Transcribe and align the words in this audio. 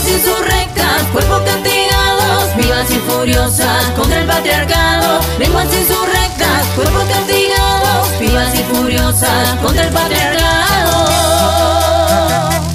lenguas 0.00 0.08
insurrectas, 0.08 1.02
cuerpos 1.12 1.42
castigados, 1.42 2.56
vivas 2.56 2.90
y 2.90 2.98
furiosas 3.00 3.90
contra 3.90 4.20
el 4.20 4.26
patriarcado, 4.26 5.20
lenguas 5.38 5.66
insurrectas, 5.66 6.66
cuerpos 6.74 7.04
castigados, 7.04 8.18
vivas 8.18 8.54
y 8.54 8.62
furiosas 8.64 9.58
contra 9.58 9.84
el 9.84 9.92
patriarcado. 9.92 11.06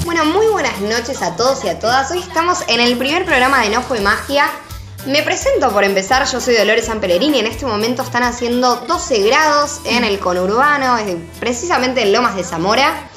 Bueno, 0.04 0.24
muy 0.26 0.46
buenas 0.46 0.80
noches 0.80 1.20
a 1.22 1.34
todos 1.36 1.64
y 1.64 1.68
a 1.68 1.78
todas. 1.80 2.10
Hoy 2.10 2.18
estamos 2.20 2.60
en 2.68 2.80
el 2.80 2.96
primer 2.96 3.24
programa 3.24 3.60
de 3.60 3.66
Enojo 3.66 3.96
y 3.96 4.00
Magia. 4.00 4.48
Me 5.06 5.22
presento 5.22 5.70
por 5.72 5.84
empezar, 5.84 6.26
yo 6.26 6.40
soy 6.40 6.56
Dolores 6.56 6.86
San 6.86 7.00
Pellerini. 7.00 7.40
En 7.40 7.46
este 7.46 7.66
momento 7.66 8.02
están 8.02 8.22
haciendo 8.22 8.76
12 8.76 9.20
grados 9.22 9.80
en 9.84 10.04
el 10.04 10.18
conurbano, 10.18 10.96
precisamente 11.40 12.02
en 12.02 12.12
Lomas 12.12 12.36
de 12.36 12.44
Zamora. 12.44 13.10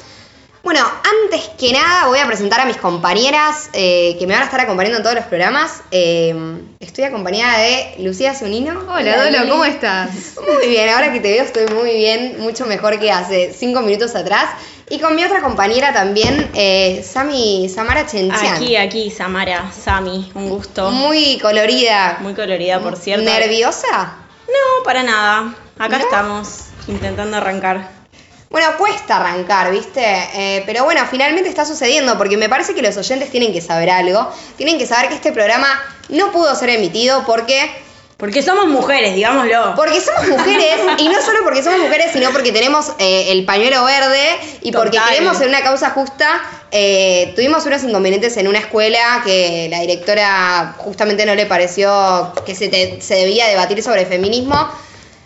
Bueno, 0.62 0.80
antes 1.24 1.48
que 1.58 1.72
nada 1.72 2.06
voy 2.06 2.18
a 2.18 2.26
presentar 2.26 2.60
a 2.60 2.66
mis 2.66 2.76
compañeras 2.76 3.70
eh, 3.72 4.16
que 4.18 4.26
me 4.26 4.34
van 4.34 4.42
a 4.42 4.44
estar 4.44 4.60
acompañando 4.60 4.98
en 4.98 5.02
todos 5.02 5.16
los 5.16 5.24
programas. 5.24 5.82
Eh, 5.90 6.34
estoy 6.80 7.04
acompañada 7.04 7.58
de 7.58 7.94
Lucía 8.00 8.34
Zunino. 8.34 8.78
Hola, 8.88 9.24
Dolo, 9.24 9.48
¿cómo 9.48 9.64
estás? 9.64 10.10
Muy 10.36 10.68
bien, 10.68 10.90
ahora 10.90 11.12
que 11.12 11.20
te 11.20 11.32
veo 11.32 11.44
estoy 11.44 11.66
muy 11.74 11.94
bien, 11.94 12.40
mucho 12.40 12.66
mejor 12.66 13.00
que 13.00 13.10
hace 13.10 13.54
cinco 13.54 13.80
minutos 13.80 14.14
atrás. 14.14 14.50
Y 14.90 14.98
con 14.98 15.14
mi 15.16 15.24
otra 15.24 15.40
compañera 15.40 15.94
también, 15.94 16.50
eh, 16.52 17.02
Sami 17.08 17.68
Samara 17.68 18.06
Chenchian. 18.06 18.54
Aquí, 18.54 18.76
aquí, 18.76 19.10
Samara, 19.10 19.72
Sami, 19.72 20.30
un 20.34 20.50
gusto. 20.50 20.90
Muy 20.90 21.38
colorida. 21.38 22.18
Muy 22.20 22.34
colorida, 22.34 22.80
por 22.80 22.96
cierto. 22.96 23.24
¿Nerviosa? 23.24 24.16
No, 24.46 24.84
para 24.84 25.04
nada. 25.04 25.54
Acá 25.78 25.98
¿No? 25.98 26.04
estamos, 26.04 26.64
intentando 26.86 27.38
arrancar. 27.38 27.99
Bueno, 28.50 28.66
cuesta 28.78 29.18
arrancar, 29.18 29.70
¿viste? 29.70 30.02
Eh, 30.34 30.64
pero 30.66 30.82
bueno, 30.84 31.02
finalmente 31.08 31.48
está 31.48 31.64
sucediendo 31.64 32.18
porque 32.18 32.36
me 32.36 32.48
parece 32.48 32.74
que 32.74 32.82
los 32.82 32.96
oyentes 32.96 33.30
tienen 33.30 33.52
que 33.52 33.60
saber 33.60 33.88
algo. 33.90 34.28
Tienen 34.56 34.76
que 34.76 34.86
saber 34.88 35.08
que 35.08 35.14
este 35.14 35.30
programa 35.30 35.68
no 36.08 36.32
pudo 36.32 36.52
ser 36.56 36.70
emitido 36.70 37.24
porque 37.26 37.70
Porque 38.16 38.42
somos 38.42 38.66
mujeres, 38.66 39.14
digámoslo. 39.14 39.74
Porque 39.76 40.00
somos 40.00 40.26
mujeres, 40.28 40.80
y 40.98 41.08
no 41.08 41.22
solo 41.22 41.38
porque 41.44 41.62
somos 41.62 41.78
mujeres, 41.78 42.08
sino 42.12 42.32
porque 42.32 42.50
tenemos 42.50 42.90
eh, 42.98 43.26
el 43.30 43.44
pañuelo 43.44 43.84
verde 43.84 44.36
y 44.62 44.72
porque 44.72 44.98
queremos 45.10 45.40
en 45.40 45.48
una 45.50 45.62
causa 45.62 45.90
justa. 45.90 46.42
eh, 46.72 47.32
tuvimos 47.36 47.64
unos 47.66 47.84
inconvenientes 47.84 48.36
en 48.36 48.48
una 48.48 48.58
escuela 48.58 49.22
que 49.24 49.68
la 49.70 49.78
directora 49.80 50.74
justamente 50.78 51.24
no 51.24 51.36
le 51.36 51.46
pareció 51.46 52.32
que 52.44 52.56
se, 52.56 52.68
te- 52.68 53.00
se 53.00 53.14
debía 53.14 53.46
debatir 53.46 53.80
sobre 53.80 54.04
feminismo. 54.06 54.68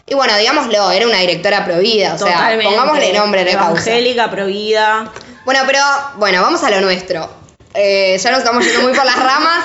Y 0.07 0.15
bueno, 0.15 0.37
digámoslo, 0.37 0.91
era 0.91 1.07
una 1.07 1.19
directora 1.19 1.65
prohibida, 1.65 2.15
o 2.15 2.19
sea, 2.19 2.59
pongámosle 2.63 3.13
nombre 3.13 3.45
causa. 3.45 3.91
Evangélica, 3.91 4.31
prohibida. 4.31 5.11
Bueno, 5.45 5.61
pero 5.67 5.81
bueno, 6.17 6.43
vamos 6.43 6.63
a 6.63 6.71
lo 6.71 6.81
nuestro. 6.83 7.29
Eh, 7.73 8.19
ya 8.19 8.31
nos 8.31 8.41
estamos 8.41 8.65
yendo 8.65 8.83
muy 8.83 8.93
por 8.93 9.05
las 9.05 9.17
ramas. 9.17 9.65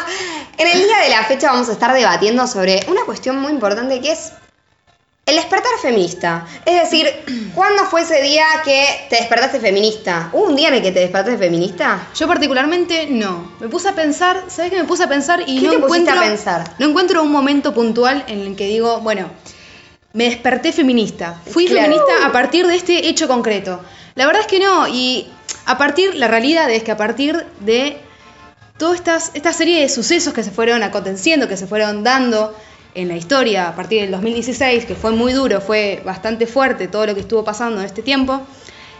En 0.57 0.67
el 0.67 0.81
día 0.81 0.97
de 0.99 1.09
la 1.09 1.23
fecha 1.23 1.51
vamos 1.51 1.69
a 1.69 1.73
estar 1.73 1.93
debatiendo 1.93 2.47
sobre 2.47 2.79
una 2.87 3.03
cuestión 3.03 3.39
muy 3.39 3.51
importante 3.51 3.99
que 4.01 4.11
es 4.11 4.31
el 5.25 5.35
despertar 5.35 5.71
feminista. 5.81 6.45
Es 6.65 6.83
decir, 6.83 7.07
¿cuándo 7.55 7.83
fue 7.85 8.01
ese 8.01 8.21
día 8.21 8.45
que 8.63 9.07
te 9.09 9.17
despertaste 9.17 9.59
feminista? 9.59 10.29
¿Hubo 10.33 10.45
un 10.45 10.55
día 10.55 10.69
en 10.69 10.75
el 10.75 10.81
que 10.81 10.91
te 10.91 11.01
despertaste 11.01 11.37
feminista? 11.37 12.07
Yo 12.15 12.27
particularmente 12.27 13.07
no. 13.07 13.51
Me 13.59 13.67
puse 13.67 13.89
a 13.89 13.93
pensar, 13.93 14.45
¿sabes 14.47 14.71
qué 14.71 14.77
me 14.77 14.85
puse 14.85 15.03
a 15.03 15.09
pensar? 15.09 15.43
Y 15.45 15.59
¿Qué 15.59 15.65
no 15.67 15.71
te 15.71 15.77
encuentro, 15.77 16.17
a 16.17 16.23
pensar? 16.23 16.63
No 16.79 16.87
encuentro 16.87 17.21
un 17.21 17.31
momento 17.31 17.73
puntual 17.73 18.23
en 18.27 18.39
el 18.41 18.55
que 18.55 18.65
digo, 18.65 19.01
bueno, 19.01 19.29
me 20.13 20.25
desperté 20.25 20.71
feminista. 20.73 21.39
Fui 21.51 21.65
Claro. 21.67 21.83
feminista 21.83 22.25
a 22.25 22.31
partir 22.31 22.65
de 22.67 22.75
este 22.75 23.07
hecho 23.09 23.27
concreto. 23.27 23.81
La 24.15 24.25
verdad 24.25 24.41
es 24.41 24.47
que 24.47 24.59
no, 24.59 24.87
y 24.87 25.27
a 25.65 25.77
partir, 25.77 26.15
la 26.15 26.27
realidad 26.27 26.69
es 26.71 26.83
que 26.83 26.91
a 26.91 26.97
partir 26.97 27.45
de 27.59 27.97
toda 28.77 28.95
estas, 28.95 29.31
esta 29.33 29.53
serie 29.53 29.81
de 29.81 29.89
sucesos 29.89 30.33
que 30.33 30.43
se 30.43 30.51
fueron 30.51 30.81
aconteciendo, 30.83 31.47
que 31.47 31.57
se 31.57 31.67
fueron 31.67 32.03
dando 32.03 32.55
en 32.95 33.07
la 33.07 33.15
historia 33.15 33.67
a 33.69 33.75
partir 33.75 34.01
del 34.01 34.11
2016, 34.11 34.85
que 34.85 34.95
fue 34.95 35.11
muy 35.11 35.31
duro, 35.33 35.61
fue 35.61 36.01
bastante 36.03 36.47
fuerte 36.47 36.87
todo 36.87 37.05
lo 37.05 37.13
que 37.13 37.21
estuvo 37.21 37.43
pasando 37.43 37.79
en 37.79 37.85
este 37.85 38.01
tiempo, 38.01 38.41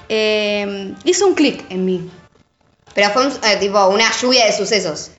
eh, 0.10 0.94
hizo 1.06 1.26
un 1.28 1.34
clic 1.34 1.66
en 1.70 1.86
mí. 1.86 2.10
Pero 2.94 3.10
fue 3.12 3.26
un- 3.28 3.34
eh, 3.44 3.58
tipo 3.60 3.88
una 3.88 4.12
lluvia 4.22 4.46
de 4.46 4.54
sucesos. 4.56 5.12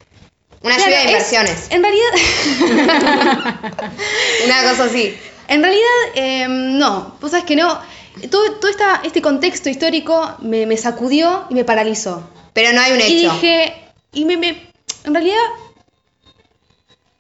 Una 0.62 0.76
Claro, 0.76 0.91
lluvia 0.91 0.98
de 0.98 1.04
es- 1.04 1.10
inversiones. 1.10 1.66
en 1.70 1.82
realidad, 1.82 2.10
Una 4.44 4.62
cosa 4.70 4.84
así. 4.84 5.16
En 5.50 5.62
realidad 5.62 5.88
eh, 6.15 6.47
no. 6.49 7.16
Vos 7.21 7.31
sabés 7.33 7.44
que 7.44 7.56
no. 7.56 7.78
Todo, 8.31 8.53
todo 8.55 8.71
esta- 8.71 9.00
este 9.05 9.21
contexto 9.22 9.69
histórico 9.69 10.34
me, 10.41 10.66
me 10.66 10.77
sacudió 10.77 11.44
y 11.50 11.55
me 11.55 11.65
paralizó. 11.65 12.22
Pero 12.53 12.72
no 12.72 12.81
hay 12.81 12.93
un 12.93 13.00
Y 13.00 13.03
hecho. 13.05 13.33
dije, 13.34 13.75
y 14.12 14.25
me, 14.25 14.37
me- 14.37 14.71
en 15.05 15.15
realidad 15.15 15.37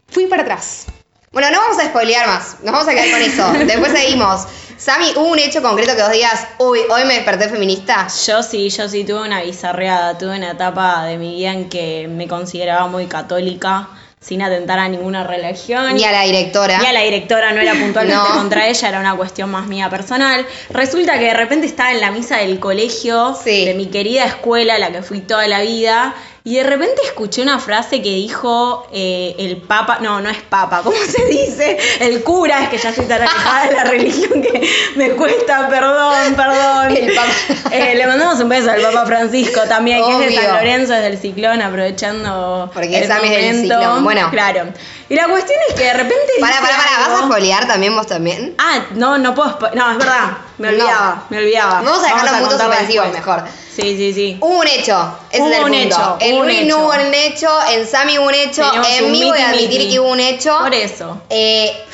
fui 0.08 0.26
para 0.26 0.42
atrás. 0.42 0.86
Bueno, 1.32 1.48
no 1.52 1.58
vamos 1.60 1.78
a 1.78 1.84
spoilear 1.86 2.26
más, 2.26 2.56
nos 2.62 2.72
vamos 2.72 2.88
a 2.88 2.90
quedar 2.90 3.10
con 3.10 3.22
eso. 3.22 3.52
Después 3.66 3.92
seguimos. 3.92 4.46
Sami, 4.76 5.12
¿hubo 5.14 5.28
un 5.28 5.38
hecho 5.38 5.62
concreto 5.62 5.94
que 5.94 6.02
vos 6.02 6.10
digas, 6.10 6.46
uy, 6.58 6.80
hoy 6.90 7.04
me 7.04 7.14
desperté 7.14 7.48
feminista? 7.48 8.08
Yo 8.26 8.42
sí, 8.42 8.68
yo 8.70 8.88
sí 8.88 9.04
tuve 9.04 9.20
una 9.20 9.42
bizarreada, 9.42 10.16
tuve 10.18 10.36
una 10.38 10.52
etapa 10.52 11.04
de 11.04 11.18
mi 11.18 11.36
vida 11.36 11.52
en 11.52 11.68
que 11.68 12.08
me 12.08 12.26
consideraba 12.26 12.86
muy 12.88 13.06
católica, 13.06 13.90
sin 14.20 14.42
atentar 14.42 14.78
a 14.78 14.86
ninguna 14.88 15.24
religión. 15.24 15.94
Ni 15.94 16.04
a 16.04 16.12
la 16.12 16.22
directora. 16.24 16.78
Y 16.82 16.86
a 16.86 16.92
la 16.92 17.00
directora 17.00 17.52
no 17.52 17.60
era 17.60 17.72
puntualmente 17.80 18.14
No. 18.28 18.34
contra 18.36 18.66
ella, 18.68 18.88
era 18.88 19.00
una 19.00 19.16
cuestión 19.16 19.50
más 19.50 19.66
mía 19.66 19.88
personal. 19.88 20.44
Resulta 20.68 21.18
que 21.18 21.24
de 21.24 21.34
repente 21.34 21.66
estaba 21.66 21.90
en 21.92 22.00
la 22.02 22.10
misa 22.10 22.36
del 22.36 22.60
colegio 22.60 23.34
Sí. 23.42 23.64
de 23.64 23.72
mi 23.74 23.86
querida 23.86 24.26
escuela, 24.26 24.78
la 24.78 24.92
que 24.92 25.02
fui 25.02 25.20
toda 25.20 25.48
la 25.48 25.60
vida, 25.62 26.14
y 26.42 26.56
de 26.56 26.62
repente 26.64 27.02
escuché 27.04 27.42
una 27.42 27.58
frase 27.58 28.00
que 28.00 28.10
dijo 28.10 28.86
eh, 28.92 29.34
el 29.38 29.58
papa, 29.58 29.98
no, 30.00 30.20
no 30.20 30.30
es 30.30 30.38
papa, 30.38 30.80
¿cómo 30.84 30.96
se 30.96 31.26
dice? 31.26 31.78
El 32.00 32.22
cura, 32.22 32.62
es 32.62 32.68
que 32.70 32.78
ya 32.78 32.90
estoy 32.90 33.06
tan 33.06 33.20
alejada 33.22 33.66
de 33.66 33.72
la 33.74 33.84
religión 33.84 34.42
que 34.42 34.68
me 34.96 35.10
cuesta, 35.10 35.68
perdón, 35.68 36.34
perdón. 36.34 36.96
El 36.96 37.14
papa. 37.14 37.30
Eh, 37.72 37.94
le 37.94 38.06
mandamos 38.06 38.40
un 38.40 38.48
beso 38.48 38.70
al 38.70 38.80
Papa 38.80 39.06
Francisco 39.06 39.60
también, 39.68 40.02
que 40.04 40.12
es 40.12 40.18
de 40.18 40.26
Obvio. 40.26 40.40
San 40.40 40.56
Lorenzo, 40.56 40.94
es 40.94 41.02
del 41.02 41.18
ciclón, 41.18 41.62
aprovechando 41.62 42.70
Porque 42.72 42.98
el 42.98 43.06
Sammy 43.06 43.28
es 43.28 43.36
del 43.36 43.54
momento. 43.54 43.74
Ciclón, 43.74 44.04
bueno. 44.04 44.30
Claro. 44.30 44.72
Y 45.08 45.14
la 45.14 45.28
cuestión 45.28 45.58
es 45.68 45.74
que 45.74 45.84
de 45.84 45.92
repente 45.92 46.32
Para, 46.40 46.60
para, 46.60 46.76
para, 46.76 47.08
¿vas 47.08 47.20
a 47.20 47.24
spoilear 47.26 47.66
también 47.66 47.94
vos 47.94 48.06
también? 48.06 48.54
Ah, 48.58 48.86
no, 48.94 49.18
no 49.18 49.34
puedo. 49.34 49.58
No, 49.74 49.90
es 49.92 49.98
verdad. 49.98 50.38
Me 50.60 50.68
No. 50.72 50.84
olvidaba. 50.84 51.24
Me 51.30 51.38
olvidaba. 51.38 51.72
Vamos 51.82 51.98
a 52.00 52.02
dejar 52.06 52.22
los 52.30 52.40
puntos 52.48 52.58
después. 52.88 53.12
mejor. 53.12 53.44
Sí, 53.74 53.96
sí, 53.96 54.12
sí. 54.12 54.36
Hubo 54.40 54.58
un 54.60 54.66
hecho, 54.66 55.18
ese 55.30 55.42
Hubo 55.42 55.50
es 55.50 55.56
el 55.56 55.64
un 55.64 55.70
punto. 55.70 55.86
hecho, 55.86 56.16
en 56.20 56.38
Luis 56.44 56.66
no 56.66 56.78
hubo 56.80 56.90
un 56.92 57.14
hecho, 57.14 57.48
en 57.70 57.86
Sami 57.86 58.18
hubo 58.18 58.26
un 58.26 58.34
hecho, 58.34 58.62
Teníamos 58.64 58.88
en 58.98 59.10
mí 59.12 59.24
voy 59.24 59.40
a 59.40 59.48
miti, 59.48 59.58
admitir 59.58 59.78
miti. 59.80 59.92
que 59.92 60.00
hubo 60.00 60.08
un 60.10 60.20
hecho. 60.20 60.58
Por 60.58 60.74
eso. 60.74 61.22
Eh, 61.30 61.84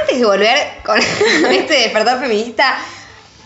antes 0.00 0.18
de 0.18 0.24
volver 0.26 0.58
con, 0.84 0.98
este 1.50 1.74
despertar 1.74 2.18
feminista 2.20 2.78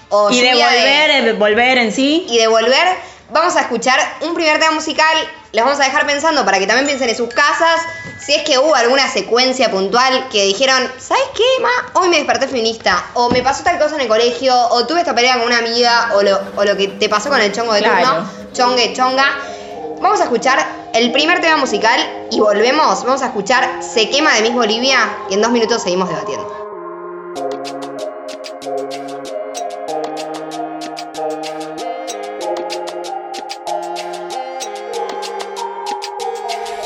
o 0.08 0.30
Y 0.30 0.40
de 0.40 0.54
volver, 0.54 1.10
eh, 1.10 1.32
volver 1.34 1.78
en 1.78 1.92
sí. 1.92 2.24
y 2.28 2.38
de 2.38 2.46
volver, 2.46 2.88
vamos 3.34 3.56
a 3.56 3.60
escuchar 3.62 3.98
un 4.22 4.32
primer 4.34 4.58
tema 4.58 4.72
musical. 4.72 5.16
Les 5.52 5.62
vamos 5.62 5.78
a 5.80 5.84
dejar 5.84 6.06
pensando 6.06 6.44
para 6.44 6.58
que 6.58 6.66
también 6.66 6.86
piensen 6.86 7.08
en 7.10 7.16
sus 7.16 7.28
casas. 7.28 7.80
Si 8.18 8.32
es 8.32 8.42
que 8.44 8.58
hubo 8.58 8.74
alguna 8.74 9.08
secuencia 9.12 9.70
puntual 9.70 10.28
que 10.30 10.44
dijeron, 10.44 10.90
¿sabes 10.98 11.24
qué, 11.34 11.42
ma? 11.62 12.00
Hoy 12.00 12.08
me 12.08 12.16
desperté 12.16 12.48
feminista. 12.48 13.04
O 13.14 13.28
me 13.30 13.42
pasó 13.42 13.62
tal 13.62 13.78
cosa 13.78 13.96
en 13.96 14.02
el 14.02 14.08
colegio. 14.08 14.54
O 14.70 14.86
tuve 14.86 15.00
esta 15.00 15.14
pelea 15.14 15.34
con 15.34 15.46
una 15.46 15.58
amiga. 15.58 16.12
O 16.14 16.22
lo, 16.22 16.40
o 16.56 16.64
lo 16.64 16.76
que 16.76 16.88
te 16.88 17.08
pasó 17.08 17.28
con 17.28 17.40
el 17.40 17.52
chongo 17.52 17.74
de 17.74 17.80
Claro. 17.80 18.06
turno. 18.06 18.30
Chongue, 18.52 18.92
chonga. 18.94 19.26
Vamos 20.00 20.20
a 20.20 20.24
escuchar 20.24 20.64
el 20.94 21.12
primer 21.12 21.40
tema 21.40 21.56
musical 21.56 22.00
y 22.30 22.40
volvemos. 22.40 23.04
Vamos 23.04 23.22
a 23.22 23.26
escuchar 23.26 23.80
Se 23.82 24.08
quema 24.10 24.32
de 24.34 24.42
Miss 24.42 24.54
Bolivia. 24.54 24.98
Y 25.28 25.34
en 25.34 25.42
dos 25.42 25.50
minutos 25.50 25.82
seguimos 25.82 26.08
debatiendo. 26.08 26.63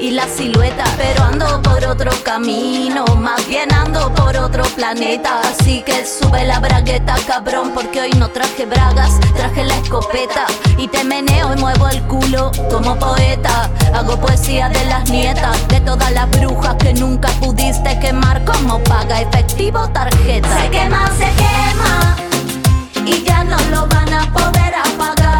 y 0.00 0.10
la 0.10 0.26
silueta, 0.26 0.84
pero 0.96 1.24
ando 1.24 1.62
por 1.62 1.84
otro 1.84 2.10
camino, 2.22 3.04
más 3.16 3.46
bien 3.46 3.72
ando 3.72 4.12
por 4.14 4.36
otro 4.36 4.64
planeta, 4.76 5.40
así 5.40 5.82
que 5.82 6.04
sube 6.06 6.44
la 6.44 6.58
bragueta, 6.60 7.14
cabrón, 7.26 7.72
porque 7.74 8.02
hoy 8.02 8.10
no 8.18 8.28
traje 8.28 8.66
bragas, 8.66 9.18
traje 9.34 9.64
la 9.64 9.76
escopeta 9.76 10.46
y 10.76 10.88
te 10.88 11.04
meneo 11.04 11.54
y 11.54 11.60
muevo 11.60 11.88
el 11.88 12.02
culo 12.02 12.50
como 12.70 12.96
poeta, 12.96 13.70
hago 13.94 14.18
poesía 14.18 14.68
de 14.68 14.84
las 14.86 15.08
nietas, 15.10 15.56
de 15.68 15.80
todas 15.80 16.12
las 16.12 16.30
brujas 16.30 16.74
que 16.76 16.94
nunca 16.94 17.28
pudiste 17.40 17.98
quemar 18.00 18.44
como 18.44 18.82
paga 18.84 19.20
efectivo 19.20 19.88
tarjeta. 19.88 20.60
Se 20.60 20.70
quema, 20.70 21.06
se 21.08 21.30
quema 21.36 22.16
y 23.06 23.22
ya 23.24 23.44
no 23.44 23.58
lo 23.70 23.86
van 23.86 24.12
a 24.12 24.32
poder 24.32 24.74
apagar. 24.74 25.34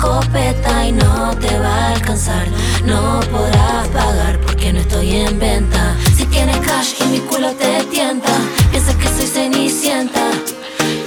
escopeta 0.00 0.86
y 0.86 0.92
no 0.92 1.36
te 1.36 1.58
va 1.58 1.74
a 1.74 1.92
alcanzar. 1.92 2.46
No 2.86 3.20
podrás 3.30 3.86
pagar 3.88 4.40
porque 4.40 4.72
no 4.72 4.80
estoy 4.80 5.16
en 5.16 5.38
venta. 5.38 5.94
Si 6.16 6.24
tienes 6.26 6.56
cash 6.58 6.94
y 7.02 7.04
mi 7.08 7.18
culo 7.20 7.52
te 7.52 7.84
tienta, 7.84 8.32
piensas 8.70 8.94
que 8.96 9.08
soy 9.08 9.26
cenicienta. 9.26 10.30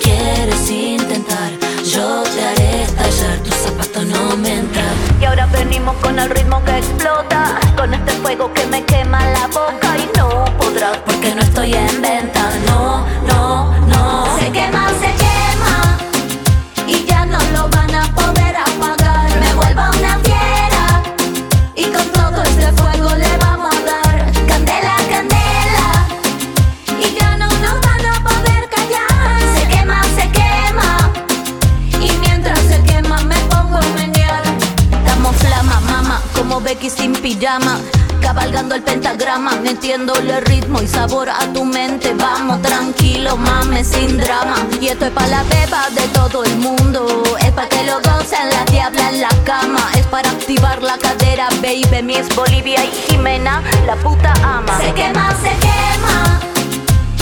Quieres 0.01 0.69
intentar, 0.69 1.51
yo 1.83 2.23
te 2.23 2.45
haré 2.45 2.83
estallar. 2.83 3.37
Tu 3.39 3.51
zapato 3.51 4.03
no 4.05 4.37
me 4.37 4.59
entra 4.59 4.83
Y 5.19 5.25
ahora 5.25 5.47
venimos 5.47 5.95
con 5.97 6.19
el 6.19 6.29
ritmo 6.29 6.63
que 6.63 6.77
explota, 6.77 7.59
con 7.75 7.93
este 7.93 8.11
fuego 8.21 8.53
que 8.53 8.65
me 8.67 8.83
quema 8.83 9.19
la 9.31 9.47
boca 9.47 9.97
y 9.97 10.17
no 10.17 10.45
podrás 10.59 10.97
pagar. 10.97 11.12
Cabalgando 38.21 38.73
el 38.73 38.83
pentagrama, 38.83 39.57
metiéndole 39.57 40.39
ritmo 40.39 40.81
y 40.81 40.87
sabor 40.87 41.29
a 41.29 41.41
tu 41.51 41.65
mente. 41.65 42.13
Vamos 42.13 42.61
tranquilo, 42.61 43.35
mames, 43.35 43.87
sin 43.87 44.17
drama. 44.17 44.55
Y 44.79 44.87
esto 44.87 45.07
es 45.07 45.11
para 45.11 45.27
la 45.27 45.43
beba 45.43 45.89
de 45.89 46.07
todo 46.13 46.45
el 46.45 46.55
mundo. 46.55 47.05
Es 47.41 47.51
para 47.51 47.67
que 47.67 47.83
lo 47.83 47.95
gocen 47.95 48.49
las 48.49 48.65
diablas 48.67 49.11
en 49.11 49.19
la 49.19 49.29
cama. 49.43 49.91
Es 49.95 50.05
para 50.05 50.29
activar 50.29 50.81
la 50.81 50.97
cadera, 50.97 51.49
baby. 51.61 52.01
Mi 52.01 52.15
es 52.15 52.33
Bolivia 52.33 52.85
y 52.85 52.91
Jimena, 53.09 53.61
la 53.85 53.97
puta 53.97 54.31
ama. 54.41 54.77
Se 54.79 54.93
quema, 54.93 55.35
se 55.41 55.49
quema 55.59 56.39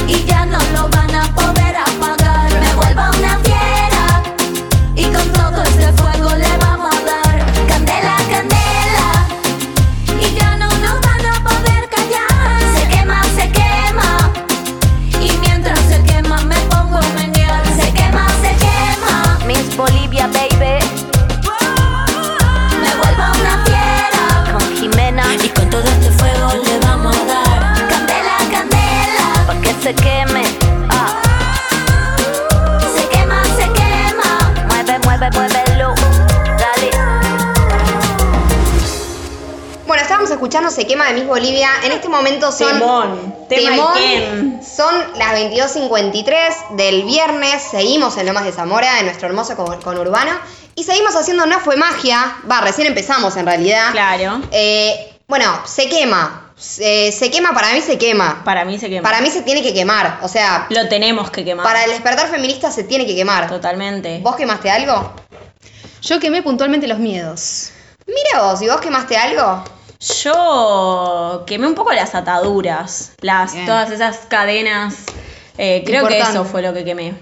y 0.07 0.23
ya 0.25 0.45
no 0.45 0.59
lo 0.75 0.87
van 0.89 1.15
a 1.15 1.33
poder 1.33 1.75
apagar. 1.77 2.51
Me 2.59 2.75
vuelvo 2.75 3.17
una 3.17 3.39
quema 40.91 41.07
de 41.07 41.13
Miss 41.13 41.25
Bolivia. 41.27 41.69
En 41.83 41.91
este 41.93 42.09
momento 42.09 42.51
son. 42.51 42.67
Temón, 42.79 43.35
tema 43.47 43.93
Temón. 43.93 44.59
Son 44.63 44.93
las 45.17 45.33
22.53 45.33 46.75
del 46.75 47.03
viernes. 47.03 47.63
Seguimos 47.71 48.17
en 48.17 48.25
Lomas 48.25 48.43
de 48.45 48.51
Zamora, 48.51 48.99
en 48.99 49.05
nuestro 49.05 49.27
hermoso 49.27 49.55
con- 49.55 49.81
conurbano. 49.81 50.31
Y 50.75 50.83
seguimos 50.83 51.15
haciendo 51.15 51.45
No 51.45 51.59
Fue 51.59 51.75
Magia. 51.77 52.37
Va, 52.49 52.61
recién 52.61 52.87
empezamos 52.87 53.35
en 53.37 53.45
realidad. 53.45 53.91
Claro. 53.91 54.41
Eh, 54.51 55.13
bueno, 55.27 55.61
se 55.65 55.87
quema. 55.87 56.51
Se, 56.57 57.11
se 57.11 57.31
quema, 57.31 57.53
para 57.53 57.71
mí 57.73 57.81
se 57.81 57.97
quema. 57.97 58.43
Para 58.43 58.65
mí 58.65 58.77
se 58.77 58.89
quema. 58.89 59.01
Para 59.01 59.21
mí 59.21 59.29
se 59.31 59.41
tiene 59.41 59.63
que 59.63 59.73
quemar. 59.73 60.19
O 60.21 60.27
sea, 60.27 60.67
Lo 60.69 60.87
tenemos 60.89 61.31
que 61.31 61.43
quemar. 61.43 61.63
para 61.65 61.83
el 61.85 61.89
despertar 61.91 62.27
feminista 62.29 62.69
se 62.69 62.83
tiene 62.83 63.05
que 63.05 63.15
quemar. 63.15 63.47
Totalmente. 63.49 64.19
¿Vos 64.21 64.35
quemaste 64.35 64.69
algo? 64.69 65.13
Yo 66.01 66.19
quemé 66.19 66.41
puntualmente 66.43 66.87
los 66.87 66.99
miedos. 66.99 67.69
Mira 68.07 68.43
vos, 68.43 68.61
¿y 68.61 68.67
vos 68.67 68.81
quemaste 68.81 69.15
algo? 69.17 69.63
Yo 70.01 71.43
quemé 71.45 71.67
un 71.67 71.75
poco 71.75 71.91
las 71.93 72.15
ataduras, 72.15 73.13
las 73.21 73.53
Bien. 73.53 73.65
todas 73.65 73.91
esas 73.91 74.17
cadenas. 74.27 74.95
Eh, 75.57 75.83
creo 75.85 76.07
que 76.07 76.19
eso 76.19 76.43
fue 76.45 76.61
lo 76.61 76.73
que 76.73 76.83
quemé. 76.83 77.13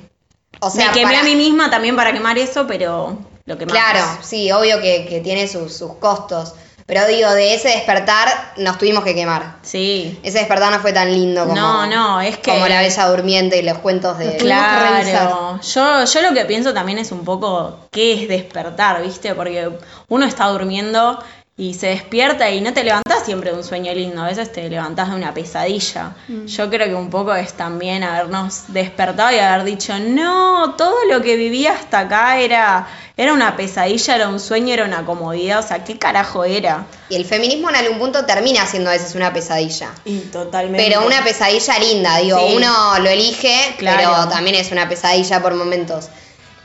O 0.61 0.69
sea, 0.69 0.87
Me 0.87 0.91
quemé 0.93 1.05
para- 1.13 1.19
a 1.21 1.23
mí 1.23 1.35
misma 1.35 1.69
también 1.69 1.95
para 1.95 2.13
quemar 2.13 2.37
eso, 2.37 2.65
pero 2.67 3.17
lo 3.45 3.57
quemamos. 3.57 3.81
Claro, 3.81 4.05
sí, 4.21 4.51
obvio 4.51 4.79
que, 4.81 5.05
que 5.07 5.19
tiene 5.19 5.47
sus, 5.47 5.75
sus 5.75 5.93
costos. 5.95 6.53
Pero 6.85 7.05
digo, 7.05 7.29
de 7.31 7.53
ese 7.53 7.67
despertar 7.67 8.27
nos 8.57 8.79
tuvimos 8.79 9.03
que 9.03 9.13
quemar. 9.13 9.57
Sí. 9.61 10.19
Ese 10.23 10.39
despertar 10.39 10.71
no 10.71 10.79
fue 10.79 10.91
tan 10.91 11.11
lindo 11.13 11.43
como, 11.43 11.53
No, 11.55 11.85
no, 11.85 12.19
es 12.19 12.37
que- 12.39 12.49
como 12.51 12.67
la 12.67 12.81
Bella 12.81 13.05
Durmiente 13.07 13.57
y 13.59 13.61
los 13.61 13.77
cuentos 13.77 14.17
de... 14.17 14.37
Claro, 14.37 15.59
yo, 15.61 16.03
yo 16.05 16.21
lo 16.23 16.33
que 16.33 16.45
pienso 16.45 16.73
también 16.73 16.97
es 16.97 17.11
un 17.11 17.23
poco 17.23 17.77
qué 17.91 18.13
es 18.23 18.27
despertar, 18.27 19.03
¿viste? 19.03 19.35
Porque 19.35 19.69
uno 20.07 20.25
está 20.25 20.47
durmiendo 20.47 21.23
y 21.59 21.73
se 21.73 21.87
despierta 21.87 22.49
y 22.49 22.61
no 22.61 22.71
te 22.71 22.85
levantás 22.85 23.25
siempre 23.25 23.51
de 23.51 23.57
un 23.57 23.65
sueño 23.65 23.93
lindo, 23.93 24.21
a 24.23 24.27
veces 24.27 24.49
te 24.49 24.69
levantás 24.69 25.09
de 25.09 25.15
una 25.15 25.33
pesadilla. 25.33 26.15
Yo 26.45 26.69
creo 26.69 26.87
que 26.87 26.95
un 26.95 27.09
poco 27.09 27.35
es 27.35 27.51
también 27.51 28.01
habernos 28.01 28.63
despertado 28.69 29.35
y 29.35 29.39
haber 29.39 29.65
dicho, 29.65 29.99
no, 29.99 30.75
todo 30.77 30.95
lo 31.11 31.21
que 31.21 31.35
viví 31.35 31.67
hasta 31.67 31.99
acá 31.99 32.39
era, 32.39 32.87
era 33.17 33.33
una 33.33 33.57
pesadilla, 33.57 34.15
era 34.15 34.29
un 34.29 34.39
sueño, 34.39 34.73
era 34.73 34.85
una 34.85 35.05
comodidad, 35.05 35.59
o 35.59 35.67
sea, 35.67 35.83
¿qué 35.83 35.97
carajo 35.99 36.45
era? 36.45 36.85
Y 37.09 37.15
el 37.17 37.25
feminismo 37.25 37.69
en 37.69 37.75
algún 37.75 37.99
punto 37.99 38.25
termina 38.25 38.65
siendo 38.65 38.89
a 38.89 38.93
veces 38.93 39.13
una 39.15 39.33
pesadilla. 39.33 39.89
Y 40.05 40.19
totalmente. 40.31 40.87
Pero 40.87 41.05
una 41.05 41.21
pesadilla 41.25 41.77
linda, 41.77 42.17
digo, 42.19 42.39
Sí. 42.39 42.53
uno 42.55 42.99
lo 42.99 43.09
elige, 43.09 43.75
Claro. 43.77 43.97
pero 43.97 44.29
también 44.29 44.55
es 44.55 44.71
una 44.71 44.87
pesadilla 44.87 45.41
por 45.41 45.53
momentos. 45.55 46.07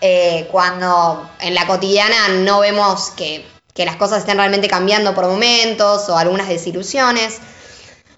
Eh, 0.00 0.48
cuando 0.52 1.28
en 1.40 1.52
la 1.54 1.66
cotidiana 1.66 2.28
no 2.28 2.60
vemos 2.60 3.10
que, 3.16 3.44
que 3.74 3.84
las 3.84 3.96
cosas 3.96 4.18
estén 4.20 4.36
realmente 4.38 4.68
cambiando 4.68 5.14
por 5.14 5.26
momentos 5.26 6.08
o 6.08 6.16
algunas 6.16 6.48
desilusiones. 6.48 7.38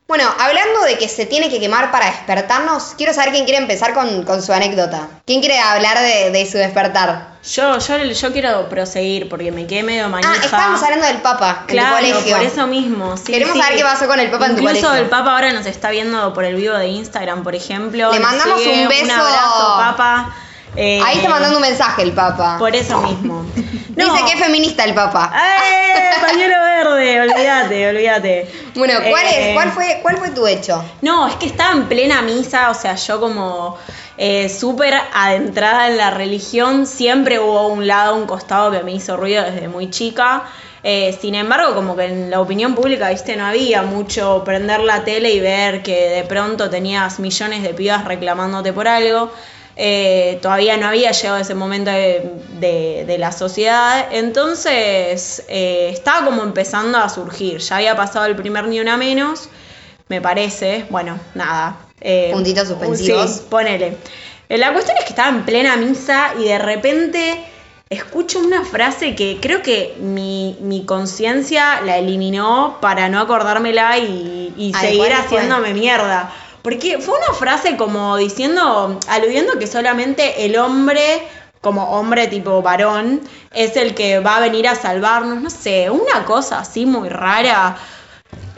Bueno, 0.09 0.23
hablando 0.39 0.83
de 0.83 0.99
que 0.99 1.09
se 1.09 1.27
tiene 1.27 1.49
que 1.51 1.59
quemar 1.59 1.91
para 1.91 2.07
despertarnos, 2.07 2.95
quiero 2.97 3.13
saber 3.13 3.33
quién 3.33 3.45
quiere 3.45 3.59
empezar 3.61 3.93
con, 3.93 4.23
con 4.23 4.41
su 4.41 4.53
anécdota. 4.53 5.09
¿Quién 5.27 5.41
quiere 5.41 5.59
hablar 5.59 5.99
de, 5.99 6.31
de 6.31 6.49
su 6.49 6.59
despertar? 6.59 7.31
Yo, 7.43 7.79
yo, 7.79 7.97
yo 8.05 8.33
quiero 8.33 8.69
proseguir 8.69 9.29
porque 9.29 9.51
me 9.51 9.67
quedé 9.67 9.83
medio 9.83 10.09
manija. 10.09 10.33
Ah, 10.33 10.45
estábamos 10.45 10.81
hablando 10.85 11.07
del 11.07 11.17
Papa 11.17 11.65
Claro, 11.67 11.99
en 11.99 12.05
tu 12.05 12.19
colegio. 12.19 12.37
por 12.37 12.47
eso 12.47 12.67
mismo. 12.69 13.17
sí, 13.17 13.33
Queremos 13.33 13.55
sí. 13.57 13.61
saber 13.63 13.77
qué 13.79 13.83
pasó 13.83 14.07
con 14.07 14.21
el 14.21 14.31
Papa 14.31 14.47
en 14.47 14.55
tu 14.57 14.63
Incluso 14.63 14.87
colegio. 14.87 15.05
el 15.05 15.11
Papa 15.11 15.33
ahora 15.35 15.53
nos 15.53 15.67
está 15.67 15.91
viendo 15.91 16.33
por 16.35 16.45
el 16.45 16.55
vivo 16.55 16.75
de 16.77 16.87
Instagram, 16.87 17.43
por 17.43 17.57
ejemplo. 17.57 18.13
Le 18.13 18.21
mandamos 18.21 18.61
sigue, 18.61 18.83
un 18.85 18.89
beso. 18.89 19.05
Un 19.07 19.11
abrazo, 19.11 19.75
Papa. 19.77 20.37
Eh, 20.77 21.01
Ahí 21.05 21.17
está 21.17 21.31
mandando 21.31 21.57
un 21.57 21.63
mensaje 21.63 22.03
el 22.03 22.13
Papa. 22.13 22.59
Por 22.61 22.77
eso 22.77 23.01
mismo. 23.01 23.45
No. 23.97 24.12
Dice 24.12 24.25
que 24.26 24.33
es 24.33 24.45
feminista 24.45 24.85
el 24.85 24.95
Papa. 24.95 25.33
¡Eh! 25.35 26.21
Pañuelo 26.21 26.55
verde, 26.61 27.21
olvídate, 27.23 27.88
olvídate. 27.88 28.50
Bueno, 28.75 28.95
¿cuál, 29.09 29.25
Eh, 29.25 29.49
es, 29.50 29.55
cuál, 29.55 29.71
fue, 29.73 30.00
¿cuál 30.03 30.19
fue 30.19 30.31
tu 30.31 30.47
hecho? 30.47 30.85
No, 31.03 31.26
es 31.26 31.37
que 31.37 31.47
estaba 31.47 31.73
en 31.73 31.85
plena 31.87 32.21
misa, 32.23 32.71
o 32.71 32.75
sea, 32.75 32.95
yo 32.97 33.19
como 33.21 33.79
eh, 34.19 34.49
súper 34.49 34.95
adentrada 35.15 35.88
en 35.88 35.97
la 35.97 36.11
religión, 36.11 36.87
siempre 36.87 37.38
hubo 37.38 37.69
un 37.69 37.87
lado, 37.87 38.17
un 38.17 38.26
costado 38.26 38.71
que 38.71 38.83
me 38.83 38.93
hizo 38.93 39.17
ruido 39.17 39.43
desde 39.45 39.69
muy 39.69 39.91
chica. 39.91 40.45
Eh, 40.83 41.17
sin 41.21 41.35
embargo, 41.35 41.75
como 41.75 41.97
que 41.97 42.05
en 42.05 42.31
la 42.31 42.41
opinión 42.41 42.75
pública, 42.75 43.09
viste, 43.11 43.35
no 43.37 43.47
había 43.47 43.83
mucho 43.83 44.43
prender 44.45 44.81
la 44.81 45.05
tele 45.05 45.31
y 45.33 45.41
ver 45.41 45.83
que 45.83 46.11
de 46.11 46.23
pronto 46.25 46.71
tenías 46.71 47.19
millones 47.19 47.62
de 47.62 47.75
pibas 47.75 48.05
reclamándote 48.05 48.73
por 48.73 48.87
algo. 48.87 49.33
Eh, 49.78 50.38
todavía 50.40 50.76
no 50.78 50.87
había 50.88 51.12
llegado 51.12 51.37
ese 51.38 51.54
momento 51.54 51.90
de, 51.90 52.30
de- 52.61 53.04
de 53.06 53.18
la 53.18 53.30
sociedad, 53.30 54.06
entonces 54.11 55.45
eh, 55.49 55.90
estaba 55.92 56.25
como 56.25 56.42
empezando 56.42 56.99
a 56.99 57.09
surgir. 57.09 57.59
Ya 57.59 57.76
había 57.76 57.95
pasado 57.97 58.25
el 58.26 58.37
primer 58.37 58.66
ni 58.68 58.80
una 58.80 58.97
menos, 58.97 59.49
me 60.09 60.21
parece. 60.21 60.87
Bueno, 60.90 61.18
nada. 61.35 61.76
eh, 62.00 62.30
Puntitos 62.33 62.68
suspensivos. 62.68 63.30
Sí, 63.30 63.42
ponele. 63.50 63.97
Eh, 64.49 64.56
La 64.59 64.73
cuestión 64.73 64.97
es 64.99 65.04
que 65.04 65.11
estaba 65.11 65.28
en 65.28 65.45
plena 65.45 65.76
misa 65.76 66.33
y 66.38 66.45
de 66.45 66.59
repente 66.59 67.38
escucho 67.90 68.38
una 68.40 68.64
frase 68.64 69.14
que 69.14 69.38
creo 69.40 69.62
que 69.62 69.95
mi, 70.00 70.56
mi 70.61 70.85
conciencia 70.87 71.83
la 71.83 71.99
eliminó 71.99 72.78
para 72.80 73.09
no 73.09 73.21
acordármela 73.21 73.99
y, 73.99 74.54
y 74.56 74.73
Ay, 74.75 74.87
seguir 74.88 75.12
haciéndome 75.12 75.75
mierda. 75.75 76.33
Porque 76.67 76.99
fue 76.99 77.17
una 77.17 77.33
frase 77.33 77.77
como 77.77 78.17
diciendo, 78.17 78.99
aludiendo 79.07 79.57
que 79.57 79.69
solamente 79.69 80.47
el 80.47 80.57
hombre, 80.57 81.23
como 81.61 81.93
hombre 81.93 82.27
tipo 82.27 82.61
varón, 82.61 83.21
es 83.55 83.77
el 83.77 83.95
que 83.95 84.19
va 84.19 84.39
a 84.39 84.41
venir 84.41 84.67
a 84.67 84.75
salvarnos, 84.75 85.41
no 85.41 85.49
sé, 85.49 85.91
una 85.91 86.25
cosa 86.25 86.59
así 86.59 86.85
muy 86.85 87.09
rara. 87.09 87.77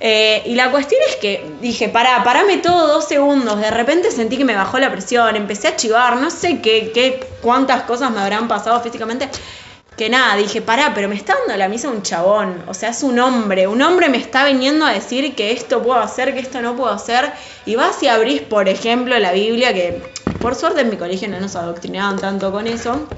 Eh, 0.00 0.42
y 0.46 0.54
la 0.54 0.70
cuestión 0.70 1.02
es 1.06 1.16
que 1.16 1.52
dije, 1.60 1.90
pará, 1.90 2.24
parame 2.24 2.56
todo 2.56 2.86
dos 2.86 3.04
segundos. 3.06 3.60
De 3.60 3.70
repente 3.70 4.10
sentí 4.10 4.38
que 4.38 4.44
me 4.46 4.54
bajó 4.54 4.78
la 4.78 4.90
presión, 4.90 5.36
empecé 5.36 5.68
a 5.68 5.76
chivar, 5.76 6.16
no 6.16 6.30
sé 6.30 6.62
qué, 6.62 6.92
qué, 6.94 7.28
cuántas 7.42 7.82
cosas 7.82 8.10
me 8.10 8.20
habrán 8.20 8.48
pasado 8.48 8.80
físicamente. 8.80 9.28
Que 9.98 10.08
nada, 10.08 10.36
dije, 10.36 10.62
pará, 10.62 10.92
pero 10.94 11.08
me 11.08 11.16
está 11.16 11.34
dando 11.34 11.56
la 11.56 11.68
misa 11.68 11.88
un 11.88 12.02
chabón. 12.02 12.62
O 12.68 12.72
sea, 12.74 12.90
es 12.90 13.02
un 13.02 13.18
hombre. 13.18 13.66
Un 13.66 13.82
hombre 13.82 14.08
me 14.08 14.18
está 14.18 14.44
viniendo 14.44 14.86
a 14.86 14.92
decir 14.92 15.34
que 15.34 15.50
esto 15.50 15.82
puedo 15.82 15.98
hacer, 15.98 16.32
que 16.34 16.38
esto 16.40 16.62
no 16.62 16.76
puedo 16.76 16.90
hacer. 16.90 17.32
Y 17.66 17.74
vas 17.74 18.00
y 18.02 18.06
abrís, 18.06 18.40
por 18.42 18.68
ejemplo, 18.68 19.18
la 19.18 19.32
Biblia, 19.32 19.74
que 19.74 20.00
Por 20.40 20.54
suerte 20.54 20.82
en 20.82 20.90
mi 20.90 20.96
colegio 20.96 21.28
no 21.28 21.40
nos 21.40 21.56
adoctrinaban 21.56 22.16
tanto 22.16 22.52
con 22.52 22.68
eso. 22.68 23.08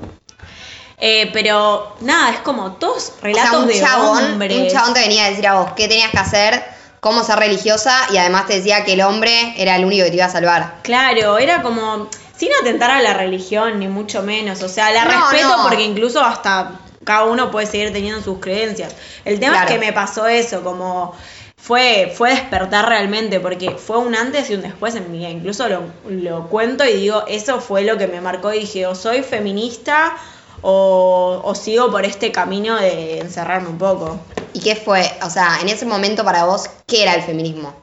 Eh, 0.97 1.31
pero 1.35 1.97
nada, 2.01 2.31
es 2.33 2.41
como 2.41 2.73
todos 2.73 3.13
O 3.21 3.25
relatos 3.25 3.51
sea, 3.51 3.59
un 3.61 3.67
de 3.69 3.81
chabón, 3.81 4.25
hombres. 4.33 4.59
un 4.59 4.69
chabón 4.69 4.95
te 4.95 5.01
venía 5.01 5.27
a 5.27 5.31
decir 5.31 5.47
a 5.47 5.55
vos 5.55 5.73
qué 5.77 5.87
tenías 5.89 6.11
que 6.11 6.19
hacer, 6.19 6.65
cómo 7.01 7.25
ser 7.25 7.39
religiosa 7.39 7.95
y 8.13 8.17
además 8.19 8.47
te 8.47 8.55
decía 8.57 8.85
que 8.85 8.93
el 8.95 9.03
hombre 9.03 9.55
era 9.57 9.77
el 9.77 9.85
único 9.85 10.05
que 10.05 10.11
te 10.11 10.17
iba 10.17 10.27
a 10.27 10.31
salvar. 10.31 10.75
Claro, 10.83 11.39
era 11.39 11.63
como 11.63 12.09
sin 12.41 12.49
atentar 12.61 12.91
a 12.91 13.03
la 13.03 13.13
religión, 13.13 13.79
ni 13.79 13.87
mucho 13.87 14.23
menos. 14.23 14.63
O 14.63 14.69
sea, 14.69 14.91
la 14.91 15.05
No, 15.05 15.11
respeto 15.31 15.57
no. 15.59 15.63
porque 15.69 15.85
incluso 15.85 16.23
hasta 16.25 16.81
cada 17.05 17.25
uno 17.25 17.51
puede 17.51 17.67
seguir 17.67 17.93
teniendo 17.93 18.23
sus 18.23 18.39
creencias. 18.39 18.95
El 19.27 19.39
tema 19.39 19.53
Claro. 19.57 19.69
es 19.69 19.75
que 19.75 19.79
me 19.87 19.93
pasó 19.93 20.27
eso, 20.27 20.63
como 20.63 21.15
fue, 21.59 22.11
fue 22.17 22.31
despertar 22.31 22.89
realmente, 22.89 23.41
porque 23.41 23.73
fue 23.73 23.99
un 23.99 24.15
antes 24.15 24.49
y 24.49 24.55
un 24.55 24.63
después 24.63 24.95
en 24.95 25.13
mi 25.13 25.19
vida. 25.19 25.29
Incluso 25.29 25.69
lo, 25.69 25.83
lo 26.09 26.49
cuento 26.49 26.85
y 26.87 26.95
digo, 26.95 27.25
eso 27.29 27.61
fue 27.61 27.83
lo 27.83 27.99
que 27.99 28.07
me 28.07 28.23
marcó 28.23 28.55
y 28.55 28.61
dije, 28.61 28.87
o 28.87 28.95
soy 28.95 29.23
feminista 29.23 30.17
o, 30.63 31.41
o 31.45 31.55
sigo 31.55 31.91
por 31.91 32.05
este 32.07 32.33
camino 32.33 32.77
de 32.81 33.19
encerrarme 33.19 33.69
un 33.69 33.77
poco. 33.79 34.19
¿Y 34.55 34.61
qué 34.61 34.77
fue? 34.77 35.03
O 35.23 35.29
sea, 35.31 35.59
en 35.61 35.69
ese 35.69 35.85
momento 35.85 36.25
para 36.25 36.45
vos, 36.47 36.71
¿qué 36.87 37.03
era 37.03 37.15
el 37.15 37.23
feminismo? 37.23 37.75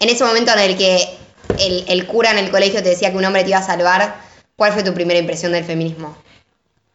En 0.00 0.08
ese 0.08 0.24
momento 0.24 0.52
en 0.52 0.58
el 0.60 0.76
que 0.78 1.18
el, 1.58 1.84
el 1.88 2.06
cura 2.06 2.30
en 2.30 2.38
el 2.38 2.50
colegio 2.50 2.82
te 2.82 2.90
decía 2.90 3.10
que 3.10 3.16
un 3.16 3.24
hombre 3.24 3.42
te 3.42 3.50
iba 3.50 3.58
a 3.58 3.62
salvar, 3.62 4.14
¿cuál 4.56 4.72
fue 4.72 4.82
tu 4.82 4.94
primera 4.94 5.18
impresión 5.18 5.52
del 5.52 5.64
feminismo? 5.64 6.16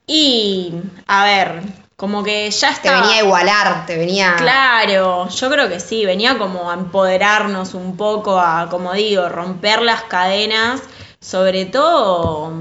Y, 0.07 0.73
a 1.07 1.25
ver, 1.25 1.61
como 1.95 2.23
que 2.23 2.49
ya 2.51 2.67
Te 2.67 2.73
estaba... 2.73 3.01
venía 3.01 3.17
a 3.17 3.23
igualar, 3.23 3.85
te 3.85 3.97
venía... 3.97 4.35
Claro, 4.37 5.29
yo 5.29 5.49
creo 5.49 5.69
que 5.69 5.79
sí, 5.79 6.05
venía 6.05 6.37
como 6.37 6.69
a 6.69 6.73
empoderarnos 6.73 7.73
un 7.73 7.95
poco, 7.97 8.39
a, 8.39 8.69
como 8.69 8.93
digo, 8.93 9.29
romper 9.29 9.81
las 9.81 10.03
cadenas, 10.03 10.81
sobre 11.19 11.65
todo, 11.65 12.53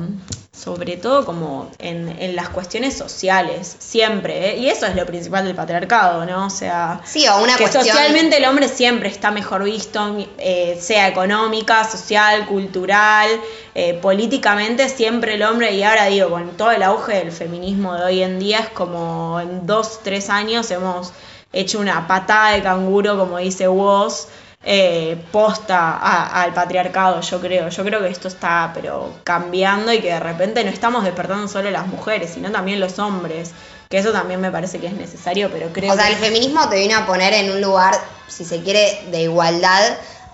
sobre 0.56 0.96
todo 0.96 1.25
como 1.25 1.70
en, 1.78 2.08
en 2.20 2.37
las 2.37 2.49
cuestiones 2.49 2.96
sociales, 2.96 3.76
siempre, 3.80 4.50
¿eh? 4.50 4.58
y 4.58 4.68
eso 4.68 4.87
es 4.87 4.94
lo 4.94 5.04
principal 5.04 5.44
del 5.44 5.56
patriarcado, 5.56 6.25
¿no? 6.25 6.46
O 6.46 6.50
sea, 6.50 7.00
Sí, 7.04 7.26
o 7.26 7.42
una 7.42 7.56
que 7.56 7.64
cuestión... 7.64 7.84
socialmente 7.84 8.37
el 8.37 8.44
hombre 8.44 8.68
siempre 8.68 9.08
está 9.08 9.32
mejor 9.32 9.64
visto, 9.64 10.16
eh, 10.38 10.78
sea 10.80 11.08
económica, 11.08 11.82
social, 11.84 12.46
cultural, 12.46 13.28
eh, 13.75 13.94
políticamente 13.94 14.88
siempre 14.88 15.34
el 15.34 15.42
hombre, 15.42 15.73
y 15.73 15.82
ahora 15.82 16.06
digo, 16.06 16.30
con 16.30 16.56
todo 16.56 16.70
el 16.70 16.84
auge 16.84 17.16
del 17.16 17.32
feminismo 17.32 17.94
de 17.94 18.04
hoy 18.04 18.23
en 18.23 18.38
día, 18.38 18.61
es 18.61 18.68
como 18.68 19.40
en 19.40 19.66
dos, 19.66 20.00
tres 20.04 20.30
años 20.30 20.70
hemos 20.70 21.12
hecho 21.52 21.80
una 21.80 22.06
patada 22.06 22.52
de 22.52 22.62
canguro, 22.62 23.18
como 23.18 23.38
dice 23.38 23.66
Woz, 23.66 24.28
eh, 24.66 25.16
posta 25.30 25.99
a- 25.99 26.42
al 26.42 26.54
patriarcado, 26.54 27.21
yo 27.21 27.40
creo. 27.40 27.68
Yo 27.68 27.85
creo 27.85 28.00
que 28.00 28.09
esto 28.09 28.28
está, 28.28 28.71
pero 28.75 29.12
cambiando 29.25 29.92
y 29.92 30.00
que 30.00 30.09
de 30.12 30.21
repente 30.21 30.64
no 30.64 30.71
estamos 30.71 31.04
despertando 31.04 31.49
solo 31.49 31.71
las 31.71 31.87
mujeres, 31.87 32.30
sino 32.35 32.50
también 32.50 32.80
los 32.80 32.99
hombres. 32.99 33.50
Que 33.90 33.99
eso 33.99 34.11
también 34.12 34.40
me 34.40 34.50
parece 34.50 34.78
que 34.80 34.87
es 34.87 34.94
necesario, 34.94 35.50
pero 35.52 35.68
creo 35.73 35.92
O 35.92 35.97
sea, 35.97 36.06
que... 36.06 36.12
el 36.14 36.18
feminismo 36.18 36.68
te 36.68 36.76
vino 36.76 36.97
a 36.97 37.04
poner 37.06 37.35
en 37.35 37.52
un 37.52 37.61
lugar, 37.61 37.94
si 38.26 38.44
se 38.44 38.62
quiere, 38.62 39.02
de 39.11 39.23
igualdad 39.23 39.83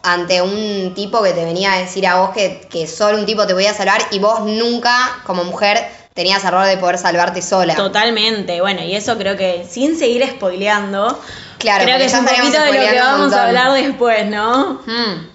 ante 0.02 0.40
un 0.40 0.94
tipo 0.94 1.22
que 1.22 1.32
te 1.32 1.44
venía 1.44 1.74
a 1.74 1.78
decir 1.78 2.06
a 2.06 2.14
vos 2.20 2.30
que, 2.30 2.66
que 2.70 2.86
solo 2.86 3.18
un 3.18 3.26
tipo 3.26 3.46
te 3.46 3.52
podía 3.52 3.74
salvar 3.74 4.00
y 4.12 4.18
vos 4.18 4.40
nunca, 4.46 4.96
como 5.26 5.44
mujer, 5.44 5.84
tenías 6.14 6.42
el 6.44 6.52
rol 6.52 6.66
de 6.66 6.78
poder 6.78 6.96
salvarte 6.96 7.42
sola. 7.42 7.74
Totalmente, 7.74 8.60
bueno, 8.62 8.82
y 8.82 8.94
eso 8.94 9.18
creo 9.18 9.36
que 9.36 9.66
sin 9.68 9.98
seguir 9.98 10.26
spoileando, 10.30 11.20
Claro, 11.60 11.84
creo 11.84 11.98
que 11.98 12.06
es 12.06 12.14
un 12.14 12.24
poquito 12.24 12.60
de 12.62 12.72
lo 12.72 12.80
que 12.80 12.98
vamos 12.98 13.32
a 13.32 13.46
hablar 13.46 13.72
después, 13.74 14.26
¿no? 14.26 14.80
Mm. 14.86 15.28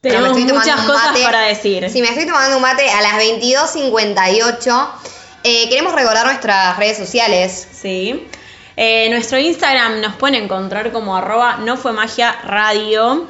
Pero 0.00 0.32
Tenemos 0.34 0.54
muchas 0.54 0.80
cosas 0.82 1.12
mate. 1.12 1.22
para 1.22 1.40
decir. 1.42 1.88
Sí, 1.90 2.02
me 2.02 2.08
estoy 2.08 2.26
tomando 2.26 2.56
un 2.56 2.62
mate 2.62 2.90
a 2.90 3.00
las 3.00 3.14
22.58. 3.14 4.88
Eh, 5.44 5.68
queremos 5.68 5.94
recordar 5.94 6.26
nuestras 6.26 6.76
redes 6.76 6.98
sociales. 6.98 7.68
Sí. 7.72 8.28
Eh, 8.76 9.08
nuestro 9.10 9.38
Instagram 9.38 10.00
nos 10.00 10.16
pueden 10.16 10.42
encontrar 10.44 10.92
como 10.92 11.16
arroba 11.16 11.58
no 11.58 11.76
fue 11.76 11.92
magia 11.92 12.32
radio. 12.44 13.26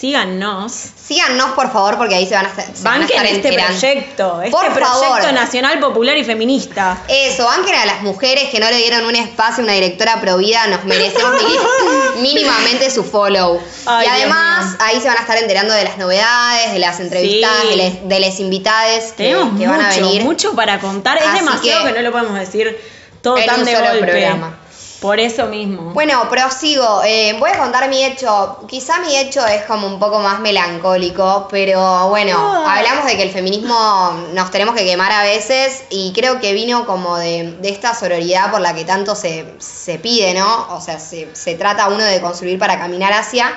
Síganos. 0.00 0.72
Síganos, 0.72 1.50
por 1.50 1.70
favor, 1.70 1.98
porque 1.98 2.14
ahí 2.14 2.26
se 2.26 2.34
van 2.34 2.46
a, 2.46 2.48
estar- 2.48 2.74
se 2.74 2.82
van 2.84 2.94
a 2.94 2.98
Banquen 3.00 3.16
estar 3.18 3.26
este 3.26 3.48
enterando. 3.48 3.78
proyecto, 3.78 4.40
este 4.42 4.50
Por 4.50 4.72
proyecto 4.72 4.98
favor. 4.98 5.32
nacional, 5.34 5.78
popular 5.78 6.16
y 6.16 6.24
feminista. 6.24 7.02
Eso, 7.06 7.44
banquen 7.44 7.74
a 7.74 7.84
las 7.84 8.00
mujeres 8.00 8.48
que 8.48 8.60
no 8.60 8.70
le 8.70 8.76
dieron 8.78 9.04
un 9.04 9.14
espacio 9.14 9.60
a 9.62 9.64
una 9.64 9.74
directora 9.74 10.18
provida, 10.22 10.66
nos 10.68 10.84
merecemos 10.84 11.34
mínimamente 12.22 12.90
su 12.90 13.04
follow. 13.04 13.60
Ay, 13.84 14.06
y 14.06 14.10
además, 14.10 14.76
ahí 14.78 15.00
se 15.02 15.08
van 15.08 15.18
a 15.18 15.20
estar 15.20 15.36
enterando 15.36 15.74
de 15.74 15.84
las 15.84 15.98
novedades, 15.98 16.72
de 16.72 16.78
las 16.78 16.98
entrevistas, 17.00 17.50
Sí. 17.62 17.68
de, 17.68 17.76
les, 17.76 18.08
de 18.08 18.20
les 18.20 18.40
invitades 18.40 19.12
que, 19.12 19.24
Tenemos 19.24 19.48
que 19.58 19.66
mucho, 19.66 19.70
van 19.70 19.80
a 19.82 19.88
venir. 19.90 20.22
mucho 20.22 20.52
para 20.54 20.80
contar. 20.80 21.18
Es 21.18 21.24
Así 21.26 21.38
demasiado 21.40 21.84
que, 21.84 21.92
que- 21.92 21.98
no 21.98 22.02
lo 22.08 22.12
podemos 22.12 22.38
decir 22.38 22.74
todo 23.20 23.36
En 23.36 23.44
tan 23.46 23.60
un 23.60 23.66
de 23.66 23.72
solo 23.76 23.88
golpe. 23.90 24.06
programa. 24.06 24.59
Por 25.00 25.18
eso 25.18 25.46
mismo. 25.46 25.92
Bueno, 25.94 26.28
prosigo. 26.28 27.02
Eh, 27.04 27.34
voy 27.38 27.50
a 27.50 27.58
contar 27.58 27.88
mi 27.88 28.04
hecho. 28.04 28.58
Quizá 28.68 29.00
mi 29.00 29.16
hecho 29.16 29.46
es 29.46 29.62
como 29.64 29.86
un 29.86 29.98
poco 29.98 30.20
más 30.20 30.40
melancólico, 30.40 31.48
pero 31.50 32.08
bueno, 32.08 32.36
hablamos 32.66 33.06
de 33.06 33.16
que 33.16 33.22
el 33.22 33.30
feminismo 33.30 34.12
nos 34.34 34.50
tenemos 34.50 34.74
que 34.74 34.84
quemar 34.84 35.10
a 35.10 35.22
veces 35.22 35.84
y 35.88 36.12
creo 36.12 36.38
que 36.38 36.52
vino 36.52 36.84
como 36.84 37.16
de, 37.16 37.56
de 37.60 37.70
esta 37.70 37.94
sororidad 37.94 38.50
por 38.50 38.60
la 38.60 38.74
que 38.74 38.84
tanto 38.84 39.14
se, 39.14 39.54
se 39.58 39.98
pide, 39.98 40.34
¿no? 40.34 40.66
O 40.74 40.82
sea, 40.82 41.00
se, 41.00 41.34
se 41.34 41.54
trata 41.54 41.88
uno 41.88 42.04
de 42.04 42.20
construir 42.20 42.58
para 42.58 42.78
caminar 42.78 43.14
hacia. 43.14 43.54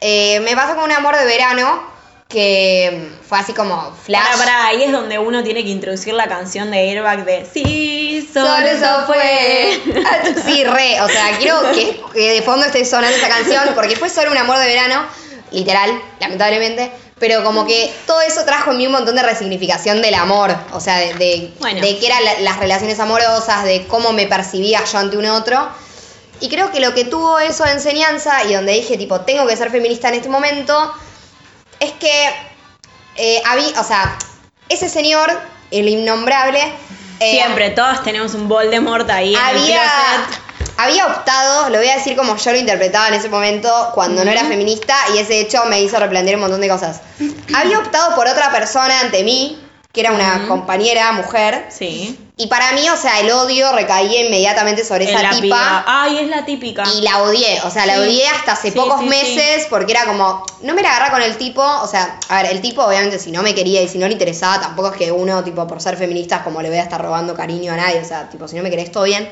Eh, 0.00 0.40
me 0.40 0.56
pasó 0.56 0.74
con 0.74 0.84
un 0.84 0.92
amor 0.92 1.16
de 1.16 1.24
verano 1.24 1.93
que 2.34 3.08
fue 3.26 3.38
así 3.38 3.52
como 3.54 3.92
flash. 4.04 4.22
Para, 4.24 4.36
para, 4.36 4.66
ahí 4.66 4.82
es 4.82 4.92
donde 4.92 5.18
uno 5.18 5.42
tiene 5.44 5.62
que 5.64 5.70
introducir 5.70 6.12
la 6.14 6.26
canción 6.28 6.70
de 6.72 6.78
Airbag 6.90 7.24
de 7.24 7.46
Sí, 7.50 8.28
solo, 8.34 8.48
Solo 8.48 8.66
eso 8.66 9.06
fue. 9.06 9.80
Sí, 10.44 10.64
re. 10.64 11.00
O 11.00 11.08
sea, 11.08 11.38
quiero 11.38 11.62
que, 11.72 12.02
que 12.12 12.32
de 12.32 12.42
fondo 12.42 12.66
esté 12.66 12.84
sonando 12.84 13.16
esa 13.16 13.28
canción 13.28 13.62
porque 13.74 13.96
fue 13.96 14.10
solo 14.10 14.30
un 14.32 14.36
amor 14.36 14.58
de 14.58 14.66
verano, 14.66 15.06
literal, 15.52 15.90
lamentablemente. 16.20 16.90
Pero 17.20 17.44
como 17.44 17.64
que 17.64 17.92
todo 18.06 18.20
eso 18.22 18.44
trajo 18.44 18.72
en 18.72 18.78
mí 18.78 18.86
un 18.86 18.92
montón 18.92 19.14
de 19.14 19.22
resignificación 19.22 20.02
del 20.02 20.14
amor. 20.14 20.54
O 20.72 20.80
sea, 20.80 20.98
de, 20.98 21.14
de, 21.14 21.52
Bueno. 21.60 21.80
de 21.80 21.96
qué 21.98 22.06
eran 22.08 22.24
la- 22.24 22.40
las 22.40 22.58
relaciones 22.58 22.98
amorosas, 22.98 23.64
de 23.64 23.86
cómo 23.86 24.12
me 24.12 24.26
percibía 24.26 24.84
yo 24.84 24.98
ante 24.98 25.16
un 25.16 25.26
otro. 25.26 25.68
Y 26.40 26.48
creo 26.48 26.72
que 26.72 26.80
lo 26.80 26.92
que 26.92 27.04
tuvo 27.04 27.38
eso 27.38 27.64
de 27.64 27.70
enseñanza 27.70 28.42
y 28.44 28.52
donde 28.54 28.72
dije, 28.72 28.98
tipo, 28.98 29.20
tengo 29.20 29.46
que 29.46 29.56
ser 29.56 29.70
feminista 29.70 30.08
en 30.08 30.14
este 30.14 30.28
momento, 30.28 30.92
es 31.84 31.92
que 31.92 32.30
eh, 33.16 33.42
había, 33.46 33.80
o 33.80 33.84
sea, 33.84 34.18
ese 34.68 34.88
señor, 34.88 35.30
el 35.70 35.88
innombrable, 35.88 36.72
eh, 37.20 37.30
Siempre, 37.30 37.70
todos 37.70 38.02
tenemos 38.02 38.34
un 38.34 38.48
Voldemort 38.48 39.08
ahí 39.08 39.34
en 39.34 39.40
el 39.40 39.56
había, 39.56 39.82
había 40.76 41.06
optado, 41.06 41.70
lo 41.70 41.78
voy 41.78 41.88
a 41.88 41.94
decir 41.96 42.16
como 42.16 42.36
yo 42.36 42.52
lo 42.52 42.58
interpretaba 42.58 43.08
en 43.08 43.14
ese 43.14 43.28
momento 43.28 43.70
cuando 43.94 44.24
no 44.24 44.30
era 44.30 44.44
feminista 44.44 44.96
y 45.14 45.18
ese 45.18 45.40
hecho 45.40 45.64
me 45.66 45.80
hizo 45.80 45.98
replantear 45.98 46.36
un 46.36 46.42
montón 46.42 46.60
de 46.60 46.68
cosas. 46.68 47.00
Había 47.54 47.78
optado 47.78 48.14
por 48.16 48.26
otra 48.26 48.50
persona 48.50 49.00
ante 49.00 49.22
mí, 49.22 49.62
que 49.92 50.00
era 50.00 50.12
una 50.12 50.46
compañera, 50.48 51.12
mujer, 51.12 51.66
Sí. 51.70 52.18
Y 52.36 52.48
para 52.48 52.72
mí, 52.72 52.88
o 52.90 52.96
sea, 52.96 53.20
el 53.20 53.30
odio 53.30 53.70
recaía 53.72 54.26
inmediatamente 54.26 54.84
sobre 54.84 55.08
En 55.08 55.16
esa 55.16 55.30
tipa. 55.40 55.84
Ay, 55.86 56.18
es 56.18 56.28
la 56.28 56.44
típica. 56.44 56.82
Y 56.96 57.02
la 57.02 57.22
odié, 57.22 57.60
o 57.62 57.70
sea, 57.70 57.86
la 57.86 58.00
odié 58.00 58.26
hasta 58.26 58.52
hace 58.52 58.72
Sí, 58.72 58.76
pocos 58.76 59.00
sí, 59.00 59.06
meses 59.06 59.66
porque 59.70 59.92
era 59.92 60.04
como, 60.04 60.44
no 60.62 60.74
me 60.74 60.82
la 60.82 60.90
agarra 60.90 61.12
con 61.12 61.22
el 61.22 61.36
tipo, 61.36 61.62
o 61.62 61.86
sea, 61.86 62.18
a 62.28 62.42
ver, 62.42 62.52
el 62.52 62.60
tipo 62.60 62.82
obviamente 62.82 63.20
si 63.20 63.30
no 63.30 63.42
me 63.42 63.54
quería 63.54 63.82
y 63.82 63.88
si 63.88 63.98
no 63.98 64.06
le 64.08 64.14
interesaba, 64.14 64.60
tampoco 64.60 64.88
es 64.90 64.96
que 64.96 65.12
uno, 65.12 65.44
tipo, 65.44 65.64
por 65.68 65.80
ser 65.80 65.96
feministas, 65.96 66.42
como 66.42 66.60
le 66.60 66.70
voy 66.70 66.78
a 66.78 66.82
estar 66.82 67.00
robando 67.00 67.34
cariño 67.36 67.72
a 67.72 67.76
nadie, 67.76 68.00
o 68.00 68.04
sea, 68.04 68.28
tipo, 68.28 68.48
si 68.48 68.56
no 68.56 68.64
me 68.64 68.70
querés, 68.70 68.90
todo 68.90 69.04
bien. 69.04 69.30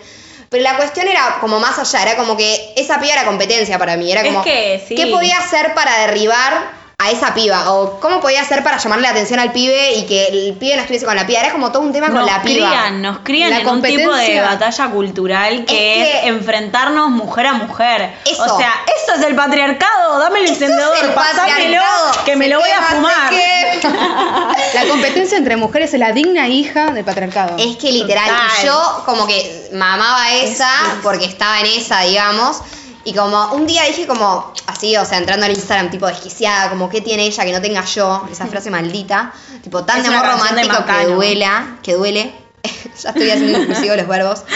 Pero 0.49 0.63
la 0.63 0.77
cuestión 0.77 1.09
era 1.09 1.39
como 1.41 1.59
más 1.59 1.79
allá, 1.81 2.03
era 2.03 2.17
como 2.17 2.37
que 2.37 2.75
esa 2.77 3.01
piba 3.01 3.15
era 3.15 3.25
competencia 3.25 3.79
para 3.79 3.97
mí, 3.97 4.13
era 4.13 4.21
Es 4.21 4.29
como, 4.29 4.45
que. 4.45 4.85
¿qué 4.87 5.07
podía 5.09 5.39
hacer 5.39 5.75
para 5.75 5.99
derribar 6.07 6.82
a 7.03 7.11
esa 7.11 7.35
piba? 7.35 7.73
O 7.73 7.99
cómo 8.01 8.21
podía 8.21 8.43
hacer 8.43 8.63
para 8.63 8.79
llamarle 8.79 9.03
la 9.05 9.11
atención 9.11 9.41
al 9.41 9.53
pibe 9.53 9.95
y 9.95 10.07
que 10.07 10.27
el 10.29 10.55
pibe 10.55 10.77
no 10.77 10.83
estuviese 10.83 11.05
con 11.07 11.17
la 11.17 11.27
piba, 11.27 11.41
era 11.41 11.53
como 11.53 11.71
todo 11.73 11.83
un 11.83 11.93
tema 11.93 12.09
nos 12.09 12.19
con 12.19 12.27
la 12.27 12.43
piba. 12.43 12.69
crían, 12.69 13.03
nos 13.03 13.19
crían 13.21 13.51
La 13.51 13.61
en 13.61 13.69
un 13.69 13.83
tipo 13.83 14.15
de 14.15 14.41
batalla 14.41 14.87
cultural 14.91 15.65
que 15.65 16.03
Es 16.03 16.09
es, 16.09 16.21
que- 16.23 16.29
enfrentarnos 16.29 17.11
mujer 17.11 17.47
a 17.49 17.53
mujer. 17.55 18.15
Eso. 18.25 18.43
O 18.43 18.59
sea, 18.59 18.73
eso 19.05 19.15
es 19.19 19.27
el 19.27 19.35
patriarcado. 19.35 20.19
Dame 20.19 20.41
el 20.41 20.45
es 20.47 20.51
encendedor, 20.53 20.97
el 21.03 21.11
pasámelo, 21.13 21.83
que 22.25 22.37
me 22.37 22.49
lo 22.49 22.59
voy 22.61 22.71
a 22.71 22.83
fumar. 22.83 23.33
La 24.75 24.85
competencia 24.89 25.37
entre 25.39 25.57
mujeres 25.57 25.93
es 25.93 26.01
la 26.01 26.13
digna 26.13 26.49
hija 26.49 26.87
del 26.93 27.05
patriarcado. 27.05 27.57
Es 27.59 27.77
que 27.77 27.91
literal, 27.93 28.29
Total. 28.29 28.65
yo 28.65 29.03
como 29.05 29.27
que 29.27 29.69
mamaba 29.73 30.33
esa 30.33 30.71
porque 31.03 31.25
estaba 31.27 31.61
en 31.61 31.67
esa, 31.67 32.01
digamos. 32.01 32.59
Y 33.05 33.13
como 33.15 33.53
un 33.55 33.67
día 33.67 33.83
dije 33.85 34.07
como 34.07 34.53
así, 34.67 34.97
o 34.97 35.05
sea, 35.05 35.19
entrando 35.19 35.45
al 35.47 35.53
Instagram 35.53 35.91
tipo 35.91 36.07
desquiciada, 36.07 36.71
como 36.71 36.89
qué 36.89 37.01
tiene 37.01 37.25
ella 37.27 37.45
que 37.45 37.53
no 37.53 37.61
tenga 37.61 37.85
yo, 37.85 38.27
esa 38.31 38.47
frase 38.47 38.71
maldita, 38.79 39.33
tipo 39.63 39.85
tan 39.85 39.99
Es 39.99 40.09
de 40.09 40.15
amor 40.15 40.27
de 40.27 40.33
romántico 40.33 40.85
que 40.87 41.07
duela, 41.07 41.79
que 41.83 41.95
duele. 41.95 42.33
ya 43.03 43.09
estoy 43.11 43.31
haciendo 43.31 43.59
inclusivo 43.61 43.97
los 43.97 44.07
verbos. 44.07 44.45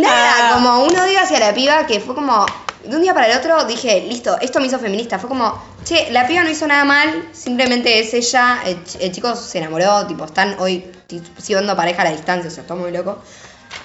Nada, 0.00 0.30
Ah. 0.50 0.54
como 0.54 0.84
un 0.84 0.96
odio 0.96 1.20
hacia 1.20 1.38
la 1.40 1.54
piba 1.54 1.86
que 1.86 2.00
fue 2.00 2.14
como 2.14 2.46
de 2.84 2.96
un 2.96 3.02
día 3.02 3.12
para 3.12 3.26
el 3.30 3.36
otro 3.38 3.64
dije, 3.64 4.00
listo, 4.08 4.36
esto 4.40 4.58
me 4.60 4.66
hizo 4.66 4.78
feminista. 4.78 5.18
Fue 5.18 5.28
como, 5.28 5.62
che, 5.84 6.10
la 6.10 6.26
piba 6.26 6.42
no 6.42 6.50
hizo 6.50 6.66
nada 6.66 6.84
mal, 6.84 7.28
simplemente 7.32 7.98
es 8.00 8.14
ella, 8.14 8.60
el, 8.64 8.82
ch- 8.84 8.96
el 9.00 9.12
chico 9.12 9.34
se 9.36 9.58
enamoró, 9.58 10.06
tipo, 10.06 10.24
están 10.24 10.56
hoy 10.58 10.90
siendo 11.38 11.76
pareja 11.76 12.02
a 12.02 12.04
la 12.06 12.12
distancia, 12.12 12.48
o 12.48 12.52
sea, 12.52 12.62
está 12.62 12.74
muy 12.74 12.90
loco. 12.90 13.18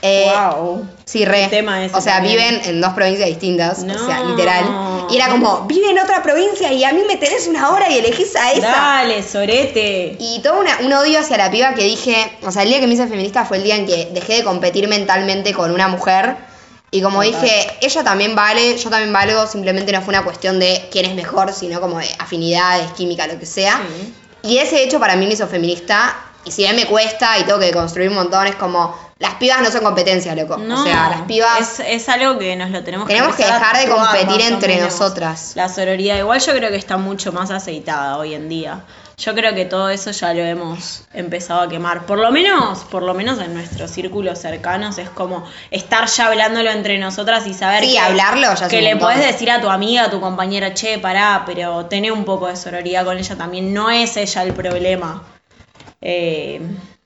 Eh, 0.08 0.32
wow. 0.32 0.88
Sí, 1.06 1.26
re. 1.26 1.48
Tema 1.48 1.84
ese 1.84 1.96
o 1.96 2.02
sea, 2.02 2.16
también. 2.16 2.38
viven 2.38 2.62
en 2.66 2.82
dos 2.82 2.94
provincias 2.94 3.28
distintas, 3.28 3.80
o 3.80 4.06
sea, 4.06 4.24
literal. 4.24 4.66
Y 5.10 5.16
era 5.18 5.30
como, 5.30 5.62
vive 5.62 5.90
en 5.92 6.00
otra 6.00 6.22
provincia 6.24 6.72
y 6.72 6.84
a 6.84 6.92
mí 6.94 7.02
me 7.08 7.18
tenés 7.18 7.48
una 7.48 7.70
hora 7.72 7.90
y 7.90 7.98
elegís 7.98 8.36
a 8.36 8.52
esa. 8.52 8.68
Dale, 8.68 9.22
sorete. 9.24 10.16
Y 10.20 10.40
todo 10.42 10.60
una- 10.60 10.78
un 10.82 10.92
odio 10.94 11.20
hacia 11.20 11.38
la 11.38 11.50
piba 11.52 11.74
que 11.74 11.84
dije, 11.84 12.16
o 12.44 12.52
sea, 12.52 12.64
el 12.64 12.70
día 12.70 12.80
que 12.80 12.88
me 12.88 12.94
hice 12.94 13.08
feminista 13.08 13.46
fue 13.46 13.58
el 13.58 13.64
día 13.64 13.76
en 13.76 13.86
que 13.86 14.10
dejé 14.14 14.36
de 14.38 14.44
competir 14.44 14.88
mentalmente 14.88 15.54
con 15.54 15.72
una 15.72 15.88
mujer. 15.88 16.36
Y 16.92 17.02
como 17.02 17.24
Total. 17.24 17.42
dije, 17.42 17.68
ella 17.82 18.04
también 18.04 18.36
vale, 18.36 18.78
yo 18.78 18.90
también 18.90 19.12
valgo, 19.12 19.48
simplemente 19.48 19.92
no 19.92 20.02
fue 20.02 20.14
una 20.14 20.24
cuestión 20.24 20.60
de 20.60 20.88
quién 20.92 21.06
es 21.06 21.14
mejor, 21.16 21.52
sino 21.54 21.82
como 21.82 22.00
de 22.00 22.08
afinidades, 22.20 22.92
química, 22.94 23.28
lo 23.28 23.38
que 23.38 23.46
sea. 23.46 23.82
Sí. 24.02 24.14
Y 24.44 24.58
ese 24.60 24.84
hecho 24.84 25.00
para 25.00 25.16
mí 25.16 25.26
me 25.28 25.34
hizo 25.34 25.48
feminista. 25.48 26.16
Y 26.46 26.52
si 26.52 26.62
bien 26.62 26.76
me 26.76 26.86
cuesta 26.86 27.38
y 27.40 27.44
tengo 27.44 27.60
que 27.60 27.72
construir 27.72 28.10
un 28.10 28.16
montón, 28.16 28.48
es 28.48 28.56
como, 28.56 28.96
las 29.18 29.36
pibas 29.36 29.62
no 29.62 29.72
son 29.72 29.82
competencia, 29.82 30.36
loco. 30.36 30.58
No, 30.58 30.82
o 30.82 30.84
sea, 30.84 31.10
las 31.10 31.22
pibas... 31.22 31.80
Es, 31.80 31.86
es 31.88 32.10
algo 32.10 32.38
que 32.38 32.56
nos 32.58 32.70
lo 32.72 32.84
tenemos 32.84 33.08
que 33.08 33.14
Tenemos 33.14 33.36
que 33.38 33.46
dejar 33.46 33.78
de 33.78 33.90
competir 33.90 34.28
más 34.28 34.52
entre 34.52 34.82
nosotras. 34.82 35.54
La 35.56 35.70
sororidad, 35.70 36.18
igual 36.18 36.42
yo 36.42 36.54
creo 36.54 36.70
que 36.70 36.76
está 36.76 36.98
mucho 36.98 37.32
más 37.32 37.50
aceitada 37.50 38.18
hoy 38.18 38.34
en 38.34 38.50
día. 38.50 38.84
Yo 39.18 39.34
creo 39.34 39.56
que 39.56 39.64
todo 39.64 39.90
eso 39.90 40.12
ya 40.12 40.34
lo 40.34 40.42
hemos 40.42 41.04
empezado 41.14 41.62
a 41.62 41.70
quemar. 41.70 42.06
Por 42.06 42.20
lo 42.20 42.30
menos, 42.34 42.80
por 42.80 43.04
lo 43.04 43.14
menos 43.14 43.40
en 43.40 43.54
nuestros 43.54 43.90
círculos 43.90 44.40
cercanos 44.40 44.98
es 44.98 45.10
como 45.10 45.46
estar 45.72 46.08
ya 46.08 46.28
hablándolo 46.28 46.70
entre 46.70 46.98
nosotras 46.98 47.48
y 47.48 47.54
saber 47.54 47.86
Sí, 47.86 47.94
que, 47.94 48.00
hablarlo 48.00 48.54
ya 48.54 48.68
que 48.68 48.82
le 48.82 48.98
podés 48.98 49.20
decir 49.20 49.50
a 49.50 49.62
tu 49.62 49.70
amiga, 49.70 50.04
a 50.04 50.10
tu 50.10 50.20
compañera, 50.20 50.74
che, 50.74 51.00
pará, 51.00 51.44
pero 51.46 51.86
tené 51.86 52.12
un 52.12 52.26
poco 52.26 52.48
de 52.48 52.58
sororidad 52.58 53.06
con 53.06 53.18
ella 53.18 53.38
también. 53.38 53.74
No 53.74 53.90
es 53.90 54.18
ella 54.18 54.44
el 54.44 54.54
problema. 54.54 55.24
Eh, 56.02 56.60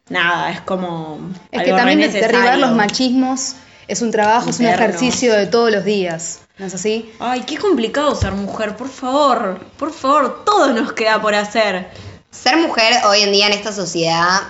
nada, 0.09 0.51
es 0.51 0.61
como. 0.61 1.19
Es 1.51 1.63
que 1.63 1.71
también 1.71 1.99
derribar 2.11 2.57
los 2.57 2.71
machismos 2.71 3.55
es 3.87 4.01
un 4.01 4.11
trabajo, 4.11 4.49
es 4.49 4.59
un 4.59 4.67
ejercicio 4.67 5.33
de 5.33 5.47
todos 5.47 5.71
los 5.71 5.83
días. 5.83 6.41
¿No 6.57 6.65
es 6.65 6.73
así? 6.73 7.11
Ay, 7.19 7.41
qué 7.41 7.57
complicado 7.57 8.13
ser 8.15 8.33
mujer, 8.33 8.75
por 8.75 8.89
favor, 8.89 9.59
por 9.77 9.93
favor, 9.93 10.43
todo 10.45 10.73
nos 10.73 10.91
queda 10.93 11.21
por 11.21 11.33
hacer. 11.33 11.89
Ser 12.31 12.57
mujer 12.57 12.93
hoy 13.05 13.21
en 13.21 13.31
día 13.31 13.47
en 13.47 13.53
esta 13.53 13.71
sociedad, 13.71 14.41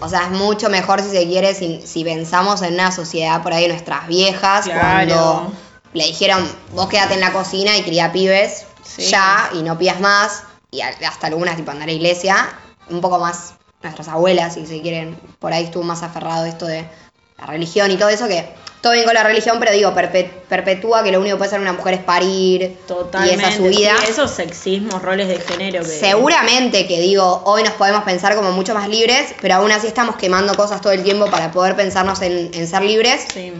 o 0.00 0.08
sea, 0.08 0.24
es 0.24 0.30
mucho 0.30 0.68
mejor 0.68 1.00
si 1.02 1.10
se 1.10 1.24
quiere, 1.26 1.54
si, 1.54 1.80
si 1.86 2.02
pensamos 2.04 2.62
en 2.62 2.74
una 2.74 2.90
sociedad 2.90 3.42
por 3.42 3.52
ahí 3.52 3.62
de 3.62 3.68
nuestras 3.68 4.08
viejas, 4.08 4.64
Claro. 4.64 4.80
cuando 4.80 5.52
le 5.92 6.04
dijeron, 6.06 6.46
vos 6.74 6.88
quédate 6.88 7.14
en 7.14 7.20
la 7.20 7.32
cocina 7.32 7.76
y 7.76 7.82
cría 7.82 8.12
pibes, 8.12 8.66
Sí. 8.84 9.02
ya, 9.06 9.48
y 9.54 9.62
no 9.62 9.78
pidas 9.78 10.00
más, 10.00 10.42
y 10.70 10.80
hasta 10.80 11.28
algunas 11.28 11.56
tipo 11.56 11.70
andar 11.70 11.84
a 11.84 11.86
la 11.86 11.92
iglesia, 11.92 12.36
un 12.90 13.00
poco 13.00 13.18
más 13.18 13.54
nuestras 13.86 14.08
abuelas, 14.08 14.54
si 14.54 14.66
se 14.66 14.80
quieren, 14.82 15.16
por 15.38 15.52
ahí 15.52 15.64
estuvo 15.64 15.82
más 15.82 16.02
aferrado 16.02 16.44
esto 16.46 16.66
de 16.66 16.84
la 17.38 17.46
religión 17.46 17.90
y 17.90 17.96
todo 17.96 18.08
eso, 18.08 18.28
que 18.28 18.48
todo 18.80 18.92
bien 18.92 19.04
con 19.04 19.14
la 19.14 19.24
religión, 19.24 19.56
pero 19.58 19.72
digo, 19.72 19.92
perpe- 19.94 20.30
perpetúa 20.48 21.02
que 21.02 21.10
lo 21.10 21.18
único 21.20 21.34
que 21.36 21.38
puede 21.38 21.48
hacer 21.48 21.60
una 21.60 21.72
mujer 21.72 21.94
es 21.94 22.00
parir, 22.00 22.78
Totalmente. 22.86 23.34
y 23.34 23.38
esa 23.38 23.48
es 23.48 23.56
su 23.56 23.62
vida. 23.64 23.92
sí, 24.00 24.10
esos 24.12 24.30
sexismos, 24.30 25.02
roles 25.02 25.28
de 25.28 25.40
género 25.40 25.82
que. 25.82 25.88
Seguramente 25.88 26.86
que 26.86 27.00
digo, 27.00 27.42
hoy 27.44 27.62
nos 27.62 27.72
podemos 27.74 28.04
pensar 28.04 28.36
como 28.36 28.52
mucho 28.52 28.74
más 28.74 28.88
libres, 28.88 29.34
pero 29.40 29.56
aún 29.56 29.72
así 29.72 29.86
estamos 29.86 30.16
quemando 30.16 30.54
cosas 30.54 30.80
todo 30.80 30.92
el 30.92 31.02
tiempo 31.02 31.26
para 31.30 31.50
poder 31.50 31.74
pensarnos 31.76 32.22
en, 32.22 32.50
en 32.54 32.66
ser 32.68 32.82
libres. 32.82 33.26
Sí, 33.32 33.52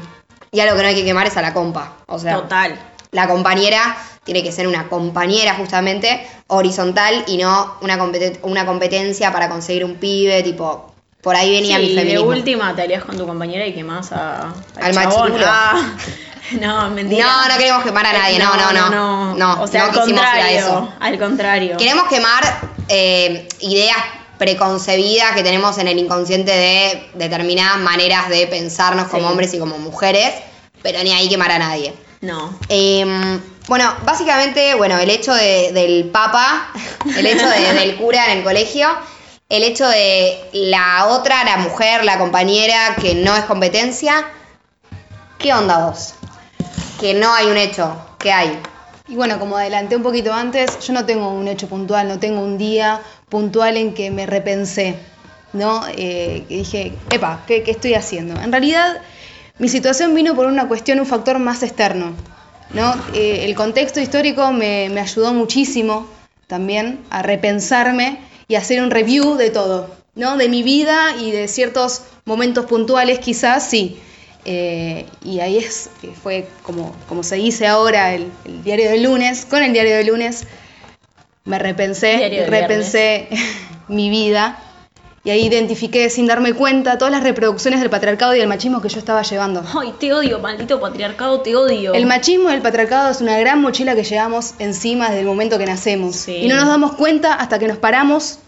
Y 0.52 0.60
algo 0.60 0.76
que 0.76 0.82
no 0.82 0.88
hay 0.88 0.94
que 0.94 1.04
quemar 1.04 1.26
es 1.26 1.36
a 1.36 1.42
la 1.42 1.52
compa. 1.52 1.96
O 2.06 2.18
sea, 2.18 2.34
total. 2.36 2.78
la 3.10 3.26
compañera 3.28 3.96
tiene 4.26 4.42
que 4.42 4.52
ser 4.52 4.66
una 4.68 4.88
compañera 4.90 5.54
justamente 5.54 6.26
horizontal 6.48 7.24
y 7.26 7.38
no 7.38 7.76
una, 7.80 7.96
competen- 7.98 8.38
una 8.42 8.66
competencia 8.66 9.32
para 9.32 9.48
conseguir 9.48 9.84
un 9.86 9.94
pibe, 9.94 10.42
tipo, 10.42 10.92
por 11.22 11.34
ahí 11.36 11.50
venía 11.50 11.78
mi 11.78 11.86
Sí, 11.86 11.94
de 11.94 12.00
feminismo. 12.02 12.28
última 12.28 12.74
te 12.76 12.82
alías 12.82 13.02
con 13.04 13.16
tu 13.16 13.26
compañera 13.26 13.66
y 13.66 13.72
quemás 13.72 14.12
a, 14.12 14.52
Al 14.82 14.94
machirulo. 14.94 15.46
Ah, 15.48 15.94
no, 16.60 16.90
mentira. 16.90 17.24
No, 17.24 17.48
no 17.48 17.56
queremos 17.56 17.82
quemar 17.84 18.04
a 18.06 18.12
nadie, 18.12 18.38
no, 18.38 18.54
no, 18.56 18.72
no. 18.72 18.90
no. 18.90 19.34
No, 19.36 19.62
o 19.62 19.66
sea, 19.66 19.86
no 19.86 19.86
al 19.86 19.92
quisimos 19.92 20.20
ir 20.20 20.26
a 20.26 20.30
contrario. 20.32 20.58
eso. 20.58 20.92
Al 21.00 21.18
contrario. 21.18 21.76
Queremos 21.78 22.08
quemar 22.08 22.42
eh, 22.88 23.48
ideas 23.60 23.96
preconcebidas 24.38 25.32
que 25.34 25.42
tenemos 25.42 25.78
en 25.78 25.88
el 25.88 25.98
inconsciente 25.98 26.52
de 26.52 27.08
determinadas 27.14 27.78
maneras 27.78 28.28
de 28.28 28.46
pensarnos 28.46 29.08
como 29.08 29.28
hombres 29.28 29.52
y 29.54 29.58
como 29.58 29.78
mujeres, 29.78 30.32
pero 30.82 31.02
ni 31.02 31.10
ahí 31.12 31.28
quemar 31.28 31.50
a 31.52 31.58
nadie. 31.58 31.94
No. 32.20 32.56
Eh, 32.68 33.38
bueno, 33.68 33.92
básicamente, 34.04 34.74
bueno, 34.74 34.98
el 34.98 35.10
hecho 35.10 35.34
de- 35.34 35.72
del 35.72 36.04
papa, 36.10 36.68
el 37.16 37.26
hecho 37.26 37.48
de- 37.48 37.72
del 37.74 37.96
cura 37.96 38.26
en 38.32 38.38
el 38.38 38.44
colegio, 38.44 38.88
el 39.48 39.62
hecho 39.62 39.88
de 39.88 40.38
la 40.52 41.06
otra, 41.06 41.44
la 41.44 41.56
mujer, 41.58 42.04
la 42.04 42.18
compañera, 42.18 42.96
que 43.00 43.14
no 43.14 43.34
es 43.36 43.44
competencia, 43.44 44.26
¿qué 45.38 45.52
onda 45.52 45.86
vos? 45.86 46.14
Que 47.00 47.14
no 47.14 47.32
hay 47.34 47.46
un 47.46 47.56
hecho, 47.56 47.96
¿qué 48.18 48.32
hay? 48.32 48.58
Y 49.08 49.14
bueno, 49.14 49.38
como 49.38 49.56
adelanté 49.56 49.94
un 49.96 50.02
poquito 50.02 50.32
antes, 50.32 50.80
yo 50.80 50.92
no 50.92 51.04
tengo 51.06 51.28
un 51.28 51.46
hecho 51.46 51.68
puntual, 51.68 52.08
no 52.08 52.18
tengo 52.18 52.40
un 52.40 52.58
día 52.58 53.00
puntual 53.28 53.76
en 53.76 53.94
que 53.94 54.10
me 54.10 54.26
repensé, 54.26 54.96
¿no? 55.52 55.84
Eh, 55.88 56.44
que 56.48 56.56
dije, 56.56 56.92
epa, 57.10 57.40
¿qué, 57.46 57.62
qué 57.62 57.70
estoy 57.72 57.94
haciendo? 57.94 58.40
En 58.40 58.50
realidad, 58.50 59.00
mi 59.58 59.68
situación 59.68 60.12
vino 60.14 60.34
por 60.34 60.46
una 60.46 60.66
cuestión, 60.66 60.98
un 60.98 61.06
factor 61.06 61.38
más 61.38 61.62
externo, 61.62 62.14
¿no? 62.76 62.94
Eh, 63.14 63.44
el 63.46 63.54
contexto 63.54 64.00
histórico 64.00 64.52
me, 64.52 64.88
me 64.90 65.00
ayudó 65.00 65.32
muchísimo 65.32 66.06
también 66.46 67.00
a 67.10 67.22
repensarme 67.22 68.18
y 68.46 68.54
hacer 68.54 68.82
un 68.82 68.90
review 68.90 69.36
de 69.36 69.50
todo, 69.50 69.90
¿no? 70.14 70.36
De 70.36 70.48
mi 70.48 70.62
vida 70.62 71.16
y 71.18 71.30
de 71.30 71.48
ciertos 71.48 72.02
momentos 72.26 72.66
puntuales, 72.66 73.18
quizás, 73.18 73.68
sí. 73.68 73.98
Eh, 74.44 75.06
y 75.24 75.40
ahí 75.40 75.56
es, 75.58 75.90
que 76.00 76.12
fue 76.12 76.46
como, 76.62 76.94
como 77.08 77.22
se 77.24 77.36
dice 77.36 77.66
ahora 77.66 78.14
el, 78.14 78.30
el 78.44 78.62
diario 78.62 78.90
del 78.90 79.02
lunes, 79.02 79.46
con 79.46 79.62
el 79.62 79.72
diario 79.72 79.96
del 79.96 80.06
lunes 80.06 80.46
me 81.46 81.58
repensé, 81.58 82.16
Diario 82.16 82.46
repensé 82.46 83.28
mi 83.88 84.10
vida 84.10 84.58
y 85.26 85.30
ahí 85.30 85.44
identifiqué 85.44 86.08
sin 86.08 86.28
darme 86.28 86.52
cuenta 86.52 86.98
todas 86.98 87.10
las 87.10 87.24
reproducciones 87.24 87.80
del 87.80 87.90
patriarcado 87.90 88.36
y 88.36 88.38
del 88.38 88.46
machismo 88.46 88.80
que 88.80 88.88
yo 88.88 89.00
estaba 89.00 89.22
llevando. 89.22 89.64
Ay, 89.76 89.92
te 89.98 90.12
odio, 90.12 90.38
maldito 90.38 90.78
patriarcado, 90.80 91.40
te 91.40 91.56
odio. 91.56 91.94
El 91.94 92.06
machismo 92.06 92.48
y 92.48 92.54
el 92.54 92.62
patriarcado 92.62 93.10
es 93.10 93.20
una 93.20 93.36
gran 93.36 93.60
mochila 93.60 93.96
que 93.96 94.04
llevamos 94.04 94.54
encima 94.60 95.06
desde 95.08 95.22
el 95.22 95.26
momento 95.26 95.58
que 95.58 95.66
nacemos 95.66 96.14
Sí. 96.14 96.36
y 96.42 96.48
no 96.48 96.54
nos 96.54 96.68
damos 96.68 96.92
cuenta 96.92 97.34
hasta 97.34 97.58
que 97.58 97.66
nos 97.66 97.76
paramos 97.78 98.38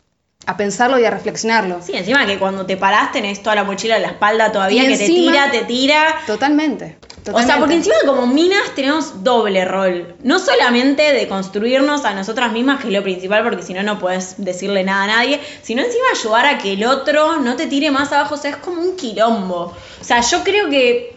a 0.47 0.57
pensarlo 0.57 1.01
y 1.01 1.05
a 1.05 1.11
reflexionarlo. 1.11 1.81
Sí, 1.83 1.93
encima 1.97 2.25
que 2.27 2.39
cuando 2.39 2.65
te 2.65 2.77
parás 2.77 3.11
tenés 3.11 3.43
toda 3.43 3.57
la 3.57 3.65
mochila 3.65 3.97
en 3.97 4.03
la 4.03 4.09
espalda 4.09 4.53
todavía 4.53 4.85
Y 4.85 4.87
que 4.93 4.99
te 4.99 5.07
tira, 5.07 5.51
te 5.51 5.63
tira. 5.65 6.15
Totalmente. 6.29 6.97
O 7.33 7.43
sea, 7.43 7.59
porque 7.59 7.75
encima 7.75 7.97
como 8.07 8.27
minas 8.27 8.75
tenemos 8.75 9.23
doble 9.23 9.65
rol. 9.65 10.15
No 10.23 10.39
solamente 10.39 11.13
de 11.13 11.29
construirnos 11.29 12.05
a 12.05 12.15
nosotras 12.15 12.53
mismas, 12.53 12.81
que 12.81 12.89
es 12.89 12.93
lo 12.93 13.03
principal, 13.03 13.43
porque 13.43 13.63
si 13.63 13.75
no, 13.75 13.83
no 13.83 13.99
puedes 13.99 14.35
decirle 14.39 14.85
nada 14.85 15.05
a 15.05 15.07
nadie, 15.07 15.41
sino 15.63 15.83
encima 15.83 16.05
ayudar 16.13 16.47
a 16.47 16.59
que 16.59 16.73
el 16.73 16.85
otro 16.85 17.41
no 17.41 17.57
te 17.57 17.67
tire 17.67 17.91
más 17.91 18.13
abajo. 18.13 18.35
O 18.35 18.39
sea, 18.39 18.51
es 18.51 18.57
como 18.57 18.81
un 18.81 18.97
quilombo. 18.97 19.75
O 20.01 20.05
sea, 20.05 20.21
yo 20.21 20.43
creo 20.45 20.69
que, 20.69 21.17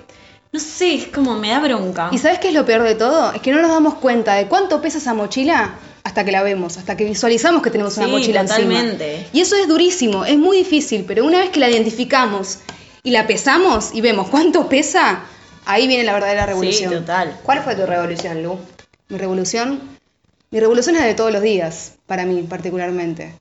no 0.51 0.59
sé, 0.59 0.95
es 0.95 1.07
como 1.07 1.35
me 1.35 1.49
da 1.49 1.59
bronca. 1.59 2.09
¿Y 2.11 2.17
sabes 2.17 2.39
qué 2.39 2.49
es 2.49 2.53
lo 2.53 2.65
peor 2.65 2.83
de 2.83 2.95
todo? 2.95 3.31
Es 3.33 3.41
que 3.41 3.51
no 3.51 3.61
nos 3.61 3.71
damos 3.71 3.95
cuenta 3.95 4.35
de 4.35 4.47
cuánto 4.47 4.81
pesa 4.81 4.97
esa 4.97 5.13
mochila 5.13 5.75
hasta 6.03 6.25
que 6.25 6.31
la 6.31 6.43
vemos, 6.43 6.77
hasta 6.77 6.97
que 6.97 7.03
visualizamos 7.05 7.61
que 7.61 7.69
tenemos 7.69 7.97
una 7.97 8.07
mochila 8.07 8.43
totalmente. 8.43 9.15
encima. 9.15 9.29
Y 9.33 9.41
eso 9.41 9.55
es 9.55 9.67
durísimo, 9.67 10.25
es 10.25 10.37
muy 10.37 10.57
difícil, 10.57 11.05
pero 11.07 11.25
una 11.25 11.39
vez 11.39 11.51
que 11.51 11.59
la 11.59 11.69
identificamos 11.69 12.59
y 13.03 13.11
la 13.11 13.27
pesamos 13.27 13.91
y 13.93 14.01
vemos 14.01 14.27
cuánto 14.29 14.67
pesa, 14.67 15.23
ahí 15.65 15.87
viene 15.87 16.03
la 16.03 16.13
verdadera 16.13 16.43
Sí, 16.43 16.49
revolución. 16.49 16.93
total. 16.93 17.37
¿Cuál 17.43 17.61
fue 17.63 17.75
tu 17.75 17.85
revolución, 17.85 18.43
Lu? 18.43 18.57
Mi 19.09 19.17
revolución, 19.17 19.79
mi 20.51 20.59
revolución 20.59 20.95
es 20.95 21.03
de 21.03 21.13
todos 21.13 21.31
los 21.31 21.41
días, 21.41 21.93
para 22.07 22.25
mí 22.25 22.43
particularmente. 22.49 23.33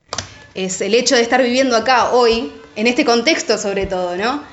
Es 0.53 0.81
el 0.81 0.93
hecho 0.95 1.15
de 1.15 1.21
estar 1.21 1.41
viviendo 1.41 1.75
acá 1.77 2.11
hoy, 2.11 2.51
en 2.75 2.87
este 2.87 3.05
contexto 3.05 3.57
sobre 3.57 3.85
todo, 3.85 4.15
¿no? 4.17 4.43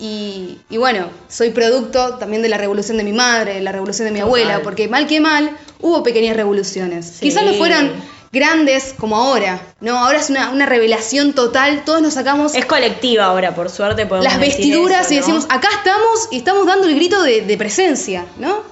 Y, 0.00 0.60
y 0.70 0.76
bueno, 0.76 1.10
soy 1.28 1.50
producto 1.50 2.14
también 2.14 2.40
de 2.42 2.48
la 2.48 2.56
revolución 2.58 2.96
de 2.98 3.02
mi 3.04 3.12
madre, 3.12 3.54
de 3.54 3.60
la 3.60 3.72
revolución 3.72 4.06
de 4.06 4.12
mi 4.12 4.20
Total. 4.20 4.28
abuela, 4.28 4.60
porque 4.62 4.86
mal 4.86 5.08
que 5.08 5.20
mal 5.20 5.56
hubo 5.80 6.04
pequeñas 6.04 6.36
revoluciones. 6.36 7.04
Sí. 7.06 7.20
Quizás 7.22 7.44
no 7.44 7.54
fueran 7.54 7.92
grandes 8.32 8.94
como 8.98 9.16
ahora, 9.16 9.60
¿no? 9.80 9.98
Ahora 9.98 10.18
es 10.18 10.30
una, 10.30 10.50
una 10.50 10.66
revelación 10.66 11.32
total, 11.32 11.84
todos 11.84 12.02
nos 12.02 12.14
sacamos 12.14 12.54
Es 12.54 12.66
colectiva 12.66 13.24
ahora, 13.24 13.54
por 13.54 13.70
suerte 13.70 14.06
podemos 14.06 14.30
las 14.30 14.40
vestiduras 14.40 15.06
eso, 15.06 15.14
y 15.14 15.16
decimos, 15.16 15.46
acá 15.48 15.68
estamos 15.70 16.28
y 16.30 16.38
estamos 16.38 16.66
dando 16.66 16.86
el 16.88 16.94
grito 16.94 17.22
de, 17.22 17.42
de 17.42 17.56
presencia, 17.56 18.26
¿no? 18.38 18.62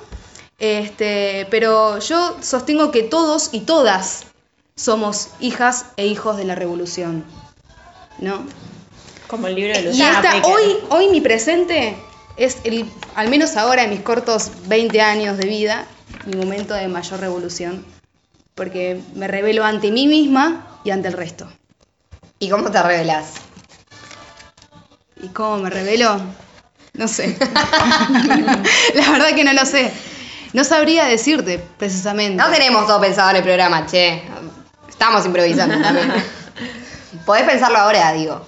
Este, 0.58 1.46
pero 1.50 1.98
yo 1.98 2.36
sostengo 2.40 2.90
que 2.90 3.02
todos 3.02 3.50
y 3.52 3.60
todas 3.60 4.26
somos 4.74 5.28
hijas 5.40 5.86
e 5.96 6.06
hijos 6.06 6.36
de 6.36 6.44
la 6.44 6.54
revolución, 6.54 7.24
¿no? 8.18 8.46
Como 9.26 9.48
el 9.48 9.54
libro 9.54 9.74
de 9.74 9.80
Y 9.80 9.84
Luciana 9.86 10.36
esta, 10.36 10.48
hoy, 10.48 10.78
hoy 10.90 11.08
mi 11.08 11.20
presente 11.20 11.96
es, 12.36 12.58
el, 12.64 12.90
al 13.14 13.28
menos 13.28 13.56
ahora 13.56 13.84
en 13.84 13.90
mis 13.90 14.00
cortos 14.00 14.50
20 14.66 15.00
años 15.00 15.36
de 15.36 15.46
vida, 15.46 15.86
mi 16.26 16.36
momento 16.36 16.74
de 16.74 16.88
mayor 16.88 17.20
revolución. 17.20 17.84
Porque 18.56 18.98
me 19.14 19.28
revelo 19.28 19.64
ante 19.64 19.92
mí 19.92 20.08
misma 20.08 20.80
y 20.82 20.90
ante 20.90 21.08
el 21.08 21.14
resto. 21.14 21.46
¿Y 22.38 22.48
cómo 22.48 22.70
te 22.70 22.82
revelás? 22.82 23.34
¿Y 25.22 25.28
cómo 25.28 25.58
me 25.58 25.70
revelo? 25.70 26.18
No 26.94 27.06
sé. 27.06 27.36
La 28.94 29.10
verdad 29.10 29.34
que 29.34 29.44
no 29.44 29.52
lo 29.52 29.64
sé. 29.66 29.92
No 30.54 30.64
sabría 30.64 31.04
decirte, 31.04 31.62
precisamente. 31.76 32.42
No 32.42 32.50
tenemos 32.50 32.86
todo 32.86 32.98
pensado 32.98 33.30
en 33.30 33.36
el 33.36 33.42
programa, 33.42 33.84
che. 33.86 34.22
Estamos 34.88 35.26
improvisando 35.26 35.78
también. 35.78 36.10
Podés 37.26 37.44
pensarlo 37.44 37.76
ahora, 37.76 38.10
digo. 38.12 38.40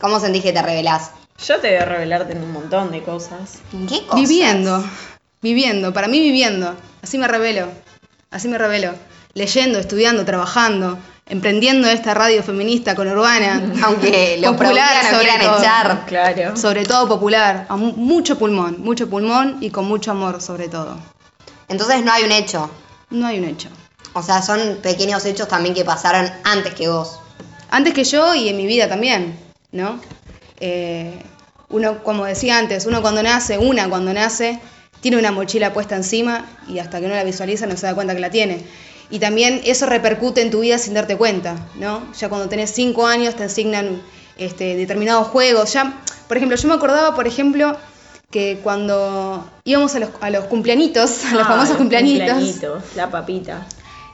¿Cómo 0.00 0.20
sentís 0.20 0.42
que 0.42 0.54
te 0.54 0.62
revelás? 0.62 1.10
Yo 1.46 1.60
te 1.60 1.68
voy 1.68 1.76
a 1.76 1.84
revelarte 1.84 2.32
en 2.32 2.42
un 2.42 2.52
montón 2.52 2.90
de 2.90 3.02
cosas. 3.02 3.58
¿En 3.74 3.86
qué 3.86 4.06
cosas? 4.06 4.20
Viviendo. 4.20 4.82
Viviendo. 5.42 5.92
Para 5.92 6.08
mí 6.08 6.18
viviendo. 6.18 6.74
Así 7.02 7.18
me 7.18 7.28
revelo. 7.28 7.68
Así 8.32 8.48
me 8.48 8.58
revelo. 8.58 8.94
Leyendo, 9.34 9.78
estudiando, 9.78 10.24
trabajando. 10.24 10.98
Emprendiendo 11.26 11.88
esta 11.88 12.12
radio 12.14 12.42
feminista 12.42 12.94
con 12.94 13.06
urbana. 13.08 13.62
Aunque 13.84 14.38
los 14.40 14.52
popular 14.56 15.04
sobre 15.10 15.28
quieran 15.28 15.40
todo. 15.46 15.58
echar. 15.60 16.06
Claro. 16.06 16.56
Sobre 16.56 16.84
todo 16.84 17.06
popular. 17.08 17.66
A 17.68 17.76
mu- 17.76 17.92
mucho 17.92 18.38
pulmón. 18.38 18.80
Mucho 18.80 19.08
pulmón 19.08 19.58
y 19.60 19.70
con 19.70 19.86
mucho 19.86 20.10
amor 20.10 20.42
sobre 20.42 20.68
todo. 20.68 20.98
Entonces 21.68 22.04
no 22.04 22.12
hay 22.12 22.24
un 22.24 22.32
hecho. 22.32 22.68
No 23.10 23.26
hay 23.26 23.38
un 23.38 23.44
hecho. 23.44 23.68
O 24.14 24.22
sea, 24.22 24.42
son 24.42 24.78
pequeños 24.82 25.24
hechos 25.24 25.48
también 25.48 25.74
que 25.74 25.84
pasaron 25.84 26.30
antes 26.44 26.74
que 26.74 26.88
vos. 26.88 27.18
Antes 27.70 27.94
que 27.94 28.04
yo 28.04 28.34
y 28.34 28.48
en 28.50 28.56
mi 28.58 28.66
vida 28.66 28.88
también, 28.88 29.38
¿no? 29.70 29.98
Eh, 30.60 31.22
uno, 31.70 32.02
como 32.02 32.26
decía 32.26 32.58
antes, 32.58 32.84
uno 32.84 33.00
cuando 33.00 33.22
nace, 33.22 33.56
una 33.56 33.88
cuando 33.88 34.12
nace, 34.12 34.60
tiene 35.02 35.18
una 35.18 35.30
mochila 35.32 35.74
puesta 35.74 35.94
encima 35.96 36.46
y 36.68 36.78
hasta 36.78 36.98
que 37.00 37.08
no 37.08 37.14
la 37.14 37.24
visualiza 37.24 37.66
no 37.66 37.76
se 37.76 37.84
da 37.86 37.94
cuenta 37.94 38.14
que 38.14 38.20
la 38.20 38.30
tiene. 38.30 38.62
Y 39.10 39.18
también 39.18 39.60
eso 39.64 39.84
repercute 39.84 40.40
en 40.40 40.50
tu 40.50 40.60
vida 40.60 40.78
sin 40.78 40.94
darte 40.94 41.16
cuenta, 41.18 41.56
¿no? 41.74 42.02
Ya 42.18 42.30
cuando 42.30 42.48
tenés 42.48 42.70
cinco 42.70 43.06
años 43.06 43.36
te 43.36 43.44
asignan 43.44 44.00
este, 44.38 44.74
determinados 44.74 45.26
juegos. 45.28 45.74
Ya, 45.74 46.00
por 46.28 46.38
ejemplo, 46.38 46.56
yo 46.56 46.66
me 46.68 46.74
acordaba, 46.74 47.14
por 47.14 47.26
ejemplo, 47.26 47.76
que 48.30 48.60
cuando 48.62 49.46
íbamos 49.64 49.94
a 49.94 49.98
los, 49.98 50.08
a 50.22 50.30
los 50.30 50.44
cumpleañitos, 50.46 51.26
a 51.26 51.34
los 51.34 51.42
Ah, 51.42 51.46
famosos 51.48 51.76
los 51.76 51.78
La 52.96 53.10
papita. 53.10 53.66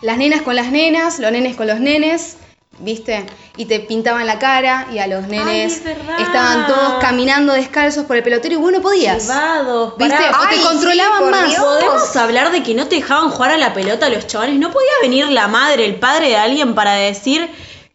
las 0.03 0.19
nenas 0.19 0.43
con 0.43 0.57
las 0.57 0.73
nenas, 0.73 1.21
los 1.21 1.31
nenes 1.31 1.55
con 1.55 1.69
los 1.69 1.79
nenes, 1.79 2.37
¿viste? 2.81 3.27
Y 3.57 3.65
te 3.65 3.81
pintaban 3.81 4.27
la 4.27 4.39
cara 4.39 4.89
y 4.93 4.99
a 4.99 5.07
los 5.07 5.27
nenes 5.27 5.79
es 5.79 5.97
estaban 6.21 6.67
todos 6.67 6.95
caminando 7.01 7.53
descalzos 7.53 8.05
por 8.05 8.17
el 8.17 8.23
pelotero 8.23 8.55
y 8.55 8.59
vos 8.59 8.73
no 8.73 8.81
podías. 8.81 9.23
Llevados. 9.23 9.95
¿Viste? 9.99 10.17
pará. 10.17 10.41
O 10.41 10.49
te 10.49 10.61
controlaban 10.61 11.25
sí, 11.25 11.31
más. 11.31 11.51
Dios. 11.51 11.65
¿Podemos 11.65 12.17
hablar 12.17 12.53
de 12.53 12.63
que 12.63 12.75
no 12.75 12.87
te 12.87 12.97
dejaban 12.97 13.31
jugar 13.31 13.53
a 13.53 13.57
la 13.57 13.75
pelota 13.75 14.09
los 14.09 14.27
chavales? 14.27 14.57
¿No 14.57 14.71
podía 14.71 14.93
venir 15.03 15.29
la 15.29 15.49
madre, 15.49 15.85
el 15.85 15.97
padre 15.97 16.29
de 16.29 16.37
alguien 16.37 16.75
para 16.75 16.95
decir 16.95 17.49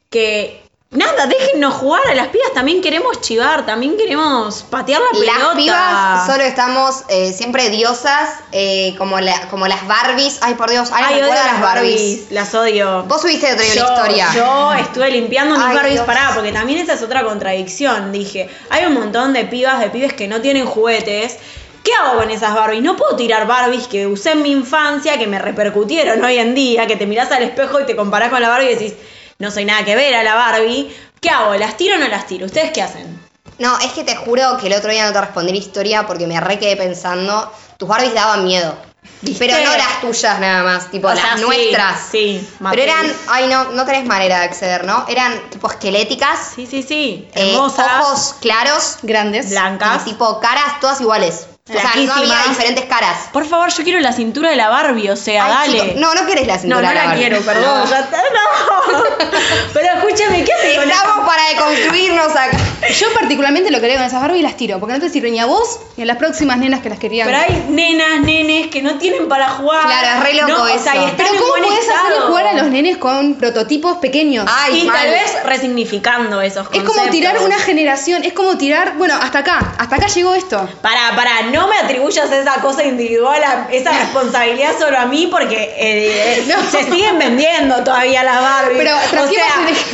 que 0.10 0.63
nada, 0.94 1.28
déjennos 1.28 1.74
jugar 1.76 2.02
a 2.10 2.16
las 2.16 2.28
pibas? 2.28 2.52
También 2.54 2.82
queremos 2.82 3.20
chivar, 3.22 3.66
también 3.66 3.98
queremos 3.98 4.64
patear 4.70 5.02
la 5.02 5.20
pelota. 5.20 5.40
Las 5.46 5.56
pibas 5.56 6.26
solo 6.28 6.44
estamos 6.44 7.04
eh, 7.10 7.34
siempre 7.34 7.70
diosas, 7.70 8.30
eh, 8.52 8.96
como, 8.98 9.20
la- 9.20 9.48
como 9.50 9.68
las 9.68 9.86
Barbies. 9.88 10.40
Ay, 10.42 10.56
por 10.56 10.70
Dios, 10.70 10.92
¿alguien 10.92 11.08
Ay, 11.08 11.16
odio 11.22 11.24
recuerda 11.34 11.52
las 11.54 11.62
Barbies. 11.62 12.32
Las 12.32 12.54
odio. 12.56 13.04
Vos 13.04 13.22
subiste 13.22 13.52
otro 13.52 13.64
día 13.64 13.74
historia. 13.76 14.28
Yo 14.36 14.74
estuve 14.74 15.12
limpiando 15.12 15.56
mis 15.56 15.66
Ay, 15.66 15.76
Barbies 15.76 15.94
Dios. 15.96 16.06
pará, 16.06 16.32
porque 16.36 16.52
también 16.52 16.80
esa 16.80 16.94
es 16.94 17.02
otra 17.02 17.24
contradicción. 17.24 18.12
Dije, 18.12 18.50
hay 18.70 18.86
un 18.86 18.94
montón 18.94 19.34
de 19.34 19.46
pibas, 19.46 19.80
de 19.80 19.90
pibes 19.90 20.14
que 20.14 20.28
no 20.28 20.42
tienen 20.42 20.66
juguetes. 20.66 21.38
¿Qué 21.84 21.92
hago 21.96 22.20
con 22.20 22.32
esas 22.32 22.54
Barbies? 22.56 22.82
No 22.82 22.96
puedo 22.96 23.16
tirar 23.18 23.46
Barbies 23.46 23.88
que 23.88 24.08
usé 24.08 24.32
en 24.32 24.42
mi 24.42 24.52
infancia, 24.52 25.18
que 25.18 25.28
me 25.28 25.38
repercutieron 25.40 26.24
hoy 26.24 26.38
en 26.38 26.56
día, 26.56 26.88
que 26.88 26.96
te 26.96 27.06
mirás 27.06 27.30
al 27.32 27.44
espejo 27.44 27.82
y 27.82 27.86
te 27.86 27.96
comparás 27.96 28.30
con 28.30 28.42
la 28.42 28.48
Barbie 28.48 28.68
y 28.72 28.76
decís, 28.76 28.94
no 29.40 29.52
soy 29.52 29.66
nada 29.66 29.84
que 29.86 29.96
ver 29.96 30.16
a 30.16 30.24
la 30.24 30.36
Barbie. 30.36 30.96
¿Qué 31.22 31.30
hago? 31.30 31.54
¿Las 31.56 31.78
tiro 31.78 31.96
o 31.96 32.00
no 32.00 32.08
las 32.08 32.26
tiro? 32.28 32.46
¿Ustedes 32.46 32.72
qué 32.72 32.82
hacen? 32.82 33.22
No, 33.60 33.78
es 33.80 33.92
que 33.94 34.04
te 34.04 34.16
juro 34.16 34.58
que 34.58 34.68
el 34.68 34.74
otro 34.74 34.92
día 34.92 35.06
no 35.06 35.14
te 35.14 35.22
respondí 35.22 35.52
la 35.52 35.58
historia 35.60 36.08
porque 36.08 36.28
me 36.28 36.40
re 36.40 36.60
quedé 36.60 36.76
pensando. 36.76 37.52
Tus 37.78 37.88
Barbies 37.88 38.14
daban 38.14 38.44
miedo. 38.46 38.76
¿Viste? 39.22 39.46
Pero 39.46 39.58
no 39.64 39.76
las 39.78 40.02
tuyas 40.02 40.40
nada 40.40 40.64
más, 40.64 40.90
tipo 40.90 41.08
O 41.08 41.14
las 41.14 41.22
sea, 41.22 41.36
sí, 41.38 41.42
nuestras. 41.44 42.02
sí, 42.12 42.50
Pero 42.72 42.82
eran, 42.82 43.14
ay 43.30 43.48
no, 43.48 43.66
no 43.72 43.86
tenés 43.86 44.06
manera 44.06 44.40
de 44.40 44.46
acceder, 44.46 44.86
¿no? 44.86 45.06
Eran 45.08 45.50
tipo 45.50 45.70
esqueléticas, 45.70 46.52
Sí, 46.56 46.66
sí, 46.68 46.84
sí. 46.84 47.28
eh, 47.36 47.52
Hermosas. 47.54 47.88
ojos 48.02 48.36
claros, 48.42 48.98
Grandes. 49.02 49.50
blancas. 49.50 50.02
y 50.06 50.12
tipo 50.12 50.40
caras 50.40 50.80
todas 50.82 51.00
iguales. 51.02 51.48
O 51.70 51.72
sea, 51.72 51.94
no 51.96 52.14
había 52.14 52.36
diferentes 52.50 52.84
caras. 52.86 53.30
Por 53.32 53.46
favor, 53.48 53.70
yo 53.72 53.86
quiero 53.86 54.02
la 54.02 54.12
cintura 54.12 54.50
de 54.50 54.58
la 54.58 54.68
Barbie, 54.68 55.10
o 55.10 55.16
sea, 55.16 55.62
Ay, 55.62 55.78
dale. 55.78 55.94
no, 55.96 56.14
no 56.14 56.26
querés 56.26 56.46
la 56.46 56.56
No, 56.56 56.60
cintura 56.62 56.82
no 56.82 56.90
de 56.90 56.96
la 56.96 57.06
Barbie. 57.06 57.20
quiero, 57.22 57.40
perdón, 57.42 57.80
No. 57.80 57.90
ya 57.90 58.00
está, 58.02 58.18
no. 58.22 59.04
Pero 59.74 59.88
escúchame, 59.96 60.44
¿qué 60.44 60.52
haces 60.52 60.76
con 60.78 60.92
Estamos 60.92 61.26
para 61.26 61.48
deconstruirnos 61.48 62.32
acá. 62.36 62.58
Yo 63.00 63.14
particularmente 63.14 63.72
lo 63.72 63.80
que 63.80 63.86
haría 63.86 63.98
con 63.98 64.06
esas 64.08 64.20
Barbie 64.22 64.42
las 64.42 64.58
tiro, 64.58 64.78
porque 64.82 64.96
no 64.96 65.00
te 65.00 65.10
sirven 65.10 65.32
ni 65.32 65.40
a 65.40 65.46
vos 65.46 65.80
ni 65.96 66.04
a 66.04 66.06
las 66.06 66.18
próximas 66.18 66.58
nenas 66.58 66.82
que 66.82 66.90
las 66.90 67.00
querían. 67.00 67.28
Pero 67.28 67.40
hay 67.40 67.66
nenas, 67.70 68.20
nenes 68.20 68.68
que 68.68 68.82
no 68.82 68.96
tienen 68.98 69.30
para 69.30 69.48
jugar. 69.52 69.86
Claro, 69.86 70.18
es 70.18 70.24
re 70.24 70.34
loco 70.34 70.48
no, 70.50 70.64
O 70.64 70.68
sea, 70.80 70.94
eso. 70.96 71.02
y 71.02 71.06
están 71.06 71.16
Pero 71.16 71.30
en 71.30 71.38
¿cómo 71.40 71.54
podés 71.54 71.90
hacerle 71.90 72.20
jugar 72.28 72.48
a 72.48 72.54
los 72.56 72.66
nenes 72.68 72.98
con 72.98 73.36
prototipos 73.36 74.00
pequeños? 74.00 74.46
Ay, 74.54 74.82
Y 74.82 74.84
mal. 74.84 74.98
tal 74.98 75.10
vez 75.12 75.34
resignificando 75.46 76.42
esos 76.42 76.64
es 76.64 76.68
conceptos. 76.84 76.96
como 76.98 77.10
tirar 77.10 77.38
una 77.40 77.58
generación, 77.58 78.26
es 78.26 78.34
como 78.34 78.58
tirar, 78.58 78.98
bueno, 78.98 79.16
hasta 79.16 79.40
acá, 79.40 79.76
hasta 79.78 79.96
acá 79.96 80.08
llegó 80.08 80.36
esto. 80.36 80.68
Pará, 80.82 81.14
pará, 81.16 81.44
no 81.54 81.68
me 81.68 81.78
atribuyas 81.78 82.30
esa 82.32 82.56
cosa 82.62 82.84
individual, 82.84 83.42
esa 83.72 83.92
responsabilidad 83.92 84.72
solo 84.80 84.98
a 85.00 85.06
mí 85.06 85.28
porque 85.28 85.74
eh, 85.78 86.44
No. 86.48 86.70
se 86.70 86.84
siguen 86.84 87.18
vendiendo 87.18 87.84
todavía 87.84 88.24
las 88.24 88.42
Barbie. 88.42 88.78
Pero 88.78 88.96
o 88.98 89.28
sea, 89.28 89.46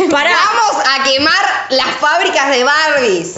Vamos 0.07 0.85
a 0.85 1.03
quemar 1.03 1.45
las 1.69 1.87
fábricas 1.99 2.49
de 2.49 2.63
Barbies. 2.63 3.35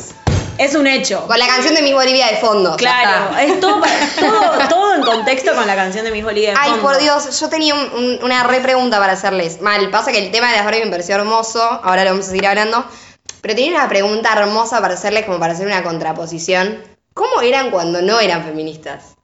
es 0.57 0.75
un 0.75 0.85
hecho. 0.87 1.25
Con 1.27 1.39
la 1.39 1.47
canción 1.47 1.73
de 1.75 1.81
Miss 1.81 1.93
Bolivia 1.93 2.27
de 2.27 2.37
fondo. 2.37 2.75
Claro, 2.77 3.35
es 3.37 3.59
todo, 3.59 3.81
todo, 4.19 4.67
todo 4.69 4.93
en 4.95 5.01
contexto 5.01 5.53
con 5.55 5.65
la 5.67 5.75
canción 5.75 6.05
de 6.05 6.11
Miss 6.11 6.23
Bolivia. 6.23 6.51
de 6.51 6.57
Ay, 6.59 6.69
fondo. 6.71 6.83
por 6.85 6.97
Dios, 6.99 7.39
yo 7.39 7.49
tenía 7.49 7.73
un- 7.73 7.91
un- 7.93 8.19
una 8.23 8.43
re 8.43 8.59
pregunta 8.59 8.99
para 8.99 9.13
hacerles. 9.13 9.59
Mal, 9.61 9.89
pasa 9.89 10.11
que 10.11 10.19
el 10.19 10.31
tema 10.31 10.49
de 10.51 10.57
las 10.57 10.65
Barbie 10.65 10.85
me 10.85 10.91
pareció 10.91 11.15
hermoso, 11.15 11.61
ahora 11.83 12.03
lo 12.03 12.11
vamos 12.11 12.27
a 12.27 12.29
seguir 12.29 12.47
hablando. 12.47 12.85
Pero 13.41 13.55
tenía 13.55 13.71
una 13.71 13.89
pregunta 13.89 14.29
hermosa 14.33 14.81
para 14.81 14.93
hacerles, 14.93 15.25
como 15.25 15.39
para 15.39 15.53
hacer 15.53 15.65
una 15.65 15.81
contraposición. 15.83 16.83
¿Cómo 17.13 17.41
eran 17.41 17.71
cuando 17.71 18.01
no 18.01 18.19
eran 18.19 18.43
feministas? 18.43 19.15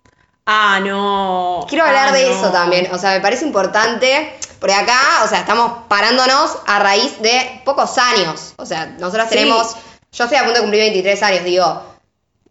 Ah, 0.45 0.79
no. 0.81 1.65
Quiero 1.67 1.85
hablar 1.85 2.09
Ah, 2.09 2.11
de 2.13 2.23
no. 2.23 2.29
eso 2.31 2.49
también. 2.51 2.89
O 2.93 2.97
sea, 2.97 3.11
me 3.11 3.19
parece 3.21 3.45
importante. 3.45 4.33
Porque 4.59 4.73
acá, 4.73 4.99
o 5.23 5.27
sea, 5.27 5.39
estamos 5.39 5.83
parándonos 5.87 6.57
a 6.65 6.79
raíz 6.79 7.21
de 7.21 7.61
pocos 7.65 7.97
años. 7.97 8.53
O 8.57 8.65
sea, 8.65 8.85
nosotros 8.87 9.27
Sí. 9.29 9.35
tenemos. 9.35 9.75
Yo 10.11 10.23
estoy 10.23 10.37
a 10.37 10.43
punto 10.43 10.55
de 10.55 10.61
cumplir 10.61 10.81
23 10.81 11.21
años, 11.23 11.43
digo. 11.43 11.83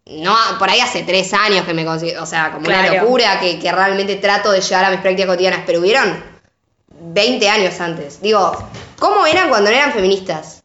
No, 0.07 0.37
por 0.59 0.71
ahí 0.71 0.79
hace 0.81 1.03
tres 1.03 1.33
años 1.35 1.65
que 1.67 1.75
me 1.75 1.85
considero. 1.85 2.23
O 2.23 2.27
sea, 2.27 2.53
como 2.53 2.67
una 2.69 2.87
locura 2.95 3.41
que, 3.41 3.59
que 3.59 3.73
realmente 3.73 4.17
trato 4.17 4.53
de 4.53 4.61
llevar 4.61 4.85
a 4.85 4.91
mis 4.91 5.01
prácticas 5.01 5.27
cotidianas. 5.31 5.61
Pero 5.67 5.81
hubieron 5.81 6.23
20 6.89 7.49
años 7.49 7.81
antes. 7.81 8.21
Digo, 8.21 8.53
¿cómo 8.99 9.27
eran 9.27 9.49
cuando 9.49 9.71
no 9.71 9.77
eran 9.77 9.93
feministas? 9.93 10.56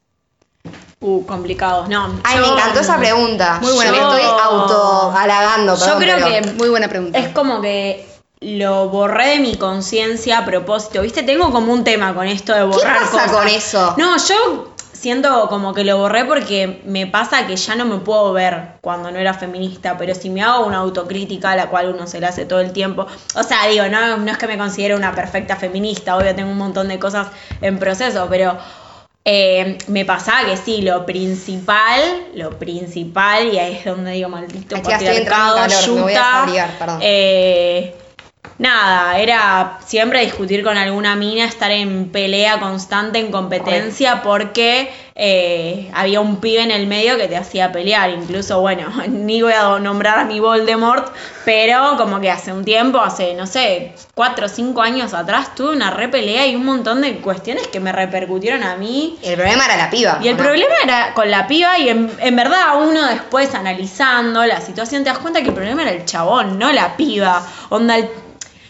Uh, 1.04 1.26
complicados, 1.26 1.90
no. 1.90 2.20
Ay, 2.24 2.38
yo- 2.38 2.46
me 2.46 2.54
encantó 2.54 2.80
esa 2.80 2.98
pregunta. 2.98 3.58
Muy 3.62 3.74
buena 3.74 3.92
Me 3.92 3.98
pregunta. 3.98 4.20
estoy 4.22 4.40
auto 4.44 5.12
halagando, 5.18 5.76
Yo 5.76 5.98
creo 5.98 6.18
pero- 6.18 6.28
que 6.28 6.52
Muy 6.54 6.70
buena 6.70 6.88
pregunta. 6.88 7.18
Es 7.18 7.30
como 7.30 7.60
que 7.60 8.08
lo 8.40 8.90
borré 8.90 9.30
de 9.30 9.40
mi 9.40 9.56
conciencia 9.56 10.38
a 10.40 10.46
propósito. 10.46 11.02
¿Viste? 11.02 11.24
Tengo 11.24 11.52
como 11.52 11.74
un 11.74 11.84
tema 11.84 12.14
con 12.14 12.28
esto 12.28 12.54
de 12.54 12.64
borrar 12.64 13.00
pasa 13.00 13.12
cosas. 13.12 13.32
con 13.32 13.48
eso? 13.48 13.94
No, 13.98 14.16
yo 14.18 14.74
siento 14.94 15.50
como 15.50 15.74
que 15.74 15.84
lo 15.84 15.98
borré 15.98 16.26
porque 16.26 16.84
me 16.86 17.08
pasa 17.08 17.48
que 17.48 17.56
ya 17.56 17.74
no 17.76 17.86
me 17.86 17.98
puedo 17.98 18.32
ver 18.34 18.74
cuando 18.82 19.10
no 19.10 19.18
era 19.18 19.34
feminista, 19.34 19.98
pero 19.98 20.14
si 20.14 20.30
me 20.30 20.44
hago 20.44 20.66
una 20.68 20.78
autocrítica, 20.78 21.50
a 21.52 21.56
la 21.56 21.70
cual 21.70 21.92
uno 21.96 22.06
se 22.06 22.20
la 22.22 22.28
hace 22.30 22.46
todo 22.46 22.60
el 22.60 22.72
tiempo. 22.74 23.08
O 23.34 23.42
sea, 23.42 23.66
digo, 23.68 23.86
no, 23.90 24.18
no 24.18 24.32
es 24.32 24.38
que 24.38 24.46
me 24.46 24.58
considere 24.60 24.96
una 24.96 25.14
perfecta 25.16 25.56
feminista, 25.56 26.16
obvio 26.16 26.36
tengo 26.36 26.52
un 26.52 26.58
montón 26.60 26.88
de 26.90 27.00
cosas 27.00 27.28
en 27.62 27.80
proceso, 27.80 28.28
pero 28.30 28.56
eh, 29.24 29.78
me 29.88 30.04
pasaba 30.04 30.46
que 30.46 30.58
sí, 30.58 30.82
lo 30.82 31.06
principal, 31.06 32.28
lo 32.34 32.58
principal, 32.58 33.54
y 33.54 33.60
ahí 33.60 33.76
es 33.76 33.86
donde 33.86 34.12
digo 34.14 34.30
maldito 34.30 34.82
patriarcado, 34.82 35.60
me 35.68 36.02
voy 36.02 36.16
a 36.16 36.76
perdón. 36.80 37.00
eh, 37.04 37.96
nada, 38.58 39.20
era 39.20 39.80
siempre 39.86 40.22
discutir 40.22 40.64
con 40.64 40.76
alguna 40.76 41.16
mina, 41.16 41.46
estar 41.46 41.72
en 41.72 42.10
pelea 42.10 42.60
constante, 42.60 43.20
en 43.20 43.32
competencia, 43.32 44.24
porque 44.24 44.92
eh, 45.16 45.90
había 45.94 46.22
un 46.22 46.38
pibe 46.38 46.62
en 46.62 46.72
el 46.72 46.88
medio 46.88 47.18
que 47.18 47.28
te 47.28 47.38
hacía 47.38 47.72
pelear. 47.72 48.10
Incluso, 48.12 48.62
bueno, 48.62 48.88
ni 49.10 49.42
voy 49.42 49.54
a 49.54 49.78
nombrar 49.80 50.20
a 50.20 50.24
mi 50.26 50.40
Voldemort, 50.40 51.14
pero 51.46 51.96
como 51.98 52.20
que 52.22 52.30
hace 52.32 52.54
un 52.54 52.64
tiempo, 52.66 53.00
hace, 53.02 53.34
no 53.34 53.46
sé, 53.48 53.94
cuatro 54.16 54.46
o 54.46 54.50
cinco 54.50 54.82
años 54.82 55.14
atrás, 55.14 55.54
tuve 55.56 55.74
una 55.76 55.92
re 55.92 56.08
pelea 56.10 56.46
y 56.48 56.56
un 56.56 56.66
montón 56.66 57.02
de 57.02 57.18
cuestiones 57.18 57.68
que 57.68 57.80
me 57.80 57.92
repercutieron 57.92 58.64
a 58.64 58.76
mí. 58.76 59.18
El 59.24 59.36
problema 59.36 59.66
era 59.66 59.78
la 59.78 59.90
piba. 59.90 60.20
Y 60.22 60.28
el 60.28 60.36
problema 60.38 60.74
era 60.84 61.14
con 61.14 61.30
la 61.30 61.48
piba 61.48 61.78
y 61.80 61.90
en, 61.90 62.12
en 62.20 62.36
verdad 62.36 62.82
uno 62.82 63.06
después 63.08 63.54
analizando 63.56 64.46
la 64.46 64.62
situación 64.62 65.04
te 65.04 65.10
das 65.10 65.20
cuenta 65.20 65.42
que 65.42 65.48
el 65.50 65.54
problema 65.54 65.82
era 65.84 65.92
el 65.92 66.06
chabón, 66.06 66.58
no 66.60 66.72
la 66.72 66.96
piba. 66.98 67.46
Onda, 67.70 67.98
el- 67.98 68.10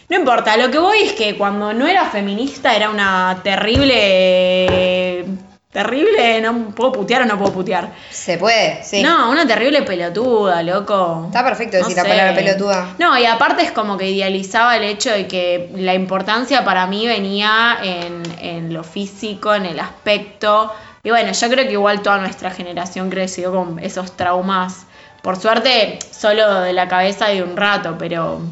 No 0.08 0.16
importa, 0.18 0.56
lo 0.56 0.70
que 0.70 0.78
voy 0.78 0.98
es 1.04 1.12
que 1.14 1.36
cuando 1.38 1.72
no 1.72 1.86
era 1.86 2.04
feminista 2.06 2.74
era 2.76 2.90
una 2.90 3.40
terrible. 3.42 5.24
Terrible, 5.72 6.40
¿no 6.42 6.68
puedo 6.74 6.92
putear 6.92 7.22
o 7.22 7.24
no 7.24 7.38
puedo 7.38 7.50
putear? 7.52 7.92
Se 8.10 8.36
puede, 8.36 8.84
sí. 8.84 9.02
No, 9.02 9.30
una 9.30 9.46
terrible 9.46 9.82
pelotuda, 9.82 10.62
loco. 10.62 11.24
Está 11.28 11.42
perfecto 11.42 11.78
No 11.78 11.84
decir 11.84 11.96
la 11.96 12.02
sé. 12.02 12.08
palabra 12.10 12.34
pelotuda. 12.34 12.94
No, 12.98 13.18
y 13.18 13.24
aparte 13.24 13.62
es 13.62 13.72
como 13.72 13.96
que 13.96 14.10
idealizaba 14.10 14.76
el 14.76 14.84
hecho 14.84 15.10
de 15.10 15.26
que 15.26 15.70
la 15.76 15.94
importancia 15.94 16.62
para 16.62 16.86
mí 16.86 17.06
venía 17.06 17.78
en, 17.82 18.22
en 18.40 18.74
lo 18.74 18.84
físico, 18.84 19.54
en 19.54 19.64
el 19.64 19.80
aspecto. 19.80 20.70
Y 21.02 21.08
bueno, 21.08 21.32
yo 21.32 21.48
creo 21.48 21.64
que 21.66 21.72
igual 21.72 22.02
toda 22.02 22.18
nuestra 22.18 22.50
generación 22.50 23.08
creció 23.08 23.50
con 23.50 23.78
esos 23.78 24.14
traumas. 24.14 24.84
Por 25.22 25.40
suerte, 25.40 25.98
solo 26.10 26.60
de 26.60 26.74
la 26.74 26.86
cabeza 26.86 27.32
y 27.32 27.40
un 27.40 27.56
rato, 27.56 27.96
pero 27.98 28.42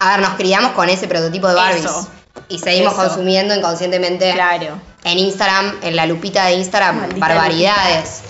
A 0.00 0.16
ver, 0.16 0.20
nos 0.26 0.34
criamos 0.34 0.72
con 0.72 0.88
ese 0.88 1.06
prototipo 1.06 1.46
de 1.46 1.54
Barbies. 1.54 1.84
Eso. 1.84 2.10
Y 2.48 2.58
seguimos 2.58 2.94
Eso. 2.94 3.02
consumiendo 3.04 3.54
inconscientemente 3.54 4.32
claro. 4.32 4.78
En 5.04 5.18
Instagram, 5.18 5.78
en 5.82 5.96
la 5.96 6.06
lupita 6.06 6.46
de 6.46 6.54
Instagram, 6.54 6.96
Maldita 7.00 7.20
barbaridades. 7.26 8.20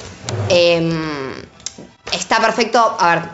Em, 0.48 1.34
está 2.12 2.38
perfecto, 2.40 2.96
a 2.98 3.14
ver, 3.16 3.24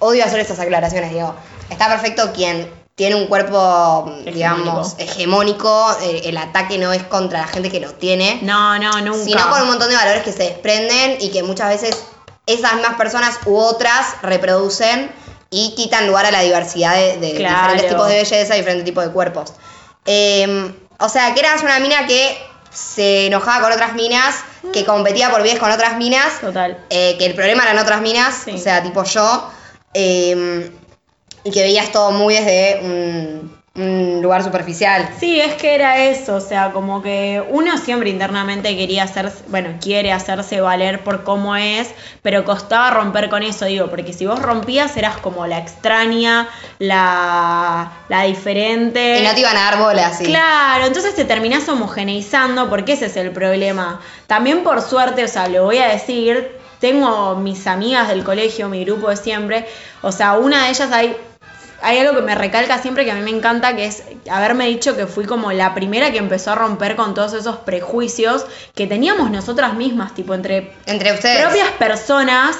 odio 0.00 0.24
hacer 0.24 0.40
estas 0.40 0.58
aclaraciones, 0.58 1.12
digo. 1.12 1.34
Está 1.70 1.88
perfecto 1.88 2.32
quien 2.32 2.70
tiene 2.94 3.14
un 3.16 3.26
cuerpo, 3.26 4.12
digamos, 4.24 4.94
hegemónico. 4.98 5.96
eh, 6.02 6.22
el 6.26 6.36
ataque 6.36 6.78
no 6.78 6.92
es 6.92 7.02
contra 7.04 7.40
la 7.40 7.46
gente 7.46 7.70
que 7.70 7.80
lo 7.80 7.92
tiene, 7.94 8.38
No, 8.42 8.78
no, 8.78 9.00
nunca. 9.00 9.24
sino 9.24 9.48
con 9.48 9.62
un 9.62 9.68
montón 9.68 9.88
de 9.88 9.96
valores 9.96 10.22
que 10.22 10.32
se 10.32 10.42
desprenden 10.44 11.16
y 11.20 11.30
que 11.30 11.42
muchas 11.42 11.68
veces 11.68 11.96
esas 12.46 12.74
mismas 12.74 12.94
personas 12.96 13.38
u 13.46 13.56
otras 13.56 14.16
reproducen 14.22 15.10
y 15.50 15.74
quitan 15.76 16.06
lugar 16.06 16.26
a 16.26 16.30
la 16.30 16.40
diversidad 16.42 16.94
de, 16.94 17.16
de 17.18 17.34
Claro. 17.36 17.56
diferentes 17.72 17.88
tipos 17.88 18.08
de 18.08 18.14
belleza, 18.16 18.54
diferentes 18.54 18.84
tipos 18.84 19.04
de 19.04 19.10
cuerpos. 19.12 19.52
Eh, 20.04 20.74
o 20.98 21.08
sea, 21.08 21.32
que 21.34 21.40
eras 21.40 21.62
una 21.62 21.78
mina 21.78 22.06
que 22.06 22.36
se 22.72 23.26
enojaba 23.26 23.62
con 23.64 23.72
otras 23.72 23.94
minas, 23.94 24.36
que 24.72 24.84
competía 24.84 25.30
por 25.30 25.42
bienes 25.42 25.60
con 25.60 25.70
otras 25.70 25.96
minas, 25.96 26.40
Total. 26.40 26.78
eh, 26.90 27.16
que 27.18 27.26
el 27.26 27.34
problema 27.34 27.64
eran 27.64 27.78
otras 27.78 28.00
minas, 28.00 28.34
Sí. 28.44 28.52
o 28.52 28.58
sea, 28.58 28.82
tipo 28.82 29.04
yo, 29.04 29.50
eh, 29.94 30.70
y 31.44 31.50
que 31.50 31.62
veías 31.62 31.90
todo 31.92 32.12
muy 32.12 32.34
desde 32.34 32.80
un, 32.82 33.61
un 33.74 34.20
lugar 34.20 34.44
superficial. 34.44 35.08
Sí, 35.18 35.40
es 35.40 35.54
que 35.54 35.74
era 35.74 35.96
eso, 36.04 36.34
o 36.34 36.40
sea, 36.40 36.72
como 36.72 37.00
que 37.00 37.42
uno 37.48 37.78
siempre 37.78 38.10
internamente 38.10 38.76
quería 38.76 39.04
hacer, 39.04 39.32
bueno, 39.48 39.70
quiere 39.80 40.12
hacerse 40.12 40.60
valer 40.60 41.02
por 41.02 41.24
cómo 41.24 41.56
es, 41.56 41.90
pero 42.20 42.44
costaba 42.44 42.90
romper 42.90 43.30
con 43.30 43.42
eso, 43.42 43.64
digo, 43.64 43.88
porque 43.88 44.12
si 44.12 44.26
vos 44.26 44.42
rompías 44.42 44.94
eras 44.98 45.16
como 45.16 45.46
la 45.46 45.58
extraña, 45.58 46.50
la, 46.78 47.92
la 48.10 48.22
diferente. 48.24 49.20
Y 49.20 49.22
no 49.26 49.32
te 49.32 49.40
iban 49.40 49.56
a 49.56 49.70
dar 49.70 49.78
bola, 49.78 50.12
sí. 50.12 50.24
Claro, 50.24 50.84
entonces 50.84 51.14
te 51.14 51.24
terminás 51.24 51.66
homogeneizando 51.68 52.68
porque 52.68 52.92
ese 52.92 53.06
es 53.06 53.16
el 53.16 53.30
problema. 53.30 54.02
También 54.26 54.64
por 54.64 54.82
suerte, 54.82 55.24
o 55.24 55.28
sea, 55.28 55.48
lo 55.48 55.64
voy 55.64 55.78
a 55.78 55.88
decir, 55.88 56.58
tengo 56.78 57.36
mis 57.36 57.66
amigas 57.66 58.08
del 58.08 58.22
colegio, 58.22 58.68
mi 58.68 58.84
grupo 58.84 59.08
de 59.08 59.16
siempre, 59.16 59.66
o 60.02 60.12
sea, 60.12 60.34
una 60.34 60.64
de 60.64 60.70
ellas 60.70 60.92
hay, 60.92 61.16
hay 61.82 61.98
algo 61.98 62.14
que 62.14 62.22
me 62.22 62.34
recalca 62.34 62.78
siempre 62.78 63.04
que 63.04 63.10
a 63.10 63.14
mí 63.14 63.22
me 63.22 63.30
encanta, 63.30 63.74
que 63.74 63.86
es 63.86 64.04
haberme 64.30 64.66
dicho 64.66 64.96
que 64.96 65.06
fui 65.06 65.24
como 65.24 65.52
la 65.52 65.74
primera 65.74 66.12
que 66.12 66.18
empezó 66.18 66.52
a 66.52 66.54
romper 66.54 66.96
con 66.96 67.14
todos 67.14 67.32
esos 67.34 67.56
prejuicios 67.56 68.46
que 68.74 68.86
teníamos 68.86 69.30
nosotras 69.30 69.74
mismas, 69.74 70.14
tipo 70.14 70.34
entre 70.34 70.72
Entre 70.86 71.12
ustedes. 71.12 71.42
propias 71.42 71.70
personas, 71.72 72.56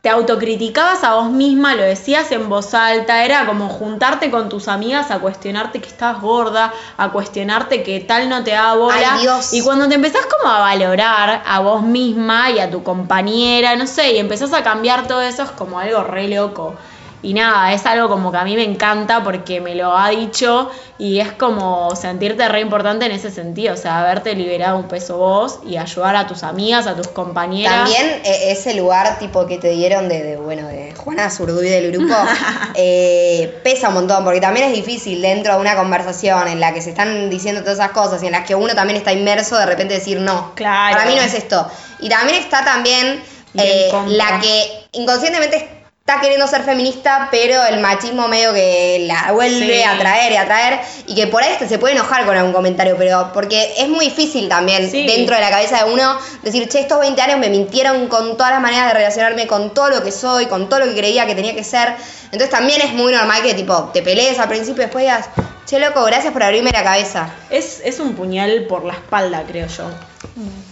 te 0.00 0.08
autocriticabas 0.08 1.04
a 1.04 1.14
vos 1.14 1.30
misma, 1.30 1.76
lo 1.76 1.82
decías 1.82 2.32
en 2.32 2.48
voz 2.48 2.74
alta, 2.74 3.24
era 3.24 3.46
como 3.46 3.68
juntarte 3.68 4.32
con 4.32 4.48
tus 4.48 4.66
amigas 4.66 5.12
a 5.12 5.20
cuestionarte 5.20 5.80
que 5.80 5.88
estás 5.88 6.20
gorda, 6.20 6.72
a 6.96 7.10
cuestionarte 7.10 7.84
que 7.84 8.00
tal 8.00 8.28
no 8.28 8.42
te 8.42 8.50
da 8.50 8.74
bola. 8.74 9.14
Ay, 9.14 9.20
Dios. 9.20 9.52
Y 9.52 9.62
cuando 9.62 9.88
te 9.88 9.94
empezás 9.94 10.26
como 10.26 10.52
a 10.52 10.58
valorar 10.58 11.44
a 11.46 11.60
vos 11.60 11.82
misma 11.82 12.50
y 12.50 12.58
a 12.58 12.68
tu 12.68 12.82
compañera, 12.82 13.76
no 13.76 13.86
sé, 13.86 14.14
y 14.14 14.18
empezás 14.18 14.52
a 14.52 14.64
cambiar 14.64 15.06
todo 15.06 15.22
eso, 15.22 15.44
es 15.44 15.50
como 15.50 15.78
algo 15.78 16.02
re 16.02 16.26
loco. 16.26 16.74
Y 17.22 17.34
nada, 17.34 17.72
es 17.72 17.86
algo 17.86 18.08
como 18.08 18.32
que 18.32 18.38
a 18.38 18.44
mí 18.44 18.56
me 18.56 18.64
encanta 18.64 19.22
porque 19.22 19.60
me 19.60 19.76
lo 19.76 19.96
ha 19.96 20.08
dicho 20.10 20.70
y 20.98 21.20
es 21.20 21.30
como 21.32 21.94
sentirte 21.94 22.48
re 22.48 22.60
importante 22.60 23.06
en 23.06 23.12
ese 23.12 23.30
sentido, 23.30 23.74
o 23.74 23.76
sea, 23.76 24.00
haberte 24.00 24.34
liberado 24.34 24.76
un 24.76 24.88
peso 24.88 25.18
vos 25.18 25.60
y 25.64 25.76
ayudar 25.76 26.16
a 26.16 26.26
tus 26.26 26.42
amigas, 26.42 26.88
a 26.88 26.96
tus 26.96 27.06
compañeras. 27.06 27.84
También 27.84 28.22
eh, 28.24 28.50
ese 28.50 28.74
lugar 28.74 29.20
tipo 29.20 29.46
que 29.46 29.58
te 29.58 29.70
dieron 29.70 30.08
de, 30.08 30.22
de, 30.22 30.36
bueno, 30.36 30.66
de 30.66 30.94
Juana 30.96 31.30
Zurduy 31.30 31.68
del 31.68 31.92
grupo, 31.92 32.14
eh, 32.74 33.60
pesa 33.62 33.88
un 33.88 33.94
montón, 33.94 34.24
porque 34.24 34.40
también 34.40 34.66
es 34.66 34.74
difícil 34.74 35.22
dentro 35.22 35.54
de 35.54 35.60
una 35.60 35.76
conversación 35.76 36.48
en 36.48 36.58
la 36.58 36.74
que 36.74 36.82
se 36.82 36.90
están 36.90 37.30
diciendo 37.30 37.60
todas 37.60 37.78
esas 37.78 37.92
cosas 37.92 38.20
y 38.24 38.26
en 38.26 38.32
las 38.32 38.46
que 38.46 38.56
uno 38.56 38.74
también 38.74 38.96
está 38.96 39.12
inmerso, 39.12 39.56
de 39.56 39.66
repente 39.66 39.94
decir 39.94 40.20
no. 40.20 40.52
Claro. 40.56 40.96
Para 40.96 41.08
mí 41.08 41.14
no 41.14 41.22
es 41.22 41.34
esto. 41.34 41.70
Y 42.00 42.08
también 42.08 42.42
está 42.42 42.64
también 42.64 43.22
eh, 43.54 43.92
la 44.08 44.40
que 44.40 44.88
inconscientemente 44.92 45.81
está 46.12 46.20
queriendo 46.20 46.46
ser 46.46 46.62
feminista, 46.62 47.28
pero 47.30 47.64
el 47.64 47.80
machismo 47.80 48.28
medio 48.28 48.52
que 48.52 49.04
la 49.06 49.32
vuelve 49.32 49.78
Sí. 49.78 49.82
a 49.82 49.98
traer 49.98 50.32
y 50.32 50.36
a 50.36 50.44
traer, 50.44 50.80
y 51.06 51.14
que 51.14 51.26
por 51.26 51.42
ahí 51.42 51.56
se 51.66 51.78
puede 51.78 51.94
enojar 51.94 52.26
con 52.26 52.36
algún 52.36 52.52
comentario, 52.52 52.96
pero 52.98 53.30
porque 53.32 53.74
es 53.78 53.88
muy 53.88 54.06
difícil 54.06 54.48
también 54.48 54.90
Sí. 54.90 55.06
dentro 55.06 55.34
de 55.36 55.40
la 55.40 55.50
cabeza 55.50 55.84
de 55.84 55.92
uno 55.92 56.18
decir, 56.42 56.68
che, 56.68 56.80
estos 56.80 57.00
20 57.00 57.20
años 57.22 57.38
me 57.38 57.48
mintieron 57.48 58.08
con 58.08 58.36
todas 58.36 58.52
las 58.52 58.60
maneras 58.60 58.88
de 58.88 58.94
relacionarme, 58.94 59.46
con 59.46 59.72
todo 59.72 59.88
lo 59.88 60.02
que 60.02 60.12
soy, 60.12 60.46
con 60.46 60.68
todo 60.68 60.80
lo 60.80 60.86
que 60.86 60.96
creía 60.96 61.26
que 61.26 61.34
tenía 61.34 61.54
que 61.54 61.64
ser. 61.64 61.94
Entonces 62.26 62.50
también 62.50 62.80
es 62.82 62.92
muy 62.92 63.12
normal 63.12 63.42
que 63.42 63.54
tipo 63.54 63.90
te 63.92 64.02
pelees 64.02 64.38
al 64.38 64.48
principio 64.48 64.82
y 64.82 64.86
después 64.86 65.02
digas, 65.04 65.26
che, 65.66 65.78
loco, 65.78 66.04
gracias 66.04 66.32
por 66.32 66.42
abrirme 66.42 66.70
la 66.72 66.82
cabeza. 66.82 67.28
Es, 67.50 67.80
es 67.84 68.00
un 68.00 68.14
puñal 68.14 68.66
por 68.68 68.84
la 68.84 68.92
espalda, 68.94 69.44
creo 69.48 69.66
yo. 69.66 69.84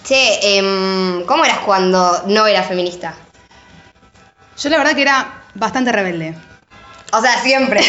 Che, 0.07 0.59
em, 0.59 1.25
¿cómo 1.27 1.45
eras 1.45 1.59
cuando 1.59 2.23
no 2.27 2.47
eras 2.47 2.67
feminista? 2.67 3.15
Yo 4.61 4.69
la 4.69 4.79
verdad 4.79 4.95
que 4.95 5.03
era 5.03 5.43
bastante 5.55 5.93
rebelde. 5.93 6.35
O 7.13 7.21
sea, 7.21 7.41
siempre. 7.43 7.81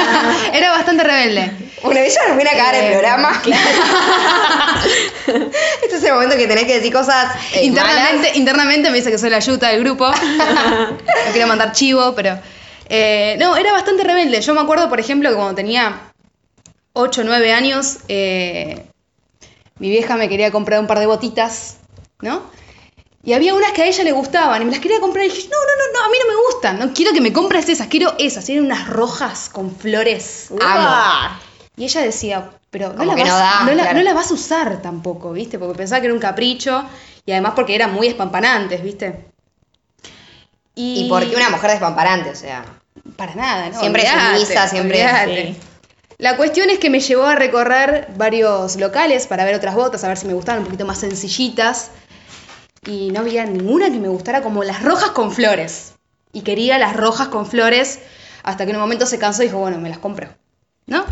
Era 0.54 0.70
bastante 0.70 1.04
rebelde. 1.04 1.52
Bueno, 1.82 2.00
ella 2.00 2.20
nos 2.28 2.36
viene 2.38 2.50
a 2.50 2.56
cagar 2.56 2.74
el 2.76 2.84
Eh, 2.86 2.90
programa. 2.92 3.42
este 5.82 5.96
es 5.96 6.04
el 6.04 6.12
momento 6.14 6.36
que 6.36 6.46
tenés 6.46 6.64
que 6.64 6.74
decir 6.76 6.92
cosas 6.92 7.34
eh, 7.52 7.64
internamente, 7.64 8.16
malas. 8.22 8.36
internamente 8.36 8.90
me 8.90 8.96
dice 8.96 9.10
que 9.10 9.18
soy 9.18 9.30
la 9.30 9.38
yuta 9.40 9.68
del 9.68 9.80
grupo. 9.80 10.10
no 10.10 11.32
quiero 11.32 11.46
mandar 11.46 11.72
chivo, 11.72 12.14
pero. 12.14 12.38
eh, 12.88 13.36
no, 13.38 13.56
era 13.56 13.72
bastante 13.72 14.02
rebelde. 14.04 14.40
Yo 14.40 14.54
me 14.54 14.60
acuerdo, 14.62 14.88
por 14.88 14.98
ejemplo, 15.00 15.28
que 15.28 15.36
cuando 15.36 15.54
tenía 15.54 16.00
8 16.94 17.20
o 17.20 17.24
9 17.24 17.52
años, 17.52 17.98
eh, 18.08 18.86
mi 19.78 19.90
vieja 19.90 20.16
me 20.16 20.28
quería 20.28 20.50
comprar 20.50 20.80
un 20.80 20.86
par 20.86 20.98
de 21.00 21.06
botitas, 21.06 21.76
¿no? 22.20 22.42
Y 23.22 23.34
había 23.34 23.54
unas 23.54 23.72
que 23.72 23.82
a 23.82 23.86
ella 23.86 24.02
le 24.02 24.12
gustaban 24.12 24.62
y 24.62 24.64
me 24.64 24.70
las 24.70 24.80
quería 24.80 24.98
comprar 24.98 25.26
y 25.26 25.28
dije, 25.28 25.48
no, 25.48 25.56
no, 25.58 25.92
no, 25.92 26.00
no, 26.00 26.06
a 26.06 26.08
mí 26.10 26.16
no 26.22 26.28
me 26.32 26.40
gustan, 26.48 26.78
no 26.78 26.94
quiero 26.94 27.12
que 27.12 27.20
me 27.20 27.32
compres 27.32 27.68
esas, 27.68 27.88
quiero 27.88 28.14
esas, 28.18 28.48
eran 28.48 28.64
unas 28.64 28.88
rojas 28.88 29.50
con 29.50 29.76
flores. 29.76 30.48
Amo. 30.58 31.36
Y 31.76 31.84
ella 31.84 32.00
decía, 32.00 32.50
pero 32.70 32.94
no 32.94 33.04
la, 33.04 33.14
vas, 33.14 33.28
no 33.28 33.36
da, 33.36 33.60
no 33.64 33.72
la- 33.74 33.82
claro. 33.82 33.98
no 33.98 34.04
la 34.04 34.14
vas 34.14 34.30
a 34.30 34.34
usar 34.34 34.80
tampoco, 34.80 35.32
¿viste? 35.32 35.58
Porque 35.58 35.76
pensaba 35.76 36.00
que 36.00 36.06
era 36.06 36.14
un 36.14 36.20
capricho 36.20 36.84
y 37.26 37.32
además 37.32 37.52
porque 37.54 37.74
eran 37.74 37.92
muy 37.92 38.06
espampanantes, 38.06 38.82
¿viste? 38.82 39.26
Y 40.74 41.06
porque 41.08 41.36
una 41.36 41.50
mujer 41.50 41.72
despamparante, 41.72 42.30
o 42.30 42.34
sea. 42.34 42.64
Para 43.16 43.34
nada, 43.34 43.68
¿no? 43.68 43.78
Siempre 43.78 44.02
Olvídate, 44.02 44.38
sumisa, 44.38 44.68
siempre-. 44.68 45.56
La 46.18 46.36
cuestión 46.36 46.70
es 46.70 46.78
que 46.78 46.90
me 46.90 47.00
llevó 47.00 47.24
a 47.24 47.34
recorrer 47.34 48.08
varios 48.16 48.76
locales 48.76 49.26
para 49.26 49.44
ver 49.44 49.54
otras 49.54 49.74
botas, 49.74 50.04
a 50.04 50.08
ver 50.08 50.16
si 50.16 50.26
me 50.26 50.34
gustaban 50.34 50.60
un 50.60 50.66
poquito 50.66 50.86
más 50.86 50.98
sencillitas. 50.98 51.90
Y 52.86 53.10
no 53.10 53.20
había 53.20 53.44
ninguna 53.44 53.90
que 53.90 53.98
me 53.98 54.08
gustara 54.08 54.42
como 54.42 54.64
las 54.64 54.82
rojas 54.82 55.10
con 55.10 55.32
flores. 55.32 55.94
Y 56.32 56.42
quería 56.42 56.78
las 56.78 56.96
rojas 56.96 57.28
con 57.28 57.46
flores 57.46 58.00
hasta 58.42 58.64
que 58.64 58.70
en 58.70 58.76
un 58.76 58.82
momento 58.82 59.06
se 59.06 59.18
cansó 59.18 59.42
y 59.42 59.46
dijo, 59.46 59.58
bueno, 59.58 59.78
me 59.78 59.88
las 59.88 59.98
compro. 59.98 60.28
¿No? 60.86 61.04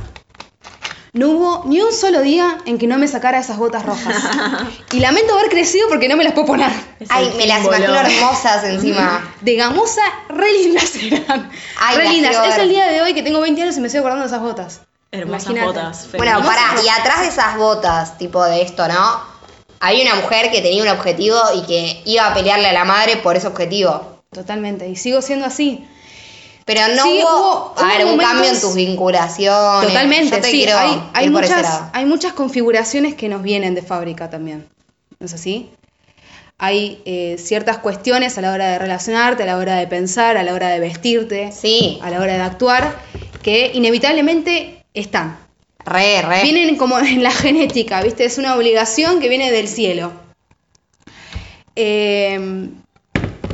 No 1.12 1.30
hubo 1.30 1.64
ni 1.66 1.80
un 1.80 1.92
solo 1.92 2.20
día 2.20 2.58
en 2.66 2.78
que 2.78 2.86
no 2.86 2.98
me 2.98 3.08
sacara 3.08 3.38
esas 3.40 3.56
botas 3.56 3.84
rojas. 3.84 4.14
y 4.92 5.00
lamento 5.00 5.34
haber 5.34 5.50
crecido 5.50 5.88
porque 5.88 6.08
no 6.08 6.16
me 6.16 6.24
las 6.24 6.32
puedo 6.32 6.46
poner. 6.46 6.70
Es 7.00 7.08
Ay, 7.10 7.32
me 7.36 7.46
las 7.46 7.64
imagino 7.64 7.94
hermosas 7.94 8.64
encima. 8.64 9.34
De 9.40 9.54
gamuza, 9.56 10.02
re 10.28 10.52
lindas 10.52 10.94
eran. 10.96 11.50
Ay, 11.80 11.96
re 11.96 12.08
lindas. 12.10 12.36
Es 12.46 12.58
el 12.58 12.68
día 12.68 12.86
de 12.86 13.02
hoy 13.02 13.14
que 13.14 13.22
tengo 13.22 13.40
20 13.40 13.62
años 13.62 13.76
y 13.76 13.80
me 13.80 13.88
sigo 13.88 14.00
acordando 14.00 14.22
de 14.22 14.28
esas 14.28 14.42
botas. 14.42 14.80
Hermosas 15.10 15.50
Imagínate. 15.50 15.66
botas. 15.66 16.08
Bueno, 16.16 16.42
pará, 16.42 16.74
y 16.84 16.88
atrás 16.88 17.20
de 17.20 17.28
esas 17.28 17.56
botas, 17.56 18.18
tipo 18.18 18.44
de 18.44 18.62
esto, 18.62 18.86
¿no? 18.86 19.37
Había 19.80 20.02
una 20.04 20.16
mujer 20.16 20.50
que 20.50 20.60
tenía 20.60 20.82
un 20.82 20.88
objetivo 20.88 21.38
y 21.54 21.62
que 21.66 22.02
iba 22.04 22.26
a 22.26 22.34
pelearle 22.34 22.68
a 22.68 22.72
la 22.72 22.84
madre 22.84 23.16
por 23.16 23.36
ese 23.36 23.46
objetivo. 23.46 24.22
Totalmente. 24.32 24.88
Y 24.88 24.96
sigo 24.96 25.22
siendo 25.22 25.46
así. 25.46 25.86
Pero 26.64 26.82
no 26.94 27.02
Sí, 27.04 27.20
hubo, 27.22 27.72
hubo- 27.74 27.74
a 27.78 27.86
ver, 27.96 28.04
hubo 28.04 28.12
un 28.14 28.18
cambio 28.18 28.50
en 28.50 28.60
tus 28.60 28.74
vinculaciones. 28.74 29.88
Totalmente, 29.88 30.36
Yo 30.36 30.42
te 30.42 30.50
sí. 30.50 30.56
quiero 30.64 30.78
Hay, 30.78 31.02
hay 31.14 31.26
ir 31.26 31.32
por 31.32 31.44
ese 31.44 31.54
muchas, 31.56 31.72
lado. 31.72 31.90
hay 31.94 32.04
muchas 32.04 32.32
configuraciones 32.34 33.14
que 33.14 33.28
nos 33.28 33.42
vienen 33.42 33.74
de 33.74 33.82
fábrica 33.82 34.28
también. 34.28 34.68
¿No 35.18 35.26
es 35.26 35.32
así? 35.32 35.70
Hay 36.58 37.00
eh, 37.06 37.36
ciertas 37.38 37.78
cuestiones 37.78 38.36
a 38.36 38.40
la 38.42 38.52
hora 38.52 38.66
de 38.68 38.78
relacionarte, 38.80 39.44
a 39.44 39.46
la 39.46 39.56
hora 39.56 39.76
de 39.76 39.86
pensar, 39.86 40.36
a 40.36 40.42
la 40.42 40.52
hora 40.52 40.68
de 40.68 40.80
vestirte, 40.80 41.52
Sí. 41.52 41.98
a 42.02 42.10
la 42.10 42.20
hora 42.20 42.34
de 42.34 42.42
actuar, 42.42 42.96
que 43.42 43.70
inevitablemente 43.72 44.84
están. 44.92 45.38
Vienen 46.42 46.76
como 46.76 46.98
en 47.14 47.22
la 47.22 47.30
genética, 47.30 48.02
¿viste? 48.02 48.24
Es 48.24 48.38
una 48.38 48.54
obligación 48.56 49.20
que 49.20 49.28
viene 49.28 49.50
del 49.50 49.68
cielo. 49.68 50.12
Eh, 51.76 52.68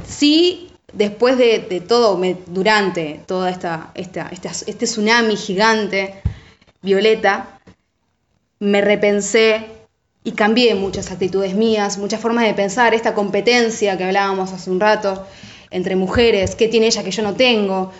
sí, 0.07 0.70
después 0.92 1.37
de, 1.37 1.59
todo, 1.87 2.20
durante 2.47 3.20
esta, 3.49 3.90
esta, 3.94 4.29
esta- 4.31 4.51
este 4.51 4.87
tsunami 4.87 5.37
gigante, 5.37 6.14
violeta, 6.83 7.59
me 8.61 8.81
repensé 8.81 9.66
y 10.23 10.33
cambié 10.33 10.75
muchas 10.75 11.11
actitudes 11.11 11.55
mías, 11.55 11.99
muchas 11.99 12.20
formas 12.20 12.44
de 12.47 12.55
pensar, 12.55 12.94
esta 12.94 13.12
competencia 13.14 13.99
que 13.99 14.05
hablábamos 14.05 14.53
hace 14.53 14.70
un 14.70 14.81
rato 14.81 15.27
entre 15.70 15.97
mujeres, 15.97 16.55
qué 16.55 16.68
tiene 16.68 16.87
ella 16.87 17.03
que 17.05 17.11
yo 17.11 17.23
no 17.23 17.35
tengo, 17.35 17.92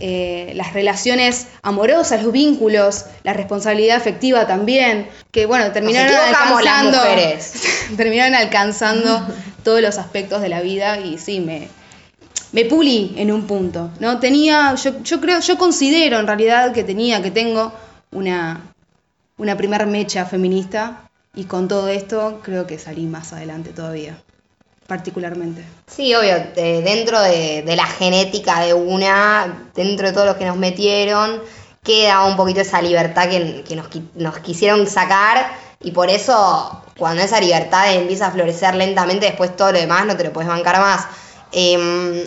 eh, 0.00 0.52
las 0.54 0.72
relaciones 0.72 1.48
amorosas, 1.62 2.22
los 2.22 2.32
vínculos, 2.32 3.04
la 3.22 3.32
responsabilidad 3.32 3.96
afectiva 3.96 4.46
también, 4.46 5.08
que 5.30 5.46
bueno, 5.46 5.70
terminaron 5.72 6.14
alcanzando, 6.16 6.98
terminaron 7.96 8.34
alcanzando 8.34 9.26
todos 9.62 9.80
los 9.80 9.98
aspectos 9.98 10.40
de 10.42 10.48
la 10.48 10.60
vida 10.60 10.98
y 10.98 11.18
sí, 11.18 11.40
me, 11.40 11.68
me 12.52 12.64
pulí 12.64 13.14
en 13.16 13.30
un 13.30 13.46
punto, 13.46 13.90
¿no? 14.00 14.18
Tenía, 14.18 14.74
yo, 14.74 15.02
yo 15.02 15.20
creo, 15.20 15.40
yo 15.40 15.56
considero 15.58 16.18
en 16.18 16.26
realidad 16.26 16.72
que 16.72 16.84
tenía, 16.84 17.22
que 17.22 17.30
tengo 17.30 17.72
una, 18.10 18.72
una 19.36 19.56
primer 19.56 19.86
mecha 19.86 20.24
feminista 20.24 21.10
y 21.34 21.44
con 21.44 21.68
todo 21.68 21.88
esto 21.88 22.40
creo 22.42 22.66
que 22.66 22.78
salí 22.78 23.06
más 23.06 23.32
adelante 23.32 23.70
todavía, 23.70 24.22
particularmente. 24.86 25.64
Sí, 25.86 26.14
obvio, 26.14 26.34
de- 26.54 26.82
dentro 26.82 27.20
de, 27.20 27.64
la 27.76 27.86
genética 27.86 28.60
de 28.60 28.74
una, 28.74 29.68
dentro 29.74 30.06
de 30.06 30.12
todo 30.12 30.26
lo 30.26 30.36
que 30.38 30.44
nos 30.44 30.56
metieron, 30.56 31.42
queda 31.82 32.24
un 32.24 32.36
poquito 32.36 32.60
esa 32.60 32.80
libertad 32.82 33.28
que, 33.28 33.64
que 33.66 33.76
nos, 33.76 33.86
nos 34.14 34.38
quisieron 34.38 34.86
sacar 34.86 35.50
y 35.80 35.90
por 35.90 36.10
eso 36.10 36.82
cuando 36.96 37.22
esa 37.22 37.40
libertad 37.40 37.92
empieza 37.92 38.26
a 38.26 38.30
florecer 38.30 38.74
lentamente, 38.74 39.26
después 39.26 39.56
todo 39.56 39.72
lo 39.72 39.78
demás 39.80 40.06
no 40.06 40.16
te 40.16 40.24
lo 40.24 40.32
puedes 40.32 40.48
bancar 40.48 40.78
más. 40.80 41.06
Em, 41.50 42.22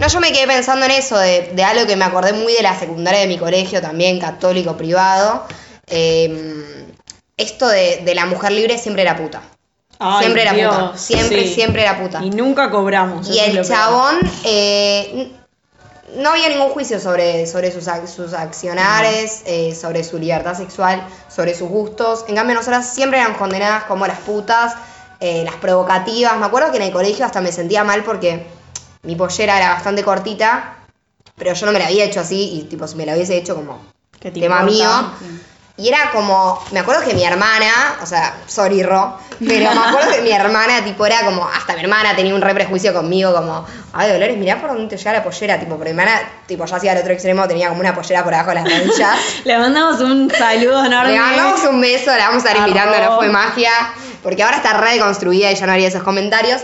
no, 0.00 0.08
yo 0.08 0.20
me 0.20 0.32
quedé 0.32 0.46
pensando 0.46 0.84
en 0.86 0.92
eso, 0.92 1.18
de, 1.18 1.52
de 1.54 1.64
algo 1.64 1.86
que 1.86 1.96
me 1.96 2.04
acordé 2.04 2.32
muy 2.32 2.52
de 2.52 2.62
la 2.62 2.78
secundaria 2.78 3.20
de 3.20 3.26
mi 3.26 3.38
colegio, 3.38 3.80
también 3.80 4.18
católico 4.18 4.76
privado. 4.76 5.44
Em, 5.86 6.86
esto 7.36 7.68
de 7.68 8.12
la 8.14 8.26
mujer 8.26 8.52
libre 8.52 8.78
siempre 8.78 9.02
era 9.02 9.16
puta. 9.16 9.42
Ay, 9.98 10.20
siempre 10.20 10.42
era 10.42 10.52
Dios, 10.52 10.74
puta. 10.74 10.98
Siempre, 10.98 11.42
sí. 11.48 11.54
siempre 11.54 11.82
era 11.82 11.98
puta. 12.00 12.22
Y 12.22 12.30
nunca 12.30 12.70
cobramos. 12.70 13.28
Y 13.28 13.38
el 13.38 13.66
chabón 13.66 14.18
eh, 14.44 15.32
no 16.16 16.30
había 16.30 16.48
ningún 16.48 16.70
juicio 16.70 17.00
sobre, 17.00 17.46
sobre 17.46 17.72
sus, 17.72 17.84
sus 18.14 18.32
accionares, 18.32 19.42
eh, 19.46 19.74
sobre 19.74 20.04
su 20.04 20.18
libertad 20.18 20.56
sexual, 20.56 21.06
sobre 21.28 21.54
sus 21.54 21.68
gustos. 21.68 22.24
En 22.28 22.36
cambio, 22.36 22.54
nosotras 22.54 22.88
siempre 22.88 23.18
eran 23.20 23.34
condenadas 23.34 23.84
como 23.84 24.06
las 24.06 24.18
putas, 24.20 24.74
eh, 25.20 25.42
las 25.44 25.56
provocativas. 25.56 26.38
Me 26.38 26.46
acuerdo 26.46 26.70
que 26.70 26.76
en 26.76 26.84
el 26.84 26.92
colegio 26.92 27.26
hasta 27.26 27.40
me 27.40 27.52
sentía 27.52 27.84
mal 27.84 28.04
porque 28.04 28.46
mi 29.02 29.16
pollera 29.16 29.58
era 29.58 29.70
bastante 29.70 30.02
cortita, 30.04 30.76
pero 31.36 31.54
yo 31.54 31.66
no 31.66 31.72
me 31.72 31.78
la 31.78 31.86
había 31.86 32.04
hecho 32.04 32.20
así 32.20 32.58
y 32.58 32.62
tipo 32.64 32.86
si 32.86 32.96
me 32.96 33.04
la 33.04 33.14
hubiese 33.14 33.36
hecho 33.36 33.54
como 33.54 33.80
¿Qué 34.20 34.30
te 34.30 34.40
tema 34.40 34.60
importa? 34.60 35.02
mío. 35.20 35.30
Y 35.78 35.88
era 35.88 36.10
como, 36.10 36.60
me 36.72 36.80
acuerdo 36.80 37.04
que 37.04 37.14
mi 37.14 37.22
hermana, 37.22 37.98
o 38.02 38.06
sea, 38.06 38.34
sorry 38.48 38.82
Ro, 38.82 39.16
pero 39.38 39.72
me 39.72 39.80
acuerdo 39.80 40.10
que 40.10 40.22
mi 40.22 40.32
hermana, 40.32 40.82
tipo, 40.82 41.06
era 41.06 41.20
como, 41.24 41.46
hasta 41.46 41.74
mi 41.74 41.82
hermana 41.82 42.16
tenía 42.16 42.34
un 42.34 42.40
re 42.40 42.52
prejuicio 42.52 42.92
conmigo, 42.92 43.32
como, 43.32 43.64
ay 43.92 44.10
Dolores, 44.10 44.36
mirá 44.36 44.60
por 44.60 44.70
dónde 44.70 44.88
te 44.88 44.96
llega 44.96 45.12
la 45.12 45.22
pollera, 45.22 45.60
tipo, 45.60 45.76
porque 45.76 45.94
mi 45.94 46.00
hermana, 46.00 46.20
tipo, 46.46 46.64
ya 46.64 46.76
hacía 46.76 46.90
al 46.90 46.98
otro 46.98 47.12
extremo, 47.12 47.46
tenía 47.46 47.68
como 47.68 47.80
una 47.80 47.94
pollera 47.94 48.24
por 48.24 48.34
abajo 48.34 48.50
de 48.50 48.54
las 48.56 48.64
rodillas. 48.64 49.18
Le 49.44 49.56
mandamos 49.56 50.00
un 50.00 50.28
saludo 50.36 50.84
enorme. 50.84 51.12
Le 51.12 51.20
mandamos 51.20 51.62
un 51.62 51.80
beso, 51.80 52.06
la 52.06 52.26
vamos 52.26 52.44
a 52.44 52.48
estar 52.48 52.56
invitando, 52.66 52.98
no 52.98 53.16
fue 53.16 53.28
magia, 53.28 53.70
porque 54.24 54.42
ahora 54.42 54.56
está 54.56 54.72
re 54.72 54.94
deconstruida 54.94 55.52
y 55.52 55.54
ya 55.54 55.64
no 55.66 55.74
haría 55.74 55.86
esos 55.86 56.02
comentarios. 56.02 56.60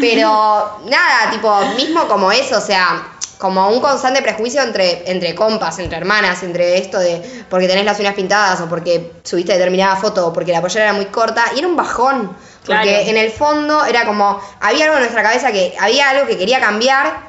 Pero 0.00 0.80
nada, 0.86 1.30
tipo, 1.30 1.56
mismo 1.76 2.08
como 2.08 2.32
eso, 2.32 2.58
o 2.58 2.60
sea, 2.60 3.00
como 3.38 3.68
un 3.68 3.80
constante 3.80 4.22
prejuicio 4.22 4.62
entre, 4.62 5.10
entre 5.10 5.34
compas, 5.34 5.78
entre 5.78 5.98
hermanas, 5.98 6.42
entre 6.42 6.78
esto 6.78 6.98
de 6.98 7.44
porque 7.50 7.68
tenés 7.68 7.84
las 7.84 7.98
uñas 8.00 8.14
pintadas 8.14 8.60
o 8.62 8.68
porque 8.68 9.12
subiste 9.24 9.52
determinada 9.52 9.96
foto 9.96 10.28
o 10.28 10.32
porque 10.32 10.52
la 10.52 10.62
pollera 10.62 10.84
era 10.84 10.92
muy 10.94 11.06
corta, 11.06 11.44
y 11.54 11.58
era 11.58 11.68
un 11.68 11.76
bajón. 11.76 12.36
Porque 12.64 12.82
Claro. 12.82 13.10
en 13.10 13.16
el 13.16 13.30
fondo 13.30 13.84
era 13.84 14.04
como, 14.06 14.40
había 14.60 14.86
algo 14.86 14.96
en 14.96 15.02
nuestra 15.02 15.22
cabeza 15.22 15.52
que 15.52 15.74
había 15.78 16.10
algo 16.10 16.26
que 16.26 16.36
quería 16.36 16.58
cambiar, 16.60 17.20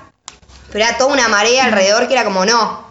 pero 0.72 0.86
era 0.86 0.98
toda 0.98 1.14
una 1.14 1.28
marea 1.28 1.66
alrededor 1.66 2.08
que 2.08 2.14
era 2.14 2.24
como, 2.24 2.44
no, 2.46 2.88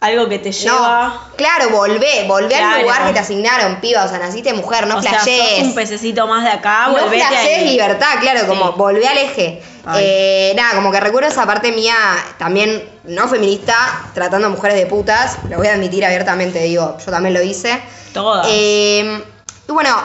Algo 0.00 0.28
que 0.28 0.38
te 0.38 0.50
lleva. 0.52 1.08
no, 1.08 1.36
claro, 1.36 1.70
volvé, 1.70 2.24
volvé 2.26 2.56
al 2.56 2.82
lugar 2.82 3.06
que 3.06 3.12
te 3.12 3.18
asignaron, 3.18 3.80
piba, 3.80 4.04
o 4.04 4.08
sea, 4.08 4.18
naciste 4.18 4.52
mujer, 4.54 4.86
no 4.86 4.96
o 4.98 5.02
sea, 5.02 5.12
flashees. 5.12 5.58
sos 5.58 5.68
un 5.68 5.74
pececito 5.74 6.26
más 6.26 6.42
de 6.44 6.50
acá, 6.50 6.88
no 6.88 7.06
flashees 7.08 7.62
libertad, 7.62 8.18
claro, 8.20 8.46
como 8.46 8.72
volvé 8.72 9.06
al 9.06 9.18
eje. 9.18 9.62
Eh, 9.96 10.52
nada, 10.56 10.74
como 10.74 10.92
que 10.92 11.00
recuerdo 11.00 11.28
esa 11.28 11.46
parte 11.46 11.72
mía 11.72 11.94
también 12.38 12.86
no 13.04 13.28
feminista, 13.28 13.74
tratando 14.14 14.46
a 14.46 14.50
mujeres 14.50 14.76
de 14.76 14.86
putas, 14.86 15.38
lo 15.48 15.56
voy 15.56 15.68
a 15.68 15.74
admitir 15.74 16.04
abiertamente, 16.04 16.62
digo, 16.62 16.96
yo 17.04 17.10
también 17.10 17.34
lo 17.34 17.42
hice. 17.42 17.80
Todas. 18.12 18.46
Eh, 18.50 19.24
y 19.68 19.72
bueno, 19.72 19.96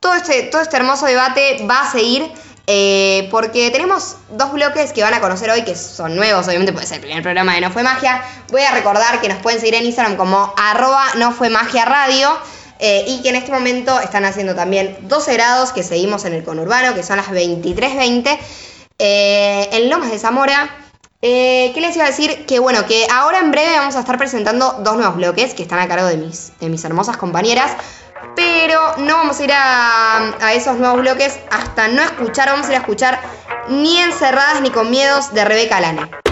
todo 0.00 0.14
este, 0.14 0.42
todo 0.44 0.60
este 0.60 0.76
hermoso 0.76 1.06
debate 1.06 1.66
va 1.68 1.82
a 1.82 1.90
seguir 1.90 2.30
eh, 2.68 3.28
porque 3.30 3.70
tenemos 3.70 4.16
dos 4.30 4.52
bloques 4.52 4.92
que 4.92 5.02
van 5.02 5.14
a 5.14 5.20
conocer 5.20 5.50
hoy 5.50 5.62
que 5.62 5.76
son 5.76 6.16
nuevos, 6.16 6.48
obviamente 6.48 6.72
puede 6.72 6.86
ser 6.86 6.96
el 6.96 7.02
primer 7.02 7.22
programa 7.22 7.54
de 7.54 7.60
No 7.60 7.70
Fue 7.70 7.84
Magia. 7.84 8.22
Voy 8.50 8.62
a 8.62 8.72
recordar 8.72 9.20
que 9.20 9.28
nos 9.28 9.38
pueden 9.38 9.60
seguir 9.60 9.76
en 9.76 9.84
Instagram 9.84 10.16
como 10.16 10.52
arroba 10.56 11.04
no 11.16 11.32
fue 11.32 11.48
magia 11.48 11.84
radio. 11.84 12.36
eh, 12.78 13.04
y 13.06 13.22
que 13.22 13.30
en 13.30 13.36
este 13.36 13.52
momento 13.52 13.98
están 14.00 14.26
haciendo 14.26 14.54
también 14.54 14.98
12 15.02 15.32
grados 15.32 15.72
que 15.72 15.82
seguimos 15.82 16.26
en 16.26 16.34
el 16.34 16.44
conurbano, 16.44 16.94
que 16.94 17.02
son 17.02 17.16
las 17.16 17.28
23.20, 17.28 18.38
eh, 18.98 19.68
en 19.72 19.90
Lomas 19.90 20.10
de 20.10 20.18
Zamora. 20.18 20.70
Eh, 21.22 21.72
¿Qué 21.74 21.80
les 21.80 21.96
iba 21.96 22.04
a 22.04 22.08
decir? 22.08 22.46
Que 22.46 22.58
bueno, 22.58 22.86
que 22.86 23.06
ahora 23.12 23.40
en 23.40 23.50
breve 23.50 23.76
vamos 23.76 23.96
a 23.96 24.00
estar 24.00 24.18
presentando 24.18 24.76
dos 24.80 24.96
nuevos 24.96 25.16
bloques 25.16 25.54
que 25.54 25.62
están 25.62 25.78
a 25.78 25.88
cargo 25.88 26.06
de 26.06 26.16
mis, 26.16 26.52
de 26.60 26.68
mis 26.68 26.84
hermosas 26.84 27.16
compañeras. 27.16 27.72
Pero 28.34 28.80
no 28.98 29.14
vamos 29.14 29.40
a 29.40 29.44
ir 29.44 29.52
a, 29.52 30.34
a 30.40 30.54
esos 30.54 30.76
nuevos 30.76 31.00
bloques 31.00 31.38
hasta 31.50 31.88
no 31.88 32.02
escuchar, 32.02 32.48
vamos 32.48 32.66
a 32.66 32.70
ir 32.70 32.76
a 32.76 32.80
escuchar 32.80 33.20
Ni 33.68 33.98
encerradas 33.98 34.60
ni 34.60 34.70
con 34.70 34.90
miedos 34.90 35.32
de 35.34 35.44
Rebeca 35.44 35.80
Lane. 35.80 36.25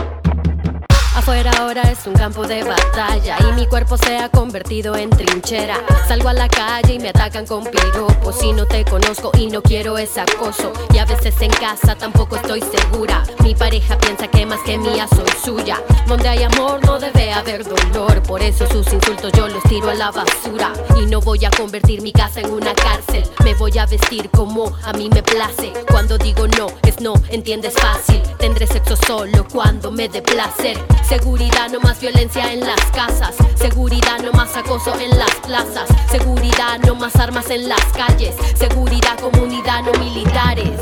Afuera 1.15 1.53
ahora 1.61 1.83
es 1.83 2.09
un 2.09 2.13
campo 2.15 2.45
de 2.45 2.65
batalla 2.65 3.37
y 3.49 3.53
mi 3.53 3.67
cuerpo 3.69 3.97
se 3.97 4.19
ha 4.19 4.29
convertido 4.29 4.97
en 4.97 5.11
trinchera. 5.11 5.77
Salgo 6.09 6.29
a 6.29 6.33
la 6.33 6.49
calle 6.49 6.95
y 6.95 6.99
me 6.99 7.11
atacan 7.11 7.47
con 7.47 7.63
piropos 7.63 8.43
y 8.43 8.53
no 8.53 8.67
te 8.67 8.85
conozco 8.85 9.31
y 9.39 9.47
no 9.47 9.63
quiero 9.63 9.97
ese 9.97 10.21
acoso. 10.21 10.73
Y 10.93 10.99
a 10.99 11.05
veces 11.05 11.41
en 11.41 11.53
casa 11.53 11.95
tampoco 11.95 12.35
estoy 12.35 12.63
segura. 12.63 13.23
Mi 13.45 13.55
pareja 13.55 13.97
piensa 13.97 14.27
que 14.27 14.45
más 14.45 14.59
que 14.63 14.77
mía 14.77 15.07
soy 15.07 15.31
suya. 15.45 15.81
Donde 16.09 16.29
hay 16.29 16.43
amor 16.43 16.85
no 16.85 16.99
debe 16.99 17.33
haber 17.33 17.63
dolor, 17.63 18.21
por 18.25 18.43
eso 18.43 18.67
sus 18.67 18.93
insultos 18.93 19.31
yo 19.35 19.47
los 19.47 19.63
tiro 19.63 19.91
a 19.91 19.95
la 19.95 20.11
basura. 20.11 20.73
Y 20.97 21.07
no 21.07 21.21
voy 21.21 21.45
a 21.45 21.51
convertir 21.51 22.03
mi 22.03 22.11
casa 22.13 22.41
en 22.41 22.51
una 22.51 22.75
cárcel. 22.75 23.23
Me 23.45 23.55
voy 23.55 23.79
a 23.79 23.87
vestir 23.87 24.31
como 24.31 24.77
a 24.83 24.93
mí 24.93 25.09
me 25.11 25.23
place. 25.23 25.73
Cuando 25.89 26.19
digo 26.19 26.49
no, 26.59 26.67
es 26.83 27.01
no, 27.01 27.15
entiendes 27.31 27.75
fácil. 27.75 28.21
Tendré 28.39 28.67
sexo 28.67 28.97
solo 28.97 29.47
cuando 29.51 29.93
me 29.93 30.09
dé 30.09 30.21
placer. 30.21 30.77
Seguridad, 31.09 31.71
no 31.71 31.81
más 31.81 32.01
violencia 32.01 32.53
en 32.53 32.61
las 32.61 32.81
casas. 32.93 33.37
Seguridad, 33.57 34.21
no 34.23 34.33
más 34.33 34.57
acoso 34.57 34.99
en 34.99 35.11
las 35.19 35.35
plazas. 35.47 35.89
Seguridad, 36.11 36.79
no 36.87 36.95
más 36.95 37.15
armas 37.17 37.51
en 37.51 37.69
las 37.69 37.85
calles. 37.93 38.35
Seguridad, 38.57 39.19
comunidad, 39.21 39.83
no 39.83 39.93
militares. 40.01 40.81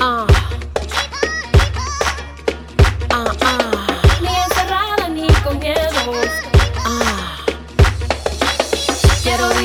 Ah. 0.00 0.47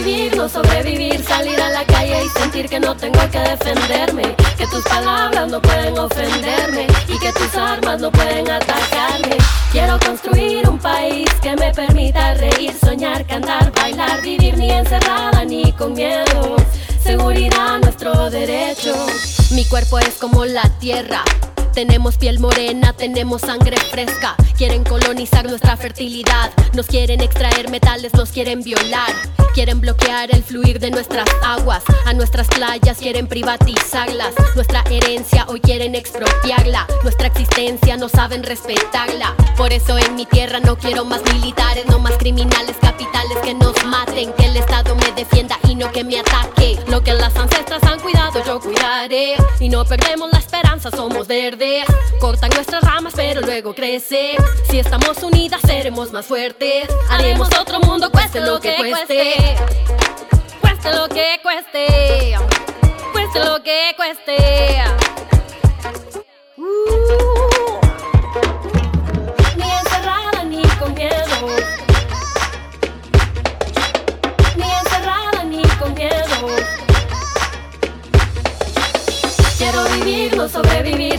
No 0.03 0.49
sobrevivir, 0.49 1.23
salir 1.23 1.59
a 1.61 1.69
la 1.69 1.85
calle 1.85 2.25
y 2.25 2.39
sentir 2.39 2.67
que 2.67 2.77
no 2.77 2.93
tengo 2.93 3.19
que 3.31 3.39
defenderme, 3.39 4.35
que 4.57 4.67
tus 4.67 4.83
palabras 4.83 5.49
no 5.49 5.61
pueden 5.61 5.97
ofenderme 5.97 6.87
y 7.07 7.17
que 7.19 7.31
tus 7.31 7.55
armas 7.55 8.01
no 8.01 8.11
pueden 8.11 8.49
atacarme. 8.51 9.37
Quiero 9.71 9.97
construir 9.99 10.67
un 10.67 10.77
país 10.77 11.29
que 11.41 11.55
me 11.55 11.71
permita 11.73 12.33
reír, 12.33 12.73
soñar, 12.83 13.25
cantar, 13.25 13.71
bailar, 13.71 14.21
vivir 14.21 14.57
ni 14.57 14.71
encerrada 14.71 15.45
ni 15.45 15.71
con 15.71 15.93
miedo. 15.93 16.57
Seguridad, 17.01 17.79
nuestro 17.79 18.29
derecho. 18.29 18.93
Mi 19.51 19.63
cuerpo 19.63 19.99
es 19.99 20.15
como 20.15 20.43
la 20.43 20.69
tierra. 20.79 21.23
Tenemos 21.73 22.17
piel 22.17 22.39
morena, 22.39 22.93
tenemos 22.93 23.41
sangre 23.41 23.77
fresca 23.77 24.35
Quieren 24.57 24.83
colonizar 24.83 25.45
nuestra 25.45 25.75
fertilidad. 25.75 26.51
Nos 26.73 26.85
quieren 26.85 27.21
extraer 27.21 27.69
metales, 27.69 28.13
nos 28.13 28.31
quieren 28.31 28.61
violar. 28.61 29.11
Quieren 29.53 29.81
bloquear 29.81 30.33
el 30.33 30.43
fluir 30.43 30.79
de 30.79 30.89
nuestras 30.91 31.27
aguas. 31.43 31.83
A 32.05 32.13
nuestras 32.13 32.47
playas 32.47 32.97
quieren 32.97 33.27
privatizarlas. 33.27 34.33
Nuestra 34.55 34.83
herencia 34.89 35.45
hoy 35.49 35.59
quieren 35.59 35.95
expropiarla. 35.95 36.87
Nuestra 37.03 37.27
existencia 37.27 37.97
no 37.97 38.09
saben 38.09 38.43
respetarla. 38.43 39.35
Por 39.57 39.73
eso 39.73 39.97
en 39.97 40.15
mi 40.15 40.25
tierra 40.25 40.59
no 40.59 40.77
quiero 40.77 41.03
más 41.03 41.21
militares, 41.33 41.85
no 41.87 41.99
más 41.99 42.13
criminales 42.17 42.75
capitales 42.79 43.37
que 43.43 43.53
nos 43.55 43.83
maten. 43.85 44.33
Que 44.33 44.45
el 44.45 44.57
Estado 44.57 44.95
me 44.95 45.11
defienda 45.11 45.57
y 45.67 45.75
no 45.75 45.91
que 45.91 46.03
me 46.03 46.19
ataque. 46.19 46.79
Lo 46.87 47.03
que 47.03 47.13
las 47.13 47.35
ancestras 47.35 47.83
han 47.83 47.99
cuidado, 47.99 48.43
yo 48.45 48.59
cuidaré. 48.59 49.35
Y 49.59 49.69
no 49.69 49.83
perdemos 49.85 50.31
la 50.31 50.39
esperanza, 50.39 50.89
somos 50.91 51.27
verdes. 51.27 51.62
Cortan 52.19 52.49
nuestras 52.51 52.83
ramas, 52.83 53.13
pero 53.15 53.41
luego 53.41 53.73
crece. 53.73 54.35
Si 54.69 54.79
estamos 54.79 55.21
unidas, 55.23 55.61
seremos 55.61 56.11
más 56.11 56.25
fuertes. 56.25 56.87
Haremos 57.09 57.49
otro 57.59 57.79
mundo, 57.79 58.11
cueste 58.11 58.41
lo 58.41 58.59
que 58.59 58.75
cueste. 58.75 59.55
Cueste 60.61 60.93
lo 60.93 61.07
que 61.09 61.39
cueste. 61.41 62.35
Cueste 63.11 63.39
lo 63.39 63.63
que 63.63 63.93
cueste. 63.95 64.83
Uh. 66.57 67.42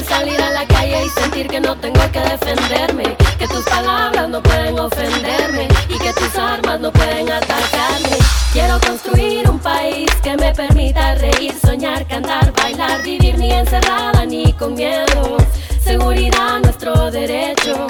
Salir 0.04 0.40
a 0.40 0.50
la 0.50 0.66
calle 0.66 1.06
y 1.06 1.08
sentir 1.20 1.48
que 1.48 1.60
no 1.60 1.76
tengo 1.76 2.00
que 2.12 2.20
defenderme, 2.20 3.16
que 3.38 3.48
tus 3.48 3.64
palabras 3.64 4.28
no 4.28 4.42
pueden 4.42 4.78
ofenderme 4.78 5.68
y 5.88 5.98
que 5.98 6.12
tus 6.12 6.36
armas 6.36 6.80
no 6.80 6.92
pueden 6.92 7.30
atacarme. 7.30 8.16
Quiero 8.52 8.78
construir 8.80 9.48
un 9.50 9.58
país 9.58 10.10
que 10.22 10.36
me 10.36 10.52
permita 10.54 11.14
reír, 11.16 11.54
soñar, 11.64 12.06
cantar, 12.06 12.52
bailar, 12.52 13.02
vivir 13.02 13.38
ni 13.38 13.52
encerrada 13.52 14.24
ni 14.24 14.52
con 14.52 14.74
miedo. 14.74 15.38
Seguridad, 15.82 16.60
nuestro 16.60 17.10
derecho. 17.10 17.86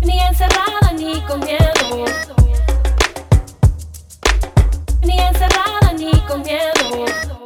Ni 0.00 0.20
encerrada 0.20 0.92
ni 0.96 1.20
con 1.22 1.40
miedo. 1.40 2.04
Ni 5.02 5.18
encerrada 5.18 5.92
ni 5.96 6.12
con 6.28 6.42
miedo. 6.42 7.41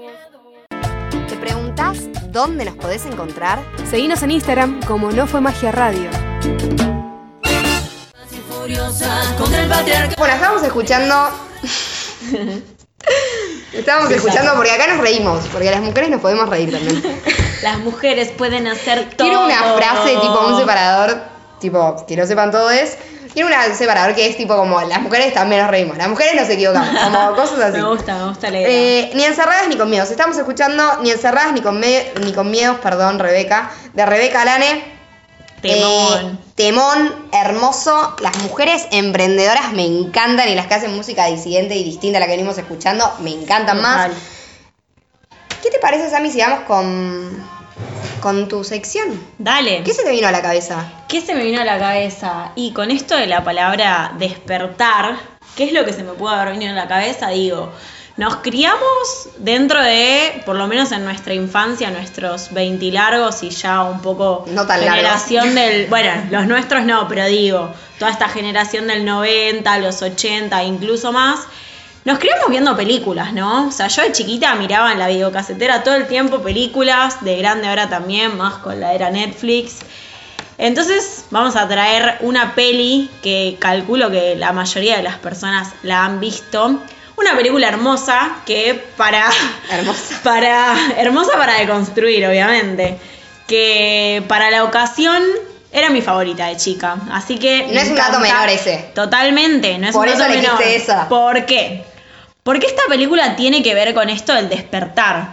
¿Te 1.76 1.82
preguntás 1.82 2.32
dónde 2.32 2.64
nos 2.64 2.74
podés 2.76 3.04
encontrar? 3.04 3.62
Seguinos 3.90 4.22
en 4.22 4.30
Instagram 4.30 4.80
como 4.84 5.10
No 5.10 5.26
Fue 5.26 5.42
Magia 5.42 5.72
Radio. 5.72 6.08
Bueno, 10.16 10.34
estábamos 10.34 10.62
escuchando. 10.62 11.14
estábamos 13.74 14.10
escuchando 14.10 14.54
porque 14.54 14.70
acá 14.70 14.86
nos 14.86 15.00
reímos, 15.00 15.44
porque 15.52 15.70
las 15.70 15.82
mujeres 15.82 16.08
nos 16.08 16.22
podemos 16.22 16.48
reír 16.48 16.72
también. 16.72 17.02
Las 17.62 17.78
mujeres 17.80 18.30
pueden 18.30 18.66
hacer 18.66 19.10
todo. 19.14 19.28
Tiene 19.28 19.44
una 19.44 19.74
frase 19.74 20.16
tipo 20.16 20.46
un 20.46 20.58
separador, 20.58 21.24
tipo, 21.60 22.06
que 22.06 22.16
no 22.16 22.26
sepan 22.26 22.50
todo 22.50 22.70
es. 22.70 22.96
Tiene 23.36 23.54
un 23.68 23.74
separador 23.76 24.14
que 24.14 24.26
es 24.26 24.34
tipo 24.38 24.56
como 24.56 24.80
las 24.80 25.02
mujeres 25.02 25.34
también 25.34 25.60
nos 25.60 25.70
reímos, 25.70 25.98
las 25.98 26.08
mujeres 26.08 26.34
nos 26.40 26.48
equivocamos, 26.48 26.88
como 27.04 27.32
cosas 27.36 27.60
así. 27.60 27.76
Me 27.76 27.84
gusta, 27.86 28.14
me 28.16 28.28
gusta 28.30 28.50
la 28.50 28.60
idea. 28.62 28.68
Eh, 28.70 29.10
ni 29.12 29.24
encerradas 29.24 29.68
ni 29.68 29.76
con 29.76 29.90
miedos. 29.90 30.10
Estamos 30.10 30.38
escuchando 30.38 31.02
ni 31.02 31.10
encerradas 31.10 31.52
ni 31.52 31.60
con, 31.60 31.78
me- 31.78 32.12
ni 32.22 32.32
con 32.32 32.50
miedos, 32.50 32.78
perdón, 32.78 33.18
Rebeca, 33.18 33.70
de 33.92 34.06
Rebeca 34.06 34.42
Lane. 34.46 34.96
Temón. 35.60 36.26
Eh, 36.26 36.38
temón, 36.54 37.28
hermoso. 37.30 38.16
Las 38.20 38.38
mujeres 38.38 38.86
emprendedoras 38.90 39.70
me 39.74 39.84
encantan 39.84 40.48
y 40.48 40.54
las 40.54 40.66
que 40.66 40.74
hacen 40.74 40.96
música 40.96 41.26
disidente 41.26 41.74
y 41.76 41.84
distinta 41.84 42.16
a 42.16 42.20
la 42.20 42.26
que 42.28 42.32
venimos 42.32 42.56
escuchando 42.56 43.04
me 43.20 43.32
encantan 43.32 43.82
más. 43.82 44.12
¿Qué 45.62 45.70
te 45.70 45.78
parece, 45.78 46.08
Sammy, 46.08 46.30
si 46.30 46.40
vamos 46.40 46.60
con, 46.60 47.46
con 48.26 48.48
tu 48.48 48.64
sección? 48.64 49.24
Dale. 49.38 49.84
¿Qué 49.84 49.94
se 49.94 50.02
te 50.02 50.10
vino 50.10 50.26
a 50.26 50.32
la 50.32 50.42
cabeza? 50.42 50.84
¿Qué 51.06 51.20
se 51.20 51.32
me 51.32 51.44
vino 51.44 51.60
a 51.60 51.64
la 51.64 51.78
cabeza? 51.78 52.50
Y 52.56 52.72
con 52.72 52.90
esto 52.90 53.16
de 53.16 53.28
la 53.28 53.44
palabra 53.44 54.14
despertar, 54.18 55.14
¿qué 55.54 55.62
es 55.62 55.72
lo 55.72 55.84
que 55.84 55.92
se 55.92 56.02
me 56.02 56.10
pudo 56.10 56.30
haber 56.30 56.54
venido 56.54 56.72
a 56.72 56.74
la 56.74 56.88
cabeza? 56.88 57.28
Digo, 57.28 57.72
nos 58.16 58.38
criamos 58.38 59.28
dentro 59.38 59.80
de, 59.80 60.42
por 60.44 60.56
lo 60.56 60.66
menos 60.66 60.90
en 60.90 61.04
nuestra 61.04 61.34
infancia, 61.34 61.88
nuestros 61.92 62.52
20 62.52 62.90
largos 62.90 63.44
y 63.44 63.50
ya 63.50 63.84
un 63.84 64.02
poco 64.02 64.44
No 64.48 64.66
tan 64.66 64.80
generación 64.80 65.54
del, 65.54 65.86
bueno, 65.86 66.10
los 66.28 66.48
nuestros 66.48 66.82
no, 66.82 67.06
pero 67.06 67.26
digo, 67.26 67.72
toda 68.00 68.10
esta 68.10 68.28
generación 68.28 68.88
del 68.88 69.04
90, 69.04 69.78
los 69.78 70.02
80, 70.02 70.64
incluso 70.64 71.12
más, 71.12 71.46
nos 72.06 72.20
criamos 72.20 72.48
viendo 72.48 72.76
películas, 72.76 73.32
¿no? 73.32 73.66
O 73.66 73.72
sea, 73.72 73.88
yo 73.88 74.02
de 74.02 74.12
chiquita 74.12 74.54
miraba 74.54 74.92
en 74.92 75.00
la 75.00 75.08
videocasetera 75.08 75.82
todo 75.82 75.96
el 75.96 76.06
tiempo 76.06 76.38
películas, 76.38 77.24
de 77.24 77.36
grande 77.36 77.66
ahora 77.66 77.88
también, 77.88 78.36
más 78.36 78.54
con 78.58 78.78
la 78.78 78.94
era 78.94 79.10
Netflix. 79.10 79.78
Entonces 80.56 81.24
vamos 81.32 81.56
a 81.56 81.66
traer 81.66 82.18
una 82.20 82.54
peli 82.54 83.10
que 83.24 83.56
calculo 83.58 84.08
que 84.08 84.36
la 84.36 84.52
mayoría 84.52 84.96
de 84.96 85.02
las 85.02 85.16
personas 85.16 85.70
la 85.82 86.04
han 86.04 86.20
visto. 86.20 86.80
Una 87.16 87.34
película 87.34 87.66
hermosa 87.66 88.36
que 88.46 88.80
para... 88.96 89.28
Hermosa. 89.72 90.20
Para, 90.22 90.76
hermosa 90.98 91.32
para 91.36 91.54
deconstruir, 91.54 92.24
obviamente. 92.24 92.98
Que 93.48 94.22
para 94.28 94.52
la 94.52 94.62
ocasión 94.62 95.20
era 95.72 95.90
mi 95.90 96.02
favorita 96.02 96.46
de 96.46 96.56
chica. 96.56 96.98
Así 97.10 97.36
que... 97.36 97.66
No 97.72 97.80
es 97.80 97.88
un 97.88 97.96
dato 97.96 98.20
menor 98.20 98.48
ese. 98.48 98.92
Totalmente, 98.94 99.76
no 99.78 99.88
es 99.88 99.92
Por 99.92 100.06
un 100.06 100.12
eso 100.12 100.20
dato 100.20 100.32
elegiste 100.34 100.64
menor. 100.64 100.80
esa. 100.80 101.08
¿Por 101.08 101.46
qué? 101.46 101.95
Porque 102.46 102.68
esta 102.68 102.82
película 102.88 103.34
tiene 103.34 103.60
que 103.60 103.74
ver 103.74 103.92
con 103.92 104.08
esto 104.08 104.32
del 104.32 104.48
despertar. 104.48 105.32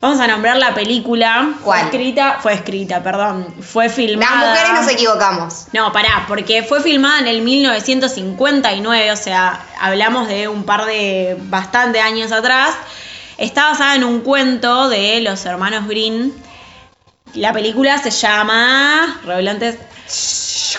Vamos 0.00 0.18
a 0.18 0.26
nombrar 0.26 0.56
la 0.56 0.74
película. 0.74 1.50
¿Cuál? 1.62 1.78
Fue 1.78 1.88
escrita, 1.90 2.38
fue 2.42 2.54
escrita, 2.54 3.04
perdón. 3.04 3.46
Fue 3.60 3.84
Las 3.86 3.94
filmada. 3.94 4.50
mujeres 4.50 4.72
nos 4.72 4.90
equivocamos. 4.90 5.66
No, 5.72 5.92
pará, 5.92 6.24
porque 6.26 6.64
fue 6.64 6.82
filmada 6.82 7.20
en 7.20 7.28
el 7.28 7.42
1959, 7.42 9.12
o 9.12 9.16
sea, 9.16 9.60
hablamos 9.80 10.26
de 10.26 10.48
un 10.48 10.64
par 10.64 10.86
de 10.86 11.36
bastante 11.42 12.00
años 12.00 12.32
atrás. 12.32 12.74
Está 13.36 13.66
basada 13.66 13.94
en 13.94 14.02
un 14.02 14.22
cuento 14.22 14.88
de 14.88 15.20
los 15.20 15.46
hermanos 15.46 15.86
Green. 15.86 16.34
La 17.34 17.52
película 17.52 17.96
se 17.98 18.10
llama. 18.10 19.20
Revelantes. 19.24 19.78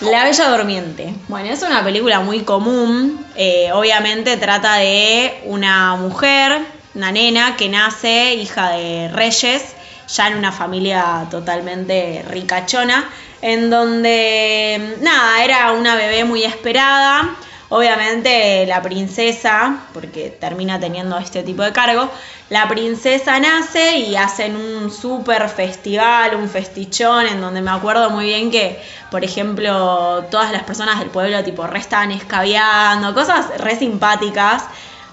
La 0.01 0.23
Bella 0.23 0.49
Durmiente. 0.49 1.13
Bueno, 1.27 1.51
es 1.51 1.61
una 1.61 1.83
película 1.83 2.19
muy 2.21 2.41
común. 2.41 3.25
eh, 3.35 3.69
obviamente 3.73 4.37
trata 4.37 4.75
de 4.75 5.41
una 5.45 5.95
mujer, 5.95 6.61
una 6.95 7.11
nena 7.11 7.55
que 7.55 7.69
nace 7.69 8.33
hija 8.33 8.71
de 8.71 9.09
reyes, 9.09 9.75
ya 10.07 10.27
en 10.27 10.37
una 10.37 10.51
familia 10.51 11.27
totalmente 11.29 12.25
ricachona, 12.27 13.09
en 13.41 13.69
donde, 13.69 14.97
nada, 15.01 15.43
era 15.43 15.71
una 15.73 15.95
bebé 15.95 16.23
muy 16.23 16.43
esperada. 16.43 17.35
Obviamente 17.71 18.65
la 18.65 18.81
princesa, 18.81 19.83
porque 19.93 20.31
termina 20.31 20.79
teniendo 20.79 21.19
este 21.19 21.43
tipo 21.43 21.61
de 21.61 21.71
cargo, 21.71 22.09
la 22.49 22.67
princesa 22.67 23.39
nace 23.39 23.97
y 23.97 24.15
hacen 24.15 24.55
un 24.55 24.91
super 24.91 25.47
festival, 25.49 26.35
un 26.35 26.49
festichón, 26.49 27.27
en 27.27 27.39
donde 27.39 27.61
me 27.61 27.69
acuerdo 27.69 28.09
muy 28.09 28.25
bien 28.25 28.49
que, 28.49 28.81
por 29.11 29.23
ejemplo, 29.23 30.25
todas 30.31 30.51
las 30.51 30.63
personas 30.63 30.97
del 30.97 31.11
pueblo 31.11 31.43
tipo 31.43 31.67
re 31.67 31.77
estaban 31.77 32.11
escabeando, 32.11 33.13
cosas 33.13 33.55
re 33.59 33.77
simpáticas, 33.77 34.63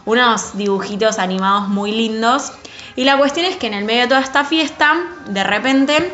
unos 0.07 0.57
dibujitos 0.57 1.19
animados 1.19 1.69
muy 1.69 1.93
lindos. 1.93 2.53
Y 2.95 3.05
la 3.05 3.19
cuestión 3.19 3.45
es 3.45 3.57
que 3.57 3.67
en 3.67 3.75
el 3.75 3.85
medio 3.85 4.03
de 4.03 4.09
toda 4.09 4.23
esta 4.23 4.45
fiesta, 4.47 4.95
de 5.27 5.45
repente, 5.45 6.11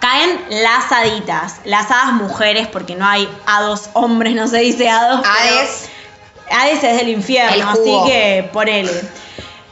caen 0.00 0.40
las 0.50 0.90
haditas, 0.92 1.60
las 1.64 1.90
hadas 1.90 2.12
mujeres, 2.14 2.68
porque 2.68 2.94
no 2.94 3.06
hay 3.06 3.28
hados 3.46 3.90
hombres, 3.92 4.34
no 4.34 4.48
se 4.48 4.58
dice 4.58 4.88
hados. 4.88 5.24
Hades. 5.26 5.88
Hades 6.50 6.84
es 6.84 6.96
del 6.96 7.00
El 7.00 7.08
infierno, 7.08 7.68
así 7.70 7.96
que 8.06 8.48
ponele. 8.52 8.92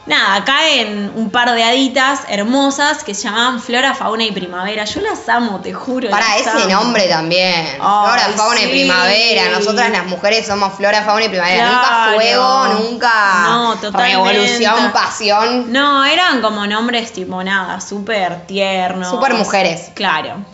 Nada, 0.05 0.45
caen 0.45 1.11
un 1.15 1.31
par 1.31 1.51
de 1.53 1.63
haditas 1.63 2.21
hermosas 2.27 3.03
que 3.03 3.15
se 3.15 3.23
llamaban 3.23 3.59
Flora, 3.59 3.95
Fauna 3.95 4.23
y 4.23 4.31
Primavera. 4.31 4.85
Yo 4.85 5.01
las 5.01 5.27
amo, 5.27 5.59
te 5.61 5.73
juro. 5.73 6.11
Para 6.11 6.37
ese 6.37 6.51
amo. 6.51 6.65
nombre 6.65 7.07
también. 7.07 7.65
Flora, 7.77 8.29
fauna 8.35 8.61
y 8.61 8.67
primavera. 8.67 9.49
Nosotras 9.49 9.89
las 9.89 10.05
mujeres 10.05 10.45
somos 10.45 10.75
flora, 10.75 11.01
fauna 11.01 11.25
y 11.25 11.29
primavera. 11.29 11.71
Nunca 11.71 12.11
fuego, 12.13 12.67
nunca 12.67 13.45
No, 13.47 13.75
totalmente. 13.77 14.33
revolución, 14.33 14.91
pasión. 14.91 15.73
No, 15.73 16.05
eran 16.05 16.39
como 16.41 16.67
nombres 16.67 17.11
tipo 17.11 17.43
nada, 17.43 17.81
súper 17.81 18.45
tiernos. 18.45 19.09
Súper 19.09 19.33
mujeres. 19.33 19.89
Claro. 19.95 20.45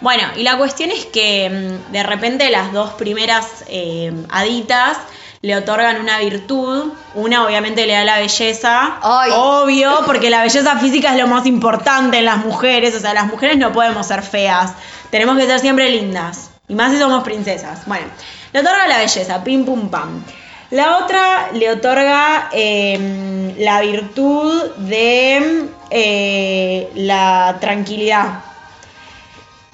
Bueno, 0.00 0.24
y 0.36 0.42
la 0.42 0.58
cuestión 0.58 0.90
es 0.90 1.06
que 1.06 1.48
mm, 1.88 1.92
de 1.92 2.02
repente 2.02 2.50
las 2.50 2.72
dos 2.72 2.90
primeras 2.94 3.46
eh, 3.68 4.12
haditas 4.30 4.98
le 5.46 5.54
otorgan 5.54 6.00
una 6.00 6.18
virtud. 6.18 6.92
Una 7.14 7.46
obviamente 7.46 7.86
le 7.86 7.92
da 7.92 8.02
la 8.02 8.18
belleza. 8.18 8.98
Ay. 9.00 9.30
Obvio, 9.32 10.00
porque 10.04 10.28
la 10.28 10.42
belleza 10.42 10.76
física 10.80 11.12
es 11.12 11.20
lo 11.20 11.28
más 11.28 11.46
importante 11.46 12.18
en 12.18 12.24
las 12.24 12.38
mujeres. 12.38 12.96
O 12.96 12.98
sea, 12.98 13.14
las 13.14 13.26
mujeres 13.26 13.56
no 13.56 13.72
podemos 13.72 14.08
ser 14.08 14.22
feas. 14.22 14.72
Tenemos 15.10 15.38
que 15.38 15.46
ser 15.46 15.60
siempre 15.60 15.88
lindas. 15.88 16.50
Y 16.66 16.74
más 16.74 16.90
si 16.90 16.98
somos 16.98 17.22
princesas. 17.22 17.86
Bueno, 17.86 18.06
le 18.52 18.58
otorga 18.58 18.88
la 18.88 18.98
belleza, 18.98 19.44
pim 19.44 19.64
pum 19.64 19.88
pam. 19.88 20.24
La 20.70 20.96
otra 20.96 21.52
le 21.52 21.70
otorga 21.70 22.50
eh, 22.52 23.54
la 23.58 23.80
virtud 23.82 24.72
de 24.78 25.68
eh, 25.90 26.90
la 26.96 27.58
tranquilidad. 27.60 28.40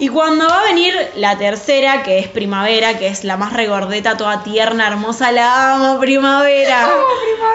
Y 0.02 0.08
cuando 0.08 0.48
va 0.48 0.62
a 0.62 0.64
venir 0.64 0.92
la 1.14 1.38
tercera, 1.38 2.02
que 2.02 2.18
es 2.18 2.26
primavera, 2.26 2.98
que 2.98 3.06
es 3.06 3.22
la 3.22 3.36
más 3.36 3.52
regordeta, 3.52 4.16
toda 4.16 4.42
tierna, 4.42 4.88
hermosa, 4.88 5.30
la 5.30 5.74
amo, 5.74 6.00
primavera. 6.00 6.90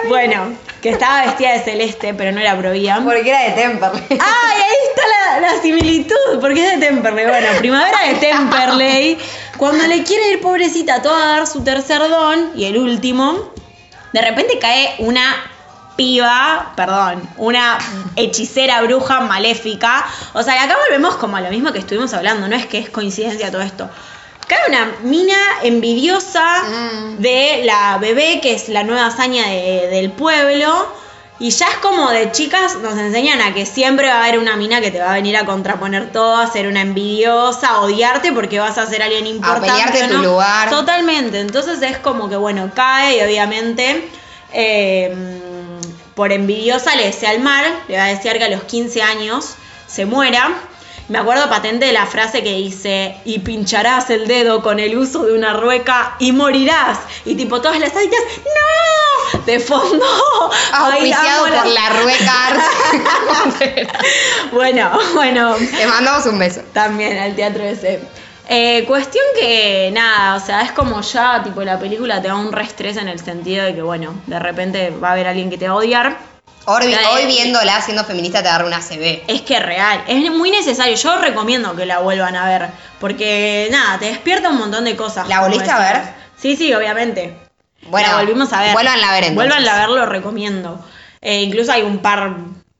Bueno, 0.08 0.56
que 0.80 0.88
estaba 0.88 1.26
vestida 1.26 1.52
de 1.52 1.60
celeste, 1.60 2.14
pero 2.14 2.32
no 2.32 2.40
era 2.40 2.56
provía. 2.56 3.02
Porque 3.04 3.28
era 3.28 3.42
de 3.42 3.50
Temperley. 3.50 4.02
¡Ay, 4.12 4.62
ahí 4.62 4.76
está 4.88 5.02
la, 5.06 5.40
la 5.40 5.60
similitud! 5.60 6.40
Porque 6.40 6.66
es 6.66 6.80
de 6.80 6.86
Temperley. 6.86 7.26
Bueno, 7.26 7.48
primavera 7.58 7.98
de 8.06 8.14
Temperley. 8.14 9.18
Cuando 9.58 9.86
le 9.86 10.02
quiere 10.04 10.30
ir 10.30 10.40
pobrecita 10.40 11.02
toda 11.02 11.22
a 11.22 11.36
dar 11.36 11.46
su 11.46 11.62
tercer 11.62 12.00
don, 12.08 12.52
y 12.56 12.64
el 12.64 12.78
último, 12.78 13.52
de 14.14 14.22
repente 14.22 14.58
cae 14.58 14.94
una 15.00 15.36
piba, 15.98 16.72
perdón, 16.76 17.28
una 17.36 17.76
hechicera 18.14 18.80
bruja 18.82 19.18
maléfica. 19.20 20.06
O 20.32 20.42
sea, 20.44 20.54
y 20.54 20.58
acá 20.58 20.76
volvemos 20.86 21.16
como 21.16 21.36
a 21.36 21.40
lo 21.40 21.50
mismo 21.50 21.72
que 21.72 21.80
estuvimos 21.80 22.14
hablando, 22.14 22.46
no 22.46 22.54
es 22.54 22.66
que 22.66 22.78
es 22.78 22.88
coincidencia 22.88 23.50
todo 23.50 23.62
esto. 23.62 23.90
Cae 24.46 24.60
una 24.68 24.92
mina 25.02 25.36
envidiosa 25.62 26.62
Mm. 26.62 27.16
de 27.18 27.62
la 27.64 27.98
bebé, 27.98 28.38
que 28.40 28.54
es 28.54 28.68
la 28.68 28.84
nueva 28.84 29.06
hazaña 29.06 29.46
de- 29.48 29.88
del 29.90 30.10
pueblo. 30.12 30.96
Y 31.40 31.50
ya 31.50 31.66
es 31.68 31.76
como 31.76 32.10
de 32.10 32.30
chicas, 32.32 32.76
nos 32.76 32.96
enseñan 32.96 33.40
a 33.42 33.52
que 33.54 33.66
siempre 33.66 34.06
va 34.08 34.14
a 34.14 34.18
haber 34.24 34.38
una 34.38 34.56
mina 34.56 34.80
que 34.80 34.90
te 34.92 35.00
va 35.00 35.10
a 35.10 35.14
venir 35.14 35.36
a 35.36 35.44
contraponer 35.44 36.10
todo, 36.12 36.36
a 36.36 36.46
ser 36.50 36.66
una 36.68 36.80
envidiosa, 36.80 37.68
a 37.70 37.80
odiarte 37.80 38.32
porque 38.32 38.58
vas 38.60 38.78
a 38.78 38.86
ser 38.86 39.02
alguien 39.02 39.26
importante. 39.26 39.68
pelearte 39.68 40.04
¿o 40.04 40.08
tu 40.08 40.14
no? 40.14 40.22
lugar. 40.22 40.70
Totalmente. 40.70 41.40
Entonces 41.40 41.82
es 41.82 41.98
como 41.98 42.28
que, 42.28 42.36
bueno, 42.36 42.70
cae 42.74 43.18
y 43.18 43.20
obviamente 43.22 44.08
eh, 44.52 45.14
por 46.18 46.32
envidiosa 46.32 46.96
le 46.96 47.04
desea 47.06 47.32
el 47.32 47.40
mal, 47.40 47.64
le 47.86 47.96
va 47.96 48.06
a 48.06 48.08
desear 48.08 48.38
que 48.38 48.44
a 48.44 48.48
los 48.48 48.64
15 48.64 49.02
años 49.02 49.54
se 49.86 50.04
muera. 50.04 50.52
Me 51.06 51.16
acuerdo 51.16 51.48
patente 51.48 51.86
de 51.86 51.92
la 51.92 52.06
frase 52.06 52.42
que 52.42 52.54
dice, 52.54 53.14
y 53.24 53.38
pincharás 53.38 54.10
el 54.10 54.26
dedo 54.26 54.60
con 54.60 54.80
el 54.80 54.98
uso 54.98 55.24
de 55.24 55.32
una 55.32 55.52
rueca 55.52 56.16
y 56.18 56.32
morirás. 56.32 56.98
Y 57.24 57.36
tipo 57.36 57.60
todas 57.60 57.78
las 57.78 57.94
aditas, 57.94 58.18
¡no! 58.44 59.44
De 59.44 59.60
fondo. 59.60 60.04
Auspiciado 60.72 61.44
por 61.44 61.66
la 61.66 61.88
Rueca 61.90 62.66
Bueno, 64.52 64.90
bueno, 65.14 65.54
Te 65.54 65.86
mandamos 65.86 66.26
un 66.26 66.40
beso. 66.40 66.62
también 66.72 67.16
al 67.16 67.36
teatro 67.36 67.62
ese. 67.62 68.00
Eh, 68.50 68.84
cuestión 68.86 69.24
que 69.38 69.90
nada, 69.92 70.34
o 70.34 70.40
sea, 70.40 70.62
es 70.62 70.72
como 70.72 71.02
ya, 71.02 71.42
tipo, 71.44 71.62
la 71.62 71.78
película 71.78 72.22
te 72.22 72.28
da 72.28 72.34
un 72.34 72.50
reestrés 72.50 72.96
en 72.96 73.06
el 73.06 73.20
sentido 73.20 73.62
de 73.62 73.74
que, 73.74 73.82
bueno, 73.82 74.14
de 74.26 74.38
repente 74.38 74.90
va 74.90 75.10
a 75.10 75.12
haber 75.12 75.26
alguien 75.26 75.50
que 75.50 75.58
te 75.58 75.68
va 75.68 75.74
a 75.74 75.76
odiar. 75.76 76.16
Hoy, 76.64 76.84
eh, 76.86 77.26
viéndola 77.26 77.80
siendo 77.82 78.04
feminista 78.04 78.42
te 78.42 78.48
agarra 78.48 78.66
una 78.66 78.80
CB. 78.80 79.24
Es 79.26 79.42
que 79.42 79.56
es 79.56 79.62
real, 79.62 80.02
es 80.06 80.30
muy 80.30 80.50
necesario. 80.50 80.96
Yo 80.96 81.18
recomiendo 81.18 81.76
que 81.76 81.84
la 81.84 81.98
vuelvan 81.98 82.36
a 82.36 82.46
ver, 82.46 82.68
porque 83.00 83.68
nada, 83.70 83.98
te 83.98 84.06
despierta 84.06 84.48
un 84.48 84.58
montón 84.58 84.84
de 84.84 84.96
cosas. 84.96 85.28
¿La 85.28 85.40
volviste 85.40 85.70
a 85.70 85.78
ver? 85.78 86.02
Sí, 86.36 86.56
sí, 86.56 86.72
obviamente. 86.72 87.36
Bueno, 87.88 88.08
la 88.08 88.16
volvimos 88.16 88.52
a 88.54 88.62
ver. 88.62 88.72
vuélvanla 88.72 89.08
a 89.08 89.12
ver, 89.12 89.24
entonces. 89.24 89.34
Vuélvanla 89.34 89.74
a 89.74 89.78
ver, 89.80 89.88
lo 89.90 90.06
recomiendo. 90.06 90.84
Eh, 91.20 91.42
incluso 91.42 91.72
hay 91.72 91.82
un 91.82 91.98
par 91.98 92.36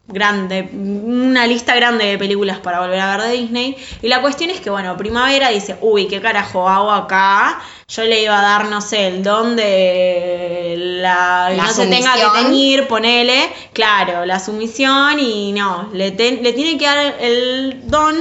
grande, 0.09 0.69
una 0.73 1.47
lista 1.47 1.75
grande 1.77 2.07
de 2.07 2.19
películas 2.19 2.59
para 2.59 2.81
volver 2.81 2.99
a 2.99 3.17
ver 3.17 3.27
de 3.29 3.33
Disney. 3.37 3.77
Y 4.03 4.09
la 4.09 4.21
cuestión 4.23 4.51
es 4.51 4.61
que, 4.61 4.71
bueno, 4.71 4.97
Primavera 4.97 5.51
dice, 5.51 5.77
uy, 5.81 6.09
¿qué 6.09 6.21
carajo 6.21 6.69
hago 6.69 6.91
acá? 6.91 7.61
Yo 7.89 8.03
le 8.05 8.23
iba 8.23 8.39
a 8.39 8.43
dar, 8.43 8.67
no 8.69 8.81
sé, 8.81 9.07
el 9.09 9.23
don 9.23 9.55
de 9.57 10.75
la... 10.79 11.51
La 11.51 11.65
no 11.65 11.73
se 11.73 11.87
tenga 11.87 12.15
que 12.15 12.21
teñir, 12.43 12.87
ponele, 12.89 13.51
claro, 13.73 14.25
la 14.25 14.41
sumisión 14.41 15.19
y 15.21 15.53
no, 15.53 15.91
le, 15.93 16.11
te- 16.13 16.41
le 16.43 16.53
tiene 16.53 16.79
que 16.79 16.85
dar 16.87 17.15
el 17.21 17.83
don 17.85 18.17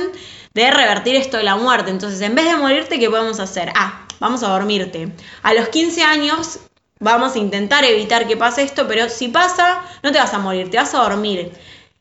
de 0.53 0.71
revertir 0.71 1.15
esto 1.15 1.37
de 1.37 1.43
la 1.43 1.55
muerte. 1.55 1.91
Entonces, 1.91 2.19
en 2.21 2.35
vez 2.35 2.45
de 2.45 2.55
morirte, 2.55 2.99
¿qué 2.99 3.09
podemos 3.09 3.39
hacer? 3.39 3.71
Ah, 3.75 4.05
vamos 4.19 4.43
a 4.43 4.47
dormirte. 4.49 5.11
A 5.43 5.53
los 5.53 5.69
15 5.69 6.03
años 6.03 6.59
vamos 6.99 7.35
a 7.35 7.39
intentar 7.39 7.85
evitar 7.85 8.27
que 8.27 8.37
pase 8.37 8.63
esto, 8.63 8.87
pero 8.87 9.07
si 9.09 9.27
pasa, 9.27 9.81
no 10.01 10.11
te 10.11 10.17
vas 10.17 10.33
a 10.33 10.39
morir, 10.39 10.69
te 10.71 10.77
vas 10.77 10.93
a 10.95 10.99
dormir. 10.99 11.51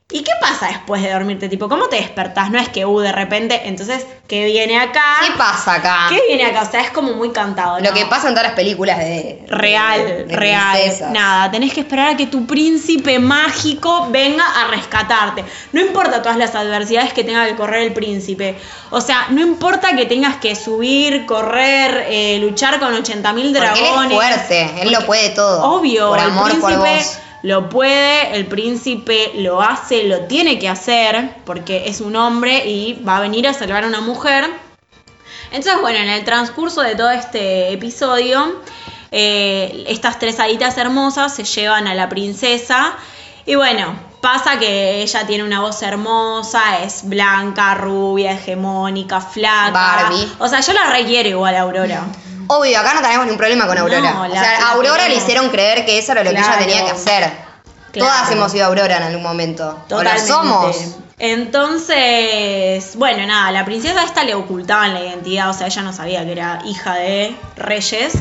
¿Y 0.08 0.22
qué 0.22 0.30
pasa 0.40 0.68
después 0.68 1.02
de 1.02 1.10
dormirte? 1.12 1.48
Tipo, 1.48 1.68
¿cómo 1.68 1.88
te 1.88 1.96
despertás? 1.96 2.48
No 2.52 2.60
es 2.60 2.68
que, 2.68 2.86
uh, 2.86 3.00
de 3.00 3.10
repente, 3.10 3.62
entonces, 3.64 4.06
¿qué 4.28 4.44
viene 4.44 4.78
acá? 4.78 5.02
¿Qué 5.26 5.32
pasa 5.36 5.74
acá? 5.74 6.06
¿Qué 6.08 6.22
viene 6.28 6.44
acá? 6.46 6.62
O 6.62 6.70
sea, 6.70 6.80
es 6.82 6.90
como 6.92 7.14
muy 7.14 7.30
cantado. 7.32 7.80
Lo 7.80 7.88
¿no? 7.88 7.92
que 7.92 8.06
pasa 8.06 8.28
en 8.28 8.34
todas 8.34 8.46
las 8.46 8.54
películas 8.54 8.98
de. 8.98 9.44
Real, 9.48 10.06
de- 10.06 10.24
de 10.26 10.36
real. 10.36 10.76
princesas. 10.78 11.10
Nada, 11.10 11.50
tenés 11.50 11.74
que 11.74 11.80
esperar 11.80 12.10
a 12.14 12.16
que 12.16 12.26
tu 12.28 12.46
príncipe 12.46 13.18
mágico 13.18 14.06
venga 14.12 14.44
a 14.44 14.68
rescatarte. 14.68 15.44
No 15.72 15.80
importa 15.80 16.22
todas 16.22 16.38
las 16.38 16.54
adversidades 16.54 17.12
que 17.12 17.24
tenga 17.24 17.44
que 17.44 17.56
correr 17.56 17.82
el 17.82 17.92
príncipe. 17.92 18.56
O 18.90 19.00
sea, 19.00 19.26
no 19.30 19.40
importa 19.40 19.96
que 19.96 20.06
tengas 20.06 20.36
que 20.36 20.54
subir, 20.54 21.26
correr, 21.26 22.06
eh, 22.08 22.38
luchar 22.40 22.78
con 22.78 22.94
80.000 22.94 23.24
Porque 23.24 23.40
él 23.42 23.52
dragones. 23.54 24.12
es 24.12 24.14
fuerte, 24.16 24.82
él 24.82 24.92
lo 24.92 25.00
puede 25.04 25.30
todo. 25.30 25.64
Obvio, 25.64 26.10
Por 26.10 26.18
el 26.20 26.24
amor, 26.26 26.60
por 26.60 26.70
príncipe 26.70 26.96
vos. 26.96 27.18
Lo 27.42 27.68
puede, 27.68 28.36
el 28.36 28.46
príncipe 28.46 29.32
lo 29.36 29.60
hace, 29.60 30.04
lo 30.04 30.20
tiene 30.26 30.58
que 30.58 30.68
hacer, 30.68 31.36
porque 31.44 31.88
es 31.88 32.00
un 32.00 32.16
hombre 32.16 32.66
y 32.66 32.94
va 33.06 33.18
a 33.18 33.20
venir 33.20 33.46
a 33.46 33.54
salvar 33.54 33.84
a 33.84 33.86
una 33.86 34.00
mujer. 34.00 34.50
Entonces, 35.52 35.80
bueno, 35.80 35.98
en 35.98 36.08
el 36.08 36.24
transcurso 36.24 36.82
de 36.82 36.96
todo 36.96 37.10
este 37.10 37.72
episodio, 37.72 38.60
eh, 39.12 39.84
estas 39.88 40.18
tres 40.18 40.40
haditas 40.40 40.76
hermosas 40.76 41.34
se 41.34 41.44
llevan 41.44 41.86
a 41.86 41.94
la 41.94 42.08
princesa 42.08 42.94
y 43.44 43.54
bueno, 43.54 43.94
pasa 44.20 44.58
que 44.58 45.02
ella 45.02 45.24
tiene 45.24 45.44
una 45.44 45.60
voz 45.60 45.80
hermosa, 45.82 46.80
es 46.82 47.08
blanca, 47.08 47.74
rubia, 47.74 48.32
hegemónica, 48.32 49.20
flaca. 49.20 49.70
Barbie. 49.70 50.32
O 50.40 50.48
sea, 50.48 50.60
yo 50.60 50.72
la 50.72 50.90
requiero 50.90 51.28
igual 51.28 51.54
a 51.54 51.60
Aurora. 51.60 52.06
Obvio, 52.48 52.78
acá 52.78 52.94
no 52.94 53.00
tenemos 53.02 53.24
ningún 53.24 53.38
problema 53.38 53.66
con 53.66 53.78
Aurora. 53.78 54.00
No, 54.12 54.22
o 54.22 54.30
sea, 54.30 54.58
a 54.58 54.72
Aurora 54.72 55.08
le 55.08 55.16
hicieron 55.16 55.50
creer 55.50 55.84
que 55.84 55.98
eso 55.98 56.12
era 56.12 56.22
lo 56.24 56.30
que 56.30 56.38
ella 56.38 56.58
tenía 56.58 56.84
que 56.84 56.90
hacer. 56.90 57.32
Claro. 57.92 58.10
Todas 58.10 58.30
hemos 58.30 58.52
sido 58.52 58.66
Aurora 58.66 58.98
en 58.98 59.02
algún 59.04 59.22
momento. 59.22 59.78
Totalmente. 59.88 60.32
O 60.32 60.42
lo 60.42 60.42
somos. 60.42 60.76
Entonces, 61.18 62.94
bueno, 62.96 63.26
nada, 63.26 63.50
la 63.50 63.64
princesa 63.64 64.04
esta 64.04 64.22
le 64.22 64.34
ocultaban 64.34 64.92
la 64.92 65.00
identidad, 65.00 65.48
o 65.48 65.54
sea, 65.54 65.66
ella 65.66 65.82
no 65.82 65.92
sabía 65.92 66.24
que 66.24 66.32
era 66.32 66.60
hija 66.66 66.94
de 66.94 67.34
reyes. 67.56 68.12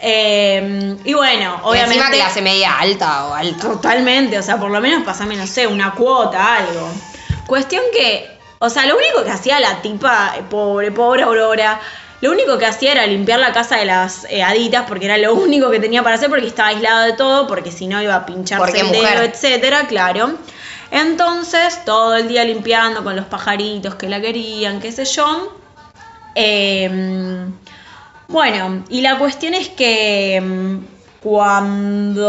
Eh, 0.00 0.96
y 1.04 1.14
bueno, 1.14 1.60
Y 1.64 1.68
obviamente. 1.68 1.98
encima 1.98 2.10
clase 2.10 2.42
media 2.42 2.78
alta 2.78 3.26
o 3.26 3.34
alta. 3.34 3.62
Totalmente, 3.62 4.38
o 4.38 4.42
sea, 4.42 4.58
por 4.58 4.70
lo 4.70 4.80
menos 4.80 5.04
pasame, 5.04 5.36
no 5.36 5.46
sé, 5.46 5.66
una 5.66 5.92
cuota, 5.92 6.56
algo. 6.56 6.88
Cuestión 7.46 7.82
que, 7.92 8.36
o 8.58 8.68
sea, 8.68 8.84
lo 8.86 8.96
único 8.96 9.22
que 9.22 9.30
hacía 9.30 9.60
la 9.60 9.80
tipa, 9.80 10.34
pobre, 10.50 10.90
pobre 10.90 11.22
Aurora, 11.22 11.80
lo 12.24 12.32
único 12.32 12.56
que 12.56 12.64
hacía 12.64 12.92
era 12.92 13.06
limpiar 13.06 13.38
la 13.38 13.52
casa 13.52 13.76
de 13.76 13.84
las 13.84 14.26
eh, 14.30 14.42
haditas, 14.42 14.86
porque 14.88 15.04
era 15.04 15.18
lo 15.18 15.34
único 15.46 15.70
que 15.70 15.78
tenía 15.78 16.02
para 16.02 16.16
hacer, 16.16 16.30
porque 16.30 16.46
estaba 16.46 16.70
aislado 16.70 17.04
de 17.04 17.12
todo, 17.12 17.46
porque 17.46 17.70
si 17.70 17.86
no 17.86 18.00
iba 18.00 18.14
a 18.14 18.24
pincharse 18.24 18.80
el 18.80 18.90
dedo, 18.92 19.22
etcétera, 19.22 19.86
claro. 19.86 20.38
Entonces, 20.90 21.84
todo 21.84 22.16
el 22.16 22.26
día 22.26 22.44
limpiando 22.44 23.04
con 23.04 23.14
los 23.14 23.26
pajaritos 23.26 23.96
que 23.96 24.08
la 24.08 24.22
querían, 24.22 24.80
qué 24.80 24.90
sé 24.90 25.04
yo. 25.04 25.54
Eh, 26.34 27.44
bueno, 28.28 28.84
y 28.88 29.02
la 29.02 29.18
cuestión 29.18 29.52
es 29.52 29.68
que 29.68 30.40
mm, 30.40 30.93
cuando 31.24 32.28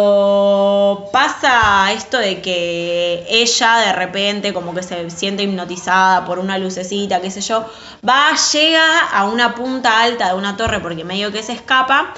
pasa 1.12 1.92
esto 1.92 2.18
de 2.18 2.42
que 2.42 3.26
ella 3.30 3.76
de 3.80 3.92
repente 3.92 4.54
como 4.54 4.74
que 4.74 4.82
se 4.84 5.10
siente 5.10 5.44
hipnotizada 5.44 6.24
por 6.24 6.40
una 6.40 6.58
lucecita, 6.58 7.20
qué 7.20 7.30
sé 7.30 7.42
yo, 7.42 7.70
va, 8.08 8.34
llega 8.54 9.02
a 9.12 9.26
una 9.26 9.54
punta 9.54 10.02
alta 10.02 10.30
de 10.30 10.36
una 10.36 10.56
torre 10.56 10.80
porque 10.80 11.04
medio 11.04 11.34
que 11.34 11.44
se 11.44 11.52
escapa. 11.52 12.14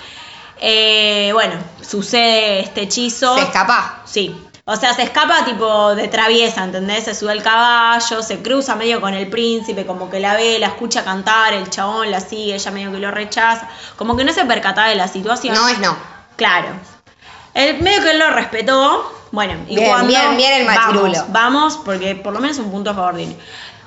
eh, 0.61 1.31
bueno, 1.33 1.55
sucede 1.81 2.59
este 2.59 2.83
hechizo. 2.83 3.35
Se 3.35 3.41
escapa. 3.41 4.03
Sí. 4.05 4.39
O 4.65 4.75
sea, 4.75 4.93
se 4.93 5.01
escapa 5.01 5.45
tipo 5.45 5.95
de 5.95 6.09
traviesa, 6.09 6.63
¿entendés? 6.63 7.05
Se 7.05 7.15
sube 7.15 7.31
al 7.31 7.41
caballo, 7.41 8.21
se 8.21 8.43
cruza 8.43 8.75
medio 8.75 9.01
con 9.01 9.15
el 9.15 9.27
príncipe, 9.31 9.87
como 9.87 10.11
que 10.11 10.19
la 10.19 10.35
ve, 10.35 10.59
la 10.59 10.67
escucha 10.67 11.03
cantar, 11.03 11.53
el 11.53 11.71
chabón 11.71 12.11
la 12.11 12.19
sigue, 12.19 12.53
ella 12.53 12.69
medio 12.71 12.91
que 12.91 12.99
lo 12.99 13.09
rechaza, 13.09 13.67
como 13.95 14.15
que 14.15 14.23
no 14.23 14.31
se 14.31 14.45
percata 14.45 14.85
de 14.85 14.95
la 14.95 15.07
situación. 15.07 15.55
No 15.55 15.67
es 15.69 15.79
no. 15.79 16.16
Claro. 16.37 16.69
El, 17.53 17.81
medio 17.81 18.01
que 18.01 18.11
él 18.11 18.19
lo 18.19 18.29
respetó. 18.29 19.13
Bueno, 19.31 19.55
y 19.67 19.75
Bien, 19.75 19.89
cuando. 19.89 20.07
bien, 20.07 20.37
bien 20.37 20.53
el 20.53 20.65
machirulo. 20.65 21.11
Vamos, 21.11 21.33
vamos, 21.33 21.79
porque 21.83 22.15
por 22.15 22.31
lo 22.31 22.39
menos 22.39 22.57
un 22.59 22.71
punto 22.71 22.91
a 22.91 22.93
favor 22.93 23.17
tiene. 23.17 23.35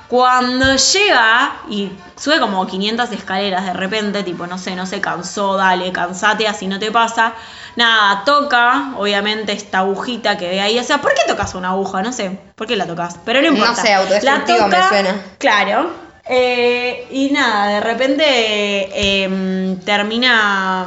Cuando 0.08 0.74
llega 0.74 1.52
y 1.68 1.92
sube 2.16 2.40
como 2.40 2.66
500 2.66 3.12
escaleras 3.12 3.64
de 3.64 3.72
repente, 3.72 4.24
tipo, 4.24 4.44
no 4.48 4.58
sé, 4.58 4.74
no 4.74 4.84
se 4.84 5.00
cansó, 5.00 5.56
dale, 5.56 5.92
cansate, 5.92 6.48
así 6.48 6.66
no 6.66 6.80
te 6.80 6.90
pasa. 6.90 7.34
nada, 7.76 8.24
toca, 8.24 8.94
obviamente, 8.98 9.52
esta 9.52 9.78
agujita 9.78 10.36
que 10.36 10.48
ve 10.48 10.60
ahí. 10.60 10.76
O 10.80 10.82
sea, 10.82 10.98
¿por 10.98 11.14
qué 11.14 11.20
tocas 11.28 11.54
una 11.54 11.68
aguja? 11.68 12.02
No 12.02 12.12
sé, 12.12 12.36
¿por 12.56 12.66
qué 12.66 12.74
la 12.74 12.88
tocas? 12.88 13.20
Pero 13.24 13.40
no 13.40 13.46
importa. 13.48 13.76
sé, 13.76 13.94
autodestructivo 13.94 14.66
me 14.66 14.88
suena. 14.88 15.22
Claro. 15.38 15.90
Eh, 16.28 17.06
y 17.12 17.30
nada, 17.30 17.68
de 17.68 17.80
repente 17.80 19.22
em, 19.22 19.78
termina. 19.80 20.86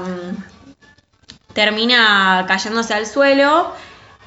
Termina 1.53 2.45
cayéndose 2.47 2.93
al 2.93 3.05
suelo. 3.05 3.73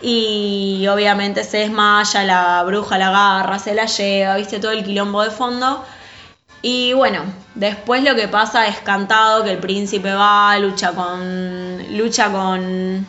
Y 0.00 0.86
obviamente 0.88 1.42
se 1.42 1.58
desmaya, 1.58 2.24
la 2.24 2.62
bruja 2.64 2.98
la 2.98 3.08
agarra, 3.08 3.58
se 3.58 3.74
la 3.74 3.86
lleva, 3.86 4.36
viste 4.36 4.58
todo 4.58 4.72
el 4.72 4.84
quilombo 4.84 5.22
de 5.22 5.30
fondo. 5.30 5.84
Y 6.62 6.92
bueno, 6.94 7.22
después 7.54 8.02
lo 8.02 8.14
que 8.14 8.28
pasa 8.28 8.66
es 8.66 8.78
cantado 8.80 9.44
que 9.44 9.52
el 9.52 9.58
príncipe 9.58 10.12
va, 10.12 10.58
lucha 10.58 10.92
con. 10.92 11.96
lucha 11.96 12.30
con. 12.30 13.06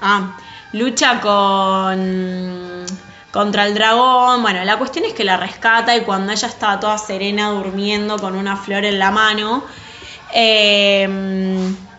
Ah, 0.00 0.36
lucha 0.72 1.20
con. 1.20 2.86
contra 3.32 3.66
el 3.66 3.74
dragón. 3.74 4.42
Bueno, 4.42 4.64
la 4.64 4.78
cuestión 4.78 5.04
es 5.04 5.12
que 5.12 5.24
la 5.24 5.36
rescata 5.36 5.96
y 5.96 6.02
cuando 6.02 6.32
ella 6.32 6.48
estaba 6.48 6.78
toda 6.78 6.98
serena 6.98 7.50
durmiendo 7.50 8.18
con 8.18 8.36
una 8.36 8.56
flor 8.56 8.84
en 8.84 8.98
la 8.98 9.10
mano. 9.10 9.64
Eh, 10.32 11.08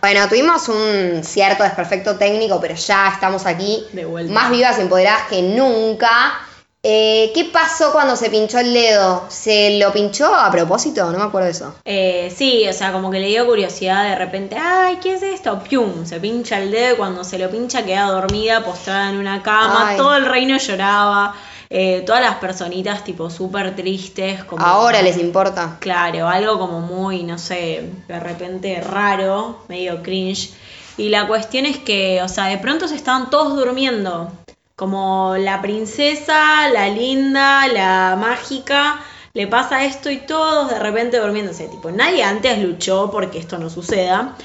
bueno, 0.00 0.28
tuvimos 0.28 0.68
un 0.68 1.24
cierto 1.24 1.62
desperfecto 1.62 2.16
técnico, 2.16 2.60
pero 2.60 2.74
ya 2.74 3.08
estamos 3.14 3.46
aquí. 3.46 3.86
De 3.92 4.04
vuelta. 4.04 4.32
Más 4.32 4.50
vivas 4.50 4.76
y 4.78 4.82
empoderadas 4.82 5.28
que 5.28 5.40
nunca. 5.42 6.40
Eh, 6.86 7.32
¿Qué 7.34 7.46
pasó 7.46 7.92
cuando 7.92 8.14
se 8.14 8.28
pinchó 8.28 8.58
el 8.58 8.74
dedo? 8.74 9.24
¿Se 9.30 9.78
lo 9.78 9.90
pinchó 9.90 10.34
a 10.34 10.50
propósito? 10.50 11.10
No 11.10 11.16
me 11.16 11.24
acuerdo 11.24 11.46
de 11.46 11.52
eso. 11.52 11.74
Eh, 11.86 12.30
sí, 12.36 12.68
o 12.68 12.72
sea, 12.74 12.92
como 12.92 13.10
que 13.10 13.20
le 13.20 13.28
dio 13.28 13.46
curiosidad 13.46 14.04
de 14.04 14.16
repente, 14.16 14.58
ay, 14.58 14.98
¿qué 15.02 15.14
es 15.14 15.22
esto? 15.22 15.60
¡Pium! 15.60 16.04
Se 16.04 16.20
pincha 16.20 16.58
el 16.58 16.70
dedo 16.70 16.92
y 16.92 16.96
cuando 16.98 17.24
se 17.24 17.38
lo 17.38 17.48
pincha 17.48 17.86
queda 17.86 18.04
dormida, 18.08 18.62
postrada 18.62 19.08
en 19.08 19.16
una 19.16 19.42
cama, 19.42 19.88
Ay. 19.88 19.96
todo 19.96 20.14
el 20.14 20.26
reino 20.26 20.58
lloraba, 20.58 21.34
eh, 21.76 22.04
todas 22.06 22.22
las 22.22 22.36
personitas 22.36 23.02
tipo 23.02 23.28
súper 23.28 23.74
tristes. 23.74 24.44
Como, 24.44 24.64
Ahora 24.64 25.02
les 25.02 25.18
importa. 25.18 25.76
Claro, 25.80 26.28
algo 26.28 26.56
como 26.56 26.78
muy, 26.78 27.24
no 27.24 27.36
sé, 27.36 27.90
de 28.06 28.20
repente 28.20 28.80
raro, 28.80 29.58
medio 29.68 30.00
cringe. 30.00 30.52
Y 30.96 31.08
la 31.08 31.26
cuestión 31.26 31.66
es 31.66 31.78
que, 31.78 32.22
o 32.22 32.28
sea, 32.28 32.44
de 32.44 32.58
pronto 32.58 32.86
se 32.86 32.94
estaban 32.94 33.28
todos 33.28 33.56
durmiendo. 33.56 34.30
Como 34.76 35.34
la 35.36 35.60
princesa, 35.60 36.68
la 36.68 36.86
linda, 36.90 37.66
la 37.66 38.16
mágica, 38.20 39.00
le 39.32 39.48
pasa 39.48 39.84
esto 39.84 40.12
y 40.12 40.18
todos 40.18 40.70
de 40.70 40.78
repente 40.78 41.18
durmiéndose. 41.18 41.66
Tipo, 41.66 41.90
nadie 41.90 42.22
antes 42.22 42.56
luchó 42.62 43.10
porque 43.10 43.40
esto 43.40 43.58
no 43.58 43.68
suceda. 43.68 44.36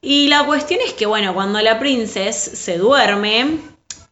Y 0.00 0.28
la 0.28 0.46
cuestión 0.46 0.78
es 0.86 0.92
que, 0.92 1.06
bueno, 1.06 1.34
cuando 1.34 1.60
la 1.60 1.80
princesa 1.80 2.54
se 2.54 2.78
duerme, 2.78 3.58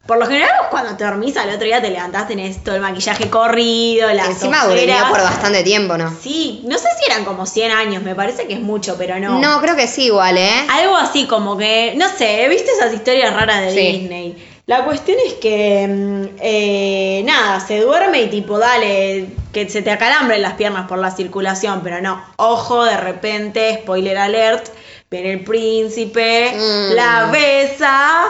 por 0.05 0.17
lo 0.17 0.25
general 0.25 0.49
cuando 0.69 0.97
te 0.97 1.03
dormís 1.03 1.37
al 1.37 1.49
otro 1.49 1.63
día 1.65 1.81
te 1.81 1.89
levantás, 1.89 2.27
tenés 2.27 2.63
todo 2.63 2.75
el 2.75 2.81
maquillaje 2.81 3.29
corrido, 3.29 4.11
las 4.13 4.29
Encima 4.29 4.65
ojeras. 4.65 5.05
por 5.09 5.21
bastante 5.21 5.63
tiempo, 5.63 5.97
¿no? 5.97 6.13
Sí, 6.21 6.61
no 6.65 6.77
sé 6.77 6.87
si 6.99 7.09
eran 7.11 7.23
como 7.23 7.45
100 7.45 7.71
años, 7.71 8.03
me 8.03 8.15
parece 8.15 8.47
que 8.47 8.55
es 8.55 8.59
mucho, 8.61 8.95
pero 8.97 9.19
no. 9.19 9.39
No, 9.39 9.61
creo 9.61 9.75
que 9.75 9.87
sí 9.87 10.05
igual, 10.05 10.37
¿eh? 10.37 10.65
Algo 10.69 10.95
así 10.97 11.27
como 11.27 11.57
que, 11.57 11.93
no 11.97 12.07
sé, 12.17 12.47
¿viste 12.49 12.71
esas 12.71 12.93
historias 12.93 13.33
raras 13.33 13.61
de 13.61 13.71
Sí. 13.71 13.79
Disney? 13.99 14.47
La 14.67 14.85
cuestión 14.85 15.17
es 15.25 15.33
que, 15.33 15.87
mm, 15.87 16.37
eh, 16.39 17.23
nada, 17.25 17.59
se 17.59 17.79
duerme 17.81 18.21
y 18.21 18.29
tipo, 18.29 18.57
dale, 18.57 19.27
que 19.51 19.67
se 19.69 19.81
te 19.81 19.91
acalambren 19.91 20.41
las 20.41 20.53
piernas 20.53 20.87
por 20.87 20.97
la 20.99 21.11
circulación, 21.11 21.81
pero 21.83 21.99
no, 22.01 22.23
ojo, 22.37 22.85
de 22.85 22.95
repente, 22.95 23.79
spoiler 23.81 24.17
alert, 24.17 24.69
viene 25.09 25.33
el 25.33 25.43
príncipe, 25.43 26.53
Mm. 26.55 26.93
la 26.95 27.29
besa, 27.31 28.23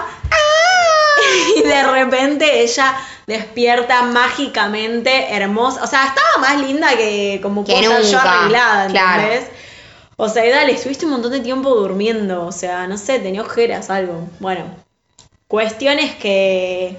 y 1.58 1.62
de 1.62 1.84
repente 1.84 2.62
ella 2.62 2.96
despierta 3.28 4.04
mágicamente 4.04 5.34
hermosa. 5.34 5.84
O 5.84 5.88
sea, 5.88 6.06
estaba 6.06 6.38
más 6.40 6.62
linda 6.62 6.96
que 6.98 7.40
como 7.42 7.64
Que 7.64 7.82
yo 7.82 8.20
arreglada, 8.20 8.88
claro. 8.88 9.22
¿entendés? 9.24 9.50
O 10.18 10.30
sea, 10.30 10.46
y 10.46 10.50
dale, 10.50 10.74
estuviste 10.74 11.06
un 11.06 11.14
montón 11.14 11.32
de 11.32 11.40
tiempo 11.40 11.74
durmiendo. 11.74 12.46
O 12.46 12.52
sea, 12.52 12.88
no 12.88 12.98
sé, 12.98 13.20
tenía 13.20 13.42
ojeras, 13.42 13.90
algo. 13.90 14.28
Bueno, 14.40 14.66
cuestión 15.48 16.00
es 16.00 16.16
que. 16.16 16.98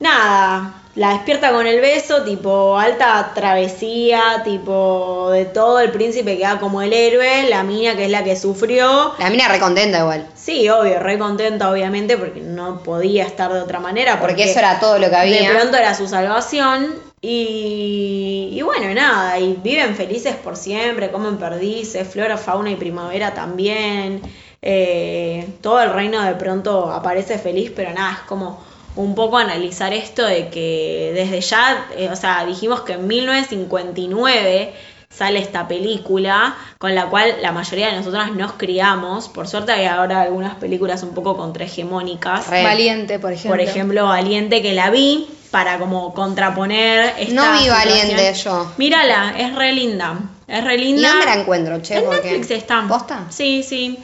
Nada, 0.00 0.82
la 0.98 1.12
despierta 1.12 1.52
con 1.52 1.64
el 1.68 1.80
beso, 1.80 2.24
tipo 2.24 2.76
alta 2.76 3.30
travesía, 3.32 4.42
tipo 4.44 5.30
de 5.30 5.44
todo. 5.44 5.78
El 5.78 5.92
príncipe 5.92 6.36
queda 6.36 6.58
como 6.58 6.82
el 6.82 6.92
héroe, 6.92 7.48
la 7.48 7.62
mina 7.62 7.94
que 7.94 8.06
es 8.06 8.10
la 8.10 8.24
que 8.24 8.34
sufrió. 8.34 9.14
La 9.20 9.30
mina 9.30 9.46
recontenta 9.46 10.00
igual. 10.00 10.26
Sí, 10.34 10.68
obvio, 10.68 10.98
re 10.98 11.16
contenta, 11.16 11.70
obviamente, 11.70 12.16
porque 12.16 12.40
no 12.40 12.82
podía 12.82 13.24
estar 13.24 13.52
de 13.52 13.60
otra 13.60 13.78
manera. 13.78 14.18
Porque 14.18 14.50
eso 14.50 14.58
era 14.58 14.80
todo 14.80 14.98
lo 14.98 15.08
que 15.08 15.14
había. 15.14 15.52
De 15.52 15.56
pronto 15.56 15.76
era 15.76 15.94
su 15.94 16.08
salvación. 16.08 16.96
Y, 17.20 18.50
y 18.52 18.62
bueno, 18.62 18.92
nada, 18.92 19.38
y 19.38 19.54
viven 19.62 19.94
felices 19.94 20.34
por 20.34 20.56
siempre, 20.56 21.12
comen 21.12 21.36
perdices, 21.36 22.08
flora, 22.08 22.36
fauna 22.36 22.72
y 22.72 22.76
primavera 22.76 23.34
también. 23.34 24.20
Eh, 24.60 25.46
todo 25.60 25.80
el 25.80 25.92
reino 25.92 26.20
de 26.22 26.34
pronto 26.34 26.90
aparece 26.90 27.38
feliz, 27.38 27.70
pero 27.74 27.92
nada, 27.92 28.14
es 28.14 28.20
como 28.28 28.66
un 28.98 29.14
poco 29.14 29.38
analizar 29.38 29.92
esto 29.92 30.26
de 30.26 30.48
que 30.48 31.12
desde 31.14 31.40
ya, 31.40 31.86
eh, 31.96 32.08
o 32.12 32.16
sea, 32.16 32.44
dijimos 32.44 32.80
que 32.80 32.94
en 32.94 33.06
1959 33.06 34.72
sale 35.08 35.38
esta 35.38 35.68
película 35.68 36.56
con 36.78 36.94
la 36.94 37.06
cual 37.06 37.36
la 37.40 37.52
mayoría 37.52 37.88
de 37.90 37.96
nosotras 37.96 38.32
nos 38.32 38.52
criamos. 38.54 39.28
Por 39.28 39.46
suerte 39.46 39.72
hay 39.72 39.86
ahora 39.86 40.22
algunas 40.22 40.56
películas 40.56 41.02
un 41.04 41.14
poco 41.14 41.36
contrahegemónicas. 41.36 42.48
Re. 42.48 42.64
Valiente, 42.64 43.18
por 43.20 43.32
ejemplo. 43.32 43.50
Por 43.52 43.60
ejemplo, 43.60 44.04
Valiente 44.06 44.62
que 44.62 44.72
la 44.72 44.90
vi 44.90 45.28
para 45.52 45.78
como 45.78 46.12
contraponer 46.12 47.14
esta 47.18 47.34
No 47.34 47.52
vi 47.52 47.58
situación. 47.60 47.98
Valiente 47.98 48.34
yo. 48.34 48.72
Mírala, 48.78 49.34
es 49.38 49.54
re 49.54 49.72
linda. 49.72 50.18
Es 50.48 50.64
re 50.64 50.76
linda. 50.76 51.02
¿Y 51.02 51.04
dónde 51.10 51.24
la 51.26 51.34
encuentro, 51.34 51.80
che? 51.82 51.96
En 51.98 52.04
Porque- 52.04 52.32
Netflix 52.32 52.50
está. 52.50 52.84
¿Posta? 52.88 53.26
Sí, 53.30 53.62
sí. 53.62 53.98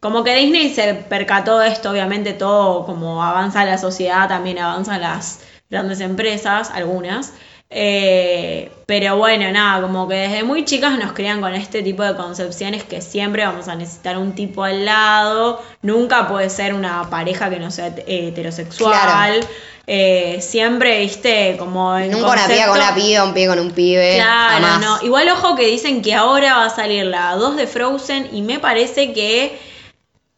Como 0.00 0.22
que 0.22 0.34
Disney 0.34 0.72
se 0.72 0.94
percató 0.94 1.58
de 1.58 1.68
esto, 1.68 1.90
obviamente 1.90 2.32
todo 2.32 2.86
como 2.86 3.22
avanza 3.22 3.64
la 3.64 3.78
sociedad, 3.78 4.28
también 4.28 4.58
avanzan 4.58 5.00
las 5.00 5.40
grandes 5.68 6.00
empresas, 6.00 6.70
algunas. 6.70 7.32
Eh, 7.70 8.70
pero 8.86 9.18
bueno, 9.18 9.50
nada, 9.52 9.82
como 9.82 10.08
que 10.08 10.14
desde 10.14 10.42
muy 10.42 10.64
chicas 10.64 10.98
nos 10.98 11.12
crean 11.12 11.42
con 11.42 11.54
este 11.54 11.82
tipo 11.82 12.02
de 12.02 12.16
concepciones 12.16 12.82
que 12.82 13.02
siempre 13.02 13.44
vamos 13.44 13.68
a 13.68 13.74
necesitar 13.74 14.16
un 14.16 14.34
tipo 14.34 14.64
al 14.64 14.86
lado, 14.86 15.62
nunca 15.82 16.28
puede 16.28 16.48
ser 16.48 16.72
una 16.72 17.10
pareja 17.10 17.50
que 17.50 17.58
no 17.58 17.70
sea 17.70 17.92
heterosexual. 18.06 18.92
Claro. 18.92 19.46
Eh, 19.86 20.38
siempre, 20.40 21.00
viste, 21.00 21.56
como 21.58 21.96
en 21.96 22.10
Nunca 22.10 22.32
una 22.32 22.46
piba 22.46 22.66
con 22.66 22.76
una 22.76 22.94
piba, 22.94 23.24
un 23.24 23.34
pibe 23.34 23.46
con 23.48 23.58
un 23.58 23.70
pibe. 23.70 24.16
Claro, 24.16 24.66
jamás. 24.66 24.80
no. 24.80 24.98
Igual 25.02 25.28
ojo 25.30 25.56
que 25.56 25.66
dicen 25.66 26.02
que 26.02 26.14
ahora 26.14 26.56
va 26.56 26.66
a 26.66 26.70
salir 26.70 27.06
la 27.06 27.34
2 27.36 27.56
de 27.56 27.66
Frozen 27.66 28.28
y 28.32 28.42
me 28.42 28.58
parece 28.60 29.12
que 29.12 29.58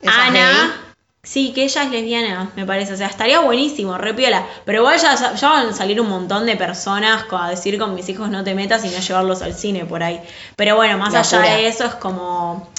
¿Esa 0.00 0.12
es 0.12 0.28
Ana. 0.28 0.80
Sí, 1.22 1.52
que 1.52 1.64
ella 1.64 1.82
es 1.82 1.90
lesbiana, 1.90 2.50
me 2.56 2.64
parece. 2.64 2.94
O 2.94 2.96
sea, 2.96 3.06
estaría 3.06 3.40
buenísimo, 3.40 3.98
re 3.98 4.14
piola. 4.14 4.46
Pero 4.64 4.78
igual 4.78 4.98
ya, 4.98 5.34
ya 5.34 5.48
van 5.48 5.68
a 5.68 5.72
salir 5.74 6.00
un 6.00 6.08
montón 6.08 6.46
de 6.46 6.56
personas 6.56 7.26
a 7.30 7.50
decir 7.50 7.78
con 7.78 7.94
mis 7.94 8.08
hijos 8.08 8.30
no 8.30 8.42
te 8.42 8.54
metas 8.54 8.84
y 8.86 8.88
no 8.88 8.98
llevarlos 9.00 9.42
al 9.42 9.54
cine 9.54 9.84
por 9.84 10.02
ahí. 10.02 10.20
Pero 10.56 10.76
bueno, 10.76 10.96
más 10.96 11.14
allá 11.14 11.42
de 11.42 11.68
eso 11.68 11.84
es 11.84 11.94
como 11.96 12.70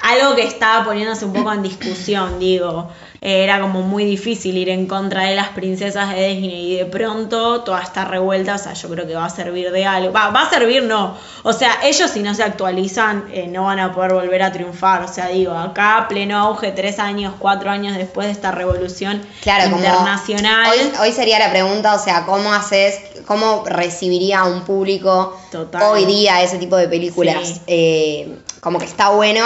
algo 0.00 0.36
que 0.36 0.44
estaba 0.44 0.84
poniéndose 0.84 1.24
un 1.24 1.32
poco 1.32 1.52
en 1.52 1.62
discusión, 1.62 2.38
digo. 2.38 2.90
Era 3.20 3.60
como 3.60 3.82
muy 3.82 4.04
difícil 4.04 4.56
ir 4.56 4.68
en 4.68 4.86
contra 4.86 5.24
de 5.24 5.34
las 5.34 5.48
princesas 5.48 6.14
de 6.14 6.28
Disney 6.28 6.74
y 6.74 6.76
de 6.76 6.86
pronto 6.86 7.62
toda 7.62 7.82
esta 7.82 8.04
revuelta, 8.04 8.54
o 8.54 8.58
sea, 8.58 8.74
yo 8.74 8.88
creo 8.88 9.08
que 9.08 9.16
va 9.16 9.24
a 9.24 9.30
servir 9.30 9.72
de 9.72 9.84
algo. 9.84 10.12
Va, 10.12 10.30
va 10.30 10.42
a 10.42 10.50
servir, 10.50 10.84
no. 10.84 11.16
O 11.42 11.52
sea, 11.52 11.80
ellos 11.82 12.12
si 12.12 12.20
no 12.20 12.32
se 12.32 12.44
actualizan 12.44 13.28
eh, 13.32 13.48
no 13.48 13.64
van 13.64 13.80
a 13.80 13.92
poder 13.92 14.12
volver 14.12 14.40
a 14.44 14.52
triunfar. 14.52 15.02
O 15.02 15.08
sea, 15.08 15.26
digo, 15.30 15.52
acá 15.52 16.06
pleno 16.08 16.38
auge, 16.38 16.70
tres 16.70 17.00
años, 17.00 17.34
cuatro 17.40 17.70
años 17.70 17.96
después 17.96 18.28
de 18.28 18.32
esta 18.34 18.52
revolución 18.52 19.20
Claro, 19.42 19.64
como 19.64 19.78
internacional. 19.78 20.70
Hoy, 20.70 20.92
hoy 21.00 21.12
sería 21.12 21.40
la 21.40 21.50
pregunta, 21.50 21.94
o 21.94 21.98
sea, 21.98 22.24
¿cómo 22.24 22.52
haces, 22.52 23.00
cómo 23.26 23.64
recibiría 23.66 24.44
un 24.44 24.62
público 24.62 25.36
Total. 25.50 25.82
hoy 25.82 26.04
día 26.04 26.40
ese 26.40 26.58
tipo 26.58 26.76
de 26.76 26.86
películas? 26.86 27.48
Sí. 27.48 27.60
Eh, 27.66 28.38
como 28.60 28.78
que 28.78 28.84
está 28.84 29.08
bueno. 29.08 29.42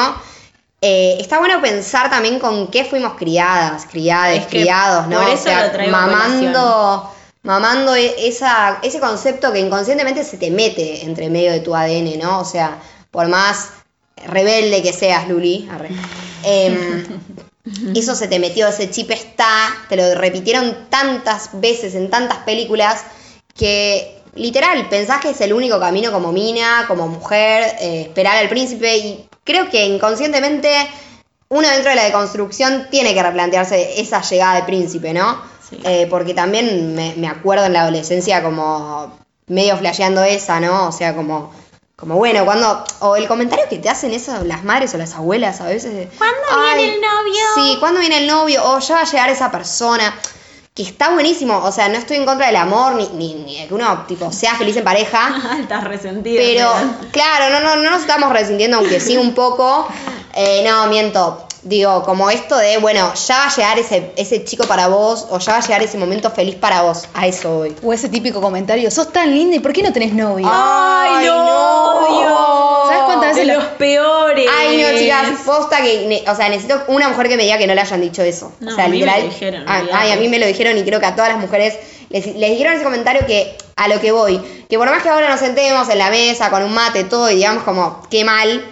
Eh, 0.84 1.18
está 1.20 1.38
bueno 1.38 1.62
pensar 1.62 2.10
también 2.10 2.40
con 2.40 2.66
qué 2.66 2.84
fuimos 2.84 3.14
criadas, 3.14 3.84
Es 3.84 4.46
que 4.46 4.62
criados, 4.62 5.06
¿no? 5.06 5.20
por 5.20 5.28
O 5.28 5.32
eso 5.32 5.44
sea, 5.44 5.66
lo 5.66 5.72
traigo 5.72 5.96
a 5.96 6.00
mamando, 6.06 7.12
mamando 7.44 7.94
e- 7.94 8.26
esa, 8.26 8.80
ese 8.82 8.98
concepto 8.98 9.52
que 9.52 9.60
inconscientemente 9.60 10.24
se 10.24 10.38
te 10.38 10.50
mete 10.50 11.04
entre 11.04 11.30
medio 11.30 11.52
de 11.52 11.60
tu 11.60 11.76
ADN, 11.76 12.18
¿no? 12.18 12.40
O 12.40 12.44
sea, 12.44 12.78
por 13.12 13.28
más 13.28 13.68
rebelde 14.26 14.82
que 14.82 14.92
seas, 14.92 15.28
Luli, 15.28 15.68
arre, 15.70 15.90
em, 16.42 17.04
eso 17.94 18.16
se 18.16 18.26
te 18.26 18.40
metió, 18.40 18.66
ese 18.66 18.90
chip 18.90 19.12
está, 19.12 19.68
te 19.88 19.94
lo 19.94 20.16
repitieron 20.16 20.88
tantas 20.90 21.50
veces 21.60 21.94
en 21.94 22.10
tantas 22.10 22.38
películas 22.38 23.04
que 23.56 24.18
literal 24.34 24.88
pensás 24.88 25.20
que 25.20 25.30
es 25.30 25.40
el 25.42 25.52
único 25.52 25.78
camino 25.78 26.10
como 26.10 26.32
mina, 26.32 26.86
como 26.88 27.06
mujer, 27.06 27.76
eh, 27.80 28.02
esperar 28.08 28.38
al 28.38 28.48
príncipe 28.48 28.96
y 28.96 29.28
creo 29.44 29.68
que 29.70 29.84
inconscientemente 29.86 30.70
uno 31.48 31.68
dentro 31.68 31.90
de 31.90 31.96
la 31.96 32.04
deconstrucción 32.04 32.88
tiene 32.90 33.14
que 33.14 33.22
replantearse 33.22 34.00
esa 34.00 34.22
llegada 34.22 34.56
de 34.56 34.62
príncipe, 34.62 35.12
¿no? 35.12 35.40
Sí. 35.68 35.80
Eh, 35.84 36.06
porque 36.08 36.34
también 36.34 36.94
me, 36.94 37.14
me 37.16 37.28
acuerdo 37.28 37.66
en 37.66 37.72
la 37.74 37.82
adolescencia 37.82 38.42
como 38.42 39.18
medio 39.48 39.76
flasheando 39.76 40.22
esa, 40.24 40.60
¿no? 40.60 40.88
O 40.88 40.92
sea, 40.92 41.14
como, 41.14 41.52
como 41.96 42.16
bueno, 42.16 42.44
cuando. 42.44 42.84
O 43.00 43.16
el 43.16 43.28
comentario 43.28 43.66
que 43.68 43.78
te 43.78 43.88
hacen 43.90 44.12
eso 44.12 44.42
las 44.44 44.64
madres 44.64 44.94
o 44.94 44.98
las 44.98 45.14
abuelas 45.14 45.60
a 45.60 45.66
veces. 45.66 46.08
¿Cuándo 46.16 46.36
"Ay, 46.56 46.76
viene 46.76 46.94
el 46.94 47.00
novio?" 47.00 47.42
Sí, 47.54 47.76
¿cuándo 47.80 48.00
viene 48.00 48.18
el 48.18 48.26
novio? 48.26 48.62
O 48.64 48.78
ya 48.78 48.94
va 48.94 49.00
a 49.02 49.04
llegar 49.04 49.28
esa 49.30 49.50
persona. 49.50 50.14
Que 50.74 50.82
está 50.82 51.10
buenísimo. 51.10 51.58
O 51.58 51.70
sea, 51.70 51.88
no 51.88 51.98
estoy 51.98 52.16
en 52.16 52.24
contra 52.24 52.46
del 52.46 52.56
amor, 52.56 52.94
ni, 52.94 53.06
ni, 53.08 53.34
ni 53.34 53.60
de 53.60 53.68
que 53.68 53.74
uno, 53.74 54.04
tipo, 54.08 54.32
sea 54.32 54.54
feliz 54.54 54.76
en 54.76 54.84
pareja. 54.84 55.58
Estás 55.60 55.84
resentido. 55.84 56.42
Pero, 56.42 56.70
claro, 57.10 57.50
no, 57.50 57.60
no, 57.60 57.82
no 57.82 57.90
nos 57.90 58.00
estamos 58.00 58.32
resintiendo, 58.32 58.78
aunque 58.78 59.00
sí 59.00 59.16
un 59.16 59.34
poco. 59.34 59.88
Eh, 60.34 60.64
no, 60.66 60.86
miento. 60.86 61.46
Digo, 61.64 62.02
como 62.02 62.28
esto 62.28 62.56
de, 62.56 62.78
bueno, 62.78 63.12
ya 63.14 63.36
va 63.38 63.44
a 63.46 63.54
llegar 63.54 63.78
ese, 63.78 64.10
ese 64.16 64.44
chico 64.44 64.64
para 64.64 64.88
vos, 64.88 65.26
o 65.30 65.38
ya 65.38 65.52
va 65.52 65.58
a 65.58 65.62
llegar 65.62 65.80
ese 65.82 65.96
momento 65.96 66.30
feliz 66.32 66.56
para 66.56 66.82
vos. 66.82 67.04
A 67.14 67.26
eso 67.28 67.58
voy. 67.58 67.76
O 67.84 67.92
ese 67.92 68.08
típico 68.08 68.40
comentario, 68.40 68.90
sos 68.90 69.12
tan 69.12 69.32
linda 69.32 69.54
y 69.56 69.60
¿por 69.60 69.72
qué 69.72 69.80
no 69.82 69.92
tenés 69.92 70.12
novio? 70.12 70.48
¡Ay, 70.50 71.18
Ay, 71.20 71.26
no! 71.26 72.82
¿Sabes 72.86 73.02
cuántas 73.04 73.28
veces 73.30 73.46
De 73.46 73.52
lo- 73.54 73.60
los 73.60 73.68
peores. 73.74 74.50
Ay, 74.58 74.82
no, 74.82 74.98
chicas, 74.98 75.40
posta 75.46 75.80
que, 75.82 76.06
ne- 76.06 76.24
o 76.30 76.34
sea, 76.34 76.48
necesito 76.48 76.82
una 76.88 77.08
mujer 77.08 77.28
que 77.28 77.36
me 77.36 77.44
diga 77.44 77.58
que 77.58 77.66
no 77.66 77.74
le 77.74 77.80
hayan 77.80 78.00
dicho 78.00 78.22
eso. 78.22 78.52
No, 78.60 78.72
o 78.72 78.74
sea, 78.74 78.86
a 78.86 78.88
mí 78.88 78.98
me 79.00 79.06
lo 79.06 79.22
dijeron, 79.28 79.64
ay, 79.68 80.10
a 80.12 80.16
mí 80.16 80.28
me 80.28 80.38
lo 80.38 80.46
dijeron 80.46 80.76
y 80.78 80.82
creo 80.82 81.00
que 81.00 81.06
a 81.06 81.14
todas 81.14 81.30
las 81.32 81.40
mujeres 81.40 81.76
les, 82.10 82.26
les 82.26 82.50
dijeron 82.50 82.74
ese 82.74 82.84
comentario 82.84 83.24
que 83.26 83.56
a 83.76 83.88
lo 83.88 84.00
que 84.00 84.10
voy, 84.12 84.38
que 84.68 84.78
por 84.78 84.90
más 84.90 85.02
que 85.02 85.08
ahora 85.08 85.28
nos 85.30 85.40
sentemos 85.40 85.88
en 85.88 85.98
la 85.98 86.10
mesa 86.10 86.50
con 86.50 86.62
un 86.62 86.72
mate 86.74 87.04
todo 87.04 87.30
y 87.30 87.36
digamos 87.36 87.62
como, 87.64 88.02
qué 88.10 88.24
mal. 88.24 88.64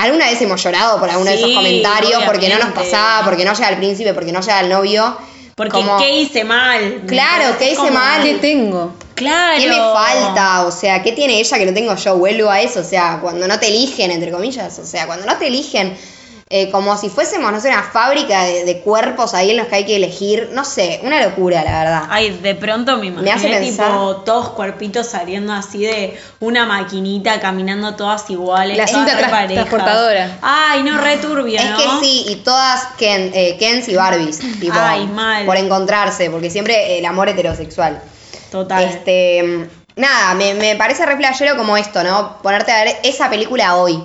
Alguna 0.00 0.30
vez 0.30 0.40
hemos 0.40 0.62
llorado 0.62 0.98
por 0.98 1.10
alguno 1.10 1.30
de 1.30 1.36
esos 1.36 1.54
comentarios 1.54 2.22
porque 2.24 2.48
no 2.48 2.58
nos 2.58 2.72
pasaba, 2.72 3.22
porque 3.24 3.44
no 3.44 3.52
llega 3.52 3.68
el 3.68 3.76
príncipe, 3.76 4.14
porque 4.14 4.32
no 4.32 4.40
llega 4.40 4.60
el 4.60 4.68
novio. 4.70 5.16
Porque 5.54 5.72
Como, 5.72 5.98
¿qué 5.98 6.22
hice 6.22 6.42
mal? 6.42 7.02
Claro, 7.06 7.58
¿qué 7.58 7.72
hice 7.72 7.90
mal? 7.90 8.22
¿Qué 8.22 8.34
tengo? 8.36 8.94
Claro. 9.14 9.60
¿Qué 9.60 9.68
me 9.68 9.76
falta? 9.76 10.64
O 10.64 10.72
sea, 10.72 11.02
¿qué 11.02 11.12
tiene 11.12 11.38
ella 11.38 11.58
que 11.58 11.66
no 11.66 11.74
tengo 11.74 11.94
yo? 11.94 12.16
Vuelvo 12.16 12.48
a 12.48 12.62
eso. 12.62 12.80
O 12.80 12.84
sea, 12.84 13.18
cuando 13.20 13.46
no 13.46 13.58
te 13.58 13.68
eligen, 13.68 14.10
entre 14.10 14.30
comillas. 14.30 14.78
O 14.78 14.86
sea, 14.86 15.06
cuando 15.06 15.26
no 15.26 15.36
te 15.36 15.48
eligen, 15.48 15.94
eh, 16.52 16.68
como 16.72 16.96
si 16.96 17.08
fuésemos, 17.08 17.52
no 17.52 17.60
sé, 17.60 17.68
una 17.68 17.84
fábrica 17.84 18.42
de, 18.42 18.64
de 18.64 18.80
cuerpos 18.80 19.34
ahí 19.34 19.52
en 19.52 19.56
los 19.58 19.68
que 19.68 19.76
hay 19.76 19.86
que 19.86 19.94
elegir. 19.94 20.50
No 20.52 20.64
sé, 20.64 20.98
una 21.04 21.22
locura, 21.24 21.62
la 21.62 21.78
verdad. 21.84 22.02
Ay, 22.10 22.30
de 22.42 22.56
pronto 22.56 22.96
me 22.96 23.06
imaginé 23.06 23.30
hace 23.30 23.48
pensar- 23.48 23.92
tipo 23.92 24.16
todos 24.24 24.48
cuerpitos 24.50 25.06
saliendo 25.06 25.52
así 25.52 25.84
de 25.84 26.18
una 26.40 26.66
maquinita, 26.66 27.38
caminando 27.38 27.94
todas 27.94 28.28
iguales. 28.30 28.76
La 28.76 28.86
todas 28.86 29.08
cinta 29.08 29.16
transportadora. 29.46 30.38
Ay, 30.42 30.82
no, 30.82 31.00
re 31.00 31.18
turbio, 31.18 31.56
Es 31.60 31.70
¿no? 31.70 31.76
que 31.76 32.04
sí, 32.04 32.24
y 32.26 32.36
todas 32.36 32.84
Ken, 32.98 33.30
eh, 33.32 33.56
Kens 33.56 33.88
y 33.88 33.94
Barbies. 33.94 34.40
Tipo, 34.60 34.74
Ay, 34.76 35.06
mal. 35.06 35.44
Por 35.46 35.56
encontrarse, 35.56 36.30
porque 36.30 36.50
siempre 36.50 36.98
el 36.98 37.06
amor 37.06 37.28
heterosexual. 37.28 38.02
Total. 38.50 38.82
Este, 38.82 39.68
nada, 39.94 40.34
me, 40.34 40.54
me 40.54 40.74
parece 40.74 41.06
re 41.06 41.16
como 41.56 41.76
esto, 41.76 42.02
¿no? 42.02 42.42
Ponerte 42.42 42.72
a 42.72 42.82
ver 42.84 42.96
esa 43.04 43.30
película 43.30 43.76
hoy. 43.76 44.02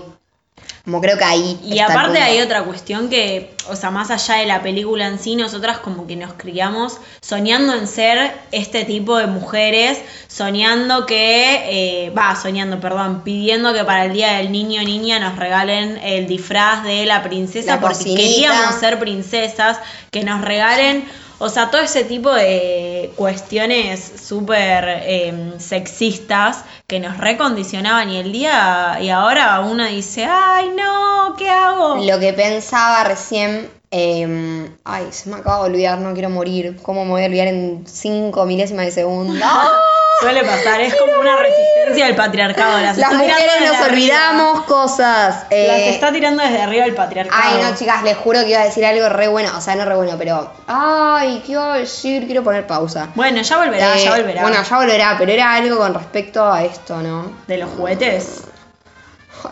Como 0.86 1.02
creo 1.02 1.18
que 1.18 1.24
ahí. 1.24 1.60
Y 1.64 1.80
está 1.80 1.92
aparte 1.92 2.20
hay 2.20 2.42
otra 2.42 2.64
cuestión 2.64 3.10
que, 3.10 3.56
o 3.68 3.76
sea, 3.76 3.90
más 3.90 4.12
allá 4.12 4.36
de 4.36 4.46
la 4.46 4.62
película 4.62 5.08
en 5.08 5.18
sí, 5.18 5.36
nosotras 5.36 5.80
como 5.80 6.06
que 6.06 6.16
nos 6.16 6.34
criamos 6.34 7.00
soñando 7.22 7.74
en 7.74 7.88
ser 7.88 8.32
este 8.52 8.86
tipo 8.86 9.18
de 9.18 9.26
mujeres, 9.26 10.00
soñando 10.28 11.08
que, 11.08 12.06
eh, 12.06 12.10
va, 12.12 12.36
soñando, 12.36 12.80
perdón, 12.80 13.24
pidiendo 13.24 13.74
que 13.74 13.84
para 13.84 14.06
el 14.06 14.14
Día 14.14 14.34
del 14.34 14.52
Niño 14.52 14.82
o 14.82 14.86
Niña 14.86 15.20
nos 15.20 15.38
regalen 15.38 15.98
el 16.04 16.28
disfraz 16.28 16.84
de 16.84 17.08
la 17.08 17.24
princesa 17.24 17.76
La 17.76 17.82
porque 17.82 17.98
cocinita. 17.98 18.22
queríamos 18.22 18.76
ser 18.76 19.00
princesas, 19.00 19.80
que 20.12 20.24
nos 20.24 20.42
regalen, 20.42 21.04
o 21.38 21.50
sea, 21.50 21.70
todo 21.72 21.82
ese 21.82 22.04
tipo 22.06 22.34
de 22.34 23.12
cuestiones 23.16 24.14
súper 24.24 24.86
eh, 25.04 25.54
sexistas 25.60 26.64
que 26.88 27.00
nos 27.00 27.18
recondicionaban 27.18 28.10
y 28.10 28.18
el 28.18 28.32
día, 28.32 28.98
y 29.02 29.10
ahora 29.10 29.60
uno 29.62 29.86
dice, 29.86 30.26
ay 30.26 30.72
no, 30.76 31.36
¿qué 31.38 31.50
hago? 31.50 31.96
Lo 31.98 32.20
que 32.20 32.34
pensaba 32.34 33.04
recién. 33.04 33.70
eh, 33.92 34.70
ay, 34.84 35.08
se 35.12 35.30
me 35.30 35.38
acaba 35.38 35.64
de 35.66 35.72
olvidar, 35.72 36.00
no 36.00 36.14
quiero 36.14 36.30
morir. 36.30 36.78
¿Cómo 36.82 37.06
me 37.06 37.12
voy 37.12 37.24
a 37.24 37.26
olvidar 37.28 37.48
en 37.48 37.86
cinco 37.88 38.46
milésimas 38.46 38.86
de 38.86 38.92
segundo? 38.92 39.46
Suele 40.22 40.44
pasar, 40.44 40.80
es 40.82 40.96
como 40.96 41.20
una 41.20 41.36
resistencia 41.38 42.06
al 42.08 42.16
patriarcado. 42.16 42.80
Las, 42.80 42.98
Las 42.98 43.14
mujeres 43.14 43.36
nos 43.62 43.76
arriba. 43.76 43.86
olvidamos 43.88 44.64
cosas. 44.64 45.44
eh, 45.50 45.68
Las 45.68 45.80
está 45.96 46.12
tirando 46.14 46.42
desde 46.42 46.62
arriba 46.62 46.86
el 46.86 46.96
patriarcado. 46.96 47.42
Ay, 47.44 47.62
no, 47.62 47.76
chicas, 47.76 48.02
les 48.04 48.16
juro 48.18 48.40
que 48.42 48.50
iba 48.52 48.62
a 48.62 48.66
decir 48.66 48.86
algo 48.86 49.10
re 49.10 49.28
bueno. 49.28 49.52
O 49.58 49.62
sea, 49.62 49.76
no 49.76 49.84
re 49.86 49.96
bueno, 49.96 50.14
pero. 50.18 50.52
Ay, 50.68 51.44
¿qué 51.46 51.52
iba 51.54 51.74
a 51.74 51.78
decir? 51.78 52.26
Quiero 52.26 52.44
poner 52.44 52.66
pausa. 52.66 53.10
Bueno, 53.16 53.42
ya 53.42 53.58
volverá, 53.58 53.98
Eh, 53.98 54.04
ya 54.06 54.12
volverá. 54.16 54.42
Bueno, 54.42 54.58
ya 54.64 54.78
volverá, 54.78 55.16
pero 55.18 55.32
era 55.32 55.54
algo 55.54 55.78
con 55.78 55.94
respecto 55.94 56.46
a 56.52 56.64
esto, 56.64 56.98
¿no? 57.02 57.32
De 57.48 57.58
los 57.58 57.70
juguetes. 57.72 58.42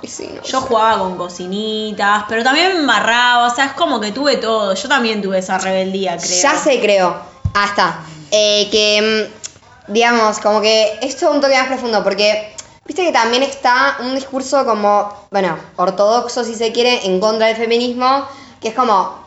Ay, 0.01 0.07
sí, 0.07 0.30
no. 0.34 0.41
Yo 0.41 0.61
sé. 0.61 0.68
jugaba 0.68 0.97
con 0.99 1.18
cocinitas, 1.18 2.24
pero 2.30 2.43
también 2.43 2.74
me 2.74 2.80
embarraba, 2.80 3.47
o 3.47 3.53
sea, 3.55 3.66
es 3.66 3.74
como 3.74 3.99
que 3.99 4.11
tuve 4.11 4.38
todo. 4.38 4.74
Yo 4.74 4.88
también 4.89 5.22
tuve 5.22 5.39
esa 5.39 5.57
rebeldía, 5.57 6.18
creo. 6.18 6.41
Ya 6.41 6.55
sé, 6.55 6.80
creo. 6.80 7.16
Ah, 7.53 7.66
está. 7.66 7.99
Eh, 8.32 8.70
que, 8.72 9.30
mm, 9.30 9.42
digamos, 9.88 10.39
como 10.39 10.61
que 10.61 10.99
esto 11.01 11.29
es 11.29 11.36
un 11.36 11.41
toque 11.41 11.57
más 11.57 11.67
profundo, 11.67 12.03
porque 12.03 12.53
viste 12.86 13.03
que 13.03 13.11
también 13.11 13.43
está 13.43 13.97
un 13.99 14.15
discurso 14.15 14.65
como, 14.65 15.27
bueno, 15.31 15.57
ortodoxo, 15.75 16.43
si 16.43 16.55
se 16.55 16.71
quiere, 16.71 17.05
en 17.05 17.19
contra 17.19 17.47
del 17.47 17.57
feminismo, 17.57 18.27
que 18.61 18.69
es 18.69 18.75
como, 18.75 19.23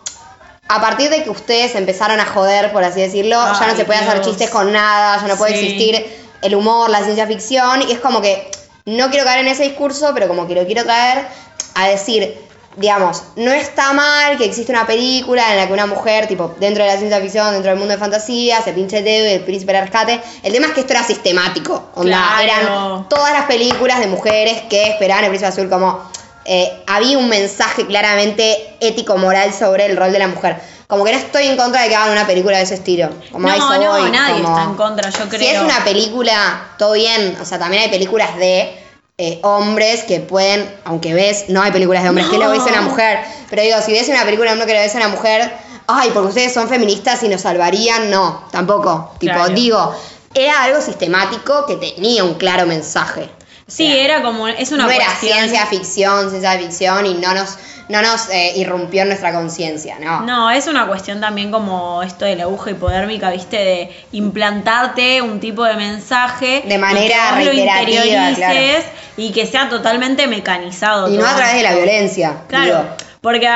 a 0.68 0.80
partir 0.80 1.11
de 1.11 1.22
que 1.22 1.30
ustedes 1.30 1.74
empezaron 1.74 2.18
a 2.20 2.26
joder, 2.26 2.72
por 2.72 2.82
así 2.82 3.00
decirlo, 3.00 3.36
ya 3.59 3.66
no 3.66 3.76
se 3.76 3.84
puede 3.84 4.00
hacer 4.00 4.20
chistes 4.22 4.50
con 4.50 4.72
nada, 4.72 5.20
ya 5.20 5.28
no 5.28 5.36
puede 5.36 5.57
Sí. 5.57 5.66
existir 5.66 6.26
el 6.42 6.54
humor, 6.54 6.90
la 6.90 7.02
ciencia 7.02 7.26
ficción, 7.26 7.82
y 7.82 7.92
es 7.92 8.00
como 8.00 8.20
que 8.20 8.50
no 8.84 9.11
quiero 9.11 9.24
caer 9.24 9.40
en 9.40 9.48
ese 9.48 9.64
discurso, 9.64 10.12
pero 10.14 10.28
como 10.28 10.46
que 10.46 10.54
lo 10.54 10.64
quiero 10.66 10.84
traer 10.84 11.26
a 11.74 11.88
decir, 11.88 12.38
digamos, 12.77 13.22
no 13.37 13.53
está 13.53 13.93
mal 13.95 14.37
que 14.37 14.45
existe 14.45 14.70
una 14.70 14.87
película 14.87 15.51
en 15.51 15.57
la 15.57 15.66
que 15.66 15.72
una 15.72 15.87
mujer, 15.87 16.27
tipo, 16.27 16.55
dentro 16.61 16.85
de 16.85 16.91
la 16.91 16.99
ciencia 16.99 17.20
ficción, 17.20 17.53
dentro 17.53 17.70
del 17.70 17.79
mundo 17.79 17.95
de 17.95 17.99
fantasía, 17.99 18.61
se 18.62 18.72
pinche 18.72 18.99
el 18.99 19.05
dedo 19.05 19.27
y 19.27 19.33
el 19.35 19.41
príncipe 19.45 19.72
la 19.72 19.81
rescate. 19.81 20.20
El 20.43 20.53
tema 20.53 20.66
es 20.66 20.72
que 20.74 20.81
esto 20.81 20.93
era 20.93 21.03
sistemático. 21.03 21.91
Onda, 21.95 22.18
Claro. 22.43 22.43
eran 22.43 23.09
todas 23.09 23.33
las 23.33 23.47
películas 23.47 23.99
de 24.01 24.07
mujeres 24.09 24.62
que 24.68 24.89
esperaban 24.91 25.24
el 25.24 25.31
príncipe 25.31 25.49
azul 25.49 25.68
como. 25.68 26.14
eh, 26.49 26.70
había 26.87 27.18
un 27.18 27.29
mensaje 27.29 27.87
claramente 27.89 28.77
ético-moral 28.81 29.53
sobre 29.53 29.87
el 29.87 29.97
rol 29.97 30.12
de 30.12 30.20
la 30.20 30.29
mujer. 30.29 30.57
Como 30.87 31.03
que 31.05 31.11
no 31.11 31.18
estoy 31.18 31.49
en 31.49 31.57
contra 31.57 31.83
de 31.83 31.89
que 31.89 31.97
hagan 31.97 32.12
una 32.12 32.24
película 32.24 32.59
de 32.59 32.62
ese 32.62 32.74
estilo. 32.74 33.11
Como 33.33 33.49
No, 33.49 33.53
eso 33.55 33.74
no, 33.83 33.91
voy, 33.91 34.11
nadie 34.12 34.43
como- 34.45 34.57
está 34.57 34.70
en 34.70 34.77
contra, 34.77 35.11
yo 35.11 35.29
creo. 35.29 35.41
Si 35.41 35.47
es 35.49 35.61
una 35.61 35.83
película, 35.83 36.68
todo 36.79 36.93
bien. 36.93 37.37
O 37.41 37.45
sea, 37.45 37.59
también 37.59 37.83
hay 37.83 37.89
películas 37.89 38.37
de 38.37 38.79
eh, 39.18 39.40
hombres 39.44 40.02
que 40.02 40.20
pueden, 40.20 40.70
aunque 40.84 41.14
ves, 41.14 41.46
no 41.48 41.62
hay 41.62 41.72
películas 41.72 42.02
de 42.02 42.10
hombres 42.10 42.26
que 42.28 42.36
lo 42.36 42.50
ves 42.50 42.60
a 42.60 42.66
una 42.66 42.82
mujer. 42.82 43.20
Pero 43.48 43.62
digo, 43.62 43.78
si 43.80 43.92
ves 43.92 44.08
una 44.10 44.24
película 44.24 44.50
de 44.50 44.52
hombre 44.52 44.66
que 44.66 44.74
lo 44.74 44.80
ves 44.80 44.94
a 44.94 44.98
una 44.98 45.08
mujer, 45.08 45.50
ay, 45.86 46.10
porque 46.12 46.28
ustedes 46.28 46.52
son 46.52 46.68
feministas 46.68 47.22
y 47.22 47.28
nos 47.28 47.40
salvarían, 47.40 48.10
no, 48.10 48.44
tampoco. 48.50 49.12
Tipo, 49.18 49.32
Claro. 49.32 49.54
digo, 49.54 49.94
era 50.34 50.64
algo 50.64 50.82
sistemático 50.82 51.64
que 51.64 51.76
tenía 51.76 52.24
un 52.24 52.34
claro 52.34 52.66
mensaje. 52.66 53.30
Sí, 53.68 53.98
era 53.98 54.22
como, 54.22 54.46
es 54.46 54.70
una 54.70 54.84
no 54.84 54.90
era 54.90 55.10
ciencia 55.16 55.66
ficción, 55.66 56.30
ciencia 56.30 56.52
ficción 56.56 57.04
y 57.04 57.14
no 57.14 57.34
nos, 57.34 57.58
no 57.88 58.00
nos 58.00 58.28
eh, 58.30 58.52
irrumpió 58.56 59.02
en 59.02 59.08
nuestra 59.08 59.32
conciencia, 59.32 59.98
¿no? 59.98 60.20
No, 60.20 60.52
es 60.52 60.68
una 60.68 60.86
cuestión 60.86 61.20
también 61.20 61.50
como 61.50 62.00
esto 62.04 62.24
de 62.24 62.36
la 62.36 62.44
aguja 62.44 62.70
hipodérmica, 62.70 63.30
viste, 63.30 63.56
de 63.56 64.06
implantarte 64.12 65.20
un 65.20 65.40
tipo 65.40 65.64
de 65.64 65.74
mensaje 65.74 66.62
De 66.64 66.78
manera 66.78 67.32
reiterativa, 67.34 68.04
interiorices 68.04 68.36
claro. 68.36 68.84
y 69.16 69.32
que 69.32 69.46
sea 69.46 69.68
totalmente 69.68 70.28
mecanizado. 70.28 71.12
Y 71.12 71.16
no 71.16 71.26
a 71.26 71.34
través 71.34 71.56
de 71.56 71.62
la 71.64 71.74
violencia. 71.74 72.36
Claro, 72.46 72.66
digo. 72.66 72.96
porque 73.20 73.48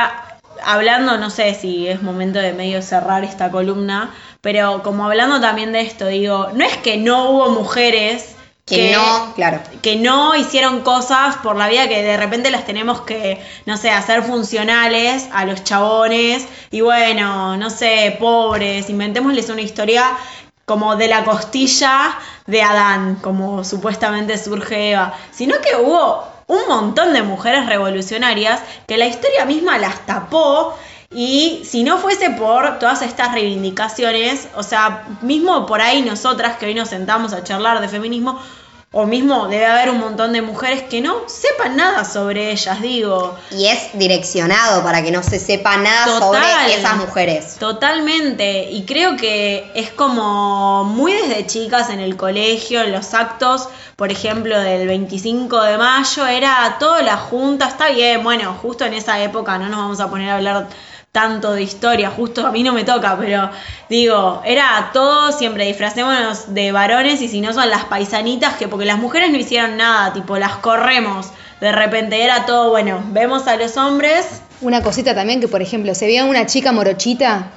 hablando, 0.61 1.17
no 1.19 1.29
sé 1.29 1.53
si 1.53 1.87
es 1.87 2.01
momento 2.01 2.39
de 2.39 2.51
medio 2.51 2.81
cerrar 2.81 3.23
esta 3.23 3.49
columna, 3.49 4.13
pero 4.41 4.83
como 4.83 5.05
hablando 5.05 5.39
también 5.39 5.71
de 5.71 5.81
esto, 5.81 6.07
digo, 6.07 6.49
no 6.53 6.65
es 6.65 6.75
que 6.75 6.97
no 6.97 7.29
hubo 7.29 7.49
mujeres 7.51 8.35
Que 8.65 8.93
no, 8.93 9.33
claro. 9.33 9.59
que 9.81 9.95
no 9.95 10.35
hicieron 10.35 10.81
cosas 10.81 11.35
por 11.37 11.55
la 11.57 11.67
vida 11.67 11.89
que 11.89 12.03
de 12.03 12.15
repente 12.15 12.51
las 12.51 12.65
tenemos 12.65 13.01
que, 13.01 13.43
no 13.65 13.75
sé, 13.75 13.89
hacer 13.89 14.23
funcionales 14.23 15.27
a 15.33 15.45
los 15.45 15.63
chabones 15.63 16.47
y 16.69 16.81
bueno, 16.81 17.57
no 17.57 17.69
sé, 17.69 18.15
pobres, 18.19 18.89
inventémosles 18.89 19.49
una 19.49 19.61
historia 19.61 20.15
como 20.65 20.95
de 20.95 21.07
la 21.07 21.25
costilla 21.25 22.17
de 22.47 22.61
Adán, 22.61 23.15
como 23.15 23.63
supuestamente 23.63 24.37
surge 24.37 24.91
Eva, 24.91 25.13
sino 25.31 25.59
que 25.59 25.75
hubo 25.75 26.31
un 26.47 26.67
montón 26.67 27.13
de 27.13 27.23
mujeres 27.23 27.65
revolucionarias 27.65 28.61
que 28.87 28.97
la 28.97 29.07
historia 29.07 29.45
misma 29.45 29.77
las 29.79 30.05
tapó 30.05 30.77
y 31.13 31.63
si 31.65 31.83
no 31.83 31.97
fuese 31.97 32.29
por 32.29 32.79
todas 32.79 33.01
estas 33.01 33.33
reivindicaciones, 33.33 34.47
o 34.55 34.63
sea, 34.63 35.05
mismo 35.21 35.65
por 35.65 35.81
ahí 35.81 36.01
nosotras 36.01 36.57
que 36.57 36.67
hoy 36.67 36.73
nos 36.73 36.89
sentamos 36.89 37.33
a 37.33 37.43
charlar 37.43 37.81
de 37.81 37.89
feminismo, 37.89 38.39
O 38.93 39.05
mismo 39.05 39.47
debe 39.47 39.65
haber 39.67 39.89
un 39.89 40.01
montón 40.01 40.33
de 40.33 40.41
mujeres 40.41 40.83
que 40.83 40.99
no 40.99 41.21
sepan 41.29 41.77
nada 41.77 42.03
sobre 42.03 42.51
ellas, 42.51 42.81
digo. 42.81 43.37
Y 43.49 43.67
es 43.67 43.97
direccionado 43.97 44.83
para 44.83 45.01
que 45.01 45.11
no 45.11 45.23
se 45.23 45.39
sepa 45.39 45.77
nada 45.77 46.19
Total. 46.19 46.43
sobre 46.43 46.73
esas 46.73 46.97
mujeres. 46.97 47.55
Totalmente. 47.57 48.69
Y 48.69 48.83
creo 48.83 49.15
que 49.15 49.71
es 49.75 49.91
como 49.91 50.83
muy 50.83 51.13
desde 51.13 51.47
chicas 51.47 51.89
en 51.89 52.01
el 52.01 52.17
colegio, 52.17 52.81
en 52.81 52.91
los 52.91 53.13
actos, 53.13 53.69
por 53.95 54.11
ejemplo, 54.11 54.59
del 54.59 54.85
25 54.85 55.61
de 55.61 55.77
mayo, 55.77 56.27
era 56.27 56.75
toda 56.77 57.01
la 57.01 57.15
junta, 57.15 57.69
está 57.69 57.87
bien, 57.91 58.21
bueno, 58.23 58.57
justo 58.61 58.83
en 58.83 58.93
esa 58.93 59.21
época 59.21 59.57
no 59.57 59.69
nos 59.69 59.77
vamos 59.77 59.99
a 60.01 60.09
poner 60.09 60.31
a 60.31 60.35
hablar 60.35 60.67
tanto 61.11 61.53
de 61.53 61.63
historia, 61.63 62.09
justo 62.09 62.47
a 62.47 62.51
mí 62.51 62.63
no 62.63 62.73
me 62.73 62.85
toca, 62.85 63.17
pero 63.19 63.49
digo, 63.89 64.41
era 64.45 64.91
todo 64.93 65.31
siempre 65.33 65.65
disfracémonos 65.65 66.53
de 66.53 66.71
varones 66.71 67.21
y 67.21 67.27
si 67.27 67.41
no 67.41 67.51
son 67.53 67.69
las 67.69 67.85
paisanitas 67.85 68.55
que 68.55 68.69
porque 68.69 68.85
las 68.85 68.97
mujeres 68.97 69.29
no 69.29 69.37
hicieron 69.37 69.75
nada, 69.75 70.13
tipo 70.13 70.37
las 70.37 70.55
corremos. 70.57 71.27
De 71.59 71.71
repente 71.71 72.23
era 72.23 72.45
todo, 72.45 72.69
bueno, 72.69 73.03
vemos 73.09 73.47
a 73.47 73.55
los 73.55 73.77
hombres 73.77 74.41
Una 74.61 74.81
cosita 74.81 75.13
también 75.13 75.41
que, 75.41 75.47
por 75.47 75.61
ejemplo, 75.61 75.93
se 75.93 76.05
veía 76.05 76.25
una 76.25 76.45
chica 76.45 76.71
morochita 76.71 77.51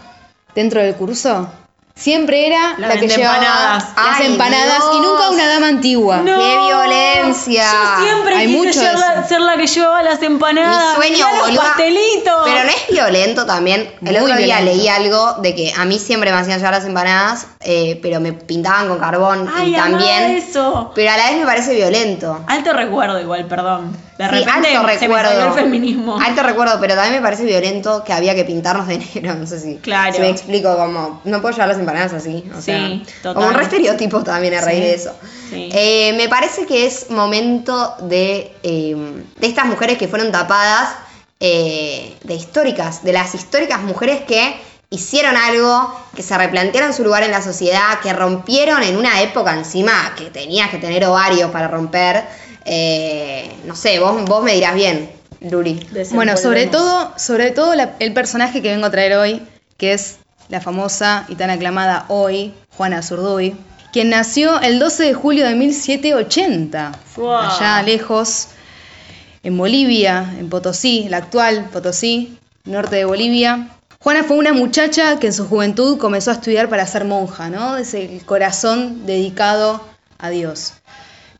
dentro 0.54 0.82
del 0.82 0.94
curso, 0.94 1.48
siempre 1.96 2.46
era 2.46 2.74
La 2.78 2.88
la, 2.88 2.96
que 2.96 3.08
llevaba 3.08 3.36
empanadas. 3.38 3.84
las 3.96 4.20
Ay, 4.20 4.26
empanadas 4.26 4.82
y 4.94 5.00
nunca 5.00 5.30
una 5.30 5.46
dama 5.48 5.68
antigua. 5.68 6.16
No. 6.18 6.38
¡Qué 6.38 6.58
violencia! 6.66 7.64
Yo 7.98 8.04
siempre 8.04 8.34
Hay 8.36 8.46
quise 8.48 8.72
ser 8.72 8.98
la, 8.98 9.14
eso. 9.20 9.28
ser 9.28 9.40
la 9.40 9.56
que 9.56 9.66
llevaba 9.66 10.02
las 10.02 10.22
empanadas. 10.22 10.98
Mi 10.98 11.04
sueño, 11.06 11.26
los 11.52 11.56
pastelitos. 11.64 12.40
Pero 12.44 12.64
no 12.64 12.70
es 12.70 12.86
violento 12.90 13.46
también. 13.46 13.90
El 14.04 14.06
Muy 14.12 14.16
otro 14.16 14.36
día 14.36 14.56
violento. 14.60 14.64
leí 14.76 14.88
algo 14.88 15.32
de 15.34 15.54
que 15.54 15.72
a 15.76 15.84
mí 15.84 15.98
siempre 15.98 16.30
me 16.32 16.38
hacían 16.38 16.58
llevar 16.58 16.74
las 16.74 16.84
empanadas, 16.84 17.46
eh, 17.60 17.98
pero 18.02 18.20
me 18.20 18.32
pintaban 18.32 18.88
con 18.88 18.98
carbón 18.98 19.48
Ay, 19.54 19.70
y 19.70 19.74
también. 19.76 20.32
eso. 20.32 20.90
Pero 20.94 21.12
a 21.12 21.16
la 21.16 21.30
vez 21.30 21.38
me 21.38 21.46
parece 21.46 21.74
violento. 21.74 22.40
Alto 22.48 22.72
recuerdo 22.72 23.20
igual, 23.20 23.46
perdón. 23.46 23.96
De 24.18 24.24
Sí, 24.24 24.30
repente 24.30 24.76
alto 24.76 24.98
se 24.98 25.08
me 25.08 25.22
recuerdo. 25.22 25.46
el 25.48 25.52
feminismo. 25.54 26.18
Alto 26.24 26.42
recuerdo, 26.44 26.78
pero 26.80 26.94
también 26.94 27.14
me 27.16 27.20
parece 27.20 27.44
violento 27.44 28.04
que 28.04 28.12
había 28.12 28.34
que 28.36 28.44
pintarnos 28.44 28.86
de 28.86 28.98
negro. 28.98 29.34
No 29.34 29.46
sé 29.46 29.58
si. 29.58 29.76
Claro. 29.78 30.14
Si 30.14 30.20
me 30.20 30.28
explico, 30.30 30.76
como. 30.76 31.20
No 31.24 31.40
puedo 31.40 31.52
llevar 31.52 31.68
las 31.68 31.78
empanadas 31.78 32.12
así. 32.12 32.44
O 32.56 32.56
Sí, 32.58 32.62
sea, 32.62 32.88
total. 33.22 33.34
Como 33.34 33.48
un 33.48 33.54
re 33.54 33.64
estereotipo 33.64 34.22
también 34.22 34.54
a 34.54 34.60
raíz 34.60 34.78
Sí, 34.78 34.84
de 34.84 34.94
eso. 34.94 35.12
sí. 35.50 35.68
Eh, 35.72 36.14
me 36.16 36.28
parece 36.28 36.64
que 36.66 36.86
es 36.86 37.10
momento 37.10 37.96
de. 38.02 38.52
eh, 38.62 38.94
de 39.40 39.46
estas 39.46 39.66
mujeres 39.66 39.98
que 39.98 40.06
fueron 40.08 40.30
tapadas. 40.30 40.90
eh, 41.40 42.16
de 42.22 42.34
históricas. 42.34 43.02
De 43.04 43.12
las 43.12 43.34
históricas 43.34 43.80
mujeres 43.82 44.22
que 44.22 44.54
hicieron 44.90 45.36
algo, 45.36 45.92
que 46.14 46.22
se 46.22 46.38
replantearon 46.38 46.94
su 46.94 47.02
lugar 47.02 47.24
en 47.24 47.32
la 47.32 47.42
sociedad, 47.42 47.98
que 48.00 48.12
rompieron 48.12 48.82
en 48.84 48.96
una 48.96 49.20
época 49.22 49.52
encima 49.52 50.14
que 50.16 50.30
tenías 50.30 50.70
que 50.70 50.78
tener 50.78 51.04
ovarios 51.04 51.50
para 51.50 51.66
romper. 51.68 52.24
Eh, 52.64 53.50
no 53.66 53.76
sé, 53.76 53.98
vos, 53.98 54.24
vos 54.24 54.42
me 54.44 54.54
dirás 54.54 54.74
bien, 54.74 55.10
Luli. 55.40 55.86
Bueno, 56.14 56.36
sobre 56.36 56.66
todo, 56.66 57.12
sobre 57.16 57.50
todo 57.50 57.74
la- 57.74 57.94
el 57.98 58.12
personaje 58.14 58.62
que 58.62 58.70
vengo 58.70 58.86
a 58.86 58.90
traer 58.90 59.14
hoy, 59.14 59.42
que 59.76 59.92
es 59.92 60.16
la 60.48 60.60
famosa 60.60 61.24
y 61.28 61.34
tan 61.36 61.50
aclamada 61.50 62.06
hoy, 62.08 62.54
Juana 62.76 63.02
Zurduy, 63.02 63.54
quien 63.92 64.10
nació 64.10 64.60
el 64.60 64.78
12 64.78 65.04
de 65.04 65.14
julio 65.14 65.46
de 65.46 65.54
1780, 65.54 66.92
Fua. 67.14 67.54
allá 67.56 67.82
lejos, 67.82 68.48
en 69.42 69.56
Bolivia, 69.58 70.34
en 70.38 70.48
Potosí, 70.48 71.06
la 71.08 71.18
actual 71.18 71.66
Potosí, 71.72 72.38
norte 72.64 72.96
de 72.96 73.04
Bolivia. 73.04 73.68
Juana 74.00 74.24
fue 74.24 74.36
una 74.36 74.52
muchacha 74.52 75.18
que 75.18 75.28
en 75.28 75.32
su 75.32 75.46
juventud 75.46 75.98
comenzó 75.98 76.30
a 76.30 76.34
estudiar 76.34 76.68
para 76.68 76.86
ser 76.86 77.04
monja, 77.04 77.48
¿no? 77.50 77.76
Es 77.76 77.94
el 77.94 78.24
corazón 78.24 79.06
dedicado 79.06 79.82
a 80.18 80.30
Dios. 80.30 80.74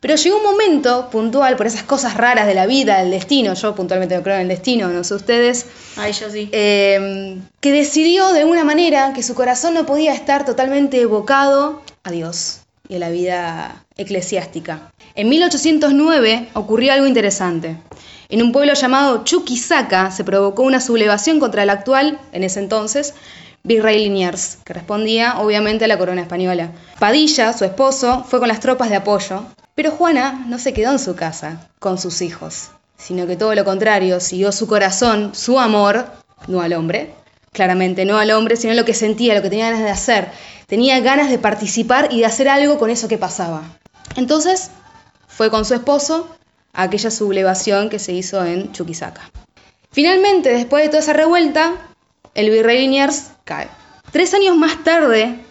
Pero 0.04 0.16
llegó 0.16 0.36
un 0.36 0.42
momento 0.42 1.08
puntual 1.08 1.56
por 1.56 1.66
esas 1.66 1.82
cosas 1.82 2.18
raras 2.18 2.46
de 2.46 2.52
la 2.52 2.66
vida, 2.66 2.98
del 2.98 3.10
destino, 3.10 3.54
yo 3.54 3.74
puntualmente 3.74 4.14
no 4.14 4.22
creo 4.22 4.34
en 4.34 4.42
el 4.42 4.48
destino, 4.48 4.88
no 4.88 5.02
sé 5.02 5.14
ustedes, 5.14 5.64
Ay, 5.96 6.12
yo 6.12 6.28
sí. 6.28 6.50
eh, 6.52 7.38
que 7.60 7.72
decidió 7.72 8.30
de 8.34 8.40
alguna 8.40 8.64
manera 8.64 9.14
que 9.14 9.22
su 9.22 9.34
corazón 9.34 9.72
no 9.72 9.86
podía 9.86 10.12
estar 10.12 10.44
totalmente 10.44 11.00
evocado 11.00 11.80
a 12.02 12.10
Dios 12.10 12.60
y 12.86 12.96
a 12.96 12.98
la 12.98 13.08
vida 13.08 13.86
eclesiástica. 13.96 14.92
En 15.14 15.30
1809 15.30 16.50
ocurrió 16.52 16.92
algo 16.92 17.06
interesante. 17.06 17.78
En 18.28 18.42
un 18.42 18.52
pueblo 18.52 18.74
llamado 18.74 19.24
Chuquisaca 19.24 20.10
se 20.10 20.22
provocó 20.22 20.64
una 20.64 20.82
sublevación 20.82 21.40
contra 21.40 21.62
el 21.62 21.70
actual, 21.70 22.20
en 22.32 22.44
ese 22.44 22.60
entonces, 22.60 23.14
virrey 23.62 24.04
Liniers, 24.04 24.58
que 24.66 24.74
respondía 24.74 25.40
obviamente 25.40 25.86
a 25.86 25.88
la 25.88 25.96
corona 25.96 26.20
española. 26.20 26.72
Padilla, 26.98 27.54
su 27.54 27.64
esposo, 27.64 28.22
fue 28.28 28.38
con 28.38 28.48
las 28.48 28.60
tropas 28.60 28.90
de 28.90 28.96
apoyo, 28.96 29.46
pero 29.74 29.90
Juana 29.90 30.44
no 30.46 30.58
se 30.58 30.72
quedó 30.72 30.92
en 30.92 30.98
su 30.98 31.16
casa 31.16 31.68
con 31.78 31.98
sus 31.98 32.22
hijos, 32.22 32.70
sino 32.96 33.26
que 33.26 33.36
todo 33.36 33.54
lo 33.54 33.64
contrario, 33.64 34.20
siguió 34.20 34.52
su 34.52 34.66
corazón, 34.66 35.34
su 35.34 35.58
amor, 35.58 36.06
no 36.46 36.60
al 36.60 36.72
hombre, 36.74 37.14
claramente 37.52 38.04
no 38.04 38.18
al 38.18 38.30
hombre, 38.30 38.56
sino 38.56 38.74
lo 38.74 38.84
que 38.84 38.94
sentía, 38.94 39.34
lo 39.34 39.42
que 39.42 39.50
tenía 39.50 39.70
ganas 39.70 39.84
de 39.84 39.90
hacer. 39.90 40.30
Tenía 40.66 41.00
ganas 41.00 41.30
de 41.30 41.38
participar 41.38 42.08
y 42.12 42.20
de 42.20 42.26
hacer 42.26 42.48
algo 42.48 42.78
con 42.78 42.90
eso 42.90 43.08
que 43.08 43.18
pasaba. 43.18 43.62
Entonces, 44.16 44.70
fue 45.28 45.50
con 45.50 45.64
su 45.64 45.74
esposo 45.74 46.28
a 46.72 46.82
aquella 46.82 47.10
sublevación 47.10 47.90
que 47.90 47.98
se 47.98 48.12
hizo 48.12 48.44
en 48.44 48.72
Chuquisaca. 48.72 49.30
Finalmente, 49.92 50.50
después 50.50 50.82
de 50.82 50.88
toda 50.88 51.00
esa 51.00 51.12
revuelta, 51.12 51.72
el 52.34 52.50
virrey 52.50 52.80
Liniers 52.80 53.30
cae. 53.44 53.68
Tres 54.10 54.34
años 54.34 54.56
más 54.56 54.82
tarde, 54.82 55.43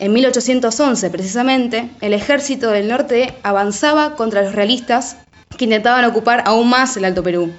en 0.00 0.12
1811 0.12 1.10
precisamente, 1.10 1.90
el 2.00 2.12
ejército 2.12 2.70
del 2.70 2.88
norte 2.88 3.34
avanzaba 3.42 4.14
contra 4.16 4.42
los 4.42 4.54
realistas 4.54 5.16
que 5.56 5.64
intentaban 5.64 6.04
ocupar 6.04 6.44
aún 6.46 6.68
más 6.68 6.96
el 6.96 7.04
Alto 7.04 7.22
Perú. 7.22 7.52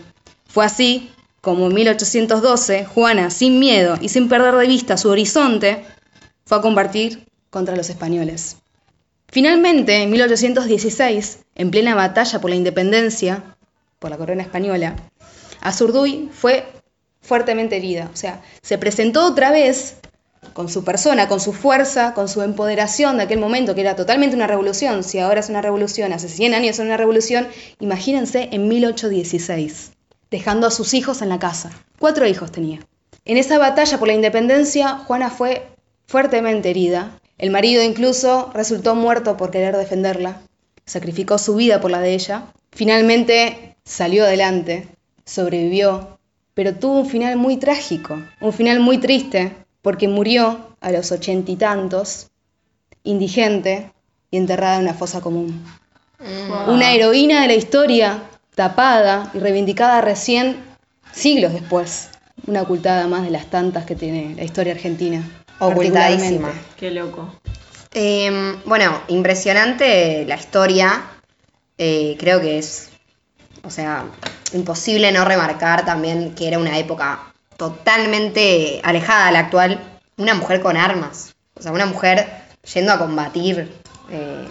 Fue 0.47 0.65
así 0.65 1.11
como 1.41 1.67
en 1.67 1.73
1812 1.73 2.85
Juana, 2.85 3.29
sin 3.29 3.59
miedo 3.59 3.97
y 3.99 4.09
sin 4.09 4.29
perder 4.29 4.55
de 4.55 4.67
vista 4.67 4.97
su 4.97 5.09
horizonte, 5.09 5.83
fue 6.45 6.57
a 6.57 6.61
combatir 6.61 7.27
contra 7.49 7.75
los 7.75 7.89
españoles. 7.89 8.57
Finalmente, 9.27 10.03
en 10.03 10.09
1816, 10.09 11.39
en 11.55 11.71
plena 11.71 11.93
batalla 11.93 12.41
por 12.41 12.49
la 12.49 12.55
independencia, 12.55 13.55
por 13.99 14.09
la 14.09 14.17
corona 14.17 14.43
española, 14.43 14.95
Azurduy 15.61 16.29
fue 16.33 16.65
fuertemente 17.21 17.77
herida. 17.77 18.09
O 18.13 18.15
sea, 18.15 18.41
se 18.61 18.77
presentó 18.77 19.25
otra 19.25 19.51
vez 19.51 19.97
con 20.53 20.69
su 20.69 20.83
persona, 20.83 21.27
con 21.27 21.39
su 21.39 21.53
fuerza, 21.53 22.13
con 22.13 22.27
su 22.27 22.41
empoderación 22.41 23.17
de 23.17 23.23
aquel 23.23 23.39
momento, 23.39 23.75
que 23.75 23.81
era 23.81 23.95
totalmente 23.95 24.35
una 24.35 24.47
revolución. 24.47 25.03
Si 25.03 25.19
ahora 25.19 25.39
es 25.39 25.49
una 25.49 25.61
revolución, 25.61 26.13
hace 26.13 26.29
100 26.29 26.53
años 26.53 26.79
es 26.79 26.85
una 26.85 26.97
revolución, 26.97 27.47
imagínense 27.79 28.49
en 28.51 28.67
1816, 28.67 29.91
dejando 30.31 30.67
a 30.67 30.71
sus 30.71 30.93
hijos 30.93 31.21
en 31.21 31.29
la 31.29 31.39
casa. 31.39 31.71
Cuatro 31.99 32.25
hijos 32.25 32.51
tenía. 32.51 32.79
En 33.25 33.37
esa 33.37 33.57
batalla 33.57 33.99
por 33.99 34.07
la 34.07 34.13
independencia, 34.13 34.97
Juana 35.05 35.29
fue 35.29 35.67
fuertemente 36.07 36.69
herida. 36.69 37.19
El 37.37 37.51
marido 37.51 37.83
incluso 37.83 38.51
resultó 38.53 38.95
muerto 38.95 39.37
por 39.37 39.51
querer 39.51 39.77
defenderla. 39.77 40.41
Sacrificó 40.85 41.37
su 41.37 41.55
vida 41.55 41.79
por 41.79 41.91
la 41.91 41.99
de 41.99 42.13
ella. 42.13 42.45
Finalmente 42.71 43.75
salió 43.83 44.23
adelante, 44.23 44.87
sobrevivió, 45.25 46.19
pero 46.53 46.75
tuvo 46.75 46.99
un 46.99 47.05
final 47.05 47.37
muy 47.37 47.57
trágico, 47.57 48.21
un 48.41 48.53
final 48.53 48.79
muy 48.79 48.97
triste, 48.97 49.53
porque 49.81 50.07
murió 50.07 50.75
a 50.81 50.91
los 50.91 51.11
ochenta 51.11 51.51
y 51.51 51.55
tantos, 51.55 52.27
indigente 53.03 53.91
y 54.31 54.37
enterrada 54.37 54.75
en 54.75 54.83
una 54.83 54.93
fosa 54.93 55.21
común. 55.21 55.65
Una 56.67 56.91
heroína 56.91 57.41
de 57.41 57.47
la 57.47 57.53
historia, 57.53 58.23
tapada 58.55 59.31
y 59.33 59.39
reivindicada 59.39 60.01
recién 60.01 60.57
siglos 61.13 61.53
después. 61.53 62.09
Una 62.45 62.61
ocultada 62.61 63.07
más 63.07 63.23
de 63.23 63.31
las 63.31 63.45
tantas 63.47 63.85
que 63.85 63.95
tiene 63.95 64.35
la 64.35 64.43
historia 64.43 64.73
argentina. 64.73 65.23
Ocultadísima. 65.59 66.51
Qué 66.77 66.91
loco. 66.91 67.33
Eh, 67.93 68.57
bueno, 68.65 69.01
impresionante 69.07 70.25
la 70.25 70.35
historia. 70.35 71.03
Eh, 71.77 72.17
creo 72.19 72.41
que 72.41 72.57
es, 72.57 72.89
o 73.63 73.69
sea, 73.69 74.05
imposible 74.53 75.11
no 75.11 75.25
remarcar 75.25 75.85
también 75.85 76.35
que 76.35 76.47
era 76.47 76.59
una 76.59 76.77
época 76.77 77.28
totalmente 77.59 78.81
alejada 78.83 79.27
de 79.27 79.31
la 79.33 79.39
actual. 79.39 79.79
Una 80.17 80.33
mujer 80.33 80.61
con 80.61 80.75
armas. 80.77 81.35
O 81.55 81.61
sea, 81.61 81.71
una 81.71 81.85
mujer 81.85 82.27
yendo 82.73 82.91
a 82.91 82.97
combatir. 82.97 83.71
eh, 84.09 84.47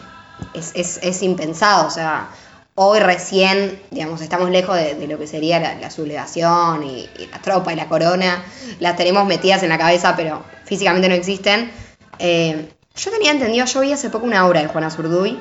es, 0.54 0.70
es- 0.74 1.00
es 1.02 1.22
impensado. 1.24 1.86
O 1.86 1.90
sea, 1.90 2.28
hoy 2.76 3.00
recién, 3.00 3.82
digamos, 3.90 4.20
estamos 4.20 4.50
lejos 4.50 4.76
de, 4.76 5.06
lo 5.08 5.18
que 5.18 5.26
sería 5.26 5.58
la, 5.58 5.90
sublevación 5.90 6.84
y, 6.84 7.08
y 7.18 7.26
la 7.26 7.38
tropa 7.42 7.72
y 7.72 7.76
la 7.76 7.88
corona. 7.88 8.44
Las 8.78 8.96
tenemos 8.96 9.26
metidas 9.26 9.62
en 9.64 9.70
la 9.70 9.78
cabeza, 9.78 10.14
pero 10.16 10.44
físicamente 10.64 11.08
no 11.08 11.16
existen. 11.16 11.72
Eh, 12.20 12.68
yo 12.94 13.10
tenía 13.10 13.32
entendido, 13.32 13.66
yo 13.66 13.80
vi 13.80 13.92
hace 13.92 14.10
poco 14.10 14.26
una 14.26 14.46
obra 14.46 14.60
de 14.62 14.68
Juana 14.68 14.90
Zurduy 14.90 15.40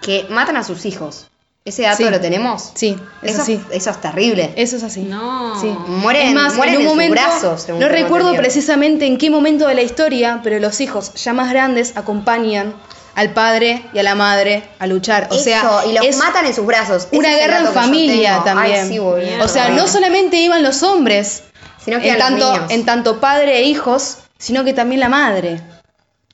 que 0.00 0.26
matan 0.28 0.56
a 0.56 0.64
sus 0.64 0.84
hijos. 0.86 1.28
¿Ese 1.64 1.82
dato 1.82 1.98
Sí. 1.98 2.10
lo 2.10 2.20
tenemos? 2.20 2.72
Sí, 2.74 2.96
eso 3.22 3.34
eso, 3.34 3.44
sí. 3.44 3.60
eso 3.70 3.90
es 3.90 4.00
terrible. 4.00 4.52
Eso 4.56 4.76
es 4.76 4.82
así. 4.82 5.02
No. 5.02 5.60
Sí. 5.60 5.68
Mueren- 5.68 6.28
es 6.28 6.34
más, 6.34 6.54
mueren 6.54 6.74
en 6.74 6.80
un 6.80 6.82
en 6.82 6.88
sus 6.88 6.96
momento, 6.96 7.12
brazos, 7.14 7.68
no 7.68 7.88
recuerdo 7.88 8.34
precisamente 8.34 9.06
en 9.06 9.16
qué 9.16 9.30
momento 9.30 9.68
de 9.68 9.74
la 9.74 9.82
historia, 9.82 10.40
pero 10.42 10.58
los 10.58 10.80
hijos 10.80 11.12
ya 11.14 11.32
más 11.32 11.50
grandes 11.50 11.96
acompañan 11.96 12.74
al 13.14 13.32
padre 13.32 13.84
y 13.92 13.98
a 14.00 14.02
la 14.02 14.14
madre 14.16 14.64
a 14.80 14.86
luchar. 14.88 15.28
O 15.30 15.38
sea, 15.38 15.60
Eso, 15.60 15.90
y 15.90 15.92
los 15.94 16.04
es 16.04 16.16
matan 16.16 16.46
en 16.46 16.54
sus 16.54 16.66
brazos. 16.66 17.04
Ese 17.06 17.16
una 17.18 17.28
guerra 17.36 17.58
en 17.60 17.66
familia 17.68 18.42
también. 18.44 18.80
Ay, 18.84 18.88
sí, 18.88 18.98
boludo. 18.98 19.44
o 19.44 19.48
sea, 19.48 19.68
no 19.68 19.86
solamente 19.86 20.38
iban 20.38 20.62
los 20.64 20.82
hombres, 20.82 21.44
Sino 21.84 22.00
que 22.00 22.08
en 22.08 22.18
los 22.18 22.26
tanto, 22.26 22.52
niños. 22.54 22.70
en 22.72 22.84
tanto 22.84 23.20
padre 23.20 23.58
e 23.58 23.62
hijos, 23.64 24.18
sino 24.38 24.64
que 24.64 24.72
también 24.72 24.98
la 25.00 25.08
madre. 25.08 25.60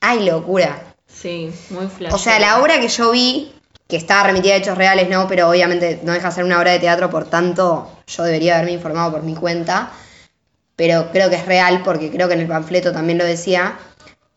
Ay, 0.01 0.25
locura. 0.25 0.85
Sí, 1.07 1.51
muy 1.71 1.89
flash. 1.89 2.15
O 2.15 2.19
sea, 2.19 2.39
la 2.39 2.61
obra 2.63 2.81
que 2.81 2.89
yo 2.89 3.11
vi, 3.11 3.53
que 3.89 3.97
estaba 3.97 4.25
remitida 4.25 4.53
a 4.53 4.57
hechos 4.59 4.77
reales, 4.77 5.09
no, 5.09 5.27
pero 5.27 5.49
obviamente 5.49 6.01
no 6.05 6.13
deja 6.13 6.29
de 6.29 6.35
ser 6.35 6.45
una 6.45 6.59
obra 6.59 6.73
de 6.73 6.79
teatro, 6.79 7.09
por 7.09 7.25
tanto, 7.25 7.91
yo 8.07 8.23
debería 8.23 8.57
haberme 8.57 8.73
informado 8.73 9.13
por 9.13 9.23
mi 9.23 9.35
cuenta. 9.35 9.91
Pero 10.77 11.11
creo 11.11 11.31
que 11.31 11.37
es 11.37 11.47
real, 11.47 11.83
porque 11.85 12.11
creo 12.11 12.29
que 12.29 12.35
en 12.35 12.41
el 12.41 12.47
panfleto 12.47 12.93
también 12.93 13.19
lo 13.19 13.25
decía, 13.25 13.79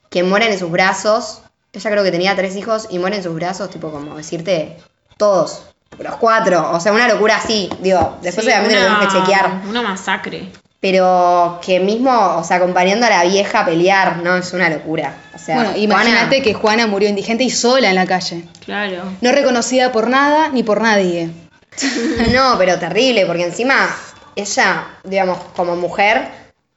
que 0.10 0.24
mueren 0.24 0.54
en 0.54 0.58
sus 0.58 0.72
brazos. 0.72 1.42
Ella 1.74 1.92
creo 1.92 2.04
que 2.04 2.12
tenía 2.12 2.36
tres 2.36 2.56
hijos 2.56 2.88
y 2.90 2.98
mueren 2.98 3.18
en 3.18 3.24
sus 3.24 3.36
brazos, 3.36 3.70
tipo 3.70 3.92
como 3.92 4.16
decirte, 4.16 4.78
todos, 5.18 5.64
los 6.00 6.16
cuatro. 6.16 6.72
O 6.72 6.80
sea, 6.80 6.94
una 6.94 7.10
locura 7.10 7.36
así, 7.36 7.70
digo, 7.82 8.18
después 8.22 8.48
obviamente 8.48 8.76
lo 8.76 8.82
tenemos 8.82 9.06
que 9.06 9.20
chequear. 9.20 9.62
Una 9.68 9.82
masacre. 9.82 10.50
Pero 10.82 11.60
que 11.64 11.80
mismo, 11.80 12.12
o 12.38 12.44
sea, 12.44 12.58
acompañando 12.58 13.06
a 13.06 13.10
la 13.12 13.24
vieja 13.24 13.60
a 13.62 13.66
pelear, 13.66 14.18
no, 14.24 14.36
es 14.36 14.52
una 14.52 14.68
locura. 14.68 15.14
O 15.34 15.38
sea, 15.38 15.56
bueno, 15.56 15.70
Juana- 15.70 15.84
imagínate 15.84 16.42
que 16.42 16.54
Juana 16.56 16.88
murió 16.88 17.08
indigente 17.08 17.44
y 17.44 17.52
sola 17.52 17.90
en 17.90 17.96
la 17.96 18.08
calle. 18.08 18.46
Claro. 18.66 19.04
No 19.22 19.32
reconocida 19.32 19.92
por 19.92 20.10
nada 20.10 20.50
ni 20.50 20.64
por 20.64 20.82
nadie. 20.82 21.30
No, 22.34 22.56
pero 22.58 22.78
terrible, 22.80 23.26
porque 23.26 23.44
encima 23.46 23.96
ella, 24.36 24.88
digamos, 25.04 25.38
como 25.56 25.76
mujer, 25.76 26.30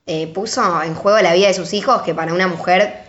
eh, 0.06 0.26
puso 0.34 0.82
en 0.82 0.94
juego 0.94 1.18
la 1.20 1.32
vida 1.32 1.48
de 1.48 1.54
sus 1.54 1.72
hijos, 1.72 2.02
que 2.02 2.14
para 2.14 2.32
una 2.34 2.46
mujer, 2.46 3.04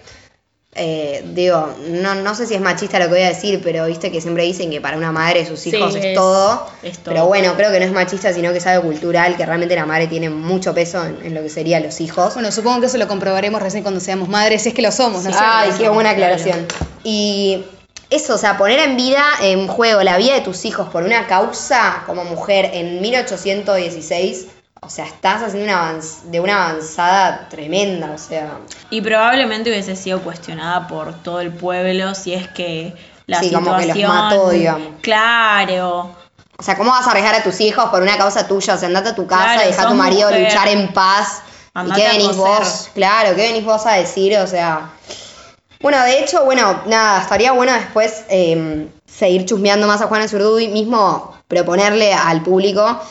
eh, 0.78 1.24
digo, 1.34 1.74
no, 1.90 2.16
no 2.16 2.36
sé 2.36 2.46
si 2.46 2.54
es 2.54 2.60
machista 2.62 3.00
lo 3.00 3.06
que 3.06 3.12
voy 3.12 3.22
a 3.22 3.30
decir, 3.30 3.62
pero 3.64 3.86
viste 3.86 4.12
que 4.12 4.20
siempre 4.20 4.44
dicen 4.44 4.70
que 4.70 4.82
para 4.82 4.98
una 4.98 5.12
madre 5.14 5.46
sus 5.46 5.60
Sí, 5.62 5.70
hijos 5.70 5.96
es, 5.96 6.04
es- 6.06 6.14
todo. 6.16 6.68
es 6.84 6.98
todo. 7.00 7.14
Pero 7.14 7.26
bueno, 7.28 7.54
creo 7.56 7.72
que 7.72 7.80
no 7.80 7.86
es 7.86 7.92
machista, 7.94 8.34
sino 8.34 8.52
que 8.52 8.58
es 8.58 8.68
algo 8.68 8.84
cultural, 8.84 9.38
que 9.38 9.46
realmente 9.46 9.74
la 9.76 9.86
madre 9.86 10.08
tiene 10.08 10.30
mucho 10.30 10.74
peso 10.74 11.04
en, 11.06 11.18
en 11.24 11.34
lo 11.34 11.42
que 11.42 11.50
serían 11.50 11.82
los 11.84 12.02
hijos. 12.02 12.34
Bueno, 12.34 12.52
supongo 12.52 12.82
que 12.82 12.88
eso 12.88 12.98
lo 12.98 13.08
comprobaremos 13.08 13.62
recién 13.62 13.84
cuando 13.84 14.00
seamos 14.02 14.28
madres, 14.28 14.64
si 14.64 14.70
es 14.70 14.76
que 14.76 14.82
lo 14.82 14.92
somos, 14.92 15.24
¿no? 15.24 15.32
Ay, 15.40 15.72
qué 15.78 15.88
buena 15.90 16.10
aclaración. 16.10 16.66
Y 17.04 17.64
eso, 18.10 18.36
o 18.36 18.38
sea, 18.38 18.58
poner 18.58 18.80
en 18.80 18.98
vida, 18.98 19.24
en 19.42 19.68
juego, 19.68 20.04
la 20.04 20.18
vida 20.18 20.34
de 20.34 20.42
tus 20.42 20.66
hijos 20.66 20.90
por 20.90 21.04
una 21.04 21.26
causa 21.28 22.04
como 22.06 22.24
mujer 22.26 22.70
en 22.74 23.00
1816, 23.02 24.48
o 24.86 24.90
sea, 24.90 25.06
estás 25.06 25.42
haciendo 25.42 25.72
una 25.74 26.00
de 26.26 26.40
una 26.40 26.70
avanzada 26.70 27.50
tremenda, 27.50 28.12
o 28.12 28.18
sea. 28.18 28.60
Y 28.92 29.02
probablemente 29.02 29.72
hubiese 29.72 29.96
sido 29.96 30.22
cuestionada 30.22 30.88
por 30.88 31.14
todo 31.24 31.42
el 31.42 31.52
pueblo 31.52 32.14
si 32.14 32.34
es 32.34 32.48
que 32.50 32.94
la 33.26 33.40
Sí, 33.40 33.52
como 33.52 33.76
que 33.78 33.88
los 33.88 33.98
mató, 34.08 34.50
digamos. 34.52 34.90
Claro. 35.02 36.16
O 36.58 36.64
sea, 36.64 36.78
¿cómo 36.78 36.92
vas 36.92 37.08
a 37.08 37.12
arriesgar 37.12 37.36
a 37.36 37.44
tus 37.44 37.60
hijos 37.62 37.86
por 37.86 38.02
una 38.04 38.18
causa 38.18 38.48
tuya? 38.48 38.76
O 38.76 38.78
sea, 38.78 38.88
andate 38.88 39.10
a 39.10 39.16
tu 39.16 39.26
casa, 39.26 39.54
Claro, 39.56 39.68
deja 39.68 39.82
a 39.82 39.88
tu 39.90 39.96
marido 39.96 40.30
mujer. 40.30 40.44
luchar 40.44 40.68
en 40.68 40.94
paz. 40.94 41.42
Andate 41.74 42.02
¿Y 42.02 42.04
qué 42.04 42.18
venís 42.18 42.38
vos? 42.38 42.90
Claro, 42.94 43.36
¿qué 43.36 43.42
venís 43.52 43.66
vos 43.66 43.86
a 43.88 43.94
decir? 43.94 44.38
O 44.38 44.48
sea. 44.48 44.92
Bueno, 45.82 46.02
de 46.04 46.20
hecho, 46.20 46.46
bueno, 46.46 46.82
nada, 46.86 47.22
estaría 47.22 47.52
bueno 47.52 47.74
después 47.74 48.24
eh, 48.30 48.88
seguir 49.06 49.46
chusmeando 49.46 49.88
más 49.88 50.02
a 50.02 50.08
Juana 50.08 50.28
Zurduy, 50.28 50.68
mismo 50.68 51.36
proponerle 51.48 52.14
al 52.14 52.42
público 52.44 53.02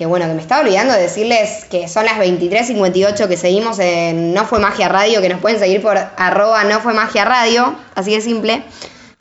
que 0.00 0.06
bueno, 0.06 0.26
que 0.26 0.32
me 0.32 0.40
estaba 0.40 0.62
olvidando 0.62 0.94
de 0.94 1.02
decirles 1.02 1.66
que 1.66 1.86
son 1.86 2.06
las 2.06 2.14
23.58 2.14 3.28
que 3.28 3.36
seguimos 3.36 3.78
en 3.80 4.32
No 4.32 4.46
Fue 4.46 4.58
Magia 4.58 4.88
Radio, 4.88 5.20
que 5.20 5.28
nos 5.28 5.42
pueden 5.42 5.58
seguir 5.58 5.82
por 5.82 5.98
arroba 5.98 6.64
No 6.64 6.80
Fue 6.80 6.94
Magia 6.94 7.26
Radio, 7.26 7.76
así 7.94 8.14
de 8.14 8.22
simple. 8.22 8.62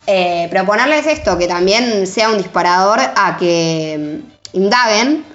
Eh, 0.07 0.47
proponerles 0.49 1.05
esto, 1.05 1.37
que 1.37 1.49
también 1.49 2.07
sea 2.07 2.29
un 2.29 2.37
disparador 2.37 2.97
a 3.01 3.35
que 3.37 4.23
mm, 4.23 4.57
indaguen, 4.57 5.25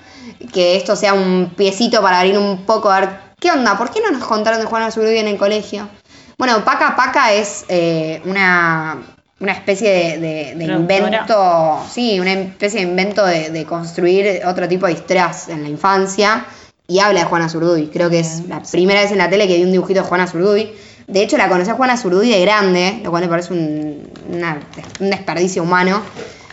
que 0.50 0.76
esto 0.76 0.96
sea 0.96 1.12
un 1.12 1.52
piecito 1.54 2.00
para 2.00 2.20
abrir 2.20 2.38
un 2.38 2.64
poco, 2.64 2.90
a 2.90 3.00
ver, 3.00 3.10
¿qué 3.38 3.50
onda? 3.50 3.76
¿Por 3.76 3.90
qué 3.90 4.00
no 4.00 4.12
nos 4.12 4.26
contaron 4.26 4.60
de 4.60 4.64
Juana 4.64 4.90
Zurduy 4.90 5.18
en 5.18 5.28
el 5.28 5.36
colegio? 5.36 5.90
Bueno, 6.38 6.64
Paca 6.64 6.96
Paca 6.96 7.34
es 7.34 7.66
eh, 7.68 8.22
una, 8.24 9.13
una 9.40 9.52
especie 9.52 9.90
de, 9.90 10.18
de- 10.18 10.54
de 10.54 10.66
Productora. 10.66 10.76
invento, 10.78 11.78
sí, 11.90 12.20
una 12.20 12.32
especie 12.32 12.80
de 12.80 12.86
invento 12.90 13.24
de, 13.26 13.50
de 13.50 13.64
construir 13.64 14.42
otro 14.46 14.68
tipo 14.68 14.86
de 14.86 14.92
historias 14.92 15.48
en 15.48 15.62
la 15.62 15.68
infancia 15.68 16.46
y 16.86 17.00
habla 17.00 17.20
de 17.20 17.26
Juana 17.26 17.48
Zurduy. 17.48 17.88
Creo 17.88 18.10
que 18.10 18.20
es 18.20 18.46
la 18.48 18.60
primera 18.62 19.00
vez 19.02 19.10
en 19.12 19.18
la 19.18 19.28
tele 19.28 19.46
que 19.48 19.56
vi 19.56 19.64
un 19.64 19.72
dibujito 19.72 20.00
de 20.02 20.06
Juana 20.06 20.26
Zurduy. 20.26 20.72
De 21.06 21.22
hecho, 21.22 21.36
la 21.36 21.48
conocí 21.48 21.70
a 21.70 21.74
Juana 21.74 21.96
Zurduy 21.96 22.30
de 22.30 22.40
grande, 22.42 23.00
lo 23.02 23.10
cual 23.10 23.22
me 23.24 23.28
parece 23.28 23.52
un, 23.52 24.08
una- 24.30 24.60
un 25.00 25.10
desperdicio 25.10 25.62
humano. 25.62 26.00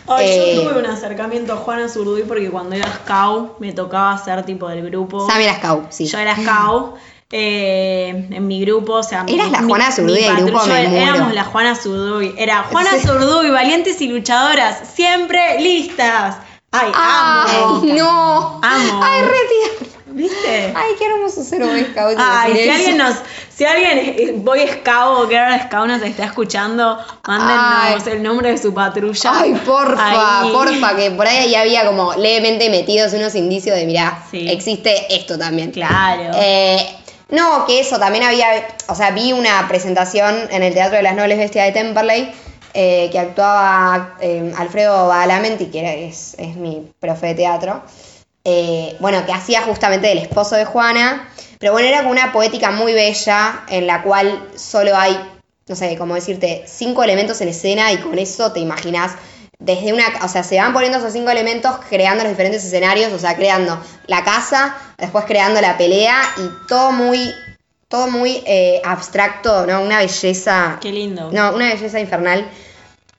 Ay, 0.08 0.26
Eh, 0.28 0.54
yo 0.56 0.62
tuve 0.68 0.78
un 0.80 0.86
acercamiento 0.86 1.52
a 1.52 1.56
Juana 1.56 1.88
Zurduy 1.88 2.24
porque 2.24 2.50
cuando 2.50 2.74
era 2.74 2.86
scout 2.92 3.60
me 3.60 3.72
tocaba 3.72 4.18
ser 4.18 4.42
tipo 4.44 4.68
del 4.68 4.82
grupo. 4.90 5.26
Sammy 5.30 5.44
Lascau, 5.44 5.86
sí. 5.90 6.06
Yo 6.06 6.18
era 6.18 6.34
scout. 6.36 6.96
eh, 7.32 8.28
en 8.30 8.46
mi 8.46 8.60
grupo, 8.60 8.92
o 8.94 9.02
sea, 9.02 9.24
Eras 9.26 9.46
mi- 9.46 9.52
la 9.52 9.62
Juana 9.62 9.90
Zurduy 9.90 10.22
del 10.22 10.36
grupo, 10.36 10.58
patrullo- 10.58 10.74
me 10.82 10.88
muero. 10.88 11.14
Éramos 11.14 11.34
la 11.34 11.44
Juana 11.44 11.74
Zurduy. 11.74 12.34
Era 12.38 12.62
Juana. 12.70 12.90
Zurduy, 13.04 13.50
valientes 13.50 14.00
y 14.00 14.08
luchadoras, 14.08 14.78
siempre 14.94 15.58
listas. 15.60 16.36
Ay, 16.70 16.90
¡Ay, 16.94 17.56
amo. 17.62 17.82
no! 17.84 18.60
Amo. 18.62 19.00
¡Ay, 19.04 19.20
re 19.22 19.38
tierno! 19.48 19.92
¿Viste? 20.14 20.72
¡Ay, 20.76 20.92
qué 20.98 21.06
hermoso 21.06 21.42
ser 21.42 21.62
Boy 21.64 21.84
Scout! 21.92 22.14
Ay, 22.18 22.52
si 22.54 22.68
alguien 22.68 22.98
nos, 22.98 23.14
si 23.54 23.64
alguien 23.64 23.98
eh, 23.98 24.34
Boy 24.36 24.60
Scout 24.68 25.20
o 25.24 25.28
Girl 25.28 25.58
Scout 25.66 25.86
nos 25.86 26.02
está 26.02 26.24
escuchando, 26.26 26.98
mándennos 27.26 28.06
Ay. 28.06 28.12
el 28.12 28.22
nombre 28.22 28.50
de 28.50 28.58
su 28.58 28.72
patrulla. 28.74 29.32
Ay, 29.34 29.54
porfa, 29.64 30.42
Ahí. 30.42 30.50
porfa, 30.52 30.96
que 30.96 31.10
por 31.12 31.26
ahí 31.26 31.50
ya 31.50 31.62
había 31.62 31.86
como 31.86 32.12
levemente 32.14 32.68
metidos 32.68 33.12
unos 33.14 33.34
indicios 33.34 33.74
de, 33.76 33.86
mirá, 33.86 34.22
Sí. 34.30 34.50
existe 34.50 35.14
esto 35.14 35.38
también. 35.38 35.70
Claro. 35.72 36.30
Eh, 36.36 36.98
no, 37.32 37.64
que 37.66 37.80
eso, 37.80 37.98
también 37.98 38.24
había, 38.24 38.68
o 38.88 38.94
sea, 38.94 39.10
vi 39.10 39.32
una 39.32 39.66
presentación 39.66 40.48
en 40.50 40.62
el 40.62 40.74
Teatro 40.74 40.98
de 40.98 41.02
las 41.02 41.16
Nobles 41.16 41.38
Bestias 41.38 41.64
de 41.64 41.72
Temperley 41.72 42.30
eh, 42.74 43.08
que 43.10 43.18
actuaba 43.18 44.16
eh, 44.20 44.52
Alfredo 44.56 45.08
Badalamenti, 45.08 45.66
que 45.66 46.06
es, 46.06 46.34
es 46.38 46.56
mi 46.56 46.92
profe 47.00 47.28
de 47.28 47.34
teatro. 47.34 47.82
Eh, 48.44 48.96
bueno, 49.00 49.24
que 49.24 49.32
hacía 49.32 49.62
justamente 49.62 50.08
del 50.08 50.18
esposo 50.18 50.56
de 50.56 50.66
Juana, 50.66 51.28
pero 51.58 51.72
bueno, 51.72 51.88
era 51.88 52.00
como 52.00 52.10
una 52.10 52.32
poética 52.32 52.70
muy 52.70 52.92
bella 52.92 53.64
en 53.68 53.86
la 53.86 54.02
cual 54.02 54.48
solo 54.54 54.94
hay, 54.94 55.18
no 55.68 55.74
sé, 55.74 55.96
como 55.96 56.14
decirte, 56.14 56.64
cinco 56.66 57.02
elementos 57.02 57.40
en 57.40 57.48
escena 57.48 57.92
y 57.92 57.98
con 57.98 58.18
eso 58.18 58.52
te 58.52 58.60
imaginas 58.60 59.12
desde 59.64 59.92
una, 59.92 60.04
o 60.24 60.28
sea, 60.28 60.42
se 60.42 60.56
van 60.58 60.72
poniendo 60.72 60.98
esos 60.98 61.12
cinco 61.12 61.30
elementos 61.30 61.76
creando 61.88 62.24
los 62.24 62.32
diferentes 62.32 62.64
escenarios, 62.64 63.12
o 63.12 63.18
sea, 63.18 63.36
creando 63.36 63.80
la 64.06 64.24
casa, 64.24 64.76
después 64.98 65.24
creando 65.24 65.60
la 65.60 65.78
pelea 65.78 66.20
y 66.36 66.66
todo 66.68 66.90
muy, 66.90 67.32
todo 67.88 68.08
muy 68.08 68.42
eh, 68.46 68.80
abstracto, 68.84 69.66
¿no? 69.66 69.80
Una 69.82 69.98
belleza. 69.98 70.78
Qué 70.80 70.90
lindo. 70.90 71.30
No, 71.32 71.54
una 71.54 71.68
belleza 71.72 72.00
infernal. 72.00 72.48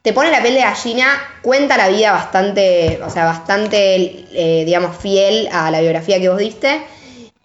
Te 0.02 0.12
pone 0.12 0.32
la 0.32 0.42
piel 0.42 0.56
de 0.56 0.62
gallina, 0.62 1.06
cuenta 1.42 1.78
la 1.78 1.88
vida 1.88 2.12
bastante, 2.12 3.00
o 3.06 3.10
sea, 3.10 3.24
bastante, 3.24 3.96
eh, 4.34 4.66
digamos, 4.66 4.98
fiel 4.98 5.48
a 5.50 5.72
la 5.72 5.80
biografía 5.80 6.20
que 6.20 6.28
vos 6.28 6.38
diste. 6.38 6.86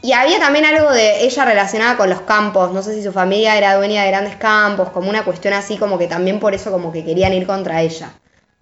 Y 0.03 0.13
había 0.13 0.41
también 0.41 0.65
algo 0.65 0.93
de 0.93 1.25
ella 1.25 1.45
relacionada 1.45 1.97
con 1.97 2.11
los 2.11 2.23
campos, 2.23 2.73
no 2.73 2.83
sé 2.83 2.95
si 2.95 3.03
su 3.03 3.13
familia 3.13 3.57
era 3.57 3.77
dueña 3.77 4.03
de 4.03 4.09
grandes 4.09 4.37
campos, 4.37 4.91
como 4.91 5.09
una 5.09 5.25
cuestión 5.25 5.55
así, 5.55 5.77
como 5.77 5.99
que 5.99 6.09
también 6.09 6.41
por 6.41 6.55
eso 6.55 6.73
como 6.73 6.91
que 6.91 7.05
querían 7.05 7.33
ir 7.33 7.47
contra 7.47 7.81
ella. 7.83 8.13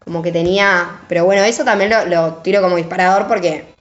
Como 0.06 0.22
que 0.22 0.32
tenía, 0.32 1.00
pero 1.08 1.26
bueno, 1.26 1.42
eso 1.42 1.64
también 1.64 1.90
lo, 1.90 2.06
lo 2.06 2.34
tiro 2.36 2.62
como 2.62 2.76
disparador 2.76 3.26
porque 3.26 3.74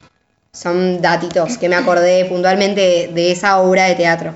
son 0.51 1.01
datitos 1.01 1.57
que 1.57 1.69
me 1.69 1.75
acordé 1.75 2.25
puntualmente 2.29 2.81
de, 2.81 3.07
de 3.13 3.31
esa 3.31 3.59
obra 3.59 3.85
de 3.85 3.95
teatro. 3.95 4.33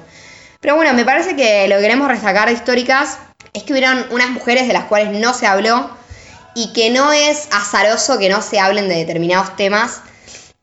Pero 0.61 0.75
bueno, 0.75 0.93
me 0.93 1.03
parece 1.03 1.35
que 1.35 1.67
lo 1.67 1.77
que 1.77 1.81
queremos 1.81 2.07
destacar 2.09 2.47
de 2.47 2.53
históricas 2.53 3.17
es 3.53 3.63
que 3.63 3.73
hubieron 3.73 4.05
unas 4.11 4.29
mujeres 4.29 4.67
de 4.67 4.73
las 4.73 4.85
cuales 4.85 5.19
no 5.19 5.33
se 5.33 5.47
habló 5.47 5.89
y 6.53 6.73
que 6.73 6.89
no 6.89 7.11
es 7.11 7.47
azaroso 7.51 8.19
que 8.19 8.29
no 8.29 8.41
se 8.41 8.59
hablen 8.59 8.87
de 8.89 8.95
determinados 8.95 9.55
temas, 9.55 10.01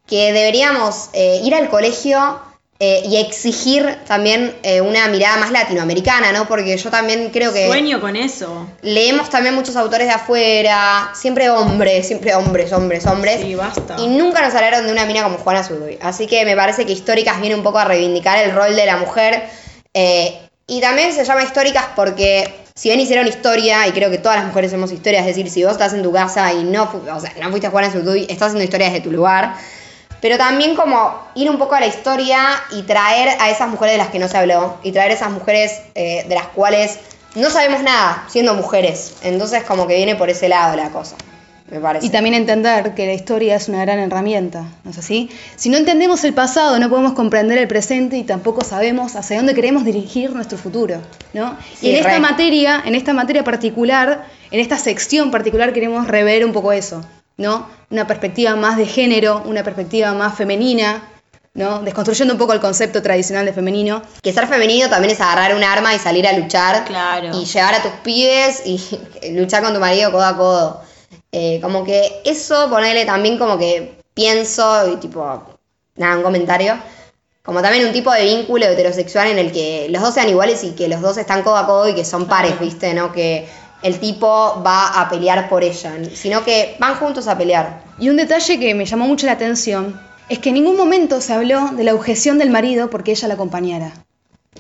que 0.06 0.32
deberíamos 0.32 1.10
eh, 1.12 1.40
ir 1.42 1.54
al 1.54 1.68
colegio 1.68 2.40
eh, 2.78 3.02
y 3.06 3.16
exigir 3.16 3.98
también 4.06 4.54
eh, 4.62 4.82
una 4.82 5.08
mirada 5.08 5.38
más 5.38 5.50
latinoamericana, 5.50 6.32
¿no? 6.32 6.46
Porque 6.46 6.76
yo 6.76 6.90
también 6.90 7.30
creo 7.30 7.52
que 7.52 7.66
Sueño 7.66 8.00
con 8.00 8.16
eso. 8.16 8.66
leemos 8.82 9.30
también 9.30 9.54
muchos 9.54 9.76
autores 9.76 10.08
de 10.08 10.12
afuera, 10.12 11.10
siempre 11.14 11.48
hombres, 11.48 12.06
siempre 12.06 12.34
hombres, 12.34 12.72
hombres, 12.72 13.06
hombres. 13.06 13.40
Sí, 13.40 13.54
basta. 13.54 13.96
Y 13.98 14.08
nunca 14.08 14.42
nos 14.42 14.54
hablaron 14.54 14.86
de 14.86 14.92
una 14.92 15.06
mina 15.06 15.22
como 15.22 15.38
Juana 15.38 15.64
Zurduy. 15.64 15.98
Así 16.02 16.26
que 16.26 16.44
me 16.44 16.54
parece 16.54 16.84
que 16.84 16.92
Históricas 16.92 17.40
viene 17.40 17.54
un 17.54 17.62
poco 17.62 17.78
a 17.78 17.84
reivindicar 17.86 18.44
el 18.44 18.52
rol 18.52 18.76
de 18.76 18.84
la 18.84 18.98
mujer. 18.98 19.44
eh, 19.94 20.38
y 20.68 20.80
también 20.80 21.12
se 21.12 21.24
llama 21.24 21.44
Históricas 21.44 21.84
porque, 21.94 22.52
si 22.74 22.88
bien 22.88 23.00
hicieron 23.00 23.28
historia, 23.28 23.86
y 23.86 23.92
creo 23.92 24.10
que 24.10 24.18
todas 24.18 24.38
las 24.38 24.46
mujeres 24.46 24.72
hacemos 24.72 24.90
historia, 24.90 25.20
es 25.20 25.26
decir, 25.26 25.48
si 25.48 25.62
vos 25.62 25.72
estás 25.72 25.92
en 25.94 26.02
tu 26.02 26.12
casa 26.12 26.52
y 26.52 26.64
no, 26.64 26.90
o 26.92 27.20
sea, 27.20 27.32
no 27.40 27.50
fuiste 27.50 27.68
a 27.68 27.70
Juana 27.70 27.88
Zurduy, 27.88 28.22
estás 28.22 28.48
haciendo 28.48 28.64
historia 28.64 28.88
desde 28.88 29.02
tu 29.02 29.12
lugar. 29.12 29.54
Pero 30.26 30.38
también 30.38 30.74
como 30.74 31.20
ir 31.36 31.48
un 31.48 31.56
poco 31.56 31.76
a 31.76 31.80
la 31.80 31.86
historia 31.86 32.40
y 32.72 32.82
traer 32.82 33.40
a 33.40 33.48
esas 33.48 33.68
mujeres 33.68 33.94
de 33.94 33.98
las 33.98 34.08
que 34.08 34.18
no 34.18 34.26
se 34.26 34.36
habló. 34.36 34.76
Y 34.82 34.90
traer 34.90 35.12
esas 35.12 35.30
mujeres 35.30 35.82
eh, 35.94 36.24
de 36.28 36.34
las 36.34 36.48
cuales 36.48 36.98
no 37.36 37.48
sabemos 37.48 37.80
nada 37.84 38.24
siendo 38.28 38.52
mujeres. 38.54 39.18
Entonces 39.22 39.62
como 39.62 39.86
que 39.86 39.94
viene 39.94 40.16
por 40.16 40.28
ese 40.28 40.48
lado 40.48 40.74
la 40.74 40.90
cosa, 40.90 41.14
me 41.70 41.78
parece. 41.78 42.06
Y 42.06 42.10
también 42.10 42.34
entender 42.34 42.96
que 42.96 43.06
la 43.06 43.12
historia 43.12 43.54
es 43.54 43.68
una 43.68 43.82
gran 43.82 44.00
herramienta, 44.00 44.64
¿no 44.82 44.90
es 44.90 44.98
así? 44.98 45.30
Si 45.54 45.68
no 45.68 45.76
entendemos 45.76 46.24
el 46.24 46.34
pasado, 46.34 46.76
no 46.80 46.90
podemos 46.90 47.12
comprender 47.12 47.58
el 47.58 47.68
presente 47.68 48.16
y 48.16 48.24
tampoco 48.24 48.64
sabemos 48.64 49.14
hacia 49.14 49.36
dónde 49.36 49.54
queremos 49.54 49.84
dirigir 49.84 50.32
nuestro 50.32 50.58
futuro, 50.58 51.02
¿no? 51.34 51.56
Sí, 51.78 51.86
y 51.86 51.90
en 51.90 52.04
esta 52.04 52.18
materia, 52.18 52.82
en 52.84 52.96
esta 52.96 53.12
materia 53.12 53.44
particular, 53.44 54.26
en 54.50 54.58
esta 54.58 54.76
sección 54.76 55.30
particular 55.30 55.72
queremos 55.72 56.08
rever 56.08 56.44
un 56.44 56.52
poco 56.52 56.72
eso, 56.72 57.04
¿no? 57.36 57.68
Una 57.90 58.06
perspectiva 58.06 58.56
más 58.56 58.76
de 58.76 58.86
género, 58.86 59.42
una 59.46 59.62
perspectiva 59.62 60.12
más 60.12 60.36
femenina, 60.36 61.02
¿no? 61.54 61.80
Desconstruyendo 61.80 62.34
un 62.34 62.38
poco 62.38 62.52
el 62.52 62.60
concepto 62.60 63.02
tradicional 63.02 63.46
de 63.46 63.52
femenino. 63.52 64.02
Que 64.22 64.32
ser 64.32 64.46
femenino 64.46 64.88
también 64.88 65.12
es 65.12 65.20
agarrar 65.20 65.54
un 65.54 65.64
arma 65.64 65.94
y 65.94 65.98
salir 65.98 66.26
a 66.26 66.32
luchar. 66.32 66.84
Claro. 66.84 67.30
Y 67.38 67.44
llevar 67.44 67.74
a 67.74 67.82
tus 67.82 67.92
pibes 68.02 68.62
y 68.64 68.80
luchar 69.32 69.62
con 69.62 69.74
tu 69.74 69.80
marido 69.80 70.12
codo 70.12 70.24
a 70.24 70.36
codo. 70.36 70.80
Eh, 71.32 71.58
como 71.60 71.84
que 71.84 72.22
eso, 72.24 72.68
ponerle 72.70 73.04
también 73.04 73.38
como 73.38 73.58
que 73.58 73.98
pienso 74.14 74.90
y 74.92 74.96
tipo, 74.96 75.42
nada, 75.96 76.16
un 76.16 76.22
comentario. 76.22 76.78
Como 77.42 77.62
también 77.62 77.86
un 77.86 77.92
tipo 77.92 78.12
de 78.12 78.24
vínculo 78.24 78.66
heterosexual 78.66 79.28
en 79.28 79.38
el 79.38 79.52
que 79.52 79.86
los 79.88 80.02
dos 80.02 80.14
sean 80.14 80.28
iguales 80.28 80.64
y 80.64 80.72
que 80.72 80.88
los 80.88 81.00
dos 81.00 81.16
están 81.16 81.42
codo 81.42 81.56
a 81.56 81.66
codo 81.66 81.88
y 81.88 81.94
que 81.94 82.04
son 82.04 82.26
pares, 82.26 82.58
¿viste? 82.58 82.92
¿No? 82.92 83.12
Que 83.12 83.48
el 83.86 83.98
tipo 84.00 84.62
va 84.66 84.88
a 85.00 85.08
pelear 85.08 85.48
por 85.48 85.62
ella, 85.62 85.92
sino 86.14 86.44
que 86.44 86.76
van 86.78 86.94
juntos 86.96 87.28
a 87.28 87.36
pelear. 87.38 87.82
Y 87.98 88.08
un 88.08 88.16
detalle 88.16 88.58
que 88.58 88.74
me 88.74 88.84
llamó 88.84 89.06
mucho 89.06 89.26
la 89.26 89.32
atención 89.32 90.00
es 90.28 90.38
que 90.40 90.48
en 90.50 90.54
ningún 90.56 90.76
momento 90.76 91.20
se 91.20 91.32
habló 91.32 91.68
de 91.72 91.84
la 91.84 91.94
objeción 91.94 92.38
del 92.38 92.50
marido 92.50 92.90
porque 92.90 93.12
ella 93.12 93.28
la 93.28 93.34
acompañara. 93.34 93.92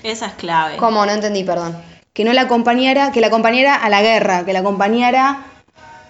Esa 0.02 0.26
es 0.26 0.32
clave. 0.34 0.76
¿Cómo? 0.76 1.04
No 1.06 1.12
entendí, 1.12 1.42
perdón. 1.44 1.76
que 2.12 2.24
no 2.24 2.32
la 2.32 2.42
acompañara, 2.42 3.12
que 3.12 3.20
la 3.20 3.26
acompañara 3.26 3.74
a 3.74 3.90
la 3.90 4.00
guerra, 4.00 4.44
que 4.46 4.54
la 4.54 4.60
acompañara 4.60 5.44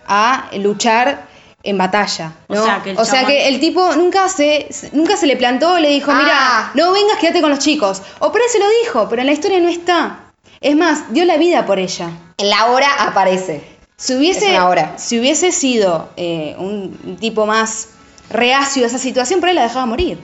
a 0.06 0.50
luchar 0.58 1.26
en 1.64 1.78
batalla, 1.78 2.32
¿no? 2.48 2.62
O 2.62 2.64
sea, 2.64 2.80
que 2.84 2.90
el 2.90 2.98
O 2.98 3.04
sea 3.04 3.22
chabón- 3.22 3.26
que 3.26 3.48
el 3.48 3.58
tipo 3.58 3.92
nunca 3.96 4.28
se, 4.28 4.68
nunca 4.92 5.16
se 5.16 5.26
le 5.26 5.36
plantó, 5.36 5.80
le 5.80 5.88
dijo, 5.88 6.12
Ah. 6.12 6.18
mira, 6.22 6.70
no 6.74 6.92
vengas, 6.92 7.16
quédate 7.18 7.40
con 7.40 7.50
los 7.50 7.58
chicos. 7.58 8.02
O 8.20 8.30
por 8.30 8.40
ahí 8.40 8.46
se 8.52 8.60
lo 8.60 8.66
dijo, 8.84 9.08
pero 9.08 9.22
en 9.22 9.26
la 9.26 9.32
historia 9.32 9.58
no 9.58 9.68
está. 9.68 10.25
Es 10.60 10.76
más, 10.76 11.12
dio 11.12 11.24
la 11.24 11.36
vida 11.36 11.66
por 11.66 11.78
ella. 11.78 12.10
En 12.38 12.50
la 12.50 12.66
hora 12.66 12.88
aparece. 12.98 13.62
Si 13.96 14.14
hubiese, 14.14 14.58
hora. 14.60 14.98
si 14.98 15.18
hubiese 15.18 15.52
sido 15.52 16.10
eh, 16.16 16.54
un 16.58 17.16
tipo 17.18 17.46
más 17.46 17.88
reacio 18.28 18.84
a 18.84 18.86
esa 18.86 18.98
situación, 18.98 19.40
por 19.40 19.48
ahí 19.48 19.54
la 19.54 19.62
dejaba 19.62 19.86
morir. 19.86 20.18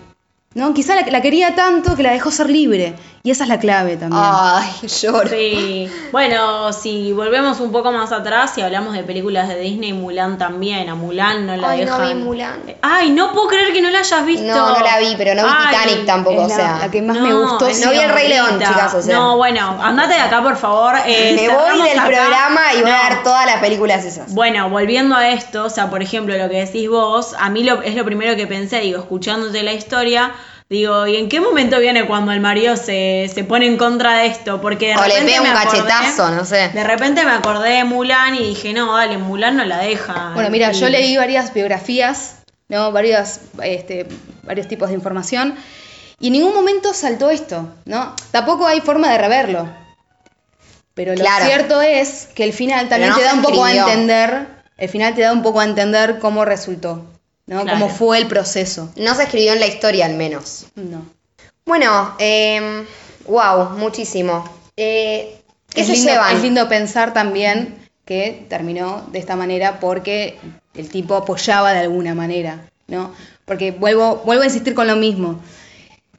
¿No? 0.55 0.75
Quizá 0.75 0.95
la, 0.95 1.03
la 1.11 1.23
quería 1.23 1.55
tanto 1.55 1.97
que 1.97 2.03
la 2.03 2.11
dejó 2.13 2.31
ser 2.31 2.51
libre. 2.51 2.95
Y 3.25 3.31
esa 3.31 3.45
es 3.45 3.49
la 3.49 3.61
clave 3.61 3.97
también. 3.97 4.21
Ay, 4.25 4.69
lloro. 5.01 5.29
Sí, 5.31 5.89
bueno, 6.11 6.73
si 6.73 7.13
volvemos 7.13 7.61
un 7.61 7.71
poco 7.71 7.93
más 7.93 8.11
atrás 8.11 8.59
y 8.59 8.63
hablamos 8.63 8.95
de 8.95 9.05
películas 9.05 9.47
de 9.49 9.61
Disney, 9.61 9.93
Mulan 9.93 10.39
también, 10.39 10.89
a 10.89 10.97
Mulan 10.97 11.47
no 11.47 11.55
la 11.57 11.71
Ay, 11.71 11.85
no 11.85 11.99
dejan. 11.99 12.19
vi 12.19 12.25
Mulan. 12.25 12.61
Ay, 12.83 13.11
no 13.11 13.33
puedo 13.33 13.47
creer 13.47 13.73
que 13.73 13.81
no 13.81 13.91
la 13.91 14.01
hayas 14.01 14.27
visto. 14.27 14.45
No, 14.45 14.77
no 14.77 14.85
la 14.85 14.99
vi, 14.99 15.15
pero 15.17 15.37
no 15.37 15.45
vi 15.45 15.53
Ay, 15.57 15.67
Titanic 15.77 16.05
tampoco, 16.07 16.43
o 16.43 16.49
sea. 16.49 16.79
la 16.81 16.91
que 16.91 17.01
más 17.01 17.17
me 17.19 17.33
gustó. 17.33 17.67
No 17.69 17.91
vi 17.93 17.99
El 17.99 18.11
Rey 18.11 18.29
León, 18.29 18.59
chicas, 18.59 18.93
o 18.95 19.01
sea. 19.03 19.15
No, 19.17 19.37
bueno, 19.37 19.79
andate 19.81 20.15
de 20.15 20.21
acá, 20.21 20.43
por 20.43 20.57
favor. 20.57 20.97
eh, 21.07 21.35
Me 21.37 21.49
voy 21.49 21.89
del 21.89 21.99
acá. 22.01 22.09
programa 22.09 22.61
y 22.77 22.83
voy 22.83 22.91
a 22.91 23.03
No. 23.05 23.09
ver 23.11 23.23
todas 23.23 23.47
las 23.47 23.59
películas 23.61 24.05
esas. 24.05 24.35
Bueno, 24.35 24.69
volviendo 24.69 25.15
a 25.15 25.29
esto, 25.29 25.65
o 25.67 25.71
sea, 25.71 25.89
por 25.91 26.03
ejemplo, 26.03 26.37
lo 26.37 26.49
que 26.49 26.57
decís 26.65 26.91
vos, 26.91 27.37
a 27.39 27.49
mí 27.51 27.63
lo, 27.63 27.83
es 27.83 27.95
lo 27.95 28.05
primero 28.05 28.35
que 28.35 28.49
pensé, 28.49 28.81
digo, 28.81 28.99
escuchándote 28.99 29.63
la 29.63 29.73
historia, 29.75 30.33
digo, 30.73 31.07
¿y 31.07 31.17
en 31.17 31.29
qué 31.29 31.41
momento 31.41 31.79
viene 31.79 32.07
cuando 32.07 32.33
el 32.33 32.41
marido 32.41 32.77
se, 32.77 33.31
se 33.33 33.45
pone 33.45 33.67
en 33.67 33.77
contra 33.77 34.15
de 34.19 34.27
esto? 34.27 34.61
Porque 34.61 34.89
de 34.89 34.95
O 34.97 35.03
le 35.03 35.09
repente 35.09 35.27
pega 35.33 35.43
un 35.43 35.49
me 35.49 35.55
acordé- 35.55 35.89
cachetazo, 35.89 36.31
no 36.31 36.45
sé. 36.45 36.71
De 36.71 36.83
repente 36.83 37.25
me 37.25 37.31
acordé 37.31 37.71
de 37.75 37.85
Mulan 37.85 38.35
y 38.35 38.39
dije, 38.49 38.73
no, 38.73 38.97
dale, 38.97 39.19
Mulan 39.19 39.57
no 39.57 39.65
la 39.65 39.79
deja. 39.79 40.33
Bueno, 40.35 40.51
mira, 40.51 40.73
Y- 40.73 40.75
yo 40.81 40.89
leí 40.89 41.17
varias 41.17 41.53
biografías, 41.55 42.37
¿no? 42.69 42.91
Varias, 42.91 43.41
este, 43.63 44.07
varios 44.45 44.67
tipos 44.67 44.89
de 44.89 44.95
información, 44.95 45.55
y 46.19 46.29
en 46.29 46.33
ningún 46.33 46.55
momento 46.55 46.95
saltó 46.95 47.31
esto, 47.31 47.69
¿no? 47.85 48.15
Tampoco 48.31 48.67
hay 48.67 48.81
forma 48.81 49.11
de 49.13 49.19
reverlo. 49.19 49.69
Pero 50.95 51.13
lo 51.15 51.21
Claro. 51.21 51.45
cierto 51.47 51.83
es 51.83 52.29
que 52.35 52.45
el 52.45 52.53
final 52.53 52.89
también 52.89 53.11
no 53.11 53.17
te 53.17 53.25
da 53.25 53.35
un 53.35 53.43
poco 53.43 53.65
a 53.65 53.73
entender, 53.73 54.47
el 54.79 54.89
final 54.89 55.15
te 55.15 55.23
da 55.23 55.33
un 55.33 55.43
poco 55.43 55.61
a 55.61 55.65
entender 55.65 56.19
cómo 56.19 56.45
resultó, 56.45 57.05
¿no? 57.53 57.63
Claro. 57.63 57.79
Cómo 57.79 57.95
fue 57.95 58.19
el 58.19 58.27
proceso. 58.27 58.91
No 58.97 59.15
se 59.15 59.25
escribió 59.25 59.53
en 59.53 59.61
la 59.61 59.67
historia, 59.67 60.07
al 60.07 60.15
menos. 60.15 60.67
No. 60.75 61.05
Bueno, 61.65 62.15
eh, 62.19 62.85
wow, 63.27 63.71
muchísimo. 63.79 64.45
Eh, 64.77 65.39
¿Qué 65.69 65.83
es, 65.83 65.87
se 65.87 65.93
lindo, 65.95 66.11
llevan? 66.11 66.37
es 66.37 66.43
lindo 66.43 66.69
pensar 66.69 67.13
también 67.13 67.89
que 68.05 68.47
terminó 68.49 69.07
de 69.13 69.19
esta 69.19 69.37
manera 69.37 69.79
porque 69.81 70.39
el 70.75 70.89
tipo 70.89 71.15
apoyaba 71.15 71.73
de 71.73 71.81
alguna 71.81 72.15
manera, 72.15 72.69
¿no? 72.89 73.15
Porque 73.45 73.71
vuelvo, 73.71 74.23
vuelvo 74.25 74.43
a 74.43 74.47
insistir 74.47 74.75
con 74.75 74.87
lo 74.87 74.97
mismo. 74.97 75.41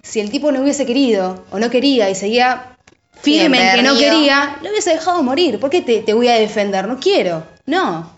Si 0.01 0.19
el 0.19 0.29
tipo 0.31 0.51
no 0.51 0.61
hubiese 0.61 0.86
querido 0.86 1.45
o 1.51 1.59
no 1.59 1.69
quería 1.69 2.09
y 2.09 2.15
seguía 2.15 2.77
firme 3.21 3.69
en 3.69 3.75
que 3.77 3.84
no 3.84 3.97
quería, 3.97 4.57
lo 4.61 4.69
hubiese 4.69 4.91
dejado 4.91 5.23
morir. 5.23 5.59
¿Por 5.59 5.69
qué 5.69 5.81
te, 5.81 6.01
te 6.01 6.13
voy 6.13 6.27
a 6.27 6.34
defender? 6.34 6.88
No 6.88 6.99
quiero. 6.99 7.43
No. 7.65 8.11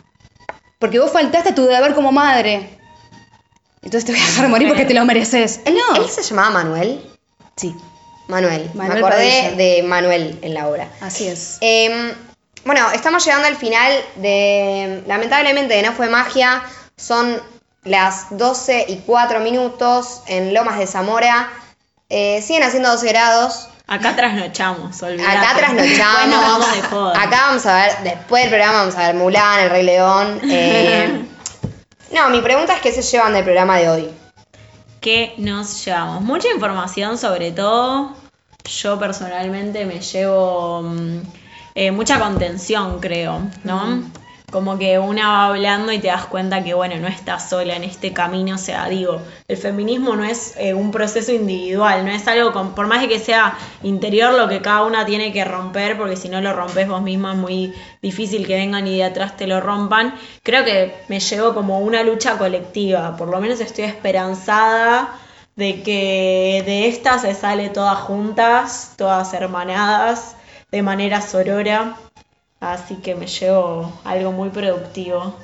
Porque 0.79 0.99
vos 0.99 1.11
faltaste 1.11 1.49
a 1.49 1.55
tu 1.55 1.65
deber 1.65 1.93
como 1.93 2.11
madre. 2.11 2.69
Entonces 3.85 4.05
te 4.05 4.11
voy 4.11 4.21
a 4.21 4.25
dejar 4.25 4.49
morir 4.49 4.67
porque 4.67 4.83
te 4.85 4.93
lo 4.93 5.05
mereces. 5.05 5.61
¿Él, 5.65 5.75
No. 5.75 5.95
él 6.03 6.09
se 6.09 6.21
llamaba 6.23 6.49
Manuel? 6.49 7.01
Sí, 7.55 7.73
Manuel. 8.27 8.69
Manuel 8.73 9.01
Me 9.01 9.07
acordé 9.07 9.41
Padilla. 9.43 9.51
de 9.55 9.83
Manuel 9.83 10.39
en 10.41 10.53
la 10.53 10.67
obra. 10.67 10.89
así 11.01 11.27
es. 11.27 11.57
Eh, 11.61 12.13
bueno, 12.65 12.89
estamos 12.91 13.23
llegando 13.23 13.47
al 13.47 13.55
final 13.55 13.93
de. 14.15 15.03
Lamentablemente, 15.07 15.81
no 15.83 15.93
fue 15.93 16.09
magia. 16.09 16.63
Son 16.97 17.39
las 17.83 18.27
12 18.31 18.85
y 18.89 18.95
4 19.05 19.39
minutos 19.41 20.21
en 20.27 20.53
Lomas 20.53 20.79
de 20.79 20.87
Zamora. 20.87 21.49
Eh, 22.09 22.41
siguen 22.41 22.63
haciendo 22.63 22.89
12 22.91 23.07
grados. 23.09 23.67
Acá 23.87 24.15
trasnochamos, 24.15 24.99
olvidate. 25.03 25.37
Acá 25.37 25.55
trasnochamos. 25.57 26.27
Nos 26.29 26.41
vamos 26.41 26.75
de 26.75 26.81
joda. 26.81 27.21
Acá 27.21 27.41
vamos 27.47 27.65
a 27.67 27.75
ver, 27.75 27.91
después 28.03 28.41
del 28.43 28.49
programa 28.49 28.79
vamos 28.79 28.95
a 28.95 28.99
ver 29.07 29.13
Mulan, 29.15 29.59
El 29.59 29.69
Rey 29.69 29.83
León. 29.83 30.39
eh. 30.49 31.25
no, 32.15 32.29
mi 32.29 32.39
pregunta 32.39 32.73
es 32.73 32.81
qué 32.81 32.93
se 32.93 33.01
llevan 33.01 33.33
del 33.33 33.43
programa 33.43 33.77
de 33.77 33.89
hoy. 33.89 34.09
¿Qué 35.01 35.33
nos 35.37 35.83
llevamos? 35.83 36.21
Mucha 36.21 36.49
información 36.49 37.17
sobre 37.17 37.51
todo. 37.51 38.15
Yo 38.63 38.97
personalmente 38.97 39.85
me 39.85 39.99
llevo 39.99 40.81
mm, 40.81 41.19
eh, 41.75 41.91
mucha 41.91 42.17
contención, 42.17 43.01
creo, 43.01 43.41
¿no? 43.65 44.01
Como 44.51 44.77
que 44.77 44.99
una 44.99 45.27
va 45.27 45.45
hablando 45.47 45.91
y 45.91 45.99
te 45.99 46.07
das 46.07 46.25
cuenta 46.25 46.63
que, 46.63 46.73
bueno, 46.73 46.95
no 46.97 47.07
estás 47.07 47.49
sola 47.49 47.75
en 47.75 47.83
este 47.83 48.13
camino. 48.13 48.55
O 48.55 48.57
sea, 48.57 48.87
digo, 48.87 49.21
el 49.47 49.57
feminismo 49.57 50.15
no 50.15 50.23
es 50.23 50.55
eh, 50.57 50.73
un 50.73 50.91
proceso 50.91 51.31
individual, 51.31 52.05
no 52.05 52.11
es 52.11 52.27
algo, 52.27 52.51
por 52.73 52.87
más 52.87 53.01
de 53.01 53.09
que 53.09 53.19
sea 53.19 53.57
interior, 53.83 54.33
lo 54.33 54.47
que 54.47 54.61
cada 54.61 54.83
una 54.83 55.05
tiene 55.05 55.33
que 55.33 55.43
romper, 55.43 55.97
porque 55.97 56.15
si 56.15 56.29
no 56.29 56.41
lo 56.41 56.53
rompes 56.53 56.87
vos 56.87 57.01
misma 57.01 57.33
es 57.33 57.37
muy 57.37 57.73
difícil 58.01 58.47
que 58.47 58.55
vengan 58.55 58.87
y 58.87 58.97
de 58.97 59.03
atrás 59.03 59.35
te 59.35 59.47
lo 59.47 59.59
rompan. 59.61 60.15
Creo 60.43 60.63
que 60.63 60.93
me 61.09 61.19
llevo 61.19 61.53
como 61.53 61.79
una 61.79 62.03
lucha 62.03 62.37
colectiva, 62.37 63.17
por 63.17 63.29
lo 63.29 63.41
menos 63.41 63.59
estoy 63.59 63.85
esperanzada 63.85 65.19
de 65.55 65.83
que 65.83 66.63
de 66.65 66.87
esta 66.87 67.17
se 67.17 67.33
sale 67.33 67.69
todas 67.69 67.97
juntas, 67.99 68.93
todas 68.97 69.33
hermanadas, 69.33 70.35
de 70.71 70.81
manera 70.81 71.21
sorora. 71.21 71.95
Así 72.59 72.95
que 72.95 73.15
me 73.15 73.27
llevo 73.27 73.91
algo 74.03 74.31
muy 74.31 74.49
productivo. 74.49 75.35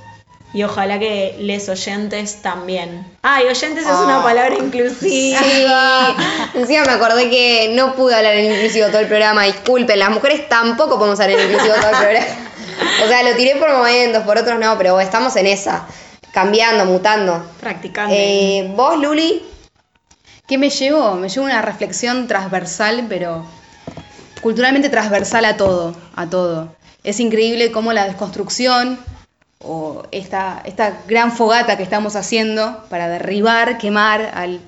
Y 0.53 0.63
ojalá 0.63 0.99
que 0.99 1.37
les 1.39 1.69
oyentes 1.69 2.41
también. 2.41 3.07
Ay, 3.21 3.45
oyentes 3.45 3.85
es 3.85 3.91
una 3.91 4.19
Ah. 4.19 4.23
palabra 4.23 4.55
inclusiva. 4.57 5.39
Sí, 5.39 5.65
encima 6.55 6.83
me 6.83 6.91
acordé 6.91 7.29
que 7.29 7.71
no 7.73 7.95
pude 7.95 8.15
hablar 8.15 8.35
en 8.35 8.51
inclusivo 8.53 8.87
todo 8.87 8.99
el 8.99 9.07
programa, 9.07 9.43
disculpen, 9.45 9.97
las 9.97 10.09
mujeres 10.09 10.49
tampoco 10.49 10.97
podemos 10.97 11.17
hablar 11.21 11.39
en 11.39 11.51
inclusivo 11.51 11.75
todo 11.75 11.89
el 11.91 11.97
programa. 11.97 12.25
O 13.05 13.07
sea, 13.07 13.23
lo 13.23 13.35
tiré 13.37 13.55
por 13.55 13.71
momentos, 13.71 14.23
por 14.23 14.37
otros 14.37 14.59
no, 14.59 14.77
pero 14.77 14.99
estamos 14.99 15.33
en 15.37 15.47
esa, 15.47 15.85
cambiando, 16.33 16.83
mutando. 16.85 17.45
Practicando. 17.61 18.13
Eh, 18.17 18.73
¿Vos, 18.75 18.99
Luli? 18.99 19.43
¿Qué 20.47 20.57
me 20.57 20.69
llevó? 20.69 21.13
Me 21.15 21.29
llevó 21.29 21.45
una 21.45 21.61
reflexión 21.61 22.27
transversal, 22.27 23.05
pero 23.07 23.45
culturalmente 24.41 24.89
transversal 24.89 25.45
a 25.45 25.55
todo, 25.55 25.95
a 26.15 26.25
todo. 26.29 26.75
Es 27.03 27.19
increíble 27.19 27.71
cómo 27.71 27.93
la 27.93 28.05
desconstrucción 28.05 28.99
o 29.63 30.03
esta, 30.11 30.61
esta 30.65 31.01
gran 31.07 31.31
fogata 31.31 31.77
que 31.77 31.83
estamos 31.83 32.15
haciendo 32.15 32.83
para 32.89 33.07
derribar, 33.09 33.77
quemar 33.77 34.31
al, 34.33 34.61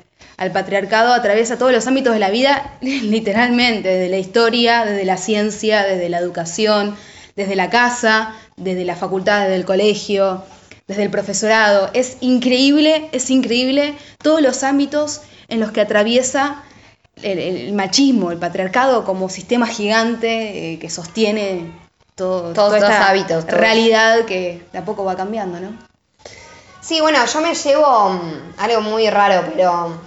patriarcado 0.51 1.13
atraviesa 1.13 1.57
todos 1.57 1.71
los 1.71 1.87
ámbitos 1.87 2.13
de 2.13 2.19
la 2.19 2.29
vida, 2.29 2.73
literalmente, 2.81 3.87
desde 3.87 4.09
la 4.09 4.17
historia, 4.17 4.83
desde 4.83 5.05
la 5.05 5.17
ciencia, 5.17 5.83
desde 5.83 6.09
la 6.09 6.17
educación, 6.17 6.95
desde 7.35 7.55
la 7.55 7.69
casa, 7.69 8.35
desde 8.57 8.83
la 8.83 8.95
facultad, 8.95 9.43
desde 9.43 9.55
el 9.55 9.65
colegio, 9.65 10.43
desde 10.87 11.03
el 11.03 11.11
profesorado. 11.11 11.91
Es 11.93 12.17
increíble, 12.19 13.09
es 13.11 13.29
increíble 13.29 13.93
todos 14.21 14.41
los 14.41 14.63
ámbitos 14.63 15.21
en 15.47 15.59
los 15.59 15.71
que 15.71 15.81
atraviesa 15.81 16.63
el, 17.21 17.39
el 17.39 17.73
machismo, 17.73 18.31
el 18.31 18.39
patriarcado 18.39 19.05
como 19.05 19.29
sistema 19.29 19.67
gigante 19.67 20.73
eh, 20.73 20.79
que 20.79 20.89
sostiene 20.89 21.82
todo, 22.15 22.53
Todos 22.53 22.75
estos 22.75 22.91
hábitos, 22.91 23.45
todo. 23.47 23.57
realidad 23.57 24.25
que 24.25 24.65
de 24.71 24.79
a 24.79 24.85
poco 24.85 25.03
va 25.03 25.15
cambiando, 25.15 25.59
¿no? 25.59 25.77
Sí, 26.81 26.99
bueno, 27.01 27.25
yo 27.25 27.41
me 27.41 27.55
llevo 27.55 28.09
mm, 28.09 28.53
algo 28.57 28.81
muy 28.81 29.09
raro, 29.09 29.49
pero 29.55 29.97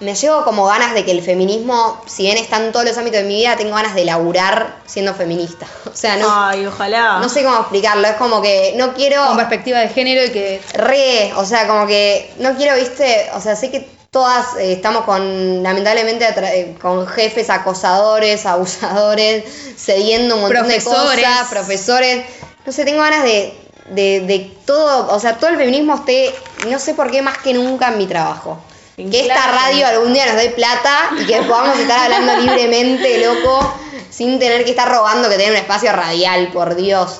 me 0.00 0.14
llevo 0.14 0.44
como 0.44 0.66
ganas 0.66 0.92
de 0.92 1.04
que 1.04 1.12
el 1.12 1.22
feminismo, 1.22 2.02
si 2.06 2.24
bien 2.24 2.36
está 2.36 2.56
en 2.56 2.72
todos 2.72 2.84
los 2.84 2.98
ámbitos 2.98 3.20
de 3.22 3.28
mi 3.28 3.36
vida, 3.36 3.56
tengo 3.56 3.74
ganas 3.76 3.94
de 3.94 4.04
laburar 4.04 4.76
siendo 4.86 5.14
feminista. 5.14 5.66
O 5.94 5.96
sea, 5.96 6.16
no, 6.16 6.26
Ay, 6.28 6.66
ojalá. 6.66 7.20
no 7.20 7.28
sé 7.28 7.44
cómo 7.44 7.60
explicarlo, 7.60 8.08
es 8.08 8.16
como 8.16 8.42
que 8.42 8.74
no 8.76 8.94
quiero... 8.94 9.24
Con 9.28 9.36
perspectiva 9.36 9.78
de 9.78 9.88
género 9.88 10.24
y 10.24 10.30
que 10.30 10.60
Re, 10.72 11.32
o 11.36 11.44
sea, 11.44 11.68
como 11.68 11.86
que 11.86 12.34
no 12.40 12.56
quiero, 12.56 12.74
viste, 12.74 13.30
o 13.32 13.40
sea, 13.40 13.54
sé 13.54 13.70
que 13.70 13.88
todas 14.14 14.54
eh, 14.58 14.74
estamos 14.74 15.02
con, 15.04 15.60
lamentablemente, 15.64 16.24
eh, 16.24 16.76
con 16.80 17.04
jefes 17.04 17.50
acosadores, 17.50 18.46
abusadores, 18.54 19.44
cediendo 19.76 20.36
un 20.36 20.42
montón 20.42 20.60
Profesores. 20.60 21.16
de 21.16 21.22
cosas, 21.24 21.48
profesores. 21.50 22.24
No 22.64 22.70
sé, 22.72 22.84
tengo 22.84 23.00
ganas 23.00 23.24
de, 23.24 23.58
de, 23.90 24.20
de 24.20 24.56
todo, 24.64 25.12
o 25.12 25.18
sea, 25.18 25.36
todo 25.36 25.50
el 25.50 25.56
feminismo 25.56 25.96
esté, 25.96 26.32
no 26.68 26.78
sé 26.78 26.94
por 26.94 27.10
qué 27.10 27.22
más 27.22 27.38
que 27.38 27.52
nunca 27.54 27.88
en 27.88 27.98
mi 27.98 28.06
trabajo. 28.06 28.60
Que 28.96 29.22
esta 29.22 29.48
radio 29.48 29.88
algún 29.88 30.14
día 30.14 30.26
nos 30.26 30.36
dé 30.36 30.50
plata 30.50 31.10
y 31.20 31.26
que 31.26 31.42
podamos 31.42 31.76
estar 31.76 31.98
hablando 31.98 32.36
libremente, 32.40 33.18
loco, 33.18 33.74
sin 34.10 34.38
tener 34.38 34.64
que 34.64 34.70
estar 34.70 34.88
rogando 34.88 35.28
que 35.28 35.34
tener 35.34 35.50
un 35.50 35.58
espacio 35.58 35.90
radial, 35.90 36.52
por 36.52 36.76
Dios. 36.76 37.18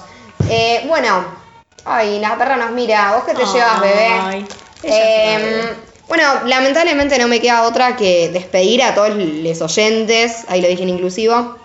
Eh, 0.49 0.85
bueno, 0.87 1.25
ay, 1.85 2.21
la 2.21 2.39
perra 2.39 2.55
nos 2.55 2.71
mira, 2.71 3.17
vos 3.17 3.25
que 3.25 3.35
te 3.35 3.45
llevas, 3.45 3.81
bebé. 3.81 4.47
Eh, 4.85 5.75
bueno, 6.17 6.47
lamentablemente 6.47 7.19
no 7.19 7.27
me 7.27 7.41
queda 7.41 7.65
otra 7.65 7.97
que 7.97 8.29
despedir 8.29 8.85
a 8.85 8.95
todos 8.95 9.11
los 9.17 9.61
oyentes, 9.61 10.45
ahí 10.47 10.61
lo 10.63 10.69
dije 10.69 10.85
en 10.85 10.91
inclusivo, 10.91 11.57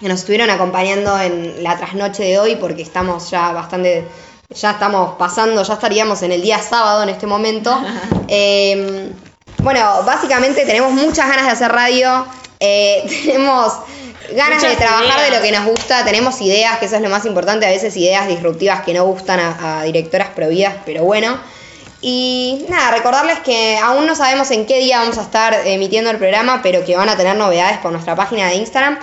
que 0.00 0.08
nos 0.08 0.20
estuvieron 0.20 0.50
acompañando 0.50 1.18
en 1.20 1.64
la 1.64 1.76
trasnoche 1.76 2.22
de 2.22 2.38
hoy 2.38 2.54
porque 2.54 2.82
estamos 2.82 3.28
ya 3.28 3.50
bastante, 3.50 4.06
ya 4.50 4.70
estamos 4.70 5.16
pasando, 5.18 5.64
ya 5.64 5.74
estaríamos 5.74 6.22
en 6.22 6.30
el 6.30 6.42
día 6.42 6.62
sábado 6.62 7.02
en 7.02 7.08
este 7.08 7.26
momento. 7.26 7.76
Eh, 8.30 9.10
bueno, 9.62 10.02
básicamente 10.04 10.66
tenemos 10.66 10.92
muchas 10.92 11.26
ganas 11.26 11.46
de 11.46 11.52
hacer 11.52 11.72
radio, 11.72 12.26
eh, 12.60 13.02
tenemos 13.24 13.72
ganas 14.36 14.62
de 14.62 14.76
trabajar 14.76 15.22
de 15.22 15.34
lo 15.34 15.42
que 15.42 15.50
nos 15.50 15.64
gusta, 15.64 16.04
tenemos 16.04 16.38
ideas, 16.42 16.78
que 16.78 16.84
eso 16.84 16.96
es 16.96 17.02
lo 17.02 17.08
más 17.08 17.24
importante, 17.24 17.64
a 17.64 17.70
veces 17.70 17.96
ideas 17.96 18.28
disruptivas 18.28 18.82
que 18.82 18.92
no 18.92 19.06
gustan 19.06 19.40
a, 19.40 19.80
a 19.80 19.82
directoras 19.84 20.28
prohibidas, 20.28 20.74
pero 20.84 21.04
bueno. 21.04 21.38
Y 22.00 22.64
nada, 22.68 22.92
recordarles 22.92 23.40
que 23.40 23.76
aún 23.78 24.06
no 24.06 24.14
sabemos 24.14 24.50
en 24.52 24.66
qué 24.66 24.78
día 24.78 25.00
vamos 25.00 25.18
a 25.18 25.22
estar 25.22 25.66
emitiendo 25.66 26.10
el 26.10 26.18
programa, 26.18 26.60
pero 26.62 26.84
que 26.84 26.96
van 26.96 27.08
a 27.08 27.16
tener 27.16 27.36
novedades 27.36 27.78
por 27.78 27.90
nuestra 27.90 28.14
página 28.14 28.46
de 28.48 28.54
Instagram. 28.54 28.98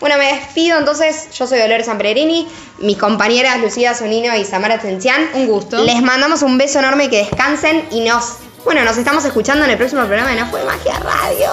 Bueno, 0.00 0.16
me 0.16 0.32
despido 0.34 0.78
entonces, 0.78 1.28
yo 1.32 1.46
soy 1.46 1.58
Dolores 1.58 1.86
Sanpererini, 1.86 2.48
mis 2.78 2.96
compañeras 2.96 3.60
Lucía 3.60 3.94
Sonino 3.94 4.34
y 4.34 4.44
Samara 4.44 4.78
Tencian. 4.78 5.28
Un 5.34 5.46
gusto. 5.46 5.84
Les 5.84 6.02
mandamos 6.02 6.42
un 6.42 6.56
beso 6.56 6.78
enorme, 6.78 7.10
que 7.10 7.18
descansen 7.18 7.86
y 7.90 8.00
nos, 8.00 8.38
bueno, 8.64 8.82
nos 8.82 8.96
estamos 8.96 9.24
escuchando 9.26 9.64
en 9.66 9.70
el 9.72 9.76
próximo 9.76 10.02
programa 10.06 10.30
de 10.30 10.36
No 10.40 10.46
Fue 10.46 10.64
Magia 10.64 10.98
Radio. 11.00 11.50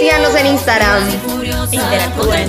Síganos 0.00 0.34
en 0.34 0.46
Instagram. 0.46 1.08
Interactúen. 1.70 2.48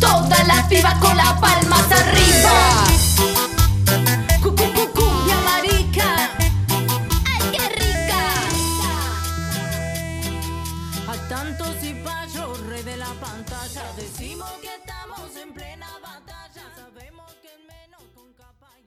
Todas 0.00 0.48
las 0.48 0.66
pibas 0.68 0.94
con 0.94 1.16
las 1.16 1.32
palmas 1.34 1.92
arriba. 1.92 2.93